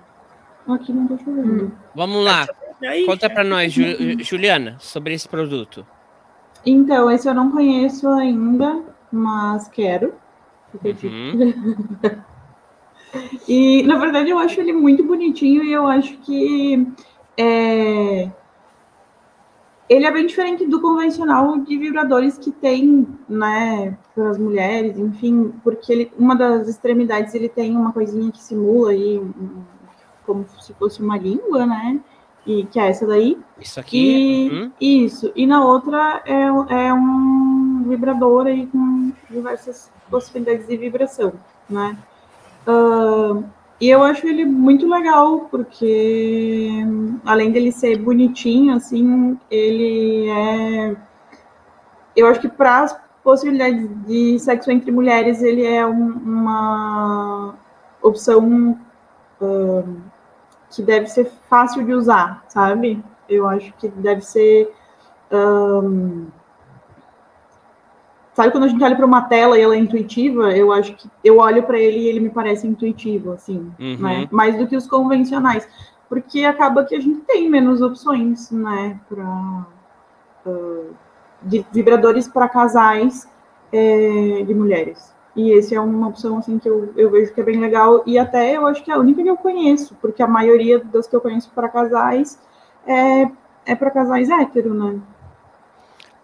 Aqui 0.68 0.92
não 0.92 1.08
tá 1.08 1.16
chovendo. 1.24 1.72
Vamos 1.94 2.24
lá. 2.24 2.46
Tá 2.46 2.54
aí, 2.82 3.06
Conta 3.06 3.30
para 3.30 3.42
nós, 3.42 3.72
Juliana, 3.72 4.76
sobre 4.78 5.14
esse 5.14 5.28
produto. 5.28 5.86
Então, 6.66 7.10
esse 7.10 7.28
eu 7.28 7.34
não 7.34 7.50
conheço 7.50 8.08
ainda 8.08 8.92
mas 9.12 9.68
quero. 9.68 10.14
Uhum. 10.82 11.52
e, 13.46 13.82
na 13.82 13.98
verdade, 13.98 14.30
eu 14.30 14.38
acho 14.38 14.58
ele 14.58 14.72
muito 14.72 15.04
bonitinho 15.04 15.62
e 15.62 15.72
eu 15.72 15.86
acho 15.86 16.16
que 16.18 16.88
é, 17.36 18.30
ele 19.88 20.06
é 20.06 20.10
bem 20.10 20.26
diferente 20.26 20.66
do 20.66 20.80
convencional 20.80 21.58
de 21.58 21.76
vibradores 21.76 22.38
que 22.38 22.50
tem, 22.50 23.06
né, 23.28 23.96
para 24.14 24.30
as 24.30 24.38
mulheres, 24.38 24.98
enfim, 24.98 25.52
porque 25.62 25.92
ele, 25.92 26.12
uma 26.18 26.34
das 26.34 26.68
extremidades 26.68 27.34
ele 27.34 27.48
tem 27.48 27.76
uma 27.76 27.92
coisinha 27.92 28.30
que 28.30 28.42
simula 28.42 28.90
aí, 28.90 29.18
um, 29.18 29.62
como 30.24 30.46
se 30.60 30.72
fosse 30.74 31.02
uma 31.02 31.18
língua, 31.18 31.66
né? 31.66 32.00
E 32.46 32.64
que 32.66 32.78
é 32.78 32.88
essa 32.88 33.06
daí. 33.06 33.38
Isso 33.60 33.78
aqui. 33.78 34.48
E, 34.48 34.50
uhum. 34.50 34.72
Isso. 34.80 35.32
E 35.34 35.46
na 35.46 35.64
outra 35.64 36.22
é, 36.24 36.44
é 36.86 36.94
um 36.94 37.84
vibrador 37.88 38.46
aí 38.46 38.66
com 38.66 39.12
diversas 39.30 39.90
possibilidades 40.10 40.66
de 40.66 40.76
vibração, 40.76 41.32
né? 41.68 41.96
Uh, 42.66 43.44
e 43.82 43.90
eu 43.90 44.00
acho 44.04 44.28
ele 44.28 44.44
muito 44.44 44.88
legal, 44.88 45.48
porque 45.50 46.70
além 47.24 47.50
dele 47.50 47.72
ser 47.72 47.98
bonitinho, 47.98 48.76
assim, 48.76 49.36
ele 49.50 50.28
é. 50.30 50.96
Eu 52.14 52.28
acho 52.28 52.40
que 52.40 52.48
para 52.48 52.82
as 52.82 52.96
possibilidades 53.24 53.88
de 54.06 54.38
sexo 54.38 54.70
entre 54.70 54.92
mulheres, 54.92 55.42
ele 55.42 55.66
é 55.66 55.84
um, 55.84 56.12
uma 56.12 57.56
opção. 58.00 58.78
Uh, 59.40 60.00
que 60.70 60.80
deve 60.80 61.08
ser 61.08 61.28
fácil 61.50 61.84
de 61.84 61.92
usar, 61.92 62.44
sabe? 62.48 63.02
Eu 63.28 63.48
acho 63.48 63.72
que 63.74 63.88
deve 63.88 64.20
ser. 64.22 64.72
Um... 65.32 66.28
Sabe 68.34 68.50
quando 68.50 68.64
a 68.64 68.68
gente 68.68 68.82
olha 68.82 68.96
para 68.96 69.04
uma 69.04 69.22
tela 69.22 69.58
e 69.58 69.62
ela 69.62 69.74
é 69.74 69.78
intuitiva? 69.78 70.56
Eu 70.56 70.72
acho 70.72 70.94
que 70.94 71.10
eu 71.22 71.38
olho 71.38 71.62
para 71.64 71.78
ele 71.78 71.98
e 71.98 72.08
ele 72.08 72.20
me 72.20 72.30
parece 72.30 72.66
intuitivo, 72.66 73.32
assim, 73.32 73.70
uhum. 73.78 73.98
né? 73.98 74.28
Mais 74.30 74.56
do 74.56 74.66
que 74.66 74.76
os 74.76 74.86
convencionais, 74.86 75.68
porque 76.08 76.44
acaba 76.44 76.84
que 76.84 76.94
a 76.94 77.00
gente 77.00 77.20
tem 77.20 77.48
menos 77.48 77.82
opções, 77.82 78.50
né? 78.50 78.98
Para 79.06 79.66
uh, 80.46 80.94
de 81.42 81.64
vibradores 81.72 82.26
para 82.26 82.48
casais 82.48 83.28
é, 83.70 84.42
de 84.46 84.54
mulheres. 84.54 85.12
E 85.34 85.50
esse 85.50 85.74
é 85.74 85.80
uma 85.80 86.08
opção 86.08 86.38
assim 86.38 86.58
que 86.58 86.68
eu, 86.68 86.92
eu 86.96 87.10
vejo 87.10 87.32
que 87.32 87.40
é 87.40 87.44
bem 87.44 87.58
legal 87.58 88.02
e 88.06 88.18
até 88.18 88.56
eu 88.56 88.66
acho 88.66 88.84
que 88.84 88.90
é 88.90 88.94
a 88.94 88.98
única 88.98 89.22
que 89.22 89.28
eu 89.28 89.36
conheço, 89.36 89.96
porque 90.00 90.22
a 90.22 90.28
maioria 90.28 90.78
das 90.78 91.06
que 91.06 91.16
eu 91.16 91.20
conheço 91.20 91.50
para 91.54 91.68
casais 91.68 92.38
é, 92.86 93.30
é 93.64 93.74
para 93.74 93.90
casais 93.90 94.28
hétero, 94.28 94.74
né? 94.74 95.00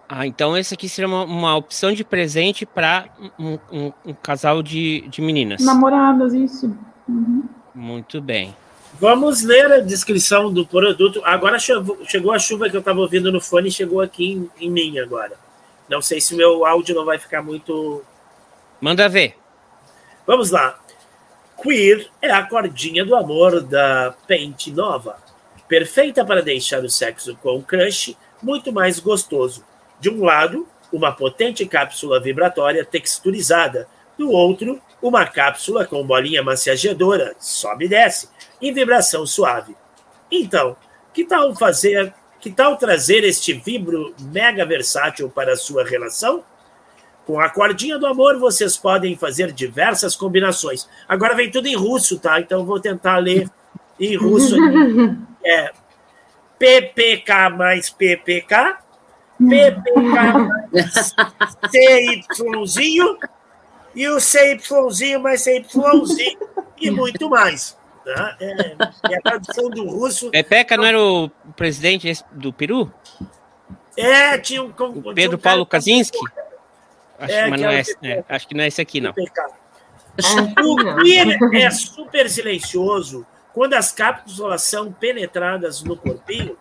Ah, 0.09 0.26
então 0.26 0.56
esse 0.56 0.72
aqui 0.74 0.88
seria 0.88 1.09
uma, 1.09 1.24
uma 1.24 1.56
opção 1.56 1.92
de 1.92 2.02
presente 2.02 2.64
para 2.64 3.09
um, 3.38 3.59
um, 3.70 3.92
um, 4.06 4.14
casal 4.14 4.62
de, 4.62 5.06
de 5.09 5.20
meninas. 5.20 5.62
Namoradas, 5.62 6.32
isso. 6.32 6.74
Uhum. 7.06 7.44
Muito 7.74 8.20
bem. 8.20 8.56
Vamos 8.98 9.42
ler 9.42 9.70
a 9.70 9.80
descrição 9.80 10.52
do 10.52 10.66
produto. 10.66 11.20
Agora 11.24 11.59
chegou 11.59 12.32
a 12.32 12.38
chuva 12.38 12.70
que 12.70 12.76
eu 12.76 12.80
estava 12.80 13.00
ouvindo 13.00 13.30
no 13.30 13.40
fone, 13.40 13.70
chegou 13.70 14.00
aqui 14.00 14.32
em, 14.32 14.50
em 14.66 14.70
mim 14.70 14.98
agora. 14.98 15.36
Não 15.88 16.00
sei 16.00 16.20
se 16.20 16.34
o 16.34 16.36
meu 16.36 16.64
áudio 16.64 16.94
não 16.94 17.04
vai 17.04 17.18
ficar 17.18 17.42
muito 17.42 18.02
Manda 18.80 19.09
ver. 19.09 19.36
Vamos 20.26 20.50
lá. 20.50 20.78
Queer 21.61 22.09
é 22.22 22.30
a 22.30 22.44
cordinha 22.44 23.04
do 23.04 23.16
amor 23.16 23.61
da 23.61 24.14
Pente 24.26 24.70
Nova. 24.70 25.18
Perfeita 25.66 26.24
para 26.24 26.42
deixar 26.42 26.84
o 26.84 26.88
sexo 26.88 27.36
com 27.42 27.56
o 27.56 27.62
crush 27.62 28.16
muito 28.40 28.72
mais 28.72 29.00
gostoso. 29.00 29.64
De 30.01 30.11
um 30.11 30.24
lado, 30.24 30.66
uma 30.92 31.12
potente 31.12 31.66
cápsula 31.66 32.20
vibratória 32.20 32.84
texturizada. 32.84 33.88
Do 34.16 34.30
outro, 34.30 34.80
uma 35.01 35.24
cápsula 35.26 35.84
com 35.84 36.05
bolinha 36.05 36.42
massageadora, 36.42 37.36
sobe 37.38 37.84
e 37.84 37.88
desce, 37.88 38.28
em 38.61 38.72
vibração 38.72 39.24
suave. 39.24 39.76
Então, 40.30 40.76
que 41.14 41.24
tal 41.24 41.55
fazer, 41.55 42.12
que 42.40 42.51
tal 42.51 42.76
trazer 42.76 43.24
este 43.24 43.53
vibro 43.53 44.14
mega 44.20 44.64
versátil 44.66 45.30
para 45.30 45.53
a 45.53 45.57
sua 45.57 45.84
relação? 45.84 46.42
Com 47.26 47.38
a 47.38 47.49
cordinha 47.49 47.99
do 47.99 48.07
amor, 48.07 48.38
vocês 48.38 48.76
podem 48.76 49.16
fazer 49.16 49.53
diversas 49.53 50.16
combinações. 50.16 50.88
Agora 51.07 51.34
vem 51.34 51.51
tudo 51.51 51.68
em 51.68 51.76
russo, 51.76 52.18
tá? 52.18 52.40
Então 52.40 52.64
vou 52.64 52.80
tentar 52.80 53.18
ler 53.18 53.49
em 54.01 54.16
russo 54.16 54.55
aqui. 54.55 55.16
É 55.44 55.70
PPK 56.59 57.49
mais 57.51 57.88
PPK, 57.88 58.76
PPK 59.39 60.01
mais 60.72 61.14
CYzinho 61.70 63.18
e 63.95 64.09
o 64.09 64.18
CYzinho 64.20 65.20
mais 65.20 65.43
CYzinho 65.43 66.39
e 66.80 66.91
muito 66.91 67.30
mais. 67.30 67.76
Tá? 68.05 68.36
É, 68.41 68.76
é 69.12 69.16
a 69.16 69.20
tradução 69.20 69.68
do 69.70 69.86
russo. 69.86 70.30
Pepeca 70.30 70.76
não 70.76 70.84
era 70.84 71.01
o 71.01 71.28
presidente 71.57 72.24
do 72.32 72.53
Peru? 72.53 72.93
É, 73.97 74.39
tinha 74.39 74.62
um. 74.62 74.72
Tinha 74.72 74.89
um 74.89 75.14
Pedro 75.14 75.36
cara- 75.39 75.55
Paulo 75.55 75.66
Kaczynski? 75.66 76.18
Acho, 77.18 77.32
É, 77.32 77.49
mas 77.51 77.61
que 77.61 77.66
não 77.66 77.72
é 77.72 77.80
é, 77.80 77.84
né? 78.16 78.24
Acho 78.28 78.49
que 78.49 78.55
não 78.55 78.64
é 78.64 78.66
esse 78.68 78.80
aqui, 78.80 79.01
não. 79.01 79.12
O 80.64 81.03
queer 81.03 81.39
é 81.55 81.70
super 81.70 82.30
silencioso 82.30 83.26
quando 83.53 83.74
as 83.74 83.91
cápsulas 83.93 84.62
são 84.62 84.93
penetradas 84.93 85.82
no 85.82 85.97
corpinho. 85.97 86.57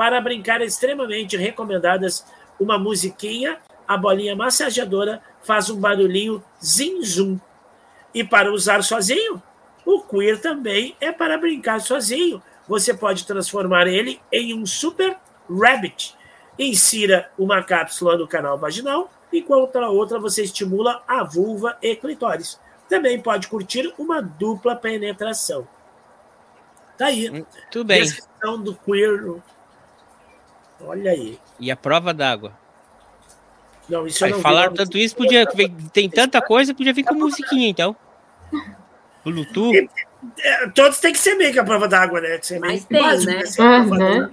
Para 0.00 0.18
brincar 0.18 0.62
extremamente 0.62 1.36
recomendadas, 1.36 2.24
uma 2.58 2.78
musiquinha, 2.78 3.58
a 3.86 3.98
bolinha 3.98 4.34
massageadora 4.34 5.22
faz 5.42 5.68
um 5.68 5.78
barulhinho 5.78 6.42
zim-zum. 6.64 7.38
E 8.14 8.24
para 8.24 8.50
usar 8.50 8.82
sozinho, 8.82 9.42
o 9.84 10.00
queer 10.00 10.40
também 10.40 10.96
é 11.02 11.12
para 11.12 11.36
brincar 11.36 11.82
sozinho. 11.82 12.42
Você 12.66 12.94
pode 12.94 13.26
transformar 13.26 13.86
ele 13.86 14.18
em 14.32 14.54
um 14.54 14.64
super 14.64 15.18
rabbit. 15.50 16.16
Insira 16.58 17.30
uma 17.38 17.62
cápsula 17.62 18.16
no 18.16 18.26
canal 18.26 18.56
vaginal, 18.56 19.12
enquanto 19.30 19.76
a 19.76 19.90
outra 19.90 20.18
você 20.18 20.44
estimula 20.44 21.02
a 21.06 21.22
vulva 21.22 21.76
e 21.82 21.94
clitóris. 21.94 22.58
Também 22.88 23.20
pode 23.20 23.48
curtir 23.48 23.92
uma 23.98 24.22
dupla 24.22 24.74
penetração. 24.74 25.68
Tá 26.96 27.08
aí. 27.08 27.44
Tudo 27.70 27.84
bem. 27.84 28.00
Descrição 28.00 28.62
do 28.62 28.74
queer. 28.76 29.42
Olha 30.82 31.10
aí. 31.10 31.38
E 31.58 31.70
a 31.70 31.76
prova 31.76 32.12
d'água. 32.14 32.52
Não, 33.88 34.06
isso 34.06 34.24
Aí 34.24 34.30
não 34.30 34.38
vi, 34.38 34.42
falaram 34.42 34.70
não. 34.70 34.76
tanto 34.76 34.96
isso, 34.96 35.16
podia. 35.16 35.44
Tem 35.92 36.08
tanta 36.08 36.40
coisa, 36.40 36.74
podia 36.74 36.92
vir 36.92 37.04
com 37.04 37.14
musiquinha, 37.14 37.68
então. 37.68 37.96
Bluetooth. 39.24 39.88
É, 40.38 40.68
todos 40.68 41.00
têm 41.00 41.12
que 41.12 41.18
ser 41.18 41.34
meio 41.34 41.52
que 41.52 41.58
a 41.58 41.64
prova 41.64 41.88
d'água, 41.88 42.20
né? 42.20 42.38
Ser 42.40 42.60
meio 42.60 42.74
Mas 42.74 42.84
tem, 42.84 43.02
básico, 43.02 43.32
né? 43.32 43.42
D'água. 43.56 44.32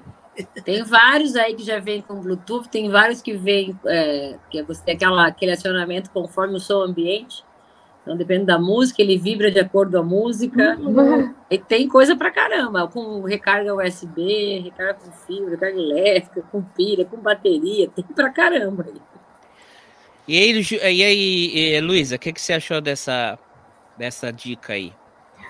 Tem 0.63 0.83
vários 0.83 1.35
aí 1.35 1.55
que 1.55 1.63
já 1.63 1.79
vêm 1.79 2.01
com 2.01 2.21
Bluetooth, 2.21 2.69
tem 2.69 2.89
vários 2.89 3.21
que 3.21 3.33
vêm, 3.33 3.77
é, 3.85 4.35
que 4.51 4.61
você 4.61 4.81
tem 4.83 4.95
aquela, 4.95 5.25
aquele 5.25 5.51
acionamento 5.51 6.11
conforme 6.11 6.55
o 6.55 6.59
seu 6.59 6.81
ambiente. 6.81 7.43
Então, 8.07 8.15
depende 8.15 8.45
da 8.45 8.57
música, 8.57 9.01
ele 9.01 9.17
vibra 9.17 9.51
de 9.51 9.59
acordo 9.59 9.91
com 9.91 9.97
a 9.97 10.03
música. 10.03 10.77
E 11.51 11.57
tem 11.57 11.89
coisa 11.89 12.15
pra 12.15 12.31
caramba, 12.31 12.87
com 12.87 13.21
recarga 13.23 13.75
USB, 13.75 14.59
recarga 14.63 14.93
com 14.93 15.11
fio, 15.11 15.49
recarga 15.49 15.77
elétrica, 15.77 16.41
com 16.49 16.61
pilha, 16.61 17.03
com 17.03 17.17
bateria, 17.17 17.89
tem 17.89 18.05
pra 18.15 18.29
caramba. 18.29 18.85
aí. 18.87 19.01
E 20.25 20.37
aí, 20.39 20.61
Ju- 20.61 20.75
e 20.75 21.03
aí 21.03 21.81
Luísa, 21.81 22.15
o 22.15 22.19
que, 22.19 22.31
que 22.31 22.39
você 22.39 22.53
achou 22.53 22.79
dessa, 22.79 23.37
dessa 23.97 24.31
dica 24.31 24.71
aí? 24.71 24.93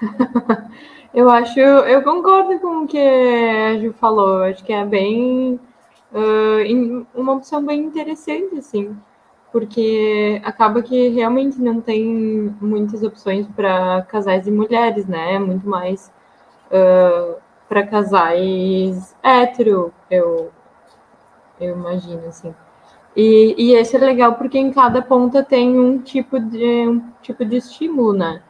Eu 1.14 1.30
acho, 1.30 1.60
eu 1.60 2.04
concordo 2.04 2.60
com 2.60 2.84
o 2.84 2.88
que 2.88 3.00
a 3.00 3.80
Ju 3.80 3.94
falou. 3.94 4.40
Eu 4.40 4.44
acho 4.52 4.64
que 4.64 4.74
é 4.74 4.86
bem 4.86 5.60
in- 6.68 7.06
uma 7.16 7.34
opção 7.34 7.66
bem 7.66 7.80
interessante, 7.82 8.58
assim, 8.60 8.96
porque 9.58 10.40
acaba 10.46 10.84
que 10.84 11.08
realmente 11.08 11.60
não 11.60 11.82
tem 11.82 12.56
muitas 12.62 13.02
opções 13.02 13.48
para 13.56 14.04
casais 14.04 14.46
e 14.46 14.52
mulheres, 14.52 15.08
né? 15.08 15.34
É 15.34 15.40
muito 15.40 15.68
mais 15.68 16.12
para 17.68 17.88
casais 17.88 19.16
hétero, 19.24 19.92
eu, 20.12 20.52
eu 21.60 21.76
imagino, 21.76 22.28
assim. 22.28 22.54
E, 23.16 23.56
e 23.58 23.74
esse 23.74 23.96
é 23.96 24.00
legal 24.00 24.36
porque 24.36 24.60
em 24.60 24.72
cada 24.72 25.02
ponta 25.02 25.42
tem 25.44 25.80
um 25.80 25.98
tipo 25.98 26.40
de 26.40 26.88
um 26.88 27.02
tipo 27.24 27.44
de 27.44 27.58
estímulo, 27.58 28.14
né? 28.14 28.44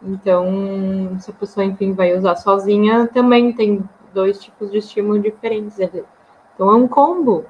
Então, 0.00 1.16
se 1.18 1.28
a 1.28 1.34
pessoa, 1.34 1.64
enfim, 1.64 1.92
vai 1.92 2.16
usar 2.16 2.36
sozinha, 2.36 3.08
também 3.08 3.52
tem 3.52 3.82
dois 4.14 4.40
tipos 4.40 4.70
de 4.70 4.78
estímulo 4.78 5.18
diferentes. 5.18 5.80
Então, 5.80 6.70
é 6.70 6.74
um 6.76 6.86
combo. 6.86 7.46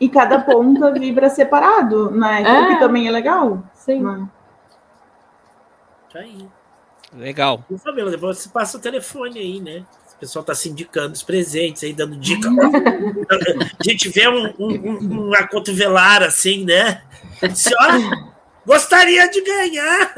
E 0.00 0.08
cada 0.08 0.40
ponta 0.40 0.92
vibra 0.92 1.28
separado, 1.28 2.10
né? 2.10 2.42
É. 2.42 2.60
O 2.60 2.68
que 2.68 2.78
também 2.78 3.08
é 3.08 3.10
legal. 3.10 3.62
Sim. 3.74 4.28
Tá 6.12 6.20
aí. 6.20 6.46
Legal. 7.12 7.64
E, 7.70 7.76
Fabiola, 7.78 8.10
depois 8.10 8.38
você 8.38 8.48
passa 8.48 8.76
o 8.78 8.80
telefone 8.80 9.38
aí, 9.38 9.60
né? 9.60 9.84
O 10.16 10.20
pessoal 10.20 10.44
tá 10.44 10.54
se 10.54 10.68
indicando 10.68 11.12
os 11.14 11.22
presentes 11.22 11.82
aí, 11.82 11.92
dando 11.92 12.16
dica. 12.16 12.48
A 13.80 13.82
gente 13.82 14.08
vê 14.10 14.28
um, 14.28 14.52
um, 14.58 14.68
um- 14.90 15.28
uma 15.28 15.46
cotovelar 15.48 16.22
assim, 16.22 16.64
né? 16.64 17.02
Senhora, 17.54 17.94
gostaria 18.66 19.28
de 19.30 19.40
ganhar. 19.42 20.14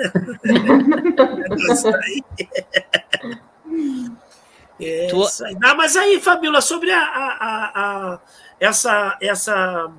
É, 4.80 5.06
Tu- 5.08 5.22
isso 5.22 5.44
aí. 5.44 5.56
Não, 5.60 5.76
mas 5.76 5.96
aí, 5.96 6.20
Fabiola, 6.20 6.60
sobre 6.60 6.90
a, 6.90 7.00
a- 7.00 7.36
a- 7.40 7.72
a- 7.74 8.20
essa, 8.62 9.18
essa 9.20 9.92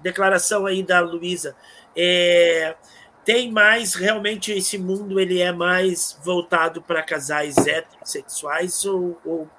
declaração 0.00 0.64
aí 0.64 0.82
da 0.82 1.00
Luísa, 1.00 1.56
é, 1.96 2.76
tem 3.24 3.50
mais 3.50 3.94
realmente 3.94 4.52
esse 4.52 4.78
mundo 4.78 5.18
ele 5.18 5.40
é 5.40 5.50
mais 5.50 6.18
voltado 6.24 6.80
para 6.80 7.02
casais 7.02 7.56
heterossexuais 7.56 8.84
ou, 8.84 9.20
ou- 9.24 9.50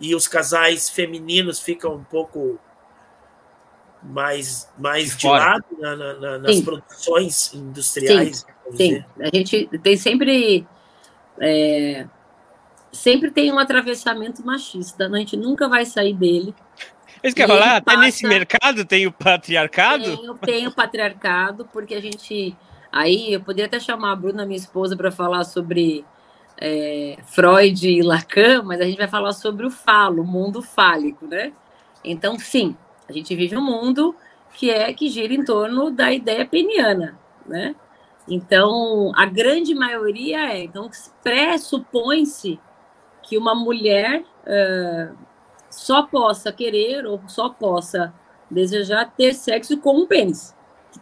e 0.00 0.14
os 0.14 0.28
casais 0.28 0.88
femininos 0.88 1.58
ficam 1.60 1.94
um 1.96 2.04
pouco 2.04 2.58
mais 4.02 4.70
mais 4.78 5.16
De 5.16 5.26
lado 5.26 5.64
na- 5.78 5.96
na- 5.96 6.14
na- 6.14 6.38
nas 6.38 6.56
Sim. 6.56 6.64
produções 6.64 7.54
industriais 7.54 8.46
Sim, 8.70 8.70
dizer. 8.70 9.06
a 9.20 9.36
gente 9.36 9.66
tem 9.82 9.96
sempre. 9.96 10.66
é, 11.40 12.06
sempre 12.92 13.30
tem 13.32 13.52
um 13.52 13.58
atravessamento 13.58 14.44
machista, 14.46 15.08
né? 15.08 15.16
a 15.18 15.20
gente 15.20 15.36
nunca 15.36 15.68
vai 15.68 15.84
sair 15.84 16.14
dele. 16.14 16.54
Isso 17.22 17.34
quer 17.34 17.46
falar? 17.46 17.76
Até 17.76 17.92
passa- 17.92 18.00
nesse 18.00 18.26
mercado 18.26 18.84
tem 18.84 19.06
o 19.06 19.12
patriarcado? 19.12 20.04
Tem, 20.04 20.36
tem 20.38 20.66
o 20.66 20.72
patriarcado, 20.72 21.68
porque 21.72 21.94
a 21.94 22.00
gente. 22.00 22.56
Aí 22.92 23.32
eu 23.32 23.40
poderia 23.40 23.66
até 23.66 23.80
chamar 23.80 24.12
a 24.12 24.16
Bruna, 24.16 24.46
minha 24.46 24.56
esposa, 24.56 24.96
para 24.96 25.10
falar 25.10 25.44
sobre 25.44 26.04
é, 26.58 27.18
Freud 27.26 27.88
e 27.88 28.02
Lacan, 28.02 28.62
mas 28.62 28.80
a 28.80 28.84
gente 28.84 28.98
vai 28.98 29.08
falar 29.08 29.32
sobre 29.32 29.66
o 29.66 29.70
falo, 29.70 30.22
o 30.22 30.26
mundo 30.26 30.62
fálico, 30.62 31.26
né? 31.26 31.52
Então, 32.04 32.38
sim, 32.38 32.76
a 33.08 33.12
gente 33.12 33.34
vive 33.34 33.56
um 33.56 33.64
mundo 33.64 34.14
que 34.52 34.70
é 34.70 34.92
que 34.92 35.08
gira 35.08 35.34
em 35.34 35.44
torno 35.44 35.90
da 35.90 36.12
ideia 36.12 36.46
peniana, 36.46 37.18
né? 37.46 37.74
Então, 38.28 39.12
a 39.16 39.26
grande 39.26 39.74
maioria 39.74 40.52
é. 40.52 40.62
Então, 40.64 40.88
pressupõe-se 41.22 42.58
que 43.22 43.36
uma 43.36 43.54
mulher 43.54 44.22
eh, 44.46 45.08
só 45.74 46.02
possa 46.04 46.52
querer 46.52 47.06
ou 47.06 47.20
só 47.26 47.48
possa 47.48 48.12
desejar 48.50 49.12
ter 49.16 49.34
sexo 49.34 49.76
com 49.78 49.96
um 50.02 50.06
pênis. 50.06 50.54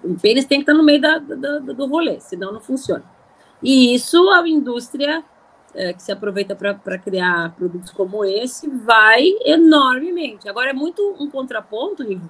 O 0.03 0.15
pênis 0.19 0.44
tem 0.47 0.59
que 0.59 0.62
estar 0.62 0.74
no 0.74 0.82
meio 0.82 1.01
da, 1.01 1.19
da- 1.19 1.59
do 1.59 1.86
rolê, 1.86 2.19
senão 2.20 2.53
não 2.53 2.61
funciona. 2.61 3.05
E 3.62 3.94
isso 3.94 4.31
a 4.31 4.49
indústria 4.49 5.23
eh, 5.74 5.93
que 5.93 6.03
se 6.03 6.11
aproveita 6.11 6.55
para 6.57 6.99
criar 6.99 7.55
produtos 7.55 7.90
como 7.90 8.24
esse 8.24 8.69
vai 8.69 9.23
enormemente. 9.44 10.49
Agora 10.49 10.70
é 10.70 10.73
muito 10.73 11.15
um 11.20 11.31
contraponto, 11.31 12.03
Ivo, 12.03 12.28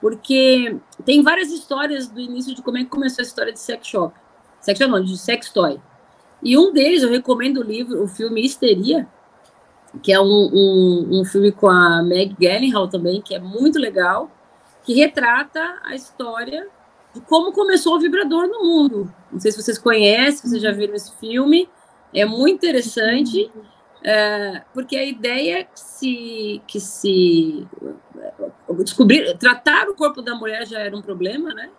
porque 0.00 0.76
tem 1.04 1.22
várias 1.22 1.50
histórias 1.50 2.08
do 2.08 2.20
início 2.20 2.54
de 2.54 2.62
como 2.62 2.78
é 2.78 2.84
que 2.84 2.90
começou 2.90 3.22
a 3.22 3.26
história 3.26 3.52
de 3.52 3.60
sex 3.60 3.86
shop. 3.86 4.14
Sex 4.60 4.78
shop 4.78 4.90
não, 4.90 5.02
de 5.02 5.16
sex 5.18 5.50
toy. 5.50 5.80
E 6.42 6.56
um 6.56 6.72
deles, 6.72 7.02
eu 7.02 7.10
recomendo 7.10 7.58
o 7.58 7.62
livro, 7.62 8.02
o 8.02 8.08
filme 8.08 8.42
Histeria, 8.44 9.06
que 10.02 10.12
é 10.12 10.20
um, 10.20 10.50
um, 10.52 11.20
um 11.20 11.24
filme 11.24 11.50
com 11.50 11.68
a 11.68 12.02
Meg 12.02 12.36
Gyllenhaal 12.38 12.88
também, 12.88 13.20
que 13.20 13.34
é 13.34 13.38
muito 13.38 13.78
legal, 13.78 14.30
que 14.84 14.94
retrata 14.94 15.78
a 15.84 15.94
história 15.94 16.66
de 17.12 17.20
como 17.22 17.52
começou 17.52 17.96
o 17.96 18.00
vibrador 18.00 18.46
no 18.46 18.62
mundo. 18.62 19.12
Não 19.32 19.40
sei 19.40 19.50
se 19.50 19.62
vocês 19.62 19.78
conhecem, 19.78 20.48
vocês 20.48 20.62
já 20.62 20.70
viram 20.70 20.94
esse 20.94 21.12
filme, 21.16 21.68
é 22.14 22.24
muito 22.24 22.56
interessante, 22.56 23.50
é, 24.02 24.62
porque 24.72 24.96
a 24.96 25.04
ideia 25.04 25.58
é 25.58 25.64
que 25.64 25.80
se, 25.80 26.62
que 26.66 26.80
se 26.80 27.66
descobrir, 28.78 29.36
tratar 29.38 29.88
o 29.88 29.94
corpo 29.94 30.22
da 30.22 30.34
mulher 30.34 30.66
já 30.66 30.78
era 30.78 30.96
um 30.96 31.02
problema, 31.02 31.52
né? 31.52 31.70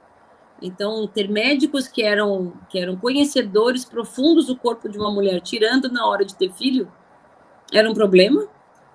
Então, 0.61 1.07
ter 1.07 1.27
médicos 1.27 1.87
que 1.87 2.03
eram, 2.03 2.53
que 2.69 2.77
eram 2.77 2.95
conhecedores 2.95 3.83
profundos 3.83 4.45
do 4.45 4.55
corpo 4.55 4.87
de 4.87 4.97
uma 4.97 5.09
mulher, 5.09 5.41
tirando 5.41 5.91
na 5.91 6.05
hora 6.05 6.23
de 6.23 6.35
ter 6.35 6.51
filho, 6.51 6.91
era 7.71 7.89
um 7.89 7.93
problema. 7.93 8.47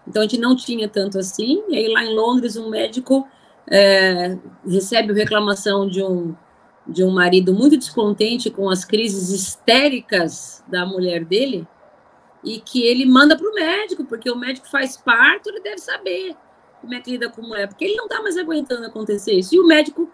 Então, 0.07 0.23
a 0.23 0.24
gente 0.24 0.39
não 0.39 0.55
tinha 0.55 0.89
tanto 0.89 1.19
assim. 1.19 1.62
E 1.69 1.77
aí, 1.77 1.89
lá 1.89 2.05
em 2.05 2.15
Londres, 2.15 2.57
um 2.57 2.69
médico 2.69 3.27
é, 3.69 4.39
recebe 4.66 5.12
reclamação 5.12 5.89
de 5.89 6.03
um, 6.03 6.35
de 6.86 7.03
um 7.03 7.11
marido 7.11 7.53
muito 7.53 7.77
descontente 7.77 8.51
com 8.51 8.70
as 8.70 8.85
crises 8.85 9.31
histéricas 9.31 10.62
da 10.69 10.86
mulher 10.86 11.24
dele 11.24 11.66
e 12.44 12.61
que 12.61 12.82
ele 12.82 13.05
manda 13.05 13.36
para 13.36 13.48
o 13.51 13.55
médico, 13.55 14.05
porque 14.05 14.31
o 14.31 14.36
médico 14.36 14.69
faz 14.69 14.97
parto, 14.97 15.48
ele 15.48 15.61
deve 15.61 15.78
saber 15.78 16.36
como 16.81 16.94
é 16.94 17.01
que 17.01 17.11
lida 17.11 17.28
com 17.28 17.44
a 17.44 17.48
mulher, 17.48 17.66
porque 17.66 17.85
ele 17.85 17.97
não 17.97 18.05
está 18.05 18.23
mais 18.23 18.36
aguentando 18.36 18.86
acontecer 18.86 19.32
isso. 19.32 19.55
E 19.55 19.59
o 19.59 19.66
médico 19.66 20.09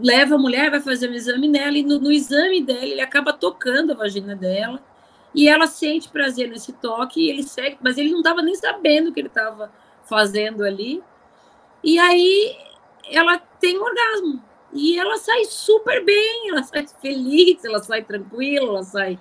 leva 0.00 0.36
a 0.36 0.38
mulher, 0.38 0.70
vai 0.70 0.80
fazer 0.80 1.10
um 1.10 1.14
exame 1.14 1.48
nela, 1.48 1.76
e 1.76 1.82
no, 1.82 1.98
no 1.98 2.12
exame 2.12 2.62
dela 2.62 2.84
ele 2.84 3.00
acaba 3.00 3.32
tocando 3.32 3.90
a 3.90 3.96
vagina 3.96 4.36
dela, 4.36 4.80
e 5.34 5.48
ela 5.48 5.66
sente 5.66 6.08
prazer 6.08 6.48
nesse 6.48 6.72
toque, 6.72 7.20
e 7.20 7.30
ele 7.30 7.42
segue, 7.42 7.78
mas 7.82 7.98
ele 7.98 8.10
não 8.10 8.18
estava 8.18 8.40
nem 8.40 8.54
sabendo 8.54 9.10
o 9.10 9.12
que 9.12 9.20
ele 9.20 9.28
estava 9.28 9.72
fazendo 10.04 10.64
ali. 10.64 11.02
E 11.82 11.98
aí 11.98 12.56
ela 13.10 13.38
tem 13.38 13.78
um 13.78 13.82
orgasmo. 13.82 14.42
E 14.72 14.98
ela 14.98 15.16
sai 15.18 15.44
super 15.44 16.04
bem, 16.04 16.50
ela 16.50 16.62
sai 16.62 16.86
feliz, 17.00 17.64
ela 17.64 17.78
sai 17.80 18.02
tranquila, 18.02 18.66
ela 18.66 18.82
sai 18.82 19.18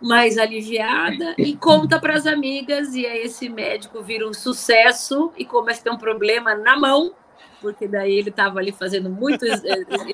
mais 0.00 0.36
aliviada 0.36 1.34
e 1.38 1.54
conta 1.54 2.00
para 2.00 2.14
as 2.14 2.26
amigas. 2.26 2.94
E 2.94 3.06
aí 3.06 3.22
esse 3.22 3.48
médico 3.48 4.02
vira 4.02 4.26
um 4.28 4.32
sucesso 4.32 5.32
e 5.36 5.44
começa 5.44 5.80
a 5.80 5.84
ter 5.84 5.90
um 5.90 5.98
problema 5.98 6.54
na 6.54 6.78
mão, 6.78 7.12
porque 7.60 7.86
daí 7.86 8.14
ele 8.18 8.30
estava 8.30 8.58
ali 8.58 8.72
fazendo 8.72 9.10
muito 9.10 9.44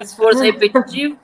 esforço 0.01 0.43
repetitivo. 0.43 1.19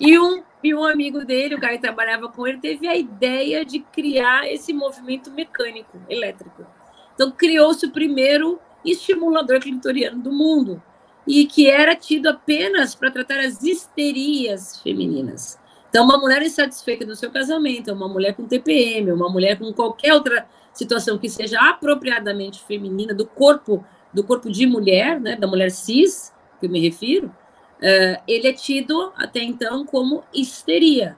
E 0.00 0.18
um, 0.18 0.42
e 0.62 0.74
um 0.74 0.84
amigo 0.84 1.24
dele, 1.24 1.54
o 1.54 1.60
cara 1.60 1.74
que 1.74 1.82
trabalhava 1.82 2.28
com 2.28 2.46
ele, 2.46 2.58
teve 2.58 2.86
a 2.86 2.96
ideia 2.96 3.64
de 3.64 3.80
criar 3.80 4.50
esse 4.50 4.72
movimento 4.72 5.30
mecânico, 5.30 5.98
elétrico. 6.08 6.66
Então 7.14 7.30
criou-se 7.30 7.86
o 7.86 7.90
primeiro 7.90 8.58
estimulador 8.84 9.60
clitoriano 9.60 10.22
do 10.22 10.32
mundo 10.32 10.82
e 11.26 11.44
que 11.46 11.68
era 11.68 11.94
tido 11.94 12.28
apenas 12.28 12.94
para 12.94 13.10
tratar 13.10 13.40
as 13.40 13.62
histerias 13.62 14.80
femininas. 14.82 15.58
Então, 15.88 16.04
uma 16.04 16.18
mulher 16.18 16.40
insatisfeita 16.42 17.04
no 17.04 17.16
seu 17.16 17.30
casamento, 17.30 17.92
uma 17.92 18.08
mulher 18.08 18.34
com 18.34 18.46
TPM, 18.46 19.10
uma 19.10 19.28
mulher 19.28 19.58
com 19.58 19.72
qualquer 19.72 20.14
outra 20.14 20.46
situação 20.72 21.18
que 21.18 21.28
seja 21.28 21.58
apropriadamente 21.60 22.62
feminina 22.64 23.12
do 23.12 23.26
corpo 23.26 23.84
do 24.12 24.24
corpo 24.24 24.50
de 24.50 24.66
mulher, 24.66 25.20
né, 25.20 25.36
da 25.36 25.46
mulher 25.46 25.70
cis, 25.70 26.32
que 26.58 26.66
eu 26.66 26.70
me 26.70 26.80
refiro, 26.80 27.32
uh, 27.80 28.22
ele 28.26 28.48
é 28.48 28.52
tido 28.52 29.12
até 29.16 29.42
então 29.42 29.84
como 29.84 30.24
histeria. 30.32 31.16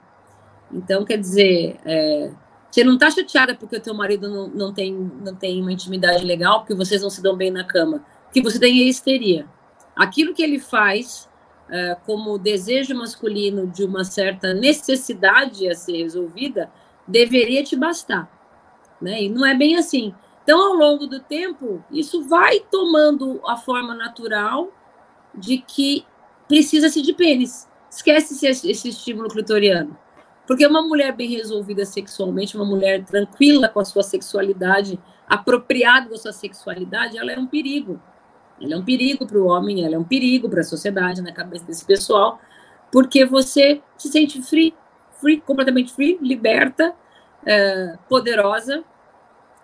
Então, 0.71 1.05
quer 1.05 1.17
dizer, 1.17 1.79
é, 1.85 2.31
você 2.71 2.83
não 2.83 2.95
está 2.95 3.11
chateada 3.11 3.53
porque 3.53 3.77
o 3.77 3.81
teu 3.81 3.93
marido 3.93 4.27
não, 4.27 4.47
não, 4.47 4.73
tem, 4.73 4.91
não 4.93 5.35
tem 5.35 5.61
uma 5.61 5.71
intimidade 5.71 6.25
legal, 6.25 6.61
porque 6.61 6.73
vocês 6.73 7.01
não 7.01 7.11
se 7.11 7.21
dão 7.21 7.35
bem 7.35 7.51
na 7.51 7.63
cama. 7.63 8.03
Que 8.31 8.41
você 8.41 8.59
tem 8.59 8.81
é 8.81 8.85
histeria 8.85 9.47
aquilo 9.95 10.33
que 10.33 10.41
ele 10.41 10.59
faz 10.59 11.29
uh, 11.67 11.99
como 12.05 12.37
desejo 12.37 12.95
masculino 12.95 13.67
de 13.67 13.83
uma 13.83 14.03
certa 14.03 14.53
necessidade 14.53 15.67
a 15.67 15.75
ser 15.75 15.97
resolvida 15.97 16.71
deveria 17.07 17.63
te 17.63 17.75
bastar, 17.75 18.29
né? 19.01 19.23
E 19.23 19.29
não 19.29 19.45
é 19.45 19.53
bem 19.53 19.75
assim. 19.75 20.13
Então, 20.43 20.61
ao 20.61 20.73
longo 20.73 21.07
do 21.07 21.19
tempo, 21.19 21.83
isso 21.91 22.23
vai 22.23 22.59
tomando 22.59 23.41
a 23.45 23.57
forma 23.57 23.93
natural 23.93 24.69
de 25.33 25.57
que 25.57 26.05
precisa-se 26.47 27.01
de 27.01 27.13
pênis. 27.13 27.67
Esquece 27.89 28.45
esse, 28.45 28.69
esse 28.69 28.89
estímulo 28.89 29.29
clitoriano. 29.29 29.97
Porque 30.45 30.65
uma 30.65 30.81
mulher 30.81 31.15
bem 31.15 31.29
resolvida 31.29 31.85
sexualmente, 31.85 32.55
uma 32.55 32.65
mulher 32.65 33.03
tranquila 33.05 33.69
com 33.69 33.79
a 33.79 33.85
sua 33.85 34.03
sexualidade, 34.03 34.99
apropriada 35.27 36.09
da 36.09 36.17
sua 36.17 36.33
sexualidade, 36.33 37.17
ela 37.17 37.31
é 37.31 37.39
um 37.39 37.47
perigo. 37.47 37.99
Ela 38.61 38.73
é 38.73 38.77
um 38.77 38.83
perigo 38.83 39.25
para 39.25 39.37
o 39.37 39.45
homem, 39.45 39.85
ela 39.85 39.95
é 39.95 39.97
um 39.97 40.03
perigo 40.03 40.49
para 40.49 40.61
a 40.61 40.63
sociedade, 40.63 41.21
na 41.21 41.31
cabeça 41.31 41.65
desse 41.65 41.85
pessoal, 41.85 42.39
porque 42.91 43.25
você 43.25 43.81
se 43.97 44.09
sente 44.09 44.41
free, 44.41 44.73
free 45.19 45.41
completamente 45.41 45.93
free, 45.93 46.17
liberta, 46.21 46.93
é, 47.45 47.97
poderosa. 48.07 48.83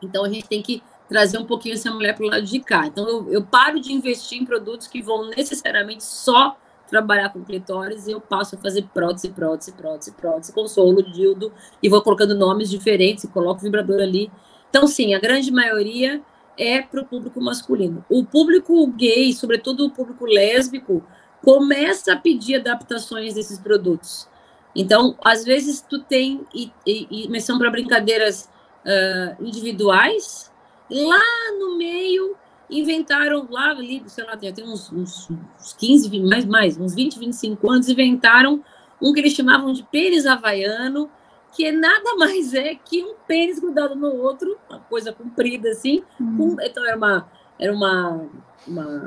Então 0.01 0.23
a 0.23 0.29
gente 0.29 0.47
tem 0.47 0.61
que 0.61 0.81
trazer 1.07 1.37
um 1.37 1.45
pouquinho 1.45 1.73
essa 1.73 1.91
mulher 1.91 2.15
para 2.15 2.25
o 2.25 2.29
lado 2.29 2.43
de 2.43 2.59
cá. 2.59 2.85
Então 2.87 3.07
eu, 3.07 3.31
eu, 3.31 3.43
paro 3.43 3.79
de 3.79 3.91
investir 3.91 4.41
em 4.41 4.45
produtos 4.45 4.87
que 4.87 5.01
vão 5.01 5.29
necessariamente 5.29 6.03
só 6.03 6.57
trabalhar 6.89 7.29
com 7.29 7.43
clitóris 7.43 8.07
e 8.07 8.11
eu 8.11 8.19
passo 8.19 8.55
a 8.55 8.57
fazer 8.59 8.83
prótese, 8.93 9.29
prótese, 9.29 9.71
prótese, 9.71 10.11
prótese, 10.11 10.53
consolo, 10.53 11.03
dildo 11.03 11.51
e 11.81 11.89
vou 11.89 12.01
colocando 12.01 12.35
nomes 12.35 12.69
diferentes 12.69 13.23
e 13.23 13.27
coloco 13.27 13.61
vibrador 13.61 14.01
ali. 14.01 14.31
Então 14.69 14.87
sim, 14.87 15.13
a 15.13 15.19
grande 15.19 15.51
maioria 15.51 16.21
é 16.57 16.81
para 16.81 17.01
o 17.01 17.05
público 17.05 17.39
masculino. 17.39 18.03
O 18.09 18.25
público 18.25 18.85
gay, 18.87 19.31
sobretudo 19.33 19.85
o 19.85 19.91
público 19.91 20.25
lésbico, 20.25 21.03
começa 21.41 22.13
a 22.13 22.17
pedir 22.17 22.55
adaptações 22.55 23.33
desses 23.33 23.57
produtos. 23.57 24.27
Então, 24.75 25.15
às 25.23 25.43
vezes, 25.45 25.81
tu 25.81 25.99
tem, 25.99 26.45
e, 26.53 26.71
e, 26.85 27.07
e 27.09 27.29
mas 27.29 27.43
são 27.43 27.57
para 27.57 27.71
brincadeiras 27.71 28.49
uh, 28.85 29.43
individuais, 29.43 30.51
lá 30.89 31.21
no 31.57 31.77
meio 31.77 32.35
inventaram, 32.69 33.47
lá 33.49 33.71
ali, 33.71 34.03
sei 34.07 34.23
lá, 34.25 34.37
tem 34.37 34.53
uns, 34.63 34.91
uns, 34.91 35.29
uns 35.29 35.73
15, 35.73 36.19
mais, 36.21 36.45
mais, 36.45 36.77
uns 36.77 36.93
20, 36.93 37.17
25 37.17 37.71
anos, 37.71 37.89
inventaram 37.89 38.63
um 39.01 39.13
que 39.13 39.19
eles 39.19 39.33
chamavam 39.33 39.73
de 39.73 39.83
pênis 39.83 40.25
havaiano, 40.25 41.09
que 41.51 41.71
nada 41.71 42.15
mais 42.15 42.53
é 42.53 42.75
que 42.75 43.03
um 43.03 43.15
pênis 43.27 43.59
grudado 43.59 43.95
no 43.95 44.15
outro, 44.15 44.57
uma 44.69 44.79
coisa 44.81 45.11
comprida 45.11 45.69
assim. 45.69 46.03
Hum. 46.19 46.37
Com, 46.37 46.61
então 46.61 46.85
era 46.85 46.97
uma 46.97 47.27
era 47.57 47.73
uma, 47.73 48.29
uma 48.65 49.03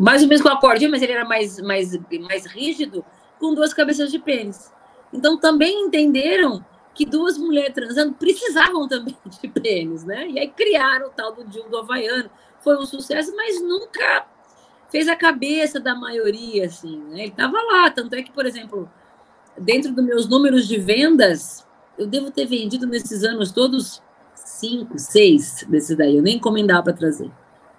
mais 0.00 0.22
ou 0.22 0.28
menos 0.28 0.42
com 0.42 0.48
a 0.48 0.60
cordinha, 0.60 0.90
mas 0.90 1.02
ele 1.02 1.12
era 1.12 1.24
mais 1.24 1.60
mais 1.60 1.96
mais 2.20 2.46
rígido, 2.46 3.04
com 3.38 3.54
duas 3.54 3.72
cabeças 3.72 4.10
de 4.10 4.18
pênis. 4.18 4.72
Então 5.12 5.38
também 5.38 5.86
entenderam 5.86 6.64
que 6.94 7.06
duas 7.06 7.38
mulheres 7.38 7.74
transando 7.74 8.14
precisavam 8.14 8.88
também 8.88 9.16
de 9.40 9.48
pênis, 9.48 10.04
né? 10.04 10.28
E 10.28 10.38
aí 10.38 10.48
criaram 10.48 11.06
o 11.06 11.10
tal 11.10 11.32
do 11.32 11.44
dildo 11.44 11.78
havaiano. 11.78 12.28
Foi 12.60 12.76
um 12.76 12.86
sucesso, 12.86 13.34
mas 13.36 13.62
nunca 13.62 14.26
fez 14.90 15.08
a 15.08 15.16
cabeça 15.16 15.78
da 15.78 15.94
maioria, 15.94 16.66
assim, 16.66 16.98
né? 17.04 17.20
Ele 17.20 17.28
estava 17.28 17.56
lá, 17.60 17.90
tanto 17.90 18.14
é 18.14 18.22
que, 18.22 18.32
por 18.32 18.46
exemplo, 18.46 18.90
dentro 19.56 19.92
dos 19.92 20.04
meus 20.04 20.28
números 20.28 20.66
de 20.66 20.78
vendas, 20.78 21.66
eu 21.96 22.06
devo 22.06 22.30
ter 22.30 22.46
vendido 22.46 22.86
nesses 22.86 23.24
anos 23.24 23.52
todos 23.52 24.02
cinco, 24.34 24.98
seis 24.98 25.64
desses 25.68 25.96
daí. 25.96 26.16
Eu 26.16 26.22
nem 26.22 26.36
encomendava 26.36 26.84
para 26.84 26.92
trazer, 26.92 27.30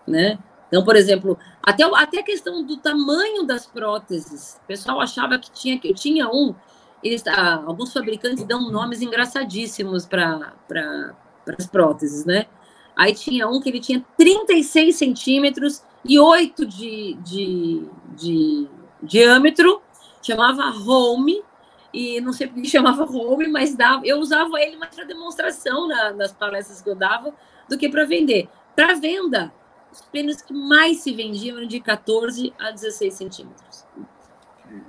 né? 0.07 0.37
Então, 0.67 0.83
por 0.83 0.95
exemplo, 0.95 1.37
até, 1.63 1.83
até 1.83 2.19
a 2.19 2.23
questão 2.23 2.63
do 2.63 2.77
tamanho 2.77 3.43
das 3.43 3.65
próteses. 3.65 4.59
O 4.63 4.67
pessoal 4.67 5.01
achava 5.01 5.39
que 5.39 5.51
tinha 5.51 5.79
que 5.79 5.89
eu 5.89 5.95
tinha 5.95 6.29
um. 6.29 6.53
Eles, 7.03 7.25
ah, 7.27 7.63
alguns 7.65 7.91
fabricantes 7.91 8.43
dão 8.43 8.69
nomes 8.69 9.01
engraçadíssimos 9.01 10.05
para 10.05 10.53
pra, 10.67 11.15
as 11.57 11.65
próteses, 11.65 12.25
né? 12.25 12.45
Aí 12.99 13.13
tinha 13.13 13.47
um 13.47 13.61
que 13.61 13.69
ele 13.69 13.79
tinha 13.79 14.05
36 14.17 14.93
centímetros 14.93 15.81
e 16.03 16.19
8 16.19 16.65
de, 16.65 17.13
de, 17.23 17.85
de 18.17 18.67
diâmetro, 19.01 19.81
chamava 20.21 20.63
Home, 20.85 21.41
e 21.93 22.19
não 22.19 22.33
sei 22.33 22.47
porque 22.47 22.67
chamava 22.67 23.05
home, 23.05 23.47
mas 23.47 23.73
dava, 23.73 24.05
eu 24.05 24.19
usava 24.19 24.59
ele 24.59 24.75
mais 24.75 24.93
para 24.93 25.05
demonstração 25.05 25.87
na, 25.87 26.11
nas 26.11 26.33
palestras 26.33 26.81
que 26.81 26.89
eu 26.89 26.95
dava 26.95 27.33
do 27.69 27.77
que 27.77 27.87
para 27.87 28.03
vender. 28.03 28.49
Para 28.75 28.95
venda, 28.95 29.49
os 29.93 30.01
pênis 30.01 30.41
que 30.41 30.53
mais 30.53 30.97
se 30.97 31.13
vendiam 31.13 31.57
eram 31.57 31.67
de 31.69 31.79
14 31.79 32.53
a 32.59 32.69
16 32.69 33.13
centímetros. 33.13 33.85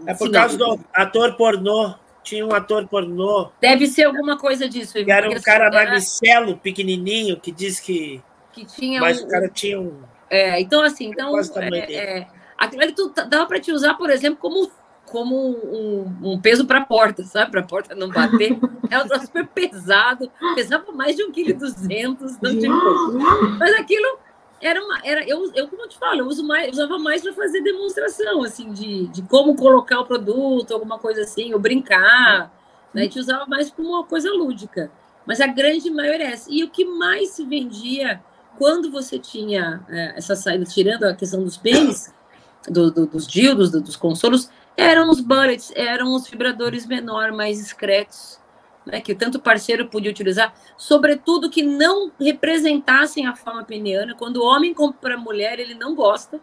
É 0.05 0.15
por 0.15 0.33
causa 0.33 0.59
do 0.59 0.81
ator 0.93 1.37
pornô. 1.37 1.95
Tinha 2.23 2.47
um 2.47 2.55
ator 2.55 2.87
pornô. 2.87 3.51
Deve 3.61 3.87
ser 3.87 4.05
alguma 4.05 4.39
coisa 4.39 4.69
disso. 4.69 4.93
Que 4.93 5.11
era 5.11 5.31
um 5.31 5.41
cara 5.41 5.67
era... 5.67 5.75
magricelo, 5.75 6.57
pequenininho, 6.57 7.39
que 7.39 7.51
diz 7.51 7.81
que. 7.81 8.23
que 8.53 8.65
tinha 8.65 9.01
mas 9.01 9.21
um... 9.21 9.25
o 9.25 9.29
cara 9.29 9.49
tinha 9.49 9.81
um. 9.81 10.03
É, 10.29 10.61
então, 10.61 10.83
assim, 10.83 11.07
então. 11.09 11.35
É, 11.39 11.95
é, 11.95 12.27
aquilo 12.57 12.83
ali 12.83 12.93
tu, 12.93 13.13
dava 13.29 13.47
para 13.47 13.61
te 13.61 13.73
usar, 13.73 13.95
por 13.95 14.11
exemplo, 14.11 14.39
como 14.39 14.71
como 15.11 15.35
um, 15.35 16.33
um 16.33 16.41
peso 16.41 16.65
para 16.65 16.79
a 16.79 16.85
porta, 16.85 17.25
sabe? 17.25 17.51
Para 17.51 17.61
a 17.61 17.67
porta 17.67 17.95
não 17.95 18.09
bater. 18.09 18.57
É 18.89 18.99
um 18.99 19.07
troço 19.07 19.27
super 19.27 19.47
pesado, 19.47 20.31
pesava 20.55 20.91
mais 20.93 21.17
de 21.17 21.23
1,2 21.25 21.33
kg, 21.33 22.39
não 22.43 22.59
tipo. 22.59 23.13
Mas 23.59 23.75
aquilo 23.75 24.19
era 24.61 24.83
uma. 24.83 25.01
Era, 25.05 25.27
eu, 25.29 25.51
eu, 25.55 25.69
como 25.69 25.83
eu 25.83 25.89
te 25.89 25.99
falo, 25.99 26.21
eu 26.21 26.27
uso 26.27 26.45
mais, 26.45 26.71
usava 26.73 26.99
mais 26.99 27.23
para 27.23 27.33
fazer 27.33 27.63
demonstração, 27.63 28.43
assim, 28.43 28.73
de, 28.73 29.07
de 29.09 29.23
como 29.23 29.57
colocar 29.57 30.01
o 30.01 30.07
produto, 30.07 30.75
alguma 30.75 30.99
coisa 30.99 31.23
assim, 31.23 31.53
ou 31.55 31.61
brincar. 31.61 32.53
Né? 32.93 33.03
A 33.03 33.05
gente 33.05 33.19
usava 33.19 33.47
mais 33.47 33.71
como 33.71 33.89
uma 33.89 34.05
coisa 34.05 34.31
lúdica. 34.31 34.91
Mas 35.27 35.41
a 35.41 35.47
grande 35.47 35.91
maioria 35.91 36.27
é 36.27 36.33
essa. 36.33 36.51
E 36.51 36.65
o 36.65 36.71
que 36.71 36.85
mais 36.85 37.31
se 37.31 37.45
vendia 37.45 38.23
quando 38.59 38.91
você 38.91 39.19
tinha 39.19 39.85
é, 39.89 40.15
essa 40.17 40.35
saída, 40.35 40.65
tirando 40.65 41.05
a 41.05 41.15
questão 41.15 41.43
dos 41.43 41.57
pênis, 41.57 42.13
do, 42.69 42.91
do, 42.91 43.07
dos 43.07 43.27
dildos, 43.27 43.71
do, 43.71 43.81
dos 43.81 43.97
consolos, 43.97 44.51
eram 44.77 45.11
os 45.11 45.21
bullets, 45.21 45.73
eram 45.75 46.15
os 46.15 46.29
vibradores 46.29 46.87
menor, 46.87 47.33
mais 47.33 47.59
discretos, 47.59 48.40
né, 48.91 49.01
que 49.01 49.15
tanto 49.15 49.39
parceiro 49.39 49.89
podia 49.89 50.11
utilizar, 50.11 50.55
sobretudo 50.77 51.51
que 51.51 51.63
não 51.63 52.11
representassem 52.19 53.27
a 53.27 53.35
forma 53.35 53.65
peniana. 53.65 54.15
Quando 54.15 54.39
o 54.39 54.45
homem 54.45 54.75
compra 54.75 55.17
mulher, 55.17 55.59
ele 55.59 55.75
não 55.75 55.95
gosta. 55.95 56.41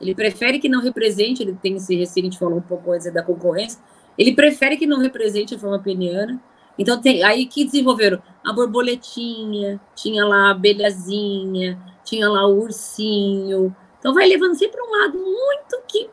Ele 0.00 0.14
prefere 0.14 0.58
que 0.58 0.68
não 0.68 0.80
represente, 0.80 1.42
ele 1.42 1.56
tem 1.62 1.76
esse 1.76 1.94
receio, 1.94 2.26
a 2.26 2.30
gente 2.30 2.38
falou 2.38 2.58
um 2.58 2.62
pouco 2.62 2.90
antes 2.90 3.12
da 3.12 3.22
concorrência, 3.22 3.80
ele 4.18 4.34
prefere 4.34 4.76
que 4.76 4.86
não 4.86 4.98
represente 4.98 5.54
a 5.54 5.58
forma 5.58 5.78
peniana. 5.78 6.42
Então, 6.78 7.00
tem, 7.00 7.22
aí 7.22 7.46
que 7.46 7.64
desenvolveram 7.64 8.20
a 8.44 8.52
borboletinha, 8.52 9.80
tinha 9.94 10.24
lá 10.24 10.48
a 10.48 10.50
abelhazinha, 10.50 11.78
tinha 12.04 12.28
lá 12.28 12.46
o 12.46 12.60
ursinho. 12.60 13.74
Então, 13.98 14.12
vai 14.12 14.26
levando 14.26 14.56
sempre 14.56 14.80
um 14.80 14.90
lado 14.90 15.18
muito 15.18 15.82
que. 15.86 16.10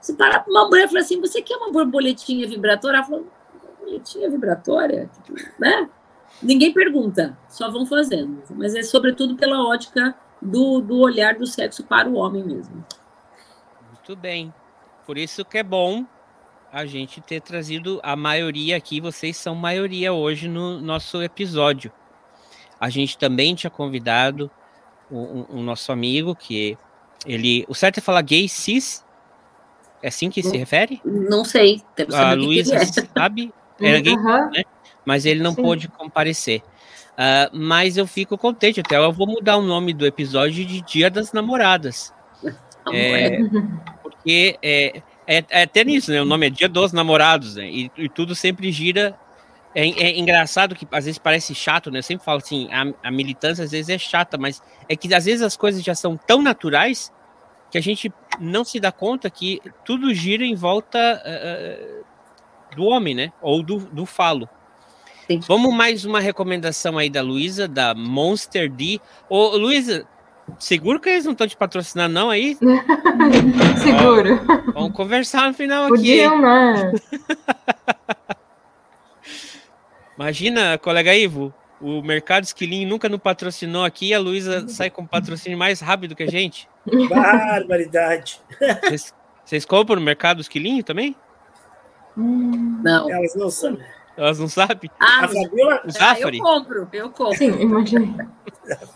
Se 0.00 0.14
parar 0.14 0.40
para 0.40 0.50
uma 0.50 0.68
mulher 0.68 0.84
e 0.84 0.88
falar 0.88 1.00
assim: 1.00 1.20
você 1.20 1.40
quer 1.40 1.56
uma 1.56 1.70
borboletinha 1.70 2.46
vibratória? 2.46 2.98
Ela 2.98 3.24
borboletinha 3.82 4.30
vibratória? 4.30 5.10
Tipo, 5.24 5.34
né? 5.58 5.88
Ninguém 6.42 6.72
pergunta, 6.72 7.36
só 7.48 7.70
vão 7.70 7.86
fazendo. 7.86 8.42
Mas 8.50 8.74
é 8.74 8.82
sobretudo 8.82 9.36
pela 9.36 9.64
ótica 9.64 10.14
do, 10.40 10.80
do 10.80 10.98
olhar 10.98 11.34
do 11.34 11.46
sexo 11.46 11.84
para 11.84 12.08
o 12.08 12.14
homem 12.14 12.42
mesmo. 12.44 12.84
Muito 13.92 14.16
bem. 14.16 14.52
Por 15.06 15.18
isso 15.18 15.44
que 15.44 15.58
é 15.58 15.62
bom 15.62 16.06
a 16.72 16.86
gente 16.86 17.20
ter 17.20 17.40
trazido 17.40 18.00
a 18.02 18.16
maioria 18.16 18.76
aqui. 18.76 19.00
Vocês 19.00 19.36
são 19.36 19.54
maioria 19.54 20.12
hoje 20.12 20.48
no 20.48 20.80
nosso 20.80 21.22
episódio. 21.22 21.92
A 22.80 22.88
gente 22.88 23.16
também 23.16 23.54
tinha 23.54 23.70
convidado 23.70 24.50
o, 25.10 25.60
nosso 25.60 25.92
amigo, 25.92 26.34
que 26.34 26.76
ele. 27.26 27.64
O 27.68 27.74
certo 27.74 27.98
é 27.98 28.00
falar 28.00 28.22
gay 28.22 28.48
cis? 28.48 29.04
É 30.02 30.08
assim 30.08 30.30
que 30.30 30.42
se 30.42 30.56
refere? 30.56 31.00
Não 31.04 31.44
sei. 31.44 31.82
A 32.12 32.32
Luísa 32.32 32.74
é. 32.76 32.84
sabe? 32.84 33.52
Era 33.82 34.00
gay, 34.00 34.14
uhum. 34.14 34.50
né? 34.50 34.64
Mas 35.04 35.26
ele 35.26 35.42
não 35.42 35.54
Sim. 35.54 35.62
pôde 35.62 35.88
comparecer. 35.88 36.62
Uh, 37.12 37.50
mas 37.52 37.96
eu 37.96 38.06
fico 38.06 38.38
contente, 38.38 38.80
até 38.80 38.96
eu 38.96 39.12
vou 39.12 39.26
mudar 39.26 39.56
o 39.56 39.62
nome 39.62 39.92
do 39.92 40.06
episódio 40.06 40.64
de 40.64 40.80
Dia 40.80 41.10
das 41.10 41.32
Namoradas. 41.32 42.12
É, 42.92 43.38
porque 44.02 44.58
é, 44.60 45.02
é, 45.24 45.44
é 45.48 45.62
até 45.62 45.84
nisso, 45.84 46.10
né? 46.10 46.20
O 46.20 46.24
nome 46.24 46.48
é 46.48 46.50
Dia 46.50 46.68
dos 46.68 46.92
Namorados, 46.92 47.54
né? 47.54 47.70
E, 47.70 47.88
e 47.96 48.08
tudo 48.08 48.34
sempre 48.34 48.72
gira. 48.72 49.16
É, 49.72 49.88
é, 49.88 50.18
engraçado 50.18 50.74
que 50.74 50.84
às 50.90 51.04
vezes 51.04 51.16
parece 51.16 51.54
chato, 51.54 51.92
né? 51.92 52.00
Eu 52.00 52.02
sempre 52.02 52.24
falo 52.24 52.38
assim, 52.38 52.68
a, 52.72 53.08
a, 53.08 53.10
militância 53.12 53.64
às 53.64 53.70
vezes 53.70 53.88
é 53.88 53.96
chata, 53.98 54.36
mas 54.36 54.60
é 54.88 54.96
que 54.96 55.14
às 55.14 55.24
vezes 55.24 55.42
as 55.42 55.56
coisas 55.56 55.80
já 55.82 55.94
são 55.94 56.16
tão 56.16 56.42
naturais 56.42 57.12
que 57.70 57.78
a 57.78 57.80
gente 57.80 58.12
não 58.38 58.64
se 58.64 58.78
dá 58.78 58.92
conta 58.92 59.30
que 59.30 59.62
tudo 59.84 60.12
gira 60.12 60.44
em 60.44 60.54
volta 60.54 61.22
uh, 61.24 62.04
do 62.76 62.84
homem, 62.84 63.14
né? 63.14 63.32
Ou 63.40 63.62
do, 63.62 63.78
do 63.78 64.06
falo. 64.06 64.48
Sim. 65.26 65.40
Vamos 65.46 65.74
mais 65.74 66.04
uma 66.04 66.20
recomendação 66.20 66.98
aí 66.98 67.08
da 67.08 67.22
Luísa, 67.22 67.68
da 67.68 67.94
Monster 67.94 68.70
D. 68.70 69.00
Ô, 69.28 69.56
Luísa, 69.56 70.06
seguro 70.58 71.00
que 71.00 71.08
eles 71.08 71.24
não 71.24 71.32
estão 71.32 71.46
te 71.46 71.56
patrocinando, 71.56 72.12
não, 72.14 72.28
aí? 72.30 72.56
Seguro. 73.82 74.40
Ó, 74.74 74.80
vamos 74.80 74.96
conversar 74.96 75.48
no 75.48 75.54
final 75.54 75.88
Podiam, 75.88 76.34
aqui. 76.34 76.42
né? 76.42 76.92
Imagina, 80.18 80.78
colega 80.78 81.14
Ivo, 81.14 81.54
o 81.80 82.02
Mercado 82.02 82.44
Esquilinho 82.44 82.88
nunca 82.88 83.08
nos 83.08 83.20
patrocinou 83.20 83.84
aqui 83.84 84.08
e 84.08 84.14
a 84.14 84.18
Luísa 84.18 84.68
sai 84.68 84.90
com 84.90 85.06
patrocínio 85.06 85.58
mais 85.58 85.80
rápido 85.80 86.14
que 86.14 86.22
a 86.22 86.30
gente. 86.30 86.68
Barbaridade. 87.08 88.40
Vocês, 88.82 89.14
vocês 89.44 89.64
compram 89.64 89.96
no 89.96 90.02
Mercado 90.02 90.40
Esquilinho 90.40 90.84
também? 90.84 91.16
Não. 92.16 93.10
Elas 93.10 93.34
não 93.34 93.50
sabem. 93.50 93.84
Elas 94.16 94.38
não 94.38 94.48
sabem? 94.48 94.90
Ah, 95.00 95.24
A 95.24 95.28
Fabiola, 95.28 95.82
eu 96.18 96.38
compro, 96.42 96.88
eu 96.92 97.10
compro. 97.10 97.36
Sim, 97.38 97.60
imaginei. 97.60 98.14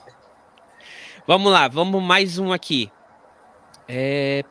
Vamos 1.26 1.51
lá, 1.51 1.66
vamos 1.66 2.01
mais 2.02 2.38
um 2.38 2.52
aqui. 2.52 2.88
É, 3.88 4.44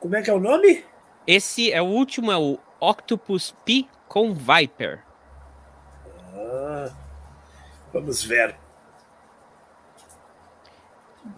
como 0.00 0.16
é 0.16 0.22
que 0.22 0.28
é 0.28 0.32
o 0.34 0.40
nome? 0.40 0.84
esse 1.26 1.70
é 1.72 1.80
o 1.80 1.84
último, 1.84 2.32
é 2.32 2.36
o 2.36 2.58
Octopus 2.80 3.54
P 3.64 3.86
com 4.08 4.34
Viper. 4.34 5.04
Ah, 6.34 6.90
vamos 7.92 8.24
ver. 8.24 8.56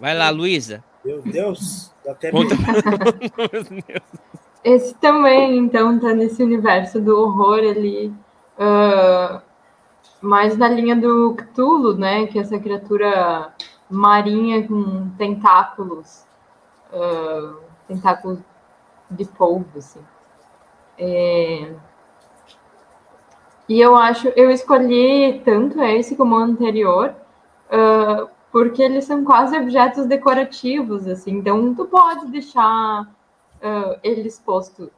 Vai 0.00 0.16
lá, 0.16 0.30
Luísa. 0.30 0.82
Meu 1.04 1.20
Deus, 1.20 1.92
dá 2.02 2.12
até 2.12 2.30
Conta- 2.30 2.54
medo. 2.54 4.02
Esse 4.64 4.94
também, 4.94 5.58
então, 5.58 5.98
tá 5.98 6.14
nesse 6.14 6.42
universo 6.42 7.00
do 7.00 7.18
horror 7.18 7.58
ali, 7.58 8.14
ah, 8.58 9.42
mais 10.20 10.56
na 10.56 10.68
linha 10.68 10.96
do 10.96 11.34
Cthulhu, 11.34 11.96
né? 11.96 12.26
Que 12.26 12.38
é 12.38 12.42
essa 12.42 12.58
criatura 12.58 13.52
marinha 13.90 14.66
com 14.66 15.10
tentáculos, 15.18 16.24
ah, 16.92 17.54
tentáculos 17.88 18.38
de 19.10 19.24
polvo, 19.26 19.78
assim. 19.78 20.00
É, 20.98 21.72
E 23.68 23.80
eu 23.80 23.96
acho, 23.96 24.28
eu 24.36 24.50
escolhi 24.50 25.40
tanto 25.44 25.80
esse 25.82 26.16
como 26.16 26.34
o 26.36 26.38
anterior, 26.38 27.14
ah, 27.70 28.26
porque 28.50 28.82
eles 28.82 29.04
são 29.04 29.24
quase 29.24 29.56
objetos 29.56 30.06
decorativos, 30.06 31.06
assim. 31.08 31.32
Então, 31.38 31.74
tu 31.74 31.86
pode 31.86 32.26
deixar 32.26 33.08
ah, 33.62 33.98
ele 34.02 34.26
exposto. 34.28 34.90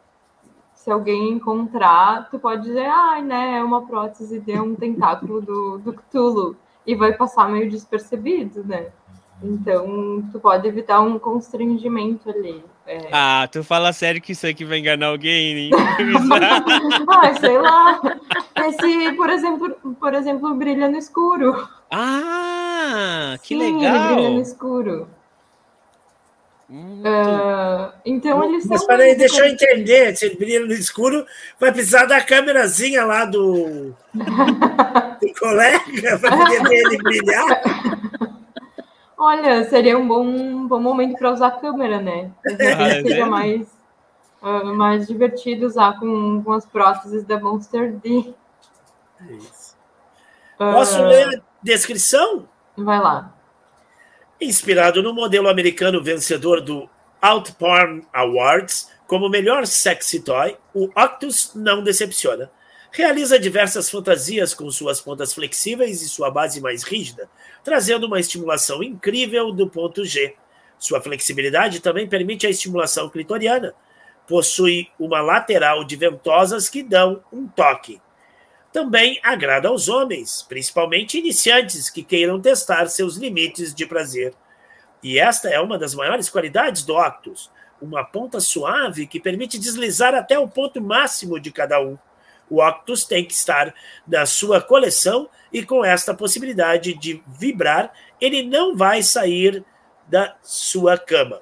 Se 0.75 0.91
alguém 0.91 1.31
encontrar, 1.33 2.29
tu 2.31 2.39
pode 2.39 2.63
dizer, 2.63 2.87
ai, 2.87 3.23
né, 3.23 3.59
é 3.59 3.63
uma 3.63 3.87
prótese 3.87 4.41
de 4.41 4.59
um 4.61 4.75
tentáculo 4.75 5.41
do, 5.41 5.79
do 5.79 5.93
Cthulhu. 5.93 6.57
E 6.87 6.95
vai 6.95 7.15
passar 7.15 7.49
meio 7.49 7.71
despercebido, 7.71 8.63
né? 8.65 8.89
Então, 9.43 10.23
tu 10.31 10.39
pode 10.39 10.67
evitar 10.69 11.01
um 11.01 11.19
constrangimento 11.19 12.29
ali. 12.31 12.63
É. 12.87 13.09
Ah, 13.11 13.49
tu 13.51 13.65
fala 13.65 13.93
sério 13.93 14.21
que 14.21 14.33
isso 14.33 14.47
aqui 14.47 14.65
vai 14.65 14.79
enganar 14.79 15.07
alguém, 15.07 15.71
ah, 15.73 15.97
sei 17.41 17.59
lá. 17.59 18.01
Esse, 18.67 19.13
por 19.13 19.31
exemplo, 19.31 19.97
por 19.99 20.13
exemplo, 20.15 20.55
brilha 20.55 20.89
no 20.89 20.99
escuro. 20.99 21.67
ah, 21.91 23.37
que 23.43 23.57
Sim, 23.57 23.63
ele 23.63 23.77
legal! 23.79 24.15
brilha 24.15 24.31
no 24.31 24.41
escuro. 24.41 25.09
Ah, 27.05 27.93
então 28.05 28.43
eles 28.43 28.63
são. 28.65 28.71
Mas 28.73 28.87
peraí, 28.87 29.15
deixa 29.15 29.47
eu 29.47 29.53
entender. 29.53 30.17
Se 30.17 30.27
ele 30.27 30.37
brilha 30.37 30.61
no 30.67 30.73
escuro, 30.73 31.27
vai 31.61 31.71
precisar 31.73 32.07
da 32.07 32.23
câmerazinha 32.23 33.05
lá 33.05 33.25
do, 33.25 33.95
do 34.15 35.35
colega 35.39 36.19
para 36.19 36.37
poder 36.37 36.63
ver 36.63 36.75
ele 36.77 37.03
brilhar. 37.03 37.63
Olha, 39.17 39.65
seria 39.69 39.99
um 39.99 40.07
bom, 40.09 40.25
um 40.27 40.67
bom 40.67 40.81
momento 40.81 41.17
para 41.19 41.33
usar 41.33 41.49
a 41.49 41.59
câmera, 41.59 42.01
né? 42.01 42.31
Ah, 42.47 42.51
Talvez 42.57 42.71
é 42.81 43.03
seja 43.03 43.15
mesmo? 43.17 43.31
mais, 43.31 43.67
ah, 44.43 44.65
mais 44.65 45.07
divertido 45.07 45.67
usar 45.67 45.99
com, 45.99 46.43
com 46.43 46.53
as 46.53 46.67
próteses 46.67 47.25
da 47.25 47.39
Monster 47.39 47.93
D. 47.93 48.35
Ah, 50.59 50.73
Posso 50.73 51.03
ler 51.03 51.37
a 51.37 51.41
descrição? 51.63 52.49
Vai 52.77 52.99
lá. 53.01 53.33
Inspirado 54.45 55.03
no 55.03 55.15
modelo 55.15 55.49
americano 55.49 56.03
vencedor 56.03 56.61
do 56.61 56.87
Outporn 57.23 58.03
Awards 58.13 58.91
como 59.07 59.31
melhor 59.31 59.67
sexy 59.67 60.21
toy, 60.21 60.55
o 60.75 60.91
Octus 60.95 61.53
não 61.55 61.83
decepciona. 61.83 62.51
Realiza 62.93 63.39
diversas 63.39 63.89
fantasias 63.89 64.53
com 64.53 64.71
suas 64.71 65.01
pontas 65.01 65.33
flexíveis 65.33 66.03
e 66.03 66.11
sua 66.11 66.31
base 66.31 66.61
mais 66.61 66.83
rígida, 66.83 67.27
trazendo 67.65 68.07
uma 68.07 68.21
estimulação 68.21 68.83
incrível 68.83 69.51
do 69.51 69.67
ponto 69.67 70.05
G. 70.05 70.35
Sua 70.79 71.01
flexibilidade 71.01 71.81
também 71.81 72.07
permite 72.07 72.47
a 72.47 72.51
estimulação 72.51 73.09
clitoriana. 73.09 73.73
Possui 74.29 74.89
uma 75.01 75.23
lateral 75.23 75.85
de 75.85 75.97
ventosas 75.97 76.69
que 76.69 76.83
dão 76.83 77.25
um 77.33 77.49
toque. 77.49 77.99
Também 78.75 79.21
agrada 79.23 79.69
aos 79.69 79.89
homens, 79.89 80.43
principalmente 80.43 81.17
iniciantes 81.17 81.89
que 81.89 82.03
queiram 82.03 82.41
testar 82.41 82.89
seus 82.89 83.15
limites 83.15 83.73
de 83.73 83.87
prazer. 83.87 84.35
E 85.01 85.17
esta 85.17 85.49
é 85.49 85.61
uma 85.61 85.79
das 85.79 85.95
maiores 85.95 86.29
qualidades 86.29 86.83
do 86.83 86.97
Octus, 86.97 87.53
uma 87.81 88.03
ponta 88.03 88.41
suave 88.41 89.07
que 89.07 89.21
permite 89.21 89.61
deslizar 89.61 90.13
até 90.13 90.37
o 90.41 90.49
ponto 90.49 90.81
máximo 90.81 91.39
de 91.39 91.53
cada 91.53 91.81
um. 91.81 91.97
O 92.51 92.61
Octus 92.61 93.05
tem 93.05 93.25
que 93.25 93.33
estar 93.33 93.73
na 94.09 94.27
sua 94.27 94.61
coleção 94.61 95.31
e 95.53 95.65
com 95.65 95.85
esta 95.85 96.13
possibilidade 96.13 96.95
de 96.95 97.23
vibrar, 97.29 97.93
ele 98.21 98.43
não 98.43 98.77
vai 98.77 99.05
sair 99.05 99.65
da 100.09 100.35
sua 100.43 100.99
cama. 100.99 101.41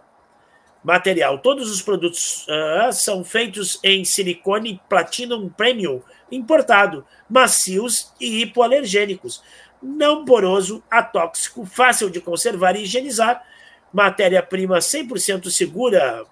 Material: 0.83 1.39
todos 1.39 1.71
os 1.71 1.81
produtos 1.81 2.47
ah, 2.49 2.91
são 2.93 3.23
feitos 3.23 3.79
em 3.85 4.05
silicone 4.05 4.81
Platinum 4.89 5.49
Premium 5.49 6.03
importado, 6.31 7.07
macios 7.29 8.13
e 8.21 8.43
hipoalergênicos, 8.43 9.43
não 9.83 10.25
poroso, 10.25 10.83
atóxico, 10.91 11.67
fácil 11.67 12.09
de 12.11 12.21
conservar 12.21 12.75
e 12.75 12.83
higienizar, 12.83 13.45
matéria-prima 13.93 14.79
100% 14.79 15.51
segura 15.51 16.25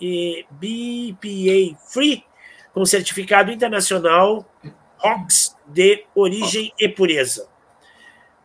e 0.00 0.46
BPA 0.50 1.76
free, 1.88 2.24
com 2.72 2.86
certificado 2.86 3.50
internacional 3.50 4.48
ROX 4.98 5.56
de 5.66 6.04
origem 6.14 6.72
e 6.78 6.88
pureza. 6.88 7.48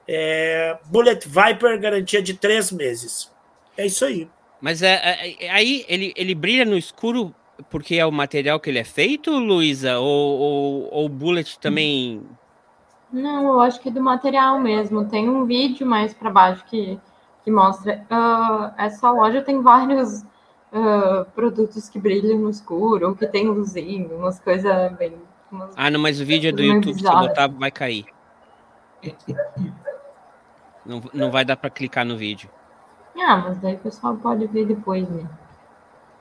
É, 0.08 0.78
Bullet 0.86 1.28
Viper, 1.28 1.80
garantia 1.80 2.22
de 2.22 2.34
três 2.34 2.72
meses. 2.72 3.32
É 3.78 3.86
isso 3.86 4.04
aí. 4.04 4.28
Mas 4.62 4.82
é, 4.82 4.94
é- 4.96 5.46
é- 5.46 5.50
aí 5.52 5.86
ele, 5.88 6.14
ele 6.16 6.36
brilha 6.36 6.66
no 6.66 6.78
escuro 6.78 7.34
porque 7.70 7.96
é 7.96 8.06
o 8.06 8.12
material 8.12 8.60
que 8.60 8.70
ele 8.70 8.80
é 8.80 8.84
feito, 8.84 9.32
Luísa? 9.32 10.00
Ou, 10.00 10.88
ou, 10.92 11.06
o 11.06 11.10
Bullet 11.10 11.60
também. 11.60 12.22
Não, 13.12 13.48
eu 13.48 13.60
acho 13.62 13.80
que 13.82 13.90
é 13.90 13.92
do 13.92 14.02
material 14.02 14.60
mesmo. 14.60 15.06
Tem 15.06 15.28
um 15.28 15.46
vídeo 15.46 15.86
mais 15.86 16.14
para 16.14 16.30
baixo 16.30 16.64
que, 16.66 17.00
que 17.44 17.52
mostra. 17.52 18.06
ah, 18.10 18.74
essa 18.78 19.12
loja 19.12 19.42
tem 19.42 19.62
vários 19.62 20.24
ah, 20.72 21.26
produtos 21.34 21.90
que 21.90 22.00
brilham 22.00 22.38
no 22.40 22.50
escuro, 22.50 23.10
ou 23.10 23.16
que 23.16 23.28
tem 23.28 23.48
luzinho, 23.48 24.16
umas 24.16 24.40
coisas 24.40 24.94
bem. 24.98 25.14
umas 25.52 25.74
Ah, 25.76 25.90
não, 25.90 26.00
mas 26.00 26.22
o 26.22 26.26
vídeo 26.26 26.50
é 26.50 26.52
do 26.52 26.64
YouTube, 26.64 27.00
se 27.00 27.10
botar, 27.10 27.48
vai 27.48 27.72
cair. 27.72 28.06
Não, 30.86 31.02
não 31.14 31.32
vai 31.32 31.44
dar 31.44 31.58
para 31.58 31.70
clicar 31.70 32.06
no 32.06 32.18
vídeo. 32.18 32.50
Ah, 33.20 33.38
mas 33.38 33.58
daí 33.60 33.76
o 33.76 33.80
pessoal 33.80 34.16
pode 34.16 34.48
ver 34.48 34.66
depois, 34.66 35.08
né? 35.10 35.28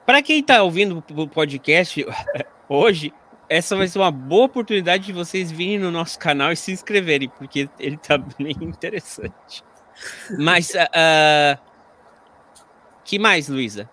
Para 0.04 0.22
quem 0.22 0.42
tá 0.42 0.62
ouvindo 0.62 1.02
o 1.16 1.28
podcast 1.28 2.04
hoje, 2.68 3.12
essa 3.48 3.76
vai 3.76 3.86
ser 3.86 3.98
uma 3.98 4.10
boa 4.10 4.46
oportunidade 4.46 5.04
de 5.04 5.12
vocês 5.12 5.50
virem 5.50 5.78
no 5.78 5.90
nosso 5.90 6.18
canal 6.18 6.52
e 6.52 6.56
se 6.56 6.72
inscreverem, 6.72 7.28
porque 7.28 7.68
ele 7.78 7.96
tá 7.96 8.18
bem 8.38 8.56
interessante. 8.60 9.64
Mas, 10.38 10.72
ah, 10.76 11.58
que 13.04 13.18
mais, 13.18 13.48
Luísa? 13.48 13.88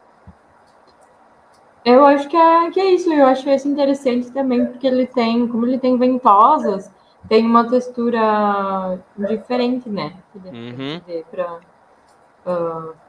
Eu 1.84 2.04
acho 2.06 2.28
que 2.28 2.36
é, 2.36 2.72
que 2.72 2.80
é 2.80 2.94
isso, 2.94 3.14
eu 3.14 3.28
acho 3.28 3.48
esse 3.50 3.68
interessante 3.68 4.32
também, 4.32 4.66
porque 4.66 4.88
ele 4.88 5.06
tem, 5.06 5.48
como 5.48 5.68
ele 5.68 5.78
tem 5.78 5.98
ventosas, 5.98 6.92
tem 7.30 7.46
uma 7.46 7.70
textura 7.70 9.00
diferente, 9.18 9.88
né? 9.88 10.16
Uhum. 10.36 11.02
para 11.30 11.60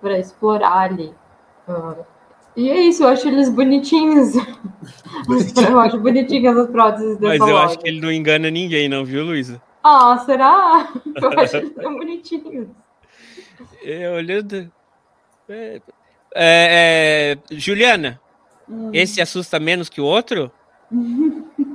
para 0.00 0.18
explorar 0.18 0.90
ali. 0.90 1.12
Ah, 1.68 1.94
e 2.56 2.70
é 2.70 2.80
isso, 2.80 3.04
eu 3.04 3.08
acho 3.08 3.28
eles 3.28 3.48
bonitinhos. 3.50 4.32
eu 5.68 5.78
acho 5.80 5.98
bonitinhas 6.00 6.56
as 6.56 6.70
próteses 6.70 7.16
dessa 7.18 7.38
Mas 7.38 7.40
eu 7.48 7.54
loja. 7.54 7.66
acho 7.66 7.78
que 7.78 7.88
ele 7.88 8.00
não 8.00 8.10
engana 8.10 8.50
ninguém, 8.50 8.88
não, 8.88 9.04
viu, 9.04 9.24
Luísa? 9.24 9.60
Ah, 9.84 10.18
será? 10.26 10.88
Eu 11.22 11.38
acho 11.38 11.56
eles 11.58 11.72
tão 11.74 11.96
bonitinhos. 11.96 12.66
É, 13.84 14.10
olhando. 14.10 14.68
É, 15.48 15.80
é, 16.34 17.38
é, 17.38 17.38
Juliana, 17.52 18.20
Hum. 18.68 18.90
esse 18.92 19.20
assusta 19.20 19.60
menos 19.60 19.88
que 19.88 20.00
o 20.00 20.04
outro? 20.04 20.50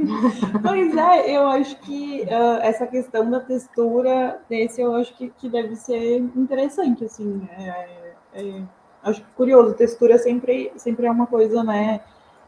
Pois 0.63 0.95
é, 0.95 1.35
eu 1.35 1.47
acho 1.47 1.75
que 1.81 2.27
ah, 2.29 2.59
essa 2.63 2.87
questão 2.87 3.29
da 3.29 3.39
textura 3.39 4.39
desse 4.49 4.81
eu 4.81 4.95
acho 4.95 5.13
que, 5.15 5.29
que 5.29 5.49
deve 5.49 5.75
ser 5.75 6.17
interessante, 6.35 7.05
assim. 7.05 7.47
é- 7.57 8.13
é- 8.33 8.63
acho 9.03 9.23
curioso, 9.35 9.73
textura 9.73 10.17
sempre, 10.19 10.71
sempre 10.77 11.07
é 11.07 11.11
uma 11.11 11.25
coisa, 11.25 11.63
né? 11.63 12.01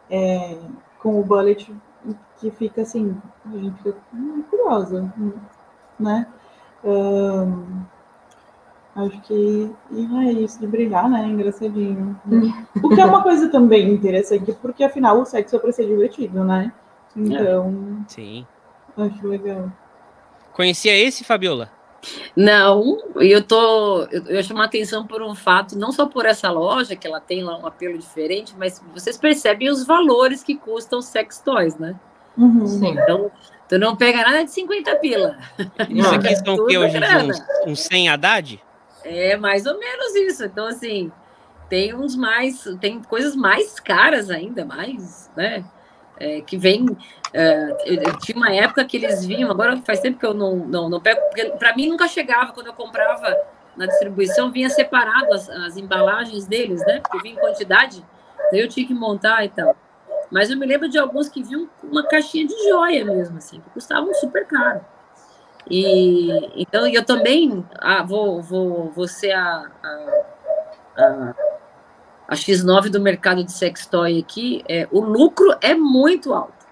é, 0.09 0.57
com 0.99 1.19
o 1.19 1.23
bullet 1.23 1.73
que 2.37 2.51
fica 2.51 2.81
assim, 2.81 3.15
a 3.45 3.57
gente 3.57 3.77
fica 3.81 3.97
hum, 4.13 4.43
curiosa, 4.49 5.11
hum, 5.17 5.33
né? 5.99 6.27
Ahn, 6.83 7.83
acho 8.95 9.21
que 9.21 9.71
é 9.91 10.31
isso 10.33 10.59
de 10.59 10.67
brilhar, 10.67 11.09
né? 11.09 11.25
Engraçadinho. 11.25 12.19
O 12.83 12.89
que 12.89 12.99
é 12.99 13.05
uma 13.05 13.23
coisa 13.23 13.47
também 13.49 13.93
interessante, 13.93 14.51
porque 14.61 14.83
afinal 14.83 15.17
o 15.17 15.25
sexo 15.25 15.55
é 15.55 15.59
para 15.59 15.71
ser 15.71 15.87
divertido, 15.87 16.43
né? 16.43 16.71
Então, 17.15 18.03
Sim. 18.07 18.45
acho 18.97 19.27
legal. 19.27 19.71
Conhecia 20.51 20.95
esse, 20.95 21.23
Fabiola? 21.23 21.69
Não, 22.35 22.97
e 23.21 23.31
eu 23.31 23.41
tô. 23.41 24.03
Eu, 24.11 24.25
eu 24.25 24.43
chamo 24.43 24.61
a 24.61 24.65
atenção 24.65 25.07
por 25.07 25.21
um 25.21 25.33
fato, 25.33 25.77
não 25.77 25.91
só 25.91 26.05
por 26.05 26.25
essa 26.25 26.51
loja, 26.51 26.95
que 26.95 27.07
ela 27.07 27.19
tem 27.19 27.43
lá 27.43 27.57
um 27.57 27.65
apelo 27.65 27.97
diferente, 27.97 28.53
mas 28.57 28.83
vocês 28.93 29.17
percebem 29.17 29.69
os 29.69 29.85
valores 29.85 30.43
que 30.43 30.55
custam 30.55 31.01
sex 31.01 31.39
toys, 31.39 31.77
né? 31.77 31.95
Sim. 32.65 32.89
Então, 32.89 33.31
tu 33.69 33.77
não 33.77 33.95
pega 33.95 34.17
nada 34.23 34.43
de 34.43 34.51
50 34.51 34.95
pila. 34.97 35.37
Isso 35.89 36.15
aqui 36.15 36.35
são 36.35 36.55
o 36.55 36.65
que 36.65 36.77
hoje. 36.77 36.97
Uns, 36.97 37.67
uns 37.67 37.79
100 37.83 38.09
Haddad? 38.09 38.63
É 39.03 39.37
mais 39.37 39.65
ou 39.65 39.77
menos 39.77 40.15
isso. 40.15 40.43
Então, 40.45 40.65
assim, 40.67 41.11
tem 41.69 41.93
uns 41.95 42.15
mais, 42.15 42.63
tem 42.81 43.01
coisas 43.01 43.35
mais 43.35 43.79
caras 43.79 44.29
ainda, 44.29 44.65
mais, 44.65 45.31
né? 45.35 45.63
É, 46.19 46.41
que 46.41 46.57
vem. 46.57 46.85
é, 47.33 47.75
eu, 47.85 48.17
tinha 48.19 48.37
uma 48.37 48.53
época 48.53 48.85
que 48.85 48.97
eles 48.97 49.25
vinham, 49.25 49.49
agora 49.49 49.81
faz 49.81 49.99
tempo 49.99 50.19
que 50.19 50.25
eu 50.25 50.33
não, 50.33 50.55
não, 50.57 50.89
não 50.89 51.01
pego, 51.01 51.19
porque 51.21 51.45
para 51.57 51.75
mim 51.75 51.87
nunca 51.87 52.07
chegava 52.07 52.53
quando 52.53 52.67
eu 52.67 52.73
comprava 52.73 53.35
na 53.75 53.87
distribuição, 53.87 54.51
vinha 54.51 54.69
separado 54.69 55.33
as, 55.33 55.49
as 55.49 55.77
embalagens 55.77 56.45
deles, 56.45 56.85
né? 56.85 56.99
Porque 56.99 57.19
vinha 57.19 57.35
em 57.35 57.39
quantidade, 57.39 58.05
daí 58.51 58.61
eu 58.61 58.69
tinha 58.69 58.85
que 58.85 58.93
montar 58.93 59.43
e 59.43 59.49
tal. 59.49 59.75
Mas 60.31 60.49
eu 60.49 60.57
me 60.57 60.65
lembro 60.65 60.89
de 60.89 60.97
alguns 60.97 61.29
que 61.29 61.43
vinham 61.43 61.69
uma 61.83 62.03
caixinha 62.07 62.47
de 62.47 62.69
joia 62.69 63.03
mesmo, 63.05 63.37
assim, 63.37 63.59
que 63.59 63.69
custavam 63.71 64.13
super 64.13 64.45
caro. 64.45 64.81
E 65.69 66.29
então 66.55 66.85
eu 66.87 67.05
também 67.05 67.65
ah, 67.79 68.03
vou, 68.03 68.41
vou, 68.41 68.91
vou 68.91 69.07
ser 69.07 69.31
a, 69.31 69.71
a, 69.81 70.21
a, 70.97 71.35
a 72.33 72.35
X9 72.35 72.89
do 72.89 72.99
mercado 72.99 73.43
de 73.43 73.51
sextoy 73.51 74.19
aqui. 74.19 74.63
É, 74.67 74.87
o 74.91 74.99
lucro 74.99 75.55
é 75.61 75.73
muito 75.73 76.33
alto. 76.33 76.65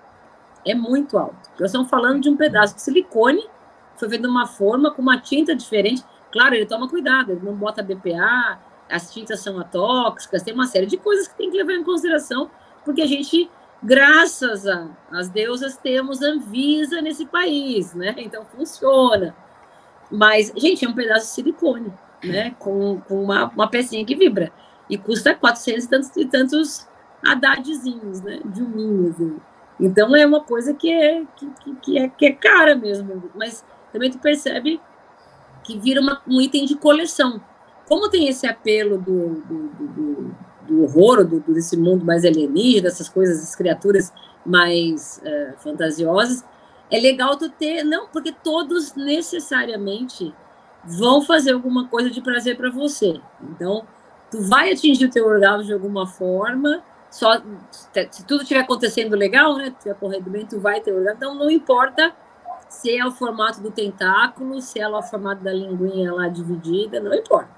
É 0.65 0.75
muito 0.75 1.17
alto. 1.17 1.49
Nós 1.59 1.69
estamos 1.69 1.89
falando 1.89 2.21
de 2.21 2.29
um 2.29 2.35
pedaço 2.35 2.75
de 2.75 2.81
silicone, 2.81 3.47
foi 3.95 4.09
feito 4.09 4.23
de 4.23 4.27
uma 4.27 4.47
forma, 4.47 4.91
com 4.91 5.01
uma 5.01 5.19
tinta 5.19 5.55
diferente. 5.55 6.03
Claro, 6.31 6.55
ele 6.55 6.65
toma 6.65 6.89
cuidado, 6.89 7.31
ele 7.31 7.41
não 7.43 7.53
bota 7.53 7.83
BPA, 7.83 8.59
as 8.89 9.11
tintas 9.13 9.39
são 9.39 9.59
atóxicas, 9.59 10.43
tem 10.43 10.53
uma 10.53 10.67
série 10.67 10.85
de 10.85 10.97
coisas 10.97 11.27
que 11.27 11.35
tem 11.35 11.49
que 11.49 11.57
levar 11.57 11.73
em 11.73 11.83
consideração, 11.83 12.49
porque 12.83 13.01
a 13.01 13.07
gente, 13.07 13.49
graças 13.81 14.65
às 15.11 15.29
deusas, 15.29 15.77
temos 15.77 16.21
Anvisa 16.21 17.01
nesse 17.01 17.25
país, 17.25 17.93
né? 17.93 18.13
Então 18.17 18.45
funciona. 18.45 19.35
Mas, 20.11 20.51
gente, 20.57 20.83
é 20.83 20.89
um 20.89 20.93
pedaço 20.93 21.27
de 21.27 21.31
silicone, 21.31 21.93
né? 22.23 22.55
Com, 22.59 22.99
com 23.01 23.23
uma, 23.23 23.45
uma 23.49 23.69
pecinha 23.69 24.05
que 24.05 24.15
vibra. 24.15 24.51
E 24.91 24.97
custa 24.97 25.33
400 25.33 25.85
e 25.85 25.89
tantos, 25.89 26.17
e 26.17 26.25
tantos 26.25 26.87
Haddadzinhos, 27.25 28.21
né? 28.21 28.41
De 28.45 28.61
um 28.61 29.09
assim. 29.09 29.37
Então 29.79 30.15
é 30.15 30.25
uma 30.25 30.41
coisa 30.41 30.73
que 30.73 30.91
é, 30.91 31.23
que, 31.35 31.75
que, 31.81 31.97
é, 31.97 32.09
que 32.09 32.25
é 32.25 32.31
cara 32.33 32.75
mesmo. 32.75 33.31
Mas 33.33 33.65
também 33.91 34.11
tu 34.11 34.19
percebe 34.19 34.79
que 35.63 35.79
vira 35.79 36.01
uma, 36.01 36.21
um 36.27 36.41
item 36.41 36.65
de 36.65 36.75
coleção. 36.75 37.41
Como 37.87 38.09
tem 38.09 38.27
esse 38.27 38.45
apelo 38.45 38.97
do, 38.97 39.29
do, 39.41 39.67
do, 39.69 40.35
do- 40.67 40.83
horror, 40.83 41.25
do, 41.25 41.39
desse 41.39 41.75
mundo 41.77 42.05
mais 42.05 42.23
alienígena, 42.23 42.83
dessas 42.83 43.09
coisas, 43.09 43.39
essas 43.39 43.55
criaturas 43.55 44.13
mais 44.45 45.21
eh, 45.23 45.53
fantasiosas, 45.57 46.45
é 46.89 46.99
legal 46.99 47.37
tu 47.37 47.49
ter, 47.49 47.83
não, 47.83 48.07
porque 48.07 48.31
todos 48.31 48.95
necessariamente 48.95 50.33
vão 50.83 51.21
fazer 51.21 51.53
alguma 51.53 51.87
coisa 51.87 52.09
de 52.09 52.21
prazer 52.21 52.57
para 52.57 52.69
você. 52.69 53.19
Então, 53.41 53.85
tu 54.31 54.41
vai 54.41 54.71
atingir 54.71 55.05
o 55.05 55.11
teu 55.11 55.27
orgasmo 55.27 55.65
de 55.65 55.73
alguma 55.73 56.07
forma, 56.07 56.81
só 57.11 57.41
se 58.09 58.25
tudo 58.25 58.41
estiver 58.43 58.61
acontecendo 58.61 59.15
legal, 59.15 59.57
né, 59.57 59.65
tu 59.69 59.77
estiver 59.77 59.95
correndo 59.95 60.29
bem, 60.29 60.45
tu 60.45 60.59
vai 60.59 60.79
ter 60.79 60.91
orgasmo. 60.93 61.17
Então, 61.17 61.35
não 61.35 61.51
importa 61.51 62.13
se 62.69 62.97
é 62.97 63.05
o 63.05 63.11
formato 63.11 63.59
do 63.61 63.69
tentáculo, 63.69 64.61
se 64.61 64.79
é 64.79 64.87
o 64.87 65.03
formato 65.03 65.43
da 65.43 65.51
linguinha 65.51 66.13
lá 66.13 66.29
dividida, 66.29 66.99
não 67.01 67.13
importa. 67.13 67.49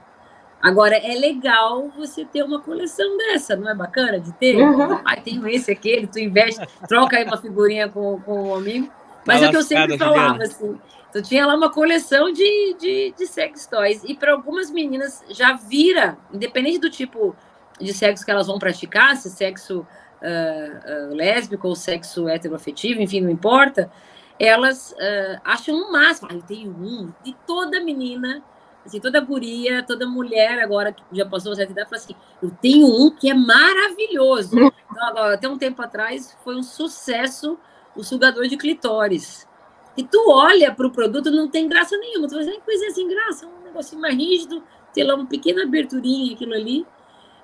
Agora, 0.59 0.95
é 0.95 1.13
legal 1.13 1.89
você 1.95 2.23
ter 2.25 2.41
uma 2.41 2.59
coleção 2.59 3.17
dessa, 3.17 3.55
não 3.55 3.69
é 3.69 3.75
bacana 3.75 4.17
de 4.19 4.31
ter? 4.33 4.55
Uhum. 4.55 4.97
Ai, 5.05 5.21
tenho 5.21 5.45
esse, 5.47 5.69
aquele, 5.71 6.07
tu 6.07 6.17
investe, 6.19 6.65
troca 6.87 7.17
aí 7.17 7.25
uma 7.25 7.37
figurinha 7.37 7.89
com, 7.89 8.19
com 8.21 8.49
um 8.49 8.55
amigo. 8.55 8.89
Mas 9.25 9.41
Tá 9.41 9.45
é 9.45 9.49
o 9.49 9.51
que 9.51 9.57
eu 9.57 9.63
sempre 9.63 9.97
falava, 9.97 10.19
Juliana. 10.19 10.43
assim, 10.45 10.79
tu 11.13 11.21
tinha 11.21 11.45
lá 11.45 11.55
uma 11.55 11.71
coleção 11.71 12.31
de, 12.31 12.75
de, 12.79 13.13
de 13.15 13.27
sex 13.27 13.67
toys, 13.67 14.03
e 14.03 14.15
para 14.15 14.33
algumas 14.33 14.71
meninas 14.71 15.23
já 15.29 15.53
vira, 15.53 16.17
independente 16.33 16.79
do 16.79 16.89
tipo 16.89 17.35
de 17.79 17.93
sexo 17.93 18.25
que 18.25 18.31
elas 18.31 18.47
vão 18.47 18.57
praticar, 18.57 19.15
se 19.15 19.29
sexo 19.29 19.85
ah, 20.21 20.81
ah, 20.85 21.13
lésbico 21.13 21.67
ou 21.67 21.75
sexo 21.75 22.27
heteroafetivo, 22.27 23.01
enfim, 23.01 23.21
não 23.21 23.29
importa, 23.29 23.91
elas 24.39 24.95
ah, 24.99 25.41
acham 25.43 25.75
um 25.75 25.91
máximo. 25.91 26.29
Ah, 26.31 26.35
eu 26.35 26.41
tenho 26.41 26.71
um. 26.71 27.13
E 27.23 27.35
toda 27.45 27.83
menina, 27.83 28.43
assim, 28.85 28.99
toda 28.99 29.19
guria, 29.19 29.83
toda 29.83 30.07
mulher 30.07 30.59
agora 30.59 30.91
que 30.91 31.03
já 31.11 31.25
passou 31.25 31.51
a 31.51 31.55
certa 31.55 31.73
idade, 31.73 31.89
fala 31.89 32.01
assim: 32.01 32.15
eu 32.41 32.49
tenho 32.61 32.87
um 32.87 33.11
que 33.11 33.29
é 33.29 33.33
maravilhoso. 33.33 34.55
Então, 34.93 35.07
agora, 35.07 35.33
até 35.33 35.49
um 35.49 35.57
tempo 35.57 35.81
atrás 35.81 36.37
foi 36.43 36.55
um 36.55 36.61
sucesso 36.61 37.57
o 37.95 38.03
sugador 38.03 38.47
de 38.47 38.55
clitóris. 38.55 39.47
E 39.95 40.03
tu 40.03 40.23
olha 40.29 40.73
para 40.73 40.87
o 40.87 40.91
produto, 40.91 41.29
não 41.31 41.47
tem 41.47 41.67
graça 41.67 41.95
nenhuma. 41.97 42.27
Tu 42.27 42.31
fala 42.31 42.41
assim, 42.41 42.51
"Ai, 42.51 42.61
coisa 42.65 42.89
sem 42.91 43.07
graça, 43.07 43.45
um 43.47 43.63
negocinho 43.63 44.01
mais 44.01 44.15
rígido, 44.15 44.63
tem 44.93 45.03
lá 45.03 45.15
uma 45.15 45.25
pequena 45.25 45.63
aberturinha, 45.63 46.33
aquilo 46.33 46.53
ali. 46.53 46.85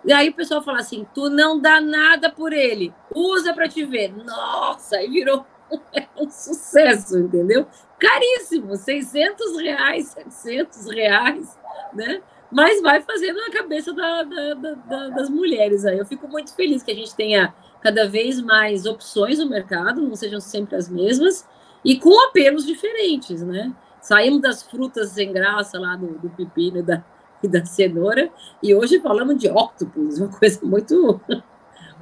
E 0.06 0.14
aí 0.14 0.30
o 0.30 0.34
pessoal 0.34 0.62
fala 0.62 0.80
assim: 0.80 1.06
tu 1.14 1.30
não 1.30 1.60
dá 1.60 1.82
nada 1.82 2.30
por 2.32 2.54
ele, 2.54 2.94
usa 3.14 3.54
para 3.54 3.68
te 3.68 3.84
ver. 3.84 4.14
Nossa, 4.24 4.98
aí 4.98 5.10
virou 5.10 5.46
um 6.18 6.30
sucesso, 6.30 7.18
entendeu? 7.20 7.68
Caríssimo, 8.00 8.76
600 8.76 9.60
reais, 9.60 10.08
700 10.08 10.90
reais, 10.90 11.60
né? 11.94 12.22
mas 12.52 12.82
vai 12.82 13.02
fazendo 13.02 13.38
na 13.38 13.52
cabeça 13.52 13.94
da, 13.94 14.24
da, 14.24 14.54
da, 14.54 15.10
das 15.10 15.30
mulheres 15.30 15.86
aí. 15.86 15.98
Eu 15.98 16.06
fico 16.06 16.28
muito 16.28 16.54
feliz 16.56 16.82
que 16.82 16.92
a 16.92 16.96
gente 16.96 17.16
tenha 17.16 17.54
cada 17.82 18.08
vez 18.08 18.42
mais 18.42 18.86
opções 18.86 19.40
no 19.40 19.48
mercado, 19.48 20.02
não 20.02 20.16
sejam 20.16 20.40
sempre 20.40 20.76
as 20.76 20.90
mesmas, 20.90 21.48
e 21.84 22.00
com 22.00 22.28
apelos 22.28 22.66
diferentes, 22.66 23.42
né? 23.42 23.74
Saímos 24.02 24.42
das 24.42 24.64
frutas 24.64 25.12
sem 25.12 25.32
graça 25.32 25.80
lá 25.80 25.96
do, 25.96 26.08
do 26.20 26.30
pepino 26.30 26.80
e 26.80 26.82
da, 26.82 27.04
e 27.44 27.48
da 27.48 27.66
cenoura, 27.66 28.30
e 28.62 28.74
hoje 28.74 29.00
falamos 29.00 29.38
de 29.38 29.50
octopus, 29.50 30.20
uma 30.20 30.30
coisa 30.30 30.60
muito, 30.64 31.22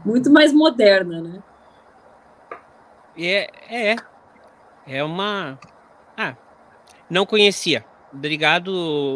muito 0.06 0.32
mais 0.32 0.54
moderna, 0.54 1.22
né? 1.22 1.44
É, 3.18 3.50
é, 3.70 3.96
é 4.86 5.04
uma. 5.04 5.60
Ah, 6.16 6.36
não 7.10 7.26
conhecia. 7.26 7.84
Obrigado, 8.14 8.72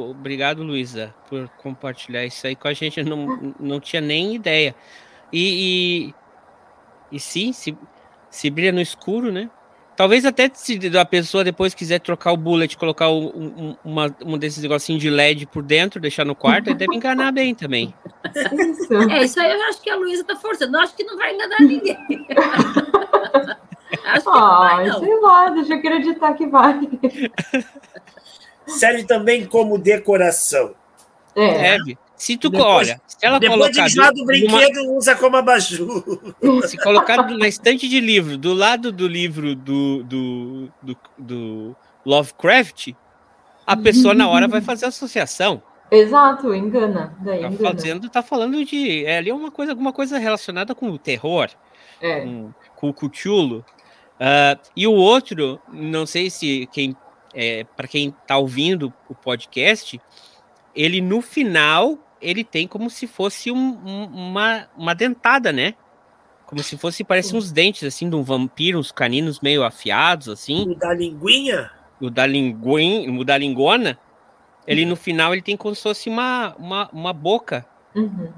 obrigado, 0.10 0.64
Luísa, 0.64 1.14
por 1.30 1.48
compartilhar 1.50 2.26
isso 2.26 2.46
aí 2.46 2.56
com 2.56 2.68
a 2.68 2.74
gente. 2.74 3.00
Eu 3.00 3.06
não, 3.06 3.54
não 3.60 3.80
tinha 3.80 4.02
nem 4.02 4.36
ideia. 4.36 4.76
E, 5.32 6.12
e, 7.12 7.16
e 7.16 7.20
sim, 7.20 7.54
se, 7.54 7.78
se 8.30 8.50
brilha 8.50 8.72
no 8.72 8.82
escuro, 8.82 9.32
né? 9.32 9.50
Talvez 10.02 10.26
até 10.26 10.50
se 10.52 10.80
a 10.98 11.06
pessoa 11.06 11.44
depois 11.44 11.76
quiser 11.76 12.00
trocar 12.00 12.32
o 12.32 12.38
bullet, 12.38 12.76
colocar 12.76 13.12
um, 13.12 13.78
uma, 13.86 14.16
um 14.26 14.36
desses 14.36 14.64
negocinhos 14.64 15.00
de 15.00 15.12
LED 15.12 15.46
por 15.46 15.62
dentro, 15.62 16.02
deixar 16.02 16.26
no 16.26 16.34
quarto, 16.34 16.70
ele 16.70 16.76
deve 16.76 16.96
enganar 16.96 17.32
bem 17.32 17.54
também. 17.54 17.94
Isso. 18.34 18.92
É, 19.12 19.24
isso 19.24 19.40
aí 19.40 19.52
eu 19.52 19.62
acho 19.66 19.80
que 19.80 19.92
a 19.92 19.96
Luísa 19.96 20.24
tá 20.24 20.36
forçando. 20.36 20.76
Eu 20.76 20.82
acho 20.82 20.96
que 20.96 21.04
não 21.04 21.16
vai 21.16 21.36
enganar 21.36 21.60
ninguém. 21.60 21.96
acho 24.06 24.24
que 24.24 24.30
ah, 24.30 24.40
não 24.40 24.58
vai, 24.58 24.88
não. 24.88 25.00
sei 25.02 25.20
lá, 25.20 25.50
deixa 25.50 25.74
eu 25.74 25.78
acreditar 25.78 26.34
que 26.34 26.48
vai. 26.48 26.80
Serve 28.66 29.04
também 29.04 29.46
como 29.46 29.78
decoração. 29.78 30.74
É. 31.36 31.78
Deve. 31.78 31.96
Se 32.22 32.38
tu, 32.38 32.52
depois, 32.52 32.88
olha, 32.88 33.02
se 33.08 33.18
ela 33.20 33.40
depois 33.40 33.76
colocar. 33.76 33.88
De 33.88 34.20
do 34.20 34.26
brinquedo, 34.26 34.84
uma... 34.84 34.92
usa 34.92 35.16
como 35.16 35.38
abajur. 35.38 36.04
Se 36.70 36.78
colocar 36.78 37.28
na 37.32 37.48
estante 37.48 37.90
de 37.90 38.00
livro, 38.00 38.38
do 38.38 38.54
lado 38.54 38.92
do 38.92 39.08
livro 39.08 39.56
do, 39.56 40.04
do, 40.04 40.72
do, 40.84 40.98
do 41.18 41.76
Lovecraft, 42.06 42.90
a 43.66 43.76
pessoa 43.76 44.14
na 44.14 44.30
hora 44.30 44.48
vai 44.48 44.62
fazer 44.62 44.86
associação. 44.86 45.64
Exato, 45.90 46.54
engana. 46.54 47.18
Daí 47.22 47.42
tá 47.42 47.48
engana. 47.48 47.72
fazendo, 47.72 48.08
tá 48.08 48.22
falando 48.22 48.64
de. 48.64 49.04
É 49.04 49.18
ali 49.18 49.32
uma 49.32 49.50
coisa, 49.50 49.72
alguma 49.72 49.92
coisa 49.92 50.20
relacionada 50.20 50.76
com 50.76 50.92
o 50.92 51.00
terror. 51.00 51.50
É. 52.00 52.20
Com, 52.20 52.54
com 52.76 52.90
o 52.90 52.94
Cthulhu. 52.94 53.66
Uh, 54.20 54.62
e 54.76 54.86
o 54.86 54.94
outro, 54.94 55.60
não 55.74 56.06
sei 56.06 56.30
se 56.30 56.70
quem. 56.72 56.96
É, 57.34 57.64
para 57.76 57.88
quem 57.88 58.10
está 58.10 58.38
ouvindo 58.38 58.94
o 59.10 59.16
podcast, 59.16 60.00
ele 60.76 61.02
no 61.02 61.20
final 61.20 61.98
ele 62.22 62.44
tem 62.44 62.68
como 62.68 62.90
se 62.90 63.08
fosse 63.08 63.52
um, 63.52 63.58
um, 63.58 64.06
uma, 64.06 64.68
uma 64.78 64.94
dentada, 64.94 65.52
né? 65.52 65.74
Como 66.46 66.62
se 66.62 66.78
fosse, 66.78 67.04
parece 67.04 67.36
uns 67.36 67.52
dentes, 67.52 67.84
assim, 67.84 68.10
de 68.10 68.16
um 68.16 68.24
vampiro, 68.24 68.78
uns 68.78 68.92
caninos 68.92 69.40
meio 69.40 69.64
afiados, 69.64 70.28
assim. 70.28 70.70
O 70.70 70.76
da 70.76 70.94
linguinha? 70.94 71.72
O 72.00 72.10
da 72.10 72.26
linguinha, 72.26 73.12
o 73.12 73.24
da 73.24 73.38
lingona. 73.38 73.98
Ele, 74.68 74.86
no 74.86 74.96
final, 74.96 75.34
ele 75.34 75.42
tem 75.42 75.56
como 75.56 75.74
se 75.74 75.82
fosse 75.82 76.10
uma, 76.10 76.54
uma, 76.58 76.90
uma 76.92 77.14
boca. 77.14 77.66
Uhum. 77.96 78.32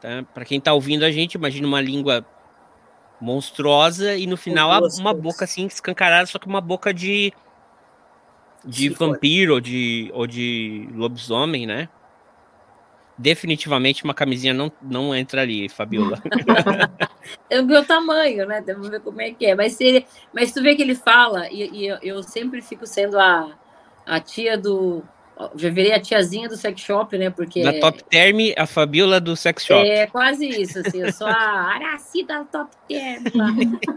Tá? 0.00 0.24
Para 0.32 0.44
quem 0.44 0.60
tá 0.60 0.72
ouvindo 0.72 1.04
a 1.04 1.10
gente, 1.10 1.34
imagina 1.34 1.66
uma 1.66 1.80
língua 1.80 2.24
monstruosa 3.20 4.14
e 4.14 4.28
no 4.28 4.36
final 4.36 4.70
uma 5.00 5.12
boca 5.12 5.44
assim 5.44 5.66
escancarada, 5.66 6.26
só 6.26 6.38
que 6.38 6.46
uma 6.46 6.60
boca 6.60 6.94
de 6.94 7.32
de 8.64 8.88
Sim, 8.88 8.94
vampiro 8.94 9.54
ou 9.54 9.60
de, 9.60 10.10
ou 10.12 10.26
de 10.26 10.88
lobisomem, 10.92 11.66
né? 11.66 11.88
Definitivamente 13.18 14.04
uma 14.04 14.14
camisinha 14.14 14.54
não, 14.54 14.70
não 14.80 15.14
entra 15.14 15.42
ali, 15.42 15.68
Fabiola. 15.68 16.22
é 17.50 17.60
o 17.60 17.66
meu 17.66 17.84
tamanho, 17.84 18.46
né? 18.46 18.62
Vamos 18.64 18.88
ver 18.88 19.00
como 19.00 19.20
é 19.20 19.32
que 19.32 19.44
é. 19.44 19.54
Mas, 19.54 19.72
se 19.72 19.84
ele, 19.84 20.06
mas 20.32 20.52
tu 20.52 20.62
vê 20.62 20.76
que 20.76 20.82
ele 20.82 20.94
fala, 20.94 21.50
e, 21.50 21.68
e 21.72 21.86
eu, 21.86 21.98
eu, 22.00 22.22
sempre 22.22 22.62
fico 22.62 22.86
sendo 22.86 23.18
a, 23.18 23.50
a 24.06 24.20
tia 24.20 24.56
do. 24.56 25.02
Já 25.54 25.70
virei 25.70 25.92
a 25.92 26.00
tiazinha 26.00 26.48
do 26.48 26.56
sex 26.56 26.80
shop, 26.80 27.16
né? 27.18 27.30
Porque. 27.30 27.62
Da 27.62 27.78
Top 27.80 28.02
Term, 28.04 28.38
a 28.56 28.66
Fabiola 28.66 29.20
do 29.20 29.36
sex 29.36 29.64
shop. 29.64 29.86
É 29.86 30.06
quase 30.06 30.46
isso, 30.46 30.78
assim. 30.80 31.00
Eu 31.00 31.12
sou 31.12 31.26
a 31.26 31.32
Araci 31.74 32.24
da 32.24 32.44
Top 32.44 32.70
Term. 32.88 33.24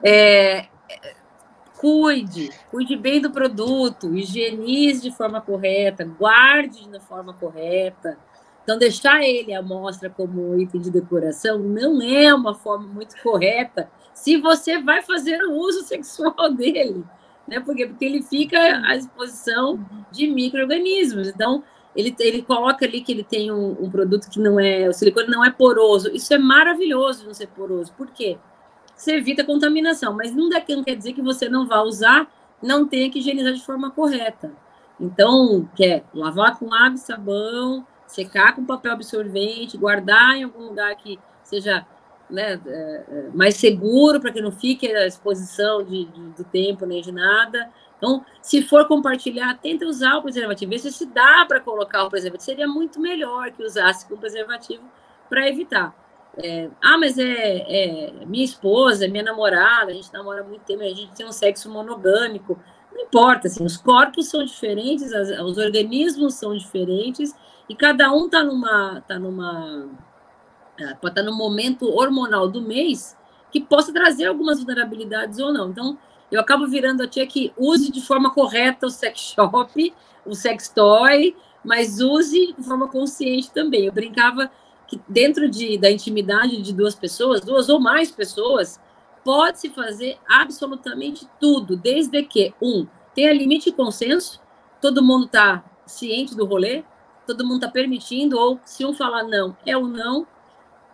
é, 0.03 0.65
cuide, 1.77 2.51
cuide 2.69 2.95
bem 2.95 3.19
do 3.19 3.31
produto, 3.31 4.15
higienize 4.15 5.01
de 5.01 5.15
forma 5.15 5.41
correta, 5.41 6.03
guarde 6.03 6.87
de 6.87 6.99
forma 6.99 7.33
correta 7.33 8.17
então, 8.63 8.77
deixar 8.77 9.23
ele 9.23 9.53
à 9.53 9.61
mostra 9.61 10.09
como 10.09 10.59
item 10.59 10.81
de 10.81 10.91
decoração 10.91 11.59
não 11.59 12.01
é 12.01 12.33
uma 12.33 12.53
forma 12.53 12.87
muito 12.87 13.15
correta 13.21 13.89
se 14.13 14.37
você 14.37 14.79
vai 14.79 15.01
fazer 15.01 15.41
o 15.43 15.53
uso 15.53 15.81
sexual 15.87 16.53
dele, 16.53 17.03
né? 17.47 17.59
Porque, 17.59 17.87
porque 17.87 18.05
ele 18.05 18.21
fica 18.21 18.57
à 18.85 18.95
disposição 18.95 19.83
de 20.11 20.27
micro-organismos. 20.27 21.27
Então, 21.29 21.63
ele, 21.95 22.15
ele 22.19 22.41
coloca 22.43 22.85
ali 22.85 23.01
que 23.01 23.11
ele 23.11 23.23
tem 23.23 23.51
um, 23.51 23.71
um, 23.83 23.89
produto 23.89 24.29
que 24.29 24.39
não 24.39 24.59
é. 24.59 24.87
O 24.87 24.93
silicone 24.93 25.27
não 25.27 25.43
é 25.43 25.49
poroso. 25.49 26.09
Isso 26.13 26.33
é 26.33 26.37
maravilhoso 26.37 27.25
não 27.25 27.33
ser 27.33 27.47
poroso. 27.47 27.91
Por 27.93 28.07
quê? 28.07 28.37
Você 28.95 29.15
evita 29.15 29.43
contaminação, 29.43 30.13
mas 30.13 30.33
não, 30.33 30.47
dá, 30.47 30.63
não 30.69 30.83
quer 30.83 30.95
dizer 30.95 31.13
que 31.13 31.21
você 31.21 31.49
não 31.49 31.65
vá 31.65 31.81
usar, 31.81 32.31
não 32.61 32.87
tenha 32.87 33.09
que 33.09 33.17
higienizar 33.17 33.53
de 33.53 33.65
forma 33.65 33.89
correta. 33.89 34.51
Então, 34.99 35.67
quer 35.75 36.05
lavar 36.13 36.59
com 36.59 36.71
água 36.71 36.93
e 36.93 36.99
sabão, 36.99 37.85
secar 38.11 38.53
com 38.53 38.65
papel 38.65 38.91
absorvente, 38.91 39.77
guardar 39.77 40.35
em 40.35 40.43
algum 40.43 40.65
lugar 40.65 40.93
que 40.97 41.17
seja 41.43 41.85
né, 42.29 42.59
é, 42.65 43.03
é 43.09 43.29
mais 43.33 43.55
seguro 43.55 44.19
para 44.19 44.31
que 44.31 44.41
não 44.41 44.51
fique 44.51 44.87
a 44.87 45.07
exposição 45.07 45.83
de, 45.83 46.05
de, 46.05 46.21
do 46.31 46.43
tempo 46.43 46.85
nem 46.85 47.01
de 47.01 47.11
nada. 47.11 47.71
Então, 47.97 48.25
se 48.41 48.61
for 48.63 48.85
compartilhar, 48.87 49.57
tenta 49.59 49.85
usar 49.85 50.17
o 50.17 50.23
preservativo. 50.23 50.71
Vê 50.71 50.79
se 50.79 51.05
dá 51.05 51.45
para 51.47 51.59
colocar 51.59 52.03
o 52.03 52.09
preservativo. 52.09 52.45
Seria 52.45 52.67
muito 52.67 52.99
melhor 52.99 53.51
que 53.51 53.63
usasse 53.63 54.07
com 54.07 54.17
preservativo 54.17 54.83
para 55.29 55.47
evitar. 55.47 55.95
É, 56.37 56.69
ah, 56.81 56.97
mas 56.97 57.17
é, 57.17 57.25
é, 57.27 58.25
minha 58.25 58.43
esposa, 58.43 59.07
minha 59.07 59.23
namorada, 59.23 59.91
a 59.91 59.93
gente 59.93 60.11
namora 60.11 60.43
muito 60.43 60.63
tempo, 60.63 60.81
a 60.81 60.87
gente 60.87 61.13
tem 61.13 61.25
um 61.25 61.31
sexo 61.31 61.69
monogâmico. 61.69 62.59
Não 62.91 63.01
importa, 63.03 63.47
assim, 63.47 63.63
os 63.63 63.77
corpos 63.77 64.29
são 64.29 64.43
diferentes, 64.43 65.13
as, 65.13 65.29
os 65.39 65.57
organismos 65.57 66.33
são 66.33 66.57
diferentes 66.57 67.35
e 67.69 67.75
cada 67.75 68.11
um 68.11 68.25
está 68.25 68.43
numa, 68.43 69.01
tá 69.07 69.17
numa, 69.17 69.89
é, 70.79 70.93
pode 70.95 71.15
tá 71.15 71.23
no 71.23 71.35
momento 71.35 71.87
hormonal 71.87 72.47
do 72.47 72.61
mês 72.61 73.17
que 73.51 73.59
possa 73.59 73.93
trazer 73.93 74.25
algumas 74.25 74.59
vulnerabilidades 74.59 75.39
ou 75.39 75.53
não. 75.53 75.69
Então, 75.69 75.97
eu 76.31 76.39
acabo 76.39 76.65
virando 76.67 77.03
a 77.03 77.07
tia 77.07 77.27
que 77.27 77.51
use 77.57 77.91
de 77.91 78.01
forma 78.01 78.33
correta 78.33 78.87
o 78.87 78.89
sex 78.89 79.33
shop, 79.35 79.93
o 80.25 80.33
sex 80.33 80.69
toy, 80.69 81.35
mas 81.63 81.99
use 81.99 82.53
de 82.53 82.63
forma 82.63 82.87
consciente 82.87 83.51
também. 83.51 83.85
Eu 83.85 83.91
brincava 83.91 84.49
que 84.87 84.99
dentro 85.07 85.49
de, 85.49 85.77
da 85.77 85.91
intimidade 85.91 86.61
de 86.61 86.73
duas 86.73 86.95
pessoas, 86.95 87.41
duas 87.41 87.69
ou 87.69 87.79
mais 87.79 88.11
pessoas, 88.11 88.79
pode-se 89.23 89.69
fazer 89.69 90.17
absolutamente 90.27 91.27
tudo, 91.39 91.75
desde 91.75 92.23
que, 92.23 92.53
um, 92.61 92.87
tenha 93.13 93.33
limite 93.33 93.69
de 93.69 93.75
consenso, 93.75 94.41
todo 94.81 95.03
mundo 95.03 95.25
está 95.25 95.63
ciente 95.85 96.35
do 96.35 96.45
rolê, 96.45 96.83
todo 97.25 97.45
mundo 97.45 97.57
está 97.57 97.69
permitindo, 97.69 98.37
ou 98.37 98.59
se 98.65 98.85
um 98.85 98.93
falar 98.93 99.23
não, 99.23 99.55
é 99.65 99.77
o 99.77 99.87
não, 99.87 100.27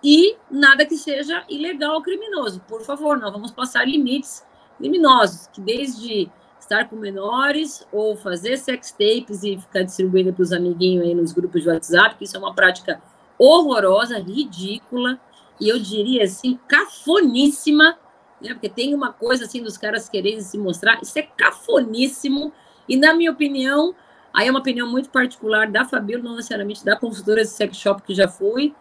e 0.04 0.36
nada 0.50 0.86
que 0.86 0.96
seja 0.96 1.44
ilegal 1.50 1.96
ou 1.96 2.02
criminoso. 2.02 2.62
Por 2.68 2.82
favor, 2.82 3.18
não 3.18 3.32
vamos 3.32 3.52
passar 3.52 3.88
limites 3.88 4.46
criminosos, 4.78 5.48
que 5.48 5.60
desde 5.60 6.30
estar 6.60 6.88
com 6.90 6.96
menores 6.96 7.88
ou 7.92 8.16
fazer 8.16 8.58
sex 8.58 8.92
tapes 8.92 9.44
e 9.44 9.58
ficar 9.58 9.84
distribuindo 9.84 10.34
para 10.34 10.44
os 10.44 10.52
amiguinhos 10.52 11.06
aí 11.06 11.16
nos 11.16 11.32
grupos 11.32 11.64
de 11.64 11.70
WhatsApp, 11.70 12.16
que 12.18 12.26
isso 12.26 12.36
é 12.36 12.40
uma 12.40 12.54
prática 12.54 13.02
horrorosa, 13.40 14.20
ridícula, 14.20 15.20
e 15.60 15.70
eu 15.70 15.80
diria 15.80 16.26
assim, 16.26 16.60
cafoníssima, 16.68 17.98
né? 18.42 18.54
Porque 18.54 18.70
tem 18.70 18.94
uma 18.94 19.12
coisa 19.12 19.46
assim 19.46 19.64
dos 19.64 19.78
caras 19.78 20.10
querendo 20.10 20.42
se 20.42 20.58
mostrar, 20.58 21.00
isso 21.02 21.18
é 21.18 21.22
cafoníssimo, 21.22 22.52
e 22.88 22.98
na 22.98 23.14
minha 23.14 23.32
opinião, 23.32 23.96
Aí 24.34 24.48
é 24.48 24.52
uma 24.52 24.60
opinião 24.60 24.90
muito 24.90 25.10
particular 25.10 25.70
da 25.70 25.86
Fabíola, 25.86 26.24
não 26.24 26.36
necessariamente 26.36 26.86
da 26.86 26.96
consultora 26.96 27.42
de 27.42 27.50
sex 27.50 27.78
shop 27.78 28.02
que 28.04 28.14
já 28.14 28.28
fui. 28.28 28.74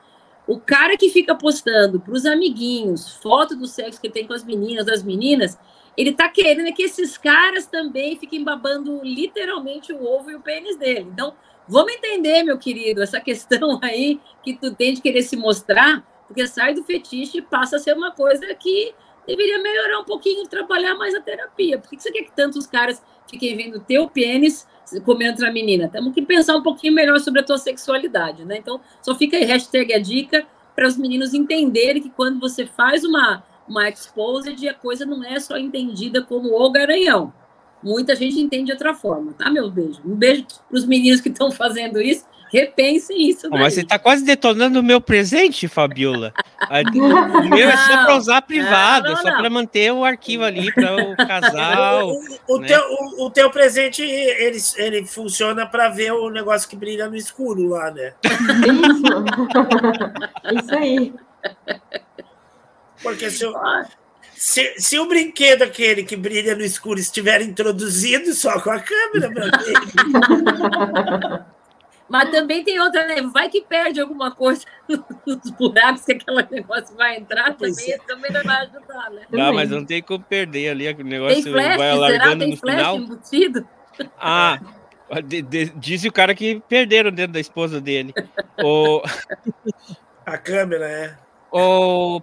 O 0.46 0.60
cara 0.60 0.96
que 0.96 1.10
fica 1.10 1.34
postando 1.34 1.98
para 1.98 2.12
os 2.12 2.24
amiguinhos 2.24 3.14
foto 3.14 3.56
do 3.56 3.66
sexo 3.66 4.00
que 4.00 4.08
tem 4.08 4.26
com 4.26 4.32
as 4.32 4.44
meninas, 4.44 4.86
das 4.86 5.02
meninas, 5.02 5.58
ele 5.96 6.12
tá 6.12 6.28
querendo 6.28 6.72
que 6.74 6.82
esses 6.82 7.16
caras 7.16 7.66
também 7.66 8.16
fiquem 8.16 8.44
babando 8.44 9.00
literalmente 9.02 9.92
o 9.92 10.04
ovo 10.04 10.30
e 10.30 10.34
o 10.34 10.40
pênis 10.40 10.76
dele. 10.76 11.08
Então, 11.12 11.34
vamos 11.66 11.92
entender, 11.92 12.42
meu 12.42 12.58
querido, 12.58 13.02
essa 13.02 13.18
questão 13.22 13.80
aí 13.82 14.20
que 14.42 14.54
tu 14.54 14.74
tem 14.74 14.94
de 14.94 15.00
querer 15.00 15.22
se 15.22 15.36
mostrar, 15.36 16.06
porque 16.26 16.46
sai 16.46 16.74
do 16.74 16.84
fetiche 16.84 17.38
e 17.38 17.42
passa 17.42 17.76
a 17.76 17.78
ser 17.78 17.96
uma 17.96 18.12
coisa 18.12 18.54
que 18.54 18.94
deveria 19.26 19.60
melhorar 19.60 20.00
um 20.00 20.04
pouquinho, 20.04 20.46
trabalhar 20.46 20.94
mais 20.94 21.14
a 21.14 21.20
terapia. 21.20 21.78
Por 21.78 21.90
que 21.90 22.00
você 22.00 22.12
quer 22.12 22.22
que 22.22 22.32
tantos 22.32 22.66
caras 22.66 23.02
fiquem 23.28 23.56
vendo 23.56 23.80
teu 23.80 24.08
pênis 24.08 24.66
comendo 25.04 25.32
outra 25.32 25.52
menina? 25.52 25.88
Temos 25.88 26.12
que 26.14 26.22
pensar 26.22 26.56
um 26.56 26.62
pouquinho 26.62 26.92
melhor 26.92 27.18
sobre 27.20 27.40
a 27.40 27.44
tua 27.44 27.58
sexualidade, 27.58 28.44
né? 28.44 28.58
Então, 28.58 28.80
só 29.02 29.14
fica 29.14 29.36
aí, 29.36 29.44
hashtag 29.44 29.92
a 29.94 29.98
dica, 29.98 30.46
para 30.74 30.86
os 30.86 30.96
meninos 30.96 31.34
entenderem 31.34 32.02
que 32.02 32.10
quando 32.10 32.38
você 32.38 32.66
faz 32.66 33.04
uma, 33.04 33.42
uma 33.68 33.88
exposed, 33.88 34.68
a 34.68 34.74
coisa 34.74 35.06
não 35.06 35.24
é 35.24 35.40
só 35.40 35.56
entendida 35.56 36.22
como 36.22 36.54
o 36.54 36.70
garanhão. 36.70 37.32
Muita 37.82 38.14
gente 38.14 38.40
entende 38.40 38.66
de 38.66 38.72
outra 38.72 38.94
forma, 38.94 39.32
tá, 39.32 39.50
meu 39.50 39.70
beijo? 39.70 40.00
Um 40.04 40.14
beijo 40.14 40.44
para 40.68 40.76
os 40.76 40.86
meninos 40.86 41.20
que 41.20 41.28
estão 41.28 41.50
fazendo 41.50 42.00
isso 42.00 42.26
Repensem 42.56 43.28
isso. 43.28 43.50
mas 43.50 43.74
você 43.74 43.82
está 43.82 43.98
quase 43.98 44.24
detonando 44.24 44.80
o 44.80 44.82
meu 44.82 44.98
presente, 44.98 45.68
Fabiola. 45.68 46.32
o 46.94 47.48
meu 47.50 47.68
é 47.68 47.76
só 47.76 48.04
para 48.04 48.16
usar 48.16 48.40
privado, 48.40 49.08
não, 49.08 49.14
não, 49.14 49.22
só 49.22 49.30
para 49.36 49.50
manter 49.50 49.92
o 49.92 50.02
arquivo 50.02 50.42
ali 50.42 50.72
para 50.72 50.96
o 50.96 51.14
casal. 51.16 52.08
o, 52.08 52.18
o, 52.48 52.58
né? 52.58 52.68
teu, 52.68 52.80
o, 52.80 53.26
o, 53.26 53.30
teu 53.30 53.50
presente 53.50 54.00
ele, 54.00 54.56
ele 54.76 55.04
funciona 55.04 55.66
para 55.66 55.90
ver 55.90 56.12
o 56.12 56.30
negócio 56.30 56.66
que 56.66 56.76
brilha 56.76 57.06
no 57.08 57.16
escuro 57.16 57.68
lá, 57.68 57.90
né? 57.90 58.14
Isso, 58.24 59.04
isso 60.64 60.74
aí. 60.74 61.12
Porque 63.02 63.30
se, 63.30 63.44
se, 64.34 64.74
se, 64.78 64.98
o 64.98 65.06
brinquedo 65.06 65.60
aquele 65.60 66.04
que 66.04 66.16
brilha 66.16 66.54
no 66.54 66.62
escuro 66.62 66.98
estiver 66.98 67.42
introduzido 67.42 68.32
só 68.32 68.58
com 68.60 68.70
a 68.70 68.80
câmera, 68.80 69.28
meu 69.28 69.44
mas 72.08 72.30
também 72.30 72.62
tem 72.62 72.80
outra, 72.80 73.06
né? 73.06 73.22
Vai 73.32 73.48
que 73.48 73.60
perde 73.60 74.00
alguma 74.00 74.30
coisa 74.30 74.64
nos 75.26 75.50
buracos 75.50 76.04
que 76.04 76.12
aquele 76.12 76.46
negócio 76.50 76.96
vai 76.96 77.16
entrar, 77.16 77.54
também, 77.56 77.92
é. 77.92 77.98
também 77.98 78.32
não 78.32 78.42
vai 78.42 78.56
ajudar, 78.62 79.10
né? 79.10 79.26
Não, 79.30 79.52
mas 79.52 79.70
não 79.70 79.84
tem 79.84 80.02
como 80.02 80.22
perder 80.22 80.70
ali, 80.70 80.88
o 80.88 81.04
negócio 81.04 81.42
tem 81.42 81.52
flash, 81.52 81.76
vai 81.76 81.90
alargando 81.90 82.38
tem 82.40 82.50
no 82.50 82.56
flash 82.56 82.76
final. 82.76 82.96
Embutido? 82.96 83.68
Ah, 84.18 84.60
de, 85.24 85.42
de, 85.42 85.66
diz 85.70 86.04
o 86.04 86.12
cara 86.12 86.34
que 86.34 86.60
perderam 86.68 87.10
dentro 87.10 87.32
da 87.32 87.40
esposa 87.40 87.80
dele. 87.80 88.14
o... 88.62 89.02
A 90.24 90.36
câmera, 90.38 90.88
é. 90.88 91.16
O 91.50 92.20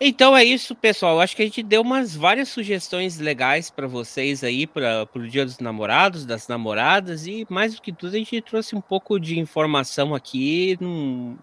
então 0.00 0.36
é 0.36 0.42
isso, 0.42 0.74
pessoal. 0.74 1.20
Acho 1.20 1.36
que 1.36 1.42
a 1.42 1.44
gente 1.44 1.62
deu 1.62 1.82
umas 1.82 2.16
várias 2.16 2.48
sugestões 2.48 3.18
legais 3.18 3.70
para 3.70 3.86
vocês 3.86 4.42
aí 4.42 4.66
para 4.66 5.06
o 5.14 5.28
Dia 5.28 5.44
dos 5.44 5.58
Namorados, 5.58 6.24
das 6.24 6.48
namoradas 6.48 7.26
e 7.26 7.46
mais 7.50 7.74
do 7.74 7.82
que 7.82 7.92
tudo 7.92 8.14
a 8.14 8.18
gente 8.18 8.40
trouxe 8.40 8.74
um 8.74 8.80
pouco 8.80 9.20
de 9.20 9.38
informação 9.38 10.14
aqui, 10.14 10.78
num, 10.80 11.36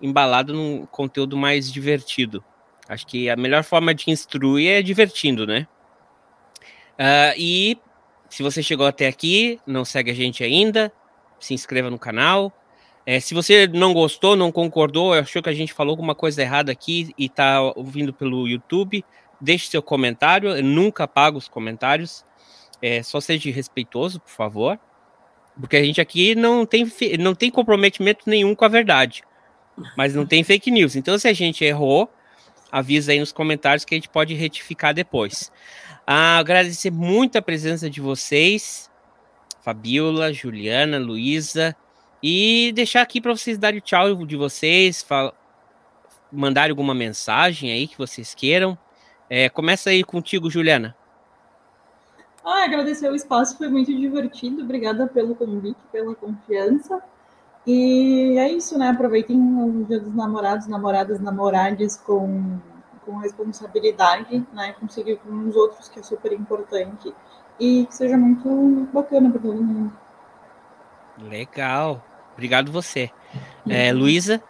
embalado 0.00 0.54
num 0.54 0.86
conteúdo 0.86 1.36
mais 1.36 1.72
divertido. 1.72 2.44
Acho 2.88 3.06
que 3.06 3.28
a 3.28 3.36
melhor 3.36 3.64
forma 3.64 3.94
de 3.94 4.10
instruir 4.10 4.70
é 4.70 4.82
divertindo, 4.82 5.46
né? 5.46 5.66
Uh, 6.98 7.34
e 7.36 7.78
se 8.28 8.42
você 8.42 8.62
chegou 8.62 8.86
até 8.86 9.08
aqui, 9.08 9.58
não 9.66 9.84
segue 9.84 10.10
a 10.10 10.14
gente 10.14 10.44
ainda, 10.44 10.92
se 11.40 11.54
inscreva 11.54 11.90
no 11.90 11.98
canal, 11.98 12.52
é, 13.06 13.20
se 13.20 13.34
você 13.34 13.66
não 13.66 13.92
gostou, 13.92 14.34
não 14.34 14.50
concordou, 14.50 15.12
achou 15.12 15.42
que 15.42 15.50
a 15.50 15.54
gente 15.54 15.74
falou 15.74 15.92
alguma 15.92 16.14
coisa 16.14 16.40
errada 16.40 16.72
aqui 16.72 17.12
e 17.18 17.26
está 17.26 17.60
ouvindo 17.60 18.14
pelo 18.14 18.48
YouTube, 18.48 19.04
deixe 19.40 19.68
seu 19.68 19.82
comentário. 19.82 20.48
Eu 20.50 20.62
nunca 20.62 21.04
apago 21.04 21.36
os 21.36 21.46
comentários. 21.46 22.24
É, 22.80 23.02
só 23.02 23.20
seja 23.20 23.50
respeitoso, 23.50 24.20
por 24.20 24.30
favor. 24.30 24.78
Porque 25.60 25.76
a 25.76 25.84
gente 25.84 26.00
aqui 26.00 26.34
não 26.34 26.64
tem, 26.64 26.90
não 27.18 27.34
tem 27.34 27.50
comprometimento 27.50 28.28
nenhum 28.28 28.54
com 28.54 28.64
a 28.64 28.68
verdade. 28.68 29.22
Mas 29.96 30.14
não 30.14 30.24
tem 30.24 30.42
fake 30.42 30.70
news. 30.70 30.96
Então, 30.96 31.18
se 31.18 31.28
a 31.28 31.32
gente 31.32 31.64
errou, 31.64 32.10
avisa 32.72 33.12
aí 33.12 33.20
nos 33.20 33.32
comentários 33.32 33.84
que 33.84 33.94
a 33.94 33.98
gente 33.98 34.08
pode 34.08 34.34
retificar 34.34 34.94
depois. 34.94 35.52
Ah, 36.06 36.38
agradecer 36.38 36.90
muito 36.90 37.36
a 37.36 37.42
presença 37.42 37.88
de 37.88 38.00
vocês, 38.00 38.90
Fabiola, 39.62 40.32
Juliana, 40.32 40.98
Luísa. 40.98 41.76
E 42.26 42.72
deixar 42.72 43.02
aqui 43.02 43.20
para 43.20 43.36
vocês 43.36 43.58
darem 43.58 43.80
o 43.80 43.82
tchau 43.82 44.14
de 44.24 44.34
vocês, 44.34 45.02
fala, 45.02 45.34
mandarem 46.32 46.70
alguma 46.70 46.94
mensagem 46.94 47.70
aí 47.70 47.86
que 47.86 47.98
vocês 47.98 48.34
queiram. 48.34 48.78
É, 49.28 49.50
começa 49.50 49.90
aí 49.90 50.02
contigo, 50.02 50.48
Juliana. 50.48 50.96
Ah, 52.42 52.64
agradecer 52.64 53.10
o 53.10 53.14
espaço, 53.14 53.58
foi 53.58 53.68
muito 53.68 53.94
divertido. 53.94 54.62
Obrigada 54.62 55.06
pelo 55.06 55.34
convite, 55.34 55.76
pela 55.92 56.14
confiança. 56.14 57.02
E 57.66 58.38
é 58.38 58.50
isso, 58.50 58.78
né? 58.78 58.88
Aproveitem 58.88 59.36
o 59.36 59.84
Dia 59.84 60.00
dos 60.00 60.14
Namorados, 60.14 60.66
namoradas, 60.66 61.20
namorades 61.20 61.98
com, 61.98 62.58
com 63.04 63.18
responsabilidade, 63.18 64.42
né? 64.50 64.74
Conseguir 64.80 65.16
com 65.16 65.46
os 65.46 65.54
outros, 65.54 65.90
que 65.90 66.00
é 66.00 66.02
super 66.02 66.32
importante. 66.32 67.14
E 67.60 67.84
que 67.84 67.94
seja 67.94 68.16
muito 68.16 68.88
bacana 68.94 69.30
para 69.30 69.42
todo 69.42 69.62
mundo. 69.62 69.92
Legal. 71.18 72.02
Obrigado 72.34 72.70
você. 72.70 73.10
É, 73.68 73.92
Luísa? 73.92 74.42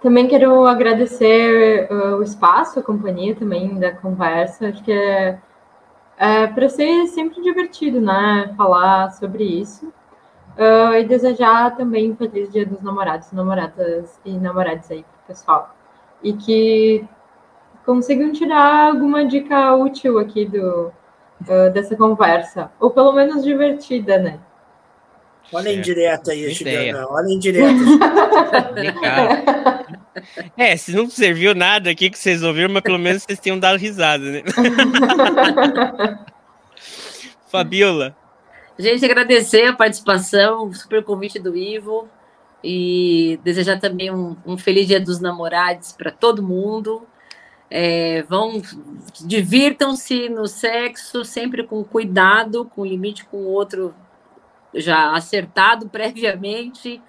Também 0.00 0.28
quero 0.28 0.66
agradecer 0.66 1.88
uh, 1.90 2.16
o 2.16 2.22
espaço, 2.22 2.78
a 2.78 2.82
companhia 2.82 3.34
também 3.34 3.78
da 3.78 3.92
conversa. 3.92 4.68
Acho 4.68 4.82
que 4.84 4.92
é, 4.92 5.38
é 6.16 6.46
para 6.46 6.68
ser 6.68 7.06
sempre 7.08 7.42
divertido, 7.42 8.00
né? 8.00 8.54
Falar 8.56 9.10
sobre 9.10 9.44
isso. 9.44 9.92
Uh, 10.56 10.94
e 10.94 11.04
desejar 11.04 11.76
também 11.76 12.12
um 12.12 12.16
feliz 12.16 12.50
dia 12.50 12.64
dos 12.64 12.80
namorados, 12.80 13.30
namoradas 13.32 14.18
e 14.24 14.32
namorados 14.38 14.90
aí 14.90 15.02
pro 15.02 15.26
pessoal. 15.26 15.74
E 16.22 16.32
que 16.32 17.04
consigam 17.84 18.32
tirar 18.32 18.88
alguma 18.88 19.24
dica 19.24 19.74
útil 19.74 20.18
aqui 20.18 20.46
do, 20.46 20.92
uh, 21.42 21.70
dessa 21.72 21.96
conversa. 21.96 22.70
Ou 22.78 22.90
pelo 22.90 23.12
menos 23.12 23.42
divertida, 23.42 24.18
né? 24.18 24.38
Olha 25.52 25.70
a 25.70 25.74
indireta 25.74 26.32
aí, 26.32 26.52
Juliana. 26.52 27.06
Olha 27.08 27.28
a 27.28 27.32
indireta. 27.32 27.74
é, 30.56 30.76
se 30.76 30.92
não 30.92 31.08
serviu 31.08 31.54
nada 31.54 31.90
aqui 31.90 32.10
que 32.10 32.18
vocês 32.18 32.42
ouviram, 32.42 32.72
mas 32.72 32.82
pelo 32.82 32.98
menos 32.98 33.22
vocês 33.22 33.38
tenham 33.38 33.58
dado 33.58 33.78
risada, 33.78 34.24
né? 34.24 34.42
Fabiola. 37.46 38.16
Gente, 38.78 39.04
agradecer 39.04 39.64
a 39.64 39.72
participação, 39.72 40.66
o 40.66 40.74
super 40.74 41.02
convite 41.02 41.38
do 41.38 41.56
Ivo 41.56 42.08
e 42.62 43.38
desejar 43.42 43.78
também 43.78 44.10
um, 44.10 44.36
um 44.44 44.58
feliz 44.58 44.86
dia 44.86 45.00
dos 45.00 45.20
namorados 45.20 45.92
para 45.92 46.10
todo 46.10 46.42
mundo. 46.42 47.06
É, 47.70 48.22
vão 48.28 48.62
divirtam-se 49.24 50.28
no 50.28 50.46
sexo 50.46 51.24
sempre 51.24 51.64
com 51.64 51.82
cuidado, 51.82 52.64
com 52.64 52.84
limite 52.84 53.24
com 53.24 53.38
o 53.38 53.48
outro 53.48 53.94
já 54.74 55.14
acertado 55.14 55.88
previamente. 55.90 57.00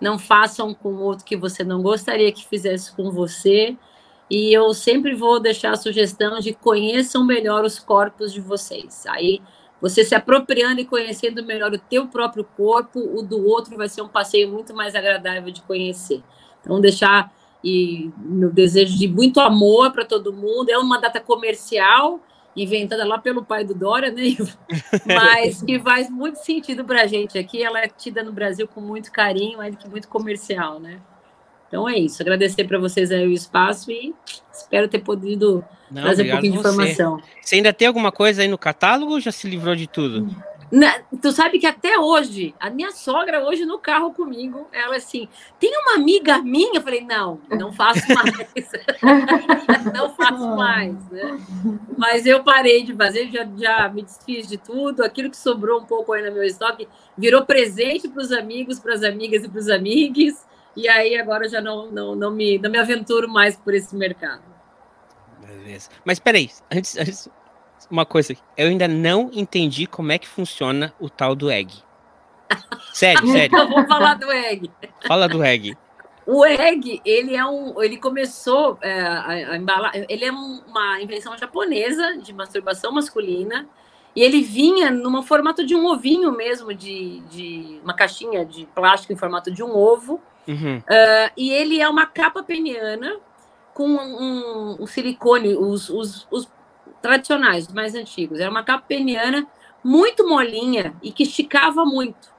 Não 0.00 0.18
façam 0.18 0.74
com 0.74 0.94
outro 0.96 1.24
que 1.24 1.36
você 1.36 1.64
não 1.64 1.82
gostaria 1.82 2.32
que 2.32 2.46
fizesse 2.46 2.94
com 2.94 3.10
você. 3.10 3.76
E 4.30 4.52
eu 4.52 4.72
sempre 4.74 5.14
vou 5.14 5.38
deixar 5.38 5.72
a 5.72 5.76
sugestão 5.76 6.40
de 6.40 6.52
conheçam 6.52 7.24
melhor 7.24 7.64
os 7.64 7.78
corpos 7.78 8.32
de 8.32 8.40
vocês. 8.40 9.06
Aí 9.06 9.40
você 9.80 10.02
se 10.02 10.14
apropriando 10.14 10.80
e 10.80 10.84
conhecendo 10.86 11.44
melhor 11.44 11.72
o 11.72 11.78
teu 11.78 12.06
próprio 12.06 12.44
corpo, 12.56 12.98
o 12.98 13.22
do 13.22 13.46
outro 13.46 13.76
vai 13.76 13.88
ser 13.88 14.00
um 14.02 14.08
passeio 14.08 14.50
muito 14.50 14.74
mais 14.74 14.94
agradável 14.94 15.52
de 15.52 15.60
conhecer. 15.62 16.22
Então 16.60 16.80
deixar 16.80 17.30
e 17.62 18.10
meu 18.18 18.50
desejo 18.50 18.96
de 18.96 19.08
muito 19.08 19.40
amor 19.40 19.90
para 19.92 20.04
todo 20.04 20.32
mundo. 20.32 20.70
É 20.70 20.78
uma 20.78 21.00
data 21.00 21.18
comercial, 21.18 22.20
inventada 22.56 23.04
lá 23.04 23.18
pelo 23.18 23.44
pai 23.44 23.64
do 23.64 23.74
Dória, 23.74 24.10
né? 24.10 24.22
Mas 25.06 25.62
que 25.62 25.78
faz 25.80 26.08
muito 26.08 26.36
sentido 26.36 26.84
para 26.84 27.02
a 27.02 27.06
gente 27.06 27.38
aqui. 27.38 27.62
Ela 27.62 27.80
é 27.80 27.88
tida 27.88 28.22
no 28.22 28.32
Brasil 28.32 28.68
com 28.68 28.80
muito 28.80 29.10
carinho, 29.10 29.60
ainda 29.60 29.76
que 29.76 29.88
muito 29.88 30.08
comercial, 30.08 30.78
né? 30.78 31.00
Então 31.68 31.88
é 31.88 31.98
isso. 31.98 32.22
Agradecer 32.22 32.64
para 32.64 32.78
vocês 32.78 33.10
aí 33.10 33.26
o 33.26 33.32
espaço 33.32 33.90
e 33.90 34.14
espero 34.52 34.86
ter 34.86 35.00
podido 35.00 35.64
Não, 35.90 36.02
trazer 36.02 36.28
um 36.28 36.30
pouquinho 36.30 36.52
de 36.52 36.58
informação. 36.60 37.20
Você 37.42 37.56
ainda 37.56 37.72
tem 37.72 37.88
alguma 37.88 38.12
coisa 38.12 38.42
aí 38.42 38.48
no 38.48 38.58
catálogo 38.58 39.12
ou 39.12 39.20
já 39.20 39.32
se 39.32 39.48
livrou 39.48 39.74
de 39.74 39.88
tudo? 39.88 40.28
Na, 40.74 40.98
tu 41.22 41.30
sabe 41.30 41.60
que 41.60 41.68
até 41.68 41.96
hoje, 41.96 42.52
a 42.58 42.68
minha 42.68 42.90
sogra 42.90 43.44
hoje 43.46 43.64
no 43.64 43.78
carro 43.78 44.12
comigo, 44.12 44.66
ela 44.72 44.96
assim, 44.96 45.28
tem 45.60 45.70
uma 45.78 45.94
amiga 45.94 46.38
minha? 46.38 46.80
Eu 46.80 46.82
falei, 46.82 47.00
não, 47.00 47.40
não 47.48 47.72
faço 47.72 48.02
mais. 48.12 48.34
não 49.94 50.12
faço 50.16 50.56
mais, 50.56 50.92
né? 51.10 51.38
Mas 51.96 52.26
eu 52.26 52.42
parei 52.42 52.82
de 52.82 52.92
fazer, 52.92 53.30
já, 53.30 53.46
já 53.56 53.88
me 53.88 54.02
desfiz 54.02 54.48
de 54.48 54.58
tudo, 54.58 55.04
aquilo 55.04 55.30
que 55.30 55.36
sobrou 55.36 55.80
um 55.80 55.84
pouco 55.84 56.12
aí 56.12 56.28
no 56.28 56.34
meu 56.34 56.42
estoque 56.42 56.88
virou 57.16 57.46
presente 57.46 58.08
para 58.08 58.22
os 58.22 58.32
amigos, 58.32 58.80
para 58.80 58.94
as 58.94 59.04
amigas 59.04 59.44
e 59.44 59.48
para 59.48 59.60
os 59.60 59.68
amigos, 59.68 60.44
e 60.76 60.88
aí 60.88 61.16
agora 61.16 61.44
eu 61.44 61.50
já 61.50 61.60
não, 61.60 61.88
não, 61.88 62.16
não, 62.16 62.32
me, 62.32 62.58
não 62.58 62.68
me 62.68 62.78
aventuro 62.78 63.28
mais 63.28 63.54
por 63.54 63.74
esse 63.74 63.94
mercado. 63.94 64.42
Beleza. 65.40 65.88
Mas 66.04 66.18
peraí, 66.18 66.50
antes, 66.68 66.98
antes 66.98 67.30
uma 67.90 68.04
coisa, 68.06 68.34
eu 68.56 68.68
ainda 68.68 68.88
não 68.88 69.30
entendi 69.32 69.86
como 69.86 70.12
é 70.12 70.18
que 70.18 70.26
funciona 70.28 70.92
o 71.00 71.08
tal 71.08 71.34
do 71.34 71.50
egg. 71.50 71.72
Sério, 72.92 73.26
sério. 73.30 73.46
Então 73.46 73.68
vou 73.68 73.86
falar 73.86 74.14
do 74.14 74.30
egg. 74.30 74.70
Fala 75.06 75.28
do 75.28 75.42
egg. 75.42 75.76
O 76.26 76.44
egg, 76.44 77.02
ele 77.04 77.36
é 77.36 77.44
um, 77.44 77.82
ele 77.82 77.98
começou 77.98 78.78
é, 78.80 79.00
a, 79.02 79.26
a 79.26 79.56
embalar, 79.56 79.92
ele 80.08 80.24
é 80.24 80.32
um- 80.32 80.62
uma 80.66 81.00
invenção 81.02 81.36
japonesa 81.36 82.16
de 82.16 82.32
masturbação 82.32 82.90
masculina 82.92 83.68
e 84.16 84.22
ele 84.22 84.40
vinha 84.40 84.90
no 84.90 85.22
formato 85.22 85.66
de 85.66 85.74
um 85.74 85.84
ovinho 85.86 86.32
mesmo, 86.32 86.72
de, 86.72 87.20
de 87.28 87.80
uma 87.84 87.92
caixinha 87.92 88.44
de 88.44 88.64
plástico 88.74 89.12
em 89.12 89.16
formato 89.16 89.50
de 89.50 89.62
um 89.62 89.76
ovo. 89.76 90.20
Uhum. 90.48 90.82
Ah, 90.88 91.30
e 91.36 91.50
ele 91.50 91.80
é 91.80 91.88
uma 91.88 92.06
capa 92.06 92.42
peniana 92.42 93.16
com 93.74 93.88
um, 93.88 94.76
um 94.82 94.86
silicone, 94.86 95.56
os, 95.56 95.90
os, 95.90 96.26
os 96.30 96.48
tradicionais, 97.04 97.66
os 97.66 97.74
mais 97.74 97.94
antigos. 97.94 98.40
Era 98.40 98.50
uma 98.50 98.62
capa 98.62 98.86
peniana 98.88 99.46
muito 99.84 100.26
molinha 100.26 100.96
e 101.02 101.12
que 101.12 101.24
esticava 101.24 101.84
muito. 101.84 102.32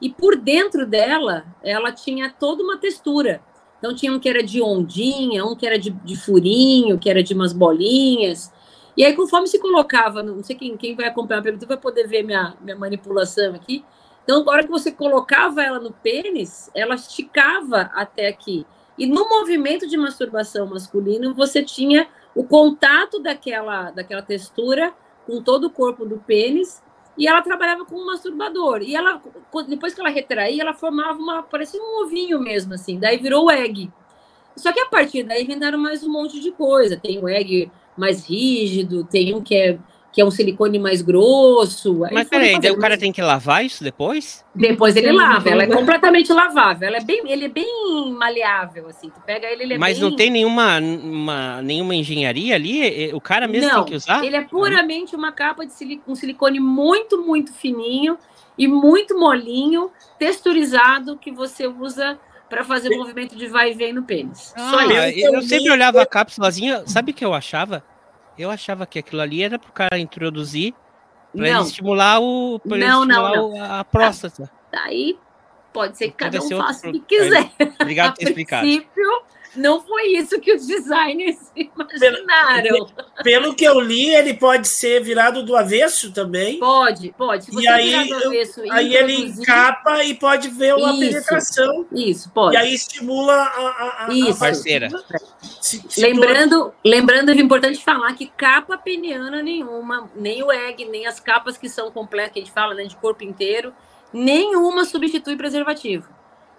E 0.00 0.08
por 0.08 0.36
dentro 0.36 0.86
dela, 0.86 1.44
ela 1.60 1.90
tinha 1.90 2.30
toda 2.30 2.62
uma 2.62 2.78
textura. 2.78 3.42
Então 3.78 3.92
tinha 3.92 4.12
um 4.12 4.20
que 4.20 4.28
era 4.28 4.40
de 4.40 4.62
ondinha, 4.62 5.44
um 5.44 5.56
que 5.56 5.66
era 5.66 5.76
de, 5.76 5.90
de 5.90 6.16
furinho, 6.16 7.00
que 7.00 7.10
era 7.10 7.20
de 7.20 7.34
umas 7.34 7.52
bolinhas. 7.52 8.52
E 8.96 9.04
aí, 9.04 9.12
conforme 9.16 9.48
se 9.48 9.58
colocava, 9.58 10.22
não 10.22 10.44
sei 10.44 10.54
quem, 10.54 10.76
quem 10.76 10.94
vai 10.94 11.06
acompanhar 11.06 11.42
pergunta 11.42 11.66
vai 11.66 11.76
poder 11.76 12.06
ver 12.06 12.22
minha, 12.22 12.54
minha 12.60 12.76
manipulação 12.76 13.56
aqui. 13.56 13.84
Então, 14.22 14.44
na 14.44 14.52
hora 14.52 14.62
que 14.62 14.70
você 14.70 14.92
colocava 14.92 15.64
ela 15.64 15.80
no 15.80 15.90
pênis, 15.90 16.70
ela 16.76 16.94
esticava 16.94 17.90
até 17.92 18.28
aqui. 18.28 18.64
E 18.96 19.04
no 19.04 19.28
movimento 19.28 19.88
de 19.88 19.96
masturbação 19.96 20.66
masculino, 20.66 21.34
você 21.34 21.60
tinha 21.60 22.06
o 22.34 22.44
contato 22.44 23.20
daquela, 23.20 23.90
daquela 23.90 24.22
textura 24.22 24.92
com 25.26 25.42
todo 25.42 25.64
o 25.64 25.70
corpo 25.70 26.04
do 26.04 26.18
pênis 26.18 26.82
e 27.16 27.26
ela 27.26 27.42
trabalhava 27.42 27.84
com 27.84 27.96
um 27.96 28.06
masturbador. 28.06 28.82
E 28.82 28.96
ela, 28.96 29.20
depois 29.68 29.94
que 29.94 30.00
ela 30.00 30.10
retraía, 30.10 30.62
ela 30.62 30.72
formava 30.72 31.18
uma, 31.18 31.42
parecia 31.42 31.80
um 31.80 32.02
ovinho 32.02 32.40
mesmo, 32.40 32.74
assim. 32.74 32.98
Daí 32.98 33.18
virou 33.18 33.50
egg. 33.50 33.90
Só 34.56 34.72
que 34.72 34.80
a 34.80 34.86
partir 34.86 35.22
daí 35.22 35.44
inventaram 35.44 35.78
mais 35.78 36.02
um 36.02 36.10
monte 36.10 36.40
de 36.40 36.50
coisa. 36.52 36.96
Tem 36.96 37.18
o 37.18 37.28
egg 37.28 37.70
mais 37.96 38.26
rígido, 38.26 39.04
tem 39.04 39.34
um 39.34 39.42
que 39.42 39.54
é, 39.54 39.78
que 40.12 40.20
é 40.20 40.24
um 40.24 40.30
silicone 40.30 40.78
mais 40.78 41.00
grosso. 41.00 42.04
Aí 42.04 42.12
Mas 42.12 42.28
peraí, 42.28 42.54
o 42.56 42.60
cara 42.76 42.90
mais- 42.90 42.98
tem 43.00 43.10
que 43.12 43.22
lavar 43.22 43.64
isso 43.64 43.82
depois? 43.82 44.44
Depois 44.54 44.94
ele 44.94 45.10
lava, 45.10 45.48
ela 45.48 45.62
é 45.62 45.66
completamente 45.66 46.30
lavável. 46.32 46.86
Ela 46.86 46.98
é 46.98 47.02
bem, 47.02 47.22
ele 47.26 47.46
é 47.46 47.48
bem 47.48 48.12
maleável, 48.12 48.88
assim. 48.88 49.08
Tu 49.08 49.20
pega 49.24 49.46
ele, 49.46 49.62
ele 49.62 49.74
é 49.74 49.78
Mas 49.78 49.98
bem... 49.98 50.10
não 50.10 50.14
tem 50.14 50.30
nenhuma, 50.30 50.78
uma- 50.78 51.62
nenhuma 51.62 51.94
engenharia 51.94 52.54
ali? 52.54 53.08
É- 53.08 53.14
O 53.14 53.20
cara 53.20 53.48
mesmo 53.48 53.68
Não, 53.70 53.76
tem 53.76 53.84
que 53.86 53.94
usar? 53.96 54.22
ele 54.24 54.36
é 54.36 54.42
puramente 54.42 55.16
uma 55.16 55.32
capa 55.32 55.64
de 55.64 55.72
sili- 55.72 56.02
um 56.06 56.14
silicone 56.14 56.60
muito, 56.60 57.22
muito 57.22 57.52
fininho 57.54 58.18
e 58.58 58.68
muito 58.68 59.18
molinho, 59.18 59.90
texturizado, 60.18 61.16
que 61.16 61.30
você 61.30 61.66
usa 61.66 62.18
para 62.50 62.62
fazer 62.64 62.94
movimento 62.96 63.34
de 63.34 63.46
vai 63.46 63.70
e 63.70 63.74
vem 63.74 63.92
no 63.94 64.02
pênis. 64.02 64.52
Só 64.56 64.78
Ah, 64.80 65.08
isso. 65.08 65.26
eu 65.34 65.40
sempre 65.42 65.70
olhava 65.70 66.02
a 66.02 66.06
cápsulazinha, 66.06 66.82
sabe 66.86 67.12
o 67.12 67.14
que 67.14 67.24
eu 67.24 67.32
achava? 67.32 67.82
Eu 68.38 68.50
achava 68.50 68.86
que 68.86 68.98
aquilo 68.98 69.20
ali 69.20 69.42
era 69.42 69.58
pro 69.58 69.72
cara 69.72 69.98
introduzir 69.98 70.74
Não. 71.34 71.62
estimular 71.62 72.20
o 72.20 72.58
pra 72.60 72.76
Não, 72.78 73.04
não, 73.04 73.28
estimular 73.32 73.36
não. 73.36 73.50
o- 73.52 73.62
a 73.80 73.84
próstata. 73.84 74.50
Daí 74.70 75.18
pode 75.72 75.96
ser 75.98 76.08
que 76.08 76.14
cada 76.14 76.38
Pode 76.38 76.54
um 76.54 76.58
faça 76.58 76.88
o 76.88 76.92
que 76.92 77.00
quiser. 77.00 77.50
Obrigado 77.80 78.10
por 78.12 78.18
ter 78.18 78.26
A 78.26 78.28
explicado. 78.28 78.66
Não 79.56 79.80
foi 79.82 80.08
isso 80.16 80.40
que 80.40 80.52
os 80.54 80.66
designers 80.66 81.36
imaginaram. 81.56 82.88
Pelo 83.22 83.54
que 83.54 83.64
eu 83.64 83.80
li, 83.80 84.14
ele 84.14 84.34
pode 84.34 84.66
ser 84.68 85.02
virado 85.02 85.42
do 85.42 85.56
avesso 85.56 86.12
também. 86.12 86.58
Pode, 86.58 87.12
pode. 87.16 87.44
Se 87.44 87.50
E 87.50 87.54
você 87.54 87.68
aí, 87.68 87.88
virar 87.90 88.04
do 88.04 88.22
eu- 88.24 88.28
avesso 88.30 88.64
e 88.66 88.70
aí 88.70 88.96
ele 88.96 89.14
encapa 89.26 90.04
e 90.04 90.14
pode 90.14 90.48
ver 90.48 90.74
uma 90.74 90.90
Isso. 90.92 91.00
penetração. 91.00 91.86
Isso, 91.92 92.30
pode. 92.30 92.54
E 92.54 92.58
aí 92.58 92.74
estimula 92.74 93.34
a, 93.34 93.44
a, 93.46 94.06
a 94.08 94.12
Isso. 94.12 94.38
Parceira. 94.38 94.88
Se- 95.60 95.82
se 95.88 96.00
Lembrando, 96.00 96.72
lembrando, 96.84 97.30
é 97.30 97.34
importante 97.34 97.82
falar 97.84 98.12
que 98.14 98.26
capa 98.26 98.76
peniana 98.78 99.42
nenhuma, 99.42 100.10
nem 100.16 100.42
o 100.42 100.50
egg, 100.50 100.84
nem 100.86 101.06
as 101.06 101.20
capas 101.20 101.56
que 101.56 101.68
são 101.68 101.90
completas, 101.90 102.32
que 102.32 102.38
a 102.40 102.42
gente 102.42 102.52
fala, 102.54 102.74
né, 102.74 102.84
de 102.84 102.96
corpo 102.96 103.22
inteiro, 103.24 103.72
nenhuma 104.12 104.84
substitui 104.84 105.36
preservativo. 105.36 106.08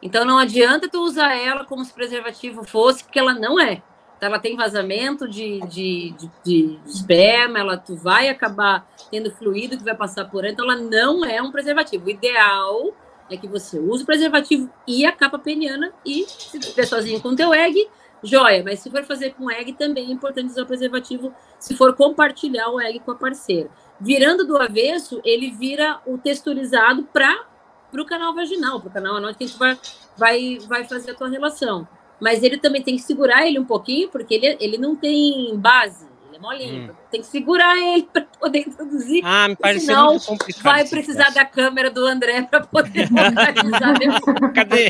Então 0.03 0.25
não 0.25 0.37
adianta 0.37 0.89
tu 0.89 1.01
usar 1.01 1.33
ela 1.33 1.63
como 1.63 1.83
se 1.85 1.93
preservativo 1.93 2.65
fosse, 2.65 3.05
porque 3.05 3.17
ela 3.17 3.33
não 3.33 3.57
é. 3.57 3.81
Então, 4.17 4.29
ela 4.29 4.39
tem 4.39 4.55
vazamento 4.55 5.27
de, 5.27 5.61
de, 5.61 6.11
de, 6.11 6.29
de 6.43 6.79
esperma, 6.85 7.59
ela, 7.59 7.77
tu 7.77 7.95
vai 7.95 8.27
acabar 8.27 8.85
tendo 9.09 9.31
fluido 9.31 9.77
que 9.77 9.83
vai 9.83 9.95
passar 9.95 10.25
por 10.25 10.43
ela, 10.43 10.53
então 10.53 10.69
ela 10.69 10.81
não 10.81 11.23
é 11.23 11.41
um 11.41 11.51
preservativo. 11.51 12.05
O 12.05 12.09
ideal 12.09 12.93
é 13.29 13.37
que 13.37 13.47
você 13.47 13.79
use 13.79 14.03
o 14.03 14.05
preservativo 14.05 14.69
e 14.85 15.05
a 15.05 15.11
capa 15.11 15.39
peniana 15.39 15.93
e 16.05 16.25
se 16.27 16.57
estiver 16.57 16.85
sozinho 16.85 17.21
com 17.21 17.29
o 17.29 17.35
teu 17.35 17.53
egg, 17.53 17.87
joia. 18.21 18.61
Mas 18.61 18.79
se 18.79 18.91
for 18.91 19.03
fazer 19.03 19.33
com 19.35 19.49
egg, 19.49 19.73
também 19.73 20.07
é 20.07 20.11
importante 20.11 20.51
usar 20.51 20.63
o 20.63 20.67
preservativo 20.67 21.33
se 21.57 21.75
for 21.75 21.93
compartilhar 21.95 22.69
o 22.69 22.79
egg 22.79 22.99
com 22.99 23.11
a 23.11 23.15
parceira. 23.15 23.69
Virando 23.99 24.45
do 24.45 24.57
avesso, 24.57 25.21
ele 25.23 25.51
vira 25.51 26.01
o 26.05 26.17
texturizado 26.17 27.03
para 27.03 27.52
o 28.01 28.05
canal 28.05 28.33
vaginal, 28.33 28.79
para 28.79 28.89
o 28.89 28.93
canal 28.93 29.15
anal 29.17 29.33
que 29.33 29.43
a 29.43 29.47
gente 29.47 29.59
vai, 29.59 29.77
vai, 30.17 30.57
vai 30.67 30.83
fazer 30.83 31.11
a 31.11 31.15
tua 31.15 31.29
relação. 31.29 31.87
Mas 32.19 32.41
ele 32.41 32.57
também 32.57 32.81
tem 32.81 32.95
que 32.95 33.01
segurar 33.01 33.45
ele 33.45 33.59
um 33.59 33.65
pouquinho, 33.65 34.09
porque 34.09 34.35
ele, 34.35 34.57
ele 34.59 34.77
não 34.77 34.95
tem 34.95 35.57
base, 35.57 36.05
ele 36.27 36.37
é 36.37 36.39
molinho. 36.39 36.91
Hum. 36.91 36.95
Tem 37.11 37.21
que 37.21 37.27
segurar 37.27 37.77
ele 37.77 38.03
para 38.13 38.21
poder 38.39 38.59
introduzir. 38.59 39.21
Ah, 39.25 39.47
me 39.47 39.55
pareceu 39.55 39.87
Senão, 39.87 40.09
muito 40.11 40.25
complicado. 40.25 40.63
vai 40.63 40.87
precisar 40.87 41.29
da 41.31 41.45
câmera 41.45 41.91
do 41.91 42.05
André 42.05 42.41
para 42.43 42.61
poder. 42.61 43.09
Cadê? 44.55 44.89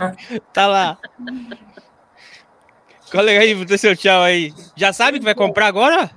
Tá 0.52 0.68
lá. 0.68 0.98
Colega 3.12 3.42
aí, 3.42 3.66
dê 3.66 3.78
seu 3.78 3.96
tchau 3.96 4.22
aí. 4.22 4.54
Já 4.76 4.92
sabe 4.92 5.20
que 5.20 5.26
vai 5.26 5.36
comprar 5.36 5.68
agora? 5.68 6.10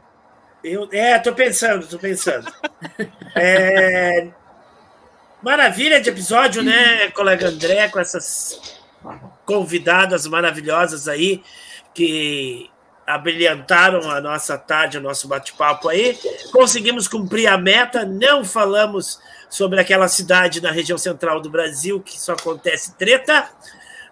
Eu, 0.64 0.88
é, 0.90 1.18
tô 1.18 1.32
pensando, 1.32 1.86
tô 1.86 1.98
pensando. 1.98 2.50
É, 3.34 4.28
maravilha 5.42 6.00
de 6.00 6.10
episódio, 6.10 6.62
né, 6.62 7.10
colega 7.10 7.48
André, 7.48 7.88
com 7.88 7.98
essas 7.98 8.60
convidadas 9.44 10.26
maravilhosas 10.26 11.06
aí 11.06 11.42
que 11.94 12.68
abrilhantaram 13.06 14.10
a 14.10 14.20
nossa 14.20 14.58
tarde, 14.58 14.98
o 14.98 15.00
nosso 15.00 15.28
bate-papo 15.28 15.88
aí. 15.88 16.18
Conseguimos 16.50 17.06
cumprir 17.06 17.46
a 17.46 17.56
meta, 17.56 18.04
não 18.04 18.44
falamos 18.44 19.20
sobre 19.48 19.80
aquela 19.80 20.08
cidade 20.08 20.60
na 20.60 20.72
região 20.72 20.98
central 20.98 21.40
do 21.40 21.48
Brasil 21.48 22.00
que 22.00 22.18
só 22.18 22.32
acontece 22.32 22.94
treta. 22.96 23.48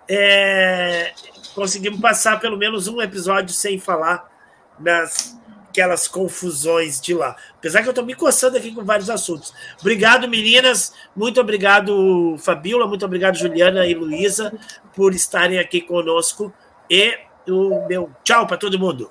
É, 0.08 1.12
conseguimos 1.54 2.00
passar 2.00 2.38
pelo 2.38 2.56
menos 2.56 2.86
um 2.86 3.02
episódio 3.02 3.52
sem 3.52 3.80
falar 3.80 4.30
nas 4.78 5.36
aquelas 5.74 6.06
confusões 6.06 7.00
de 7.00 7.12
lá. 7.12 7.34
Apesar 7.58 7.82
que 7.82 7.88
eu 7.88 7.90
estou 7.90 8.06
me 8.06 8.14
coçando 8.14 8.56
aqui 8.56 8.72
com 8.72 8.84
vários 8.84 9.10
assuntos. 9.10 9.52
Obrigado, 9.80 10.28
meninas. 10.28 10.94
Muito 11.16 11.40
obrigado, 11.40 12.36
Fabiola. 12.38 12.86
Muito 12.86 13.04
obrigado, 13.04 13.36
Juliana 13.36 13.84
e 13.84 13.92
Luísa, 13.92 14.54
por 14.94 15.12
estarem 15.12 15.58
aqui 15.58 15.80
conosco. 15.80 16.54
E 16.88 17.18
o 17.48 17.84
meu 17.88 18.08
tchau 18.22 18.46
para 18.46 18.56
todo 18.56 18.78
mundo. 18.78 19.10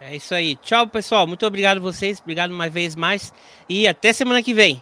É 0.00 0.14
isso 0.14 0.34
aí. 0.34 0.54
Tchau, 0.56 0.86
pessoal. 0.86 1.26
Muito 1.26 1.44
obrigado 1.44 1.78
a 1.78 1.80
vocês. 1.80 2.20
Obrigado 2.20 2.52
uma 2.52 2.68
vez 2.68 2.94
mais. 2.94 3.32
E 3.68 3.88
até 3.88 4.12
semana 4.12 4.42
que 4.42 4.54
vem. 4.54 4.80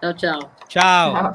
Tchau, 0.00 0.14
tchau. 0.14 0.52
Tchau. 0.68 1.32